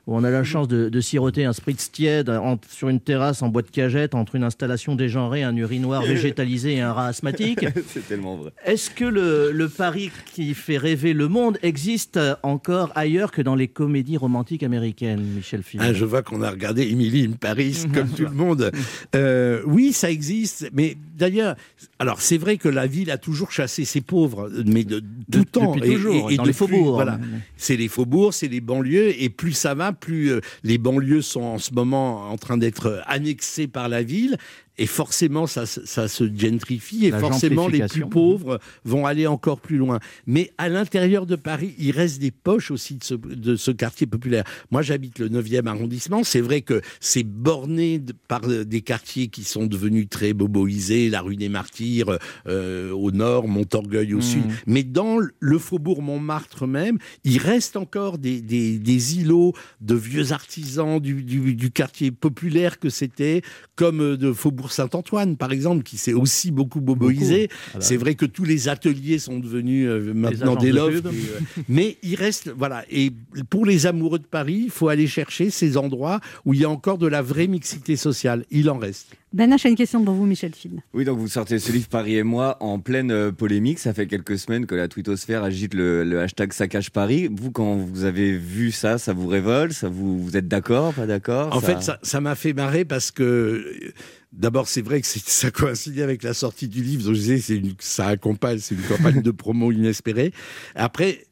Où 0.10 0.16
on 0.16 0.24
a 0.24 0.30
la 0.32 0.44
chance 0.44 0.68
de, 0.68 0.90
de 0.90 1.02
siroter 1.02 1.46
un 1.46 1.54
spritz 1.54 1.92
tiède 1.92 2.30
en- 2.30 2.60
sur 2.70 2.90
une 2.90 3.00
terrasse 3.00 3.42
en 3.44 3.50
bois 3.50 3.62
de 3.62 3.70
cagette 3.70 4.16
entre 4.16 4.36
une 4.36 4.44
installation 4.44 4.96
dégenrée, 4.96 5.44
un 5.44 5.56
urinoir 5.56 6.02
végétalisé 6.02 6.74
et 6.76 6.82
un 6.82 6.92
rat 6.94 7.08
asthmatique. 7.08 7.66
C'est 7.88 8.08
tellement 8.08 8.36
vrai. 8.36 8.52
Est-ce 8.66 8.90
que 8.90 9.06
le, 9.06 9.52
le 9.52 9.70
Paris 9.70 10.10
qui 10.34 10.54
fait 10.56 10.78
rêver 10.78 11.14
le 11.14 11.28
monde 11.28 11.58
existe 11.62 12.20
encore 12.44 12.92
ailleurs 12.96 13.32
que 13.32 13.42
dans 13.44 13.56
les 13.56 13.68
comédies 13.68 14.18
romantiques 14.18 14.64
américaines, 14.64 15.22
Michel 15.22 15.62
Philippe 15.62 15.86
Ah, 15.88 15.94
je 15.94 16.06
vois 16.06 16.24
qu'on 16.24 16.42
a 16.42 16.50
regardé 16.50 16.88
Emily 16.90 17.26
in 17.26 17.34
Paris 17.34 17.86
comme 17.94 18.10
tout 18.10 18.24
le 18.24 18.32
monde. 18.32 18.72
Euh, 19.16 19.62
oui, 19.68 19.94
ça 19.94 20.10
existe, 20.10 20.70
mais 20.74 20.98
d'ailleurs, 21.18 21.56
alors 22.00 22.20
c'est 22.22 22.38
vrai 22.38 22.58
que 22.58 22.70
la 22.70 22.88
ville 22.88 23.12
a 23.12 23.18
toujours 23.20 23.52
chassé 23.52 23.86
ses 23.86 24.02
pauvres, 24.02 24.50
mais 24.66 24.84
de 24.84 25.00
tout 25.00 25.40
De- 25.40 25.44
temps. 25.44 25.76
depuis 25.76 25.94
toujours, 25.94 26.32
dans 26.36 26.44
les 26.44 26.54
faubourgs, 26.54 26.96
Voilà, 26.96 27.20
c'est 27.58 27.76
les 27.78 27.88
faubourgs, 27.88 28.34
c'est 28.34 28.48
les 28.48 28.62
banlieues, 28.62 29.14
et 29.22 29.30
plus 29.30 29.52
ça 29.54 29.74
va, 29.76 29.92
plus 30.00 30.32
euh, 30.32 30.42
les 30.64 30.78
banlieues 30.78 31.22
sont 31.22 31.42
en 31.42 31.58
ce 31.58 31.74
moment 31.74 32.30
en 32.30 32.38
train 32.38 32.58
d'être 32.58 33.04
annexées 33.06 33.68
par 33.68 33.90
la 33.90 34.04
ville. 34.04 34.38
Et 34.82 34.86
forcément, 34.88 35.46
ça, 35.46 35.66
se- 35.66 35.86
ça 35.86 36.08
se 36.08 36.24
gentrifie, 36.36 37.06
et 37.06 37.12
La 37.12 37.20
forcément, 37.20 37.68
les 37.68 37.86
plus 37.88 38.06
pauvres 38.10 38.60
vont 38.86 39.06
aller 39.06 39.28
encore 39.28 39.60
plus 39.60 39.76
loin. 39.78 40.00
Mais 40.26 40.52
à 40.58 40.70
l'intérieur 40.70 41.26
de 41.26 41.36
Paris, 41.36 41.76
il 41.78 41.92
reste 41.92 42.20
des 42.22 42.32
poches 42.32 42.72
aussi 42.72 42.96
de 42.96 43.04
ce, 43.04 43.14
de 43.14 43.56
ce 43.58 43.72
quartier 43.72 44.08
populaire. 44.08 44.46
Moi, 44.72 44.82
j'habite 44.82 45.20
le 45.20 45.28
9e 45.28 45.68
arrondissement. 45.68 46.24
C'est 46.24 46.40
vrai 46.40 46.62
que 46.62 46.82
c'est 47.02 47.24
borné 47.24 48.00
de- 48.00 48.14
par 48.30 48.42
euh, 48.48 48.64
des 48.64 48.80
quartiers 48.82 49.28
qui 49.28 49.44
sont 49.44 49.66
devenus 49.68 50.08
très 50.10 50.32
boboisés, 50.32 51.10
la 51.10 51.22
rue 51.22 51.36
des 51.36 51.50
Martyrs 51.50 52.18
euh, 52.48 52.92
au 52.92 53.12
nord, 53.12 53.48
Montorgueil 53.50 54.14
au 54.14 54.20
Mmh. 54.20 54.22
sud. 54.22 54.44
Mais 54.66 54.84
dans 54.84 55.18
le 55.40 55.58
faubourg 55.60 56.02
Montmartre 56.02 56.68
même, 56.68 56.98
il 57.26 57.38
reste 57.40 57.76
encore 57.76 58.18
des, 58.18 58.40
des- 58.42 58.80
des 58.80 59.18
îlots 59.20 59.54
de 59.82 59.96
vieux 59.96 60.32
artisans 60.32 61.00
du, 61.02 61.22
du- 61.24 61.54
du 61.56 61.70
quartier 61.72 62.12
populaire 62.12 62.80
que 62.80 62.90
c'était, 62.90 63.42
comme 63.76 64.02
euh, 64.02 64.16
de 64.18 64.32
Faubourg 64.32 64.69
Saint-Antoine, 64.72 65.38
par 65.38 65.52
exemple, 65.52 65.84
qui 65.84 65.98
s'est 65.98 66.14
aussi 66.14 66.52
beaucoup 66.52 66.82
boboisé. 66.82 67.50
C'est 67.80 67.98
vrai 67.98 68.16
que 68.16 68.26
tous 68.26 68.44
les 68.44 68.70
ateliers 68.70 69.20
sont 69.20 69.40
devenus 69.40 69.88
euh, 69.88 70.14
maintenant 70.14 70.56
des 70.56 70.72
de 70.72 70.76
lofts. 70.76 71.06
euh, 71.06 71.40
mais 71.68 71.98
il 72.04 72.16
reste, 72.16 72.52
voilà. 72.56 72.84
Et 72.90 73.12
pour 73.50 73.66
les 73.66 73.86
amoureux 73.86 74.20
de 74.20 74.26
Paris, 74.26 74.64
il 74.66 74.72
faut 74.72 74.90
aller 74.90 75.08
chercher 75.08 75.50
ces 75.50 75.78
endroits 75.78 76.20
où 76.46 76.54
il 76.54 76.62
y 76.62 76.66
a 76.66 76.70
encore 76.70 76.98
de 76.98 77.08
la 77.08 77.22
vraie 77.22 77.48
mixité 77.48 77.96
sociale. 77.96 78.46
Il 78.52 78.70
en 78.70 78.78
reste. 78.78 79.08
Ben 79.32 79.52
H 79.54 79.68
a 79.68 79.70
une 79.70 79.76
question 79.76 80.04
pour 80.04 80.16
vous, 80.16 80.26
Michel 80.26 80.56
Phil. 80.56 80.82
Oui, 80.94 81.06
donc 81.06 81.20
vous 81.20 81.28
sortez 81.28 81.60
ce 81.60 81.72
livre 81.72 81.88
Paris 81.88 82.16
et 82.16 82.24
moi 82.24 82.58
en 82.62 82.80
pleine 82.80 83.12
euh, 83.12 83.32
polémique. 83.32 83.78
Ça 83.78 83.94
fait 83.94 84.08
quelques 84.08 84.40
semaines 84.40 84.66
que 84.66 84.74
la 84.74 84.88
twittosphère 84.88 85.44
agite 85.44 85.76
le, 85.76 86.04
le 86.04 86.20
hashtag 86.20 86.52
saccage 86.52 86.90
Paris. 86.90 87.30
Vous, 87.32 87.52
quand 87.52 87.76
vous 87.78 88.06
avez 88.06 88.36
vu 88.36 88.72
ça, 88.72 88.98
ça 88.98 89.14
vous 89.14 89.28
révolte? 89.28 89.74
Ça 89.74 89.88
vous, 89.88 90.20
vous 90.24 90.36
êtes 90.36 90.48
d'accord, 90.48 90.96
pas 90.96 91.06
d'accord? 91.06 91.56
En 91.56 91.62
fait, 91.62 91.92
ça 92.02 92.22
m'a 92.22 92.34
fait 92.36 92.54
marrer 92.54 92.86
parce 92.86 93.12
que. 93.12 93.24
euh, 93.24 93.92
D'abord, 94.32 94.68
c'est 94.68 94.82
vrai 94.84 95.02
que 95.02 95.08
ça 95.26 95.50
coïncidait 95.52 96.04
avec 96.04 96.22
la 96.24 96.34
sortie 96.36 96.68
du 96.68 96.84
livre. 96.84 97.04
Donc, 97.06 97.16
je 97.16 97.20
disais, 97.20 97.56
une, 97.56 97.74
ça 97.80 98.08
accompagne, 98.08 98.60
c'est 98.60 98.76
une 98.76 98.82
campagne 98.84 99.22
de 99.24 99.32
promo 99.32 99.72
inespérée. 99.72 100.34
Après, 100.76 101.26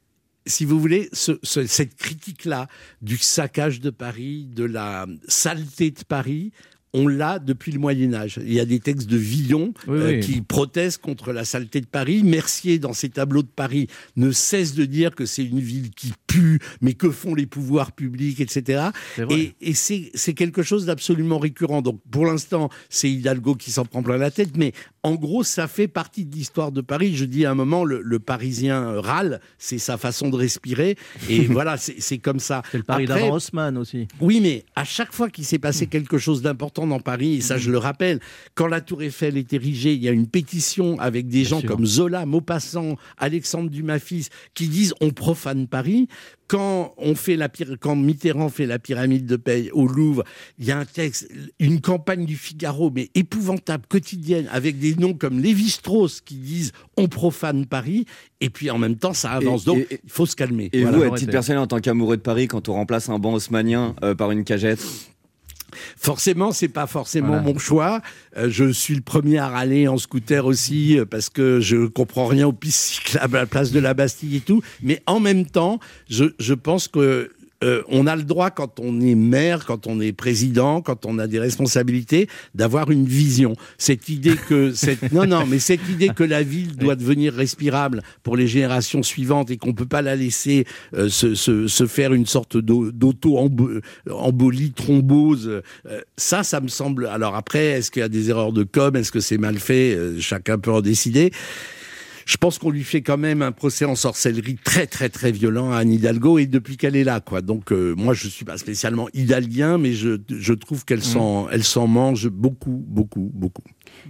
si 0.46 0.64
vous 0.64 0.80
voulez, 0.80 1.08
ce- 1.12 1.38
ce- 1.44 1.66
cette 1.66 1.94
critique-là 1.96 2.66
du 3.02 3.16
saccage 3.16 3.80
de 3.80 3.90
Paris, 3.90 4.48
de 4.52 4.64
la 4.64 5.06
saleté 5.28 5.90
de 5.92 6.00
Paris, 6.08 6.50
on 6.94 7.06
l'a 7.06 7.38
depuis 7.38 7.72
le 7.72 7.78
Moyen 7.78 8.14
Âge. 8.14 8.40
Il 8.42 8.52
y 8.52 8.60
a 8.60 8.64
des 8.64 8.80
textes 8.80 9.08
de 9.08 9.16
Villon 9.16 9.74
Oui, 9.86 9.98
euh, 9.98 10.08
oui. 10.10 10.20
qui 10.20 10.40
protestent 10.40 11.02
contre 11.02 11.32
la 11.32 11.44
saleté 11.44 11.80
de 11.80 11.86
Paris. 11.86 12.22
Mercier, 12.22 12.78
dans 12.78 12.92
ses 12.92 13.10
tableaux 13.10 13.42
de 13.42 13.48
Paris, 13.48 13.88
ne 14.16 14.30
cesse 14.30 14.74
de 14.74 14.84
dire 14.84 15.14
que 15.14 15.26
c'est 15.26 15.44
une 15.44 15.60
ville 15.60 15.90
qui 15.90 16.12
pue, 16.26 16.60
mais 16.80 16.94
que 16.94 17.10
font 17.10 17.34
les 17.34 17.46
pouvoirs 17.46 17.92
publics, 17.92 18.40
etc. 18.40 18.88
Et, 19.30 19.54
c'est 19.74 20.34
quelque 20.34 20.62
chose 20.62 20.86
d'absolument 20.86 21.38
récurrent. 21.38 21.82
Donc 21.82 22.00
pour 22.10 22.26
l'instant, 22.26 22.70
c'est 22.88 23.10
Hidalgo 23.10 23.54
qui 23.54 23.70
s'en 23.70 23.84
prend 23.84 24.02
plein 24.02 24.16
la 24.16 24.30
tête, 24.30 24.56
mais 24.56 24.72
en 25.02 25.14
gros, 25.14 25.44
ça 25.44 25.68
fait 25.68 25.88
partie 25.88 26.24
de 26.24 26.34
l'histoire 26.34 26.72
de 26.72 26.80
Paris. 26.80 27.14
Je 27.16 27.24
dis 27.24 27.44
à 27.46 27.52
un 27.52 27.54
moment, 27.54 27.84
le, 27.84 28.00
le 28.02 28.18
Parisien 28.18 29.00
râle, 29.00 29.40
c'est 29.58 29.78
sa 29.78 29.96
façon 29.96 30.28
de 30.28 30.36
respirer, 30.36 30.96
et 31.28 31.40
voilà, 31.46 31.76
c'est 31.76 32.18
comme 32.18 32.40
ça. 32.40 32.62
C'est 32.70 32.78
le 32.78 32.82
Paris 32.84 33.06
d'avant 33.06 33.34
Haussmann 33.34 33.76
aussi. 33.78 34.08
oui, 34.20 34.40
mais 34.40 34.64
à 34.76 34.84
chaque 34.84 35.12
fois 35.12 35.28
qu'il 35.30 35.44
s'est 35.44 35.58
passé 35.58 35.86
quelque 35.86 36.18
chose 36.18 36.42
d'important 36.42 36.86
dans 36.86 37.00
Paris, 37.00 37.36
et 37.36 37.40
ça 37.40 37.58
je 37.58 37.70
le 37.70 37.78
rappelle, 37.78 38.20
quand 38.54 38.66
la 38.66 38.80
Tour 38.80 39.02
Eiffel 39.02 39.36
est 39.36 39.52
érigée, 39.52 39.94
il 39.94 40.02
y 40.02 40.08
a 40.08 40.12
une 40.12 40.26
pétition 40.26 40.98
avec 40.98 41.28
des 41.28 41.44
gens 41.44 41.60
sûr. 41.60 41.68
comme 41.68 41.86
Zola, 41.86 42.26
Maupassant, 42.26 42.96
Alexandre 43.16 43.70
Dumas 43.70 43.98
fils, 43.98 44.28
qui 44.54 44.68
disent 44.68 44.94
on 45.00 45.10
profane 45.10 45.66
Paris. 45.66 46.08
Quand, 46.48 46.94
on 46.96 47.14
fait 47.14 47.36
la 47.36 47.48
pyra- 47.48 47.76
quand 47.78 47.94
Mitterrand 47.94 48.48
fait 48.48 48.64
la 48.66 48.78
pyramide 48.78 49.26
de 49.26 49.36
paix 49.36 49.68
au 49.72 49.86
Louvre, 49.86 50.24
il 50.58 50.64
y 50.64 50.70
a 50.70 50.78
un 50.78 50.86
texte, 50.86 51.28
une 51.60 51.80
campagne 51.82 52.24
du 52.24 52.36
Figaro, 52.36 52.90
mais 52.90 53.10
épouvantable, 53.14 53.84
quotidienne, 53.88 54.48
avec 54.50 54.78
des 54.78 54.94
noms 54.94 55.12
comme 55.14 55.40
Lévi-Strauss 55.40 56.22
qui 56.22 56.36
disent 56.36 56.72
on 56.96 57.06
profane 57.06 57.66
Paris, 57.66 58.06
et 58.40 58.48
puis 58.50 58.70
en 58.70 58.78
même 58.78 58.96
temps 58.96 59.12
ça 59.12 59.32
avance. 59.32 59.62
Et- 59.62 59.66
Donc 59.66 59.78
et- 59.90 60.00
il 60.04 60.10
faut 60.10 60.24
se 60.26 60.34
calmer. 60.36 60.70
Et 60.72 60.82
Voilà. 60.82 60.96
vous, 60.96 61.02
à 61.14 61.18
titre 61.18 61.30
personnel, 61.32 61.58
en 61.60 61.66
tant 61.66 61.80
qu'amoureux 61.80 62.16
de 62.16 62.22
Paris, 62.22 62.48
quand 62.48 62.68
on 62.70 62.72
remplace 62.72 63.08
un 63.10 63.18
banc 63.18 63.34
haussmannien 63.34 63.94
euh, 64.02 64.14
par 64.14 64.30
une 64.30 64.44
cagette, 64.44 64.80
Forcément, 65.96 66.52
c'est 66.52 66.68
pas 66.68 66.86
forcément 66.86 67.28
Voilà. 67.28 67.42
mon 67.42 67.58
choix. 67.58 68.00
Euh, 68.36 68.48
je 68.50 68.70
suis 68.72 68.94
le 68.94 69.00
premier 69.00 69.38
à 69.38 69.48
râler 69.48 69.88
en 69.88 69.98
scooter 69.98 70.46
aussi 70.46 70.98
euh, 70.98 71.04
parce 71.04 71.28
que 71.28 71.60
je 71.60 71.86
comprends 71.86 72.26
rien 72.26 72.46
aux 72.46 72.52
pistes 72.52 72.80
cyclables 72.80 73.36
à 73.36 73.40
la 73.40 73.46
place 73.46 73.70
de 73.72 73.80
la 73.80 73.94
Bastille 73.94 74.36
et 74.36 74.40
tout. 74.40 74.62
Mais 74.82 75.02
en 75.06 75.20
même 75.20 75.46
temps, 75.46 75.78
je, 76.08 76.24
je 76.38 76.54
pense 76.54 76.88
que 76.88 77.30
euh, 77.64 77.82
on 77.88 78.06
a 78.06 78.14
le 78.16 78.22
droit, 78.22 78.50
quand 78.50 78.78
on 78.80 79.00
est 79.00 79.14
maire, 79.16 79.64
quand 79.66 79.86
on 79.86 80.00
est 80.00 80.12
président, 80.12 80.80
quand 80.80 81.06
on 81.06 81.18
a 81.18 81.26
des 81.26 81.40
responsabilités, 81.40 82.28
d'avoir 82.54 82.90
une 82.90 83.04
vision. 83.06 83.54
Cette 83.78 84.08
idée 84.08 84.34
que 84.48 84.72
cette 84.74 85.12
non 85.12 85.26
non, 85.26 85.44
mais 85.46 85.58
cette 85.58 85.88
idée 85.90 86.10
que 86.10 86.22
la 86.24 86.42
ville 86.42 86.76
doit 86.76 86.94
devenir 86.96 87.34
respirable 87.34 88.02
pour 88.22 88.36
les 88.36 88.46
générations 88.46 89.02
suivantes 89.02 89.50
et 89.50 89.56
qu'on 89.56 89.72
peut 89.74 89.86
pas 89.86 90.02
la 90.02 90.14
laisser 90.16 90.66
euh, 90.94 91.08
se, 91.08 91.34
se, 91.34 91.66
se 91.66 91.86
faire 91.86 92.12
une 92.14 92.26
sorte 92.26 92.56
d'au- 92.56 92.92
d'auto-embolie, 92.92 94.72
thrombose, 94.72 95.48
euh, 95.48 96.00
ça, 96.16 96.42
ça 96.44 96.60
me 96.60 96.68
semble. 96.68 97.06
Alors 97.06 97.34
après, 97.34 97.64
est-ce 97.66 97.90
qu'il 97.90 98.00
y 98.00 98.04
a 98.04 98.08
des 98.08 98.30
erreurs 98.30 98.52
de 98.52 98.62
com? 98.64 98.94
Est-ce 98.96 99.12
que 99.12 99.20
c'est 99.20 99.38
mal 99.38 99.58
fait? 99.58 99.94
Euh, 99.94 100.20
Chacun 100.20 100.58
peut 100.58 100.72
en 100.72 100.80
décider. 100.80 101.32
Je 102.28 102.36
pense 102.36 102.58
qu'on 102.58 102.68
lui 102.70 102.84
fait 102.84 103.00
quand 103.00 103.16
même 103.16 103.40
un 103.40 103.52
procès 103.52 103.86
en 103.86 103.94
sorcellerie 103.94 104.56
très 104.62 104.86
très 104.86 105.08
très 105.08 105.32
violent 105.32 105.72
à 105.72 105.78
Anne 105.78 105.90
Hidalgo 105.90 106.38
et 106.38 106.44
depuis 106.44 106.76
qu'elle 106.76 106.94
est 106.94 107.02
là 107.02 107.20
quoi. 107.20 107.40
Donc 107.40 107.72
euh, 107.72 107.94
moi 107.96 108.12
je 108.12 108.28
suis 108.28 108.44
pas 108.44 108.58
spécialement 108.58 109.08
hidalguien 109.14 109.78
mais 109.78 109.92
je, 109.94 110.18
je 110.28 110.52
trouve 110.52 110.84
qu'elle 110.84 111.02
s'en 111.02 111.48
elle 111.50 111.64
s'en 111.64 111.86
mange 111.86 112.28
beaucoup 112.28 112.84
beaucoup 112.86 113.30
beaucoup. 113.32 113.62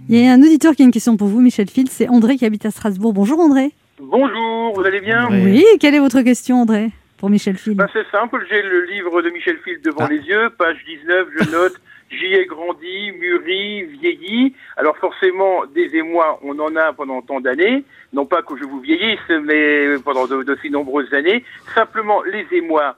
Il 0.09 0.19
y 0.19 0.27
a 0.27 0.33
un 0.33 0.41
auditeur 0.41 0.75
qui 0.75 0.81
a 0.81 0.85
une 0.85 0.91
question 0.91 1.15
pour 1.15 1.29
vous, 1.29 1.39
Michel 1.39 1.69
Phil. 1.69 1.87
C'est 1.89 2.09
André 2.09 2.35
qui 2.35 2.45
habite 2.45 2.65
à 2.65 2.71
Strasbourg. 2.71 3.13
Bonjour 3.13 3.39
André. 3.39 3.71
Bonjour, 4.01 4.73
vous 4.75 4.81
allez 4.83 4.99
bien. 4.99 5.27
Oui, 5.31 5.63
quelle 5.79 5.95
est 5.95 5.99
votre 5.99 6.21
question, 6.21 6.61
André, 6.61 6.91
pour 7.17 7.29
Michel 7.29 7.55
Phil 7.57 7.75
Ben, 7.75 7.87
C'est 7.93 8.05
simple, 8.11 8.45
j'ai 8.49 8.61
le 8.61 8.85
livre 8.93 9.21
de 9.21 9.29
Michel 9.29 9.57
Phil 9.63 9.79
devant 9.83 10.01
Ah. 10.05 10.09
les 10.09 10.19
yeux, 10.19 10.49
page 10.57 10.77
19, 10.87 11.27
je 11.39 11.51
note 11.51 11.73
J'y 12.09 12.33
ai 12.33 12.45
grandi, 12.45 13.11
mûri, 13.19 13.83
vieilli. 13.83 14.55
Alors 14.77 14.97
forcément, 14.97 15.65
des 15.73 15.95
émois, 15.95 16.39
on 16.43 16.57
en 16.59 16.75
a 16.75 16.91
pendant 16.93 17.21
tant 17.21 17.39
d'années. 17.39 17.83
Non 18.13 18.25
pas 18.25 18.41
que 18.41 18.57
je 18.57 18.63
vous 18.63 18.79
vieillisse, 18.79 19.29
mais 19.43 19.97
pendant 20.03 20.25
de, 20.25 20.43
de 20.43 20.57
si 20.61 20.69
nombreuses 20.69 21.13
années. 21.13 21.43
Simplement, 21.75 22.23
les 22.23 22.47
émois, 22.51 22.95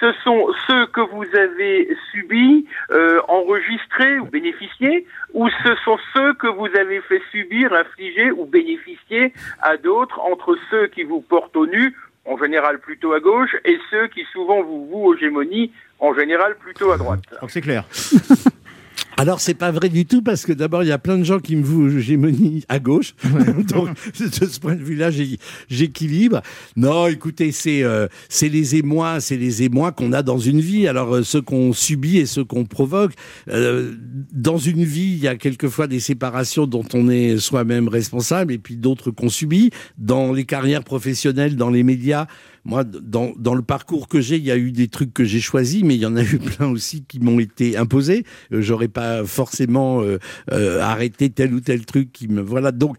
ce 0.00 0.12
sont 0.24 0.48
ceux 0.66 0.86
que 0.86 1.00
vous 1.00 1.24
avez 1.36 1.96
subis, 2.10 2.66
euh, 2.90 3.20
enregistrés 3.28 4.18
ou 4.18 4.26
bénéficiés, 4.26 5.06
ou 5.32 5.48
ce 5.48 5.74
sont 5.84 5.98
ceux 6.14 6.34
que 6.34 6.46
vous 6.46 6.68
avez 6.78 7.00
fait 7.02 7.22
subir, 7.30 7.72
infliger 7.72 8.30
ou 8.30 8.44
bénéficier 8.46 9.32
à 9.60 9.76
d'autres, 9.76 10.20
entre 10.20 10.56
ceux 10.70 10.88
qui 10.88 11.04
vous 11.04 11.20
portent 11.20 11.56
au 11.56 11.66
nu, 11.66 11.94
en 12.24 12.36
général 12.38 12.80
plutôt 12.80 13.12
à 13.12 13.20
gauche, 13.20 13.56
et 13.64 13.78
ceux 13.90 14.08
qui 14.08 14.24
souvent 14.32 14.62
vous 14.62 14.86
vouent 14.86 15.06
aux 15.06 15.16
gémonies, 15.16 15.72
en 16.00 16.14
général 16.14 16.56
plutôt 16.56 16.90
à 16.90 16.96
droite. 16.96 17.22
Donc 17.40 17.50
c'est 17.50 17.60
clair. 17.60 17.84
Alors 19.16 19.40
c'est 19.40 19.54
pas 19.54 19.70
vrai 19.70 19.88
du 19.88 20.06
tout 20.06 20.22
parce 20.22 20.44
que 20.44 20.52
d'abord 20.52 20.82
il 20.82 20.88
y 20.88 20.92
a 20.92 20.98
plein 20.98 21.18
de 21.18 21.24
gens 21.24 21.38
qui 21.38 21.54
me 21.54 21.62
vouent 21.62 21.98
hégémonie 21.98 22.64
à 22.68 22.80
gauche. 22.80 23.14
Donc 23.68 23.90
de 24.18 24.46
ce 24.46 24.58
point 24.58 24.74
de 24.74 24.82
vue-là, 24.82 25.10
j'équilibre. 25.68 26.42
Non, 26.76 27.06
écoutez, 27.06 27.52
c'est 27.52 27.84
euh, 27.84 28.08
c'est 28.28 28.48
les 28.48 28.74
émois, 28.74 29.20
c'est 29.20 29.36
les 29.36 29.62
émois 29.62 29.92
qu'on 29.92 30.12
a 30.12 30.22
dans 30.22 30.38
une 30.38 30.60
vie. 30.60 30.88
Alors 30.88 31.14
euh, 31.14 31.22
ceux 31.22 31.42
qu'on 31.42 31.72
subit 31.72 32.18
et 32.18 32.26
ceux 32.26 32.44
qu'on 32.44 32.64
provoque. 32.64 33.12
Euh, 33.48 33.92
dans 34.32 34.58
une 34.58 34.84
vie, 34.84 35.12
il 35.12 35.18
y 35.18 35.28
a 35.28 35.36
quelquefois 35.36 35.86
des 35.86 36.00
séparations 36.00 36.66
dont 36.66 36.84
on 36.92 37.08
est 37.08 37.38
soi-même 37.38 37.88
responsable 37.88 38.52
et 38.52 38.58
puis 38.58 38.76
d'autres 38.76 39.12
qu'on 39.12 39.28
subit. 39.28 39.70
Dans 39.96 40.32
les 40.32 40.44
carrières 40.44 40.82
professionnelles, 40.82 41.56
dans 41.56 41.70
les 41.70 41.84
médias. 41.84 42.26
Moi, 42.64 42.84
dans, 42.84 43.32
dans 43.36 43.54
le 43.54 43.62
parcours 43.62 44.08
que 44.08 44.20
j'ai, 44.20 44.36
il 44.36 44.44
y 44.44 44.50
a 44.50 44.56
eu 44.56 44.72
des 44.72 44.88
trucs 44.88 45.12
que 45.12 45.24
j'ai 45.24 45.40
choisis, 45.40 45.82
mais 45.82 45.96
il 45.96 46.00
y 46.00 46.06
en 46.06 46.16
a 46.16 46.22
eu 46.22 46.38
plein 46.38 46.68
aussi 46.68 47.04
qui 47.04 47.20
m'ont 47.20 47.38
été 47.38 47.76
imposés. 47.76 48.24
Euh, 48.52 48.62
J'aurais 48.62 48.88
pas 48.88 49.24
forcément 49.24 50.00
euh, 50.00 50.18
euh, 50.52 50.80
arrêté 50.80 51.28
tel 51.30 51.52
ou 51.52 51.60
tel 51.60 51.84
truc 51.84 52.10
qui 52.12 52.28
me 52.28 52.40
voilà. 52.40 52.72
Donc 52.72 52.96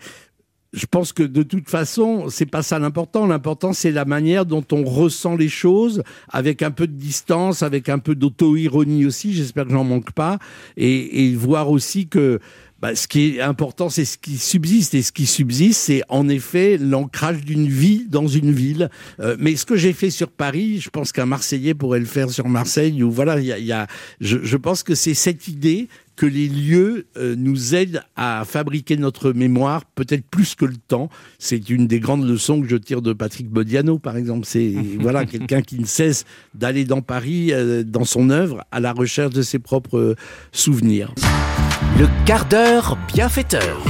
je 0.74 0.86
pense 0.86 1.13
que 1.13 1.24
de 1.24 1.41
toute 1.41 1.70
façon, 1.70 2.26
c'est 2.30 2.45
pas 2.45 2.61
ça 2.61 2.78
l'important. 2.80 3.26
L'important, 3.26 3.72
c'est 3.72 3.91
la 3.91 4.03
manière 4.03 4.45
dont 4.45 4.66
on 4.72 4.84
ressent 4.84 5.36
les 5.38 5.47
choses, 5.47 6.03
avec 6.28 6.61
un 6.61 6.72
peu 6.72 6.86
de 6.86 6.93
distance, 6.93 7.63
avec 7.63 7.88
un 7.88 7.97
peu 7.97 8.13
d'auto-ironie 8.13 9.05
aussi. 9.05 9.34
J'espère 9.34 9.66
que 9.66 9.72
j'en 9.72 9.86
manque 9.86 10.11
pas, 10.11 10.38
et, 10.76 11.24
et 11.24 11.34
voir 11.34 11.72
aussi 11.72 12.07
que 12.07 12.39
bah, 12.82 12.93
ce 12.95 13.07
qui 13.07 13.38
est 13.38 13.41
important, 13.41 13.89
c'est 13.89 14.05
ce 14.05 14.17
qui 14.17 14.38
subsiste. 14.38 14.93
Et 14.95 15.01
ce 15.01 15.11
qui 15.11 15.26
subsiste, 15.26 15.82
c'est 15.82 16.01
en 16.09 16.28
effet 16.30 16.78
l'ancrage 16.78 17.41
d'une 17.45 17.67
vie 17.67 18.05
dans 18.09 18.28
une 18.28 18.51
ville. 18.51 18.89
Euh, 19.19 19.36
mais 19.39 19.55
ce 19.55 19.65
que 19.65 19.76
j'ai 19.76 19.93
fait 19.93 20.09
sur 20.09 20.30
Paris, 20.30 20.80
je 20.82 20.89
pense 20.89 21.11
qu'un 21.11 21.26
Marseillais 21.26 21.73
pourrait 21.73 21.99
le 21.99 22.05
faire 22.05 22.30
sur 22.30 22.47
Marseille. 22.49 23.01
Ou 23.01 23.09
voilà, 23.11 23.39
il 23.39 23.45
y 23.45 23.53
a, 23.53 23.59
y 23.59 23.71
a- 23.71 23.88
je, 24.19 24.38
je 24.43 24.57
pense 24.57 24.84
que 24.84 24.93
c'est 24.93 25.13
cette 25.13 25.47
idée 25.47 25.88
que 26.16 26.26
les 26.26 26.47
lieux 26.47 27.07
euh, 27.18 27.36
nous 27.38 27.76
aident 27.76 28.01
à 28.16 28.43
fabriquer 28.45 28.97
notre 28.97 29.32
mémoire, 29.32 29.86
peut-être 29.86 30.26
plus 30.26 30.55
que 30.55 30.66
le 30.66 30.78
temps. 30.78 31.09
C'est 31.39 31.70
une 31.70 31.88
des 31.88 31.99
grandes 31.99 32.28
leçons 32.28 32.61
que 32.61 32.68
je 32.68 32.78
tire 32.78 33.01
de 33.01 33.13
Patrick 33.13 33.51
Modiano, 33.51 33.99
par 33.99 34.18
exemple. 34.18 34.45
C'est 34.45 34.74
voilà 34.99 35.26
quelqu'un 35.26 35.61
qui 35.61 35.80
ne 35.80 35.86
cesse 35.86 36.26
d'aller 36.53 36.86
dans 36.86 37.01
Paris, 37.01 37.51
euh, 37.51 37.84
dans 37.84 38.05
son 38.05 38.30
œuvre, 38.30 38.63
à 38.72 38.80
la 38.80 38.93
recherche 38.93 39.34
de 39.34 39.41
ses 39.41 39.59
propres 39.59 39.97
euh, 39.97 40.16
souvenirs. 40.51 41.13
Le 41.99 42.07
quart 42.26 42.45
d'heure 42.45 42.97
bienfaiteur. 43.13 43.84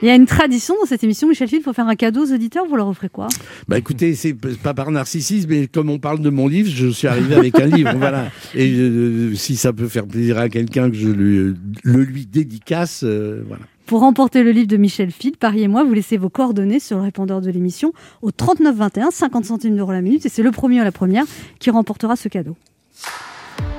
Il 0.00 0.06
y 0.06 0.10
a 0.10 0.14
une 0.14 0.26
tradition 0.26 0.74
dans 0.80 0.86
cette 0.86 1.02
émission, 1.02 1.28
Michel 1.28 1.48
Phil, 1.48 1.58
il 1.58 1.62
faut 1.62 1.72
faire 1.72 1.88
un 1.88 1.96
cadeau 1.96 2.24
aux 2.24 2.32
auditeurs, 2.32 2.64
vous 2.68 2.76
leur 2.76 2.86
offrez 2.86 3.08
quoi? 3.08 3.26
Bah 3.66 3.78
écoutez, 3.78 4.14
c'est 4.14 4.34
pas 4.34 4.72
par 4.72 4.92
narcissisme, 4.92 5.48
mais 5.50 5.66
comme 5.66 5.90
on 5.90 5.98
parle 5.98 6.20
de 6.20 6.30
mon 6.30 6.46
livre, 6.46 6.70
je 6.72 6.86
suis 6.88 7.08
arrivé 7.08 7.34
avec 7.34 7.58
un 7.58 7.66
livre, 7.66 7.92
voilà. 7.96 8.26
Et 8.54 8.70
euh, 8.74 9.34
si 9.34 9.56
ça 9.56 9.72
peut 9.72 9.88
faire 9.88 10.06
plaisir 10.06 10.38
à 10.38 10.48
quelqu'un 10.48 10.88
que 10.88 10.96
je 10.96 11.08
lui, 11.08 11.54
le 11.82 12.02
lui 12.04 12.26
dédicace, 12.26 13.02
euh, 13.02 13.42
voilà. 13.48 13.62
Pour 13.86 14.00
remporter 14.00 14.42
le 14.44 14.52
livre 14.52 14.68
de 14.68 14.76
Michel 14.76 15.10
Phil, 15.10 15.32
pariez-moi, 15.36 15.82
vous 15.82 15.94
laissez 15.94 16.18
vos 16.18 16.28
coordonnées 16.28 16.78
sur 16.78 16.98
le 16.98 17.02
répondeur 17.02 17.40
de 17.40 17.50
l'émission 17.50 17.92
au 18.22 18.30
39 18.30 18.76
21, 18.76 19.10
50 19.10 19.46
centimes 19.46 19.76
d'euros 19.76 19.92
la 19.92 20.02
minute, 20.02 20.26
et 20.26 20.28
c'est 20.28 20.42
le 20.42 20.50
premier 20.50 20.80
ou 20.80 20.84
la 20.84 20.92
première 20.92 21.24
qui 21.58 21.70
remportera 21.70 22.14
ce 22.14 22.28
cadeau. 22.28 22.56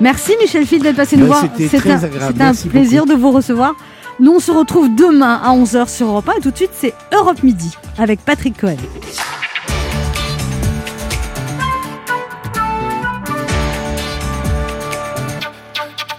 Merci 0.02 0.34
Michel 0.42 0.66
Phil 0.66 0.82
d'être 0.82 0.96
passé 0.96 1.16
nous 1.16 1.28
voir. 1.28 1.46
c'était 1.58 1.92
un, 1.92 2.04
un 2.40 2.54
plaisir 2.54 3.06
de 3.06 3.14
vous 3.14 3.32
recevoir. 3.32 3.76
Nous, 4.20 4.34
on 4.34 4.40
se 4.40 4.52
retrouve 4.52 4.94
demain 4.94 5.40
à 5.42 5.56
11h 5.56 5.88
sur 5.88 6.08
Europe 6.08 6.28
1 6.28 6.34
et 6.34 6.42
tout 6.42 6.52
de 6.52 6.56
suite, 6.58 6.72
c'est 6.74 6.94
Europe 7.14 7.42
Midi 7.42 7.78
avec 7.98 8.20
Patrick 8.20 8.60
Cohen. 8.60 8.76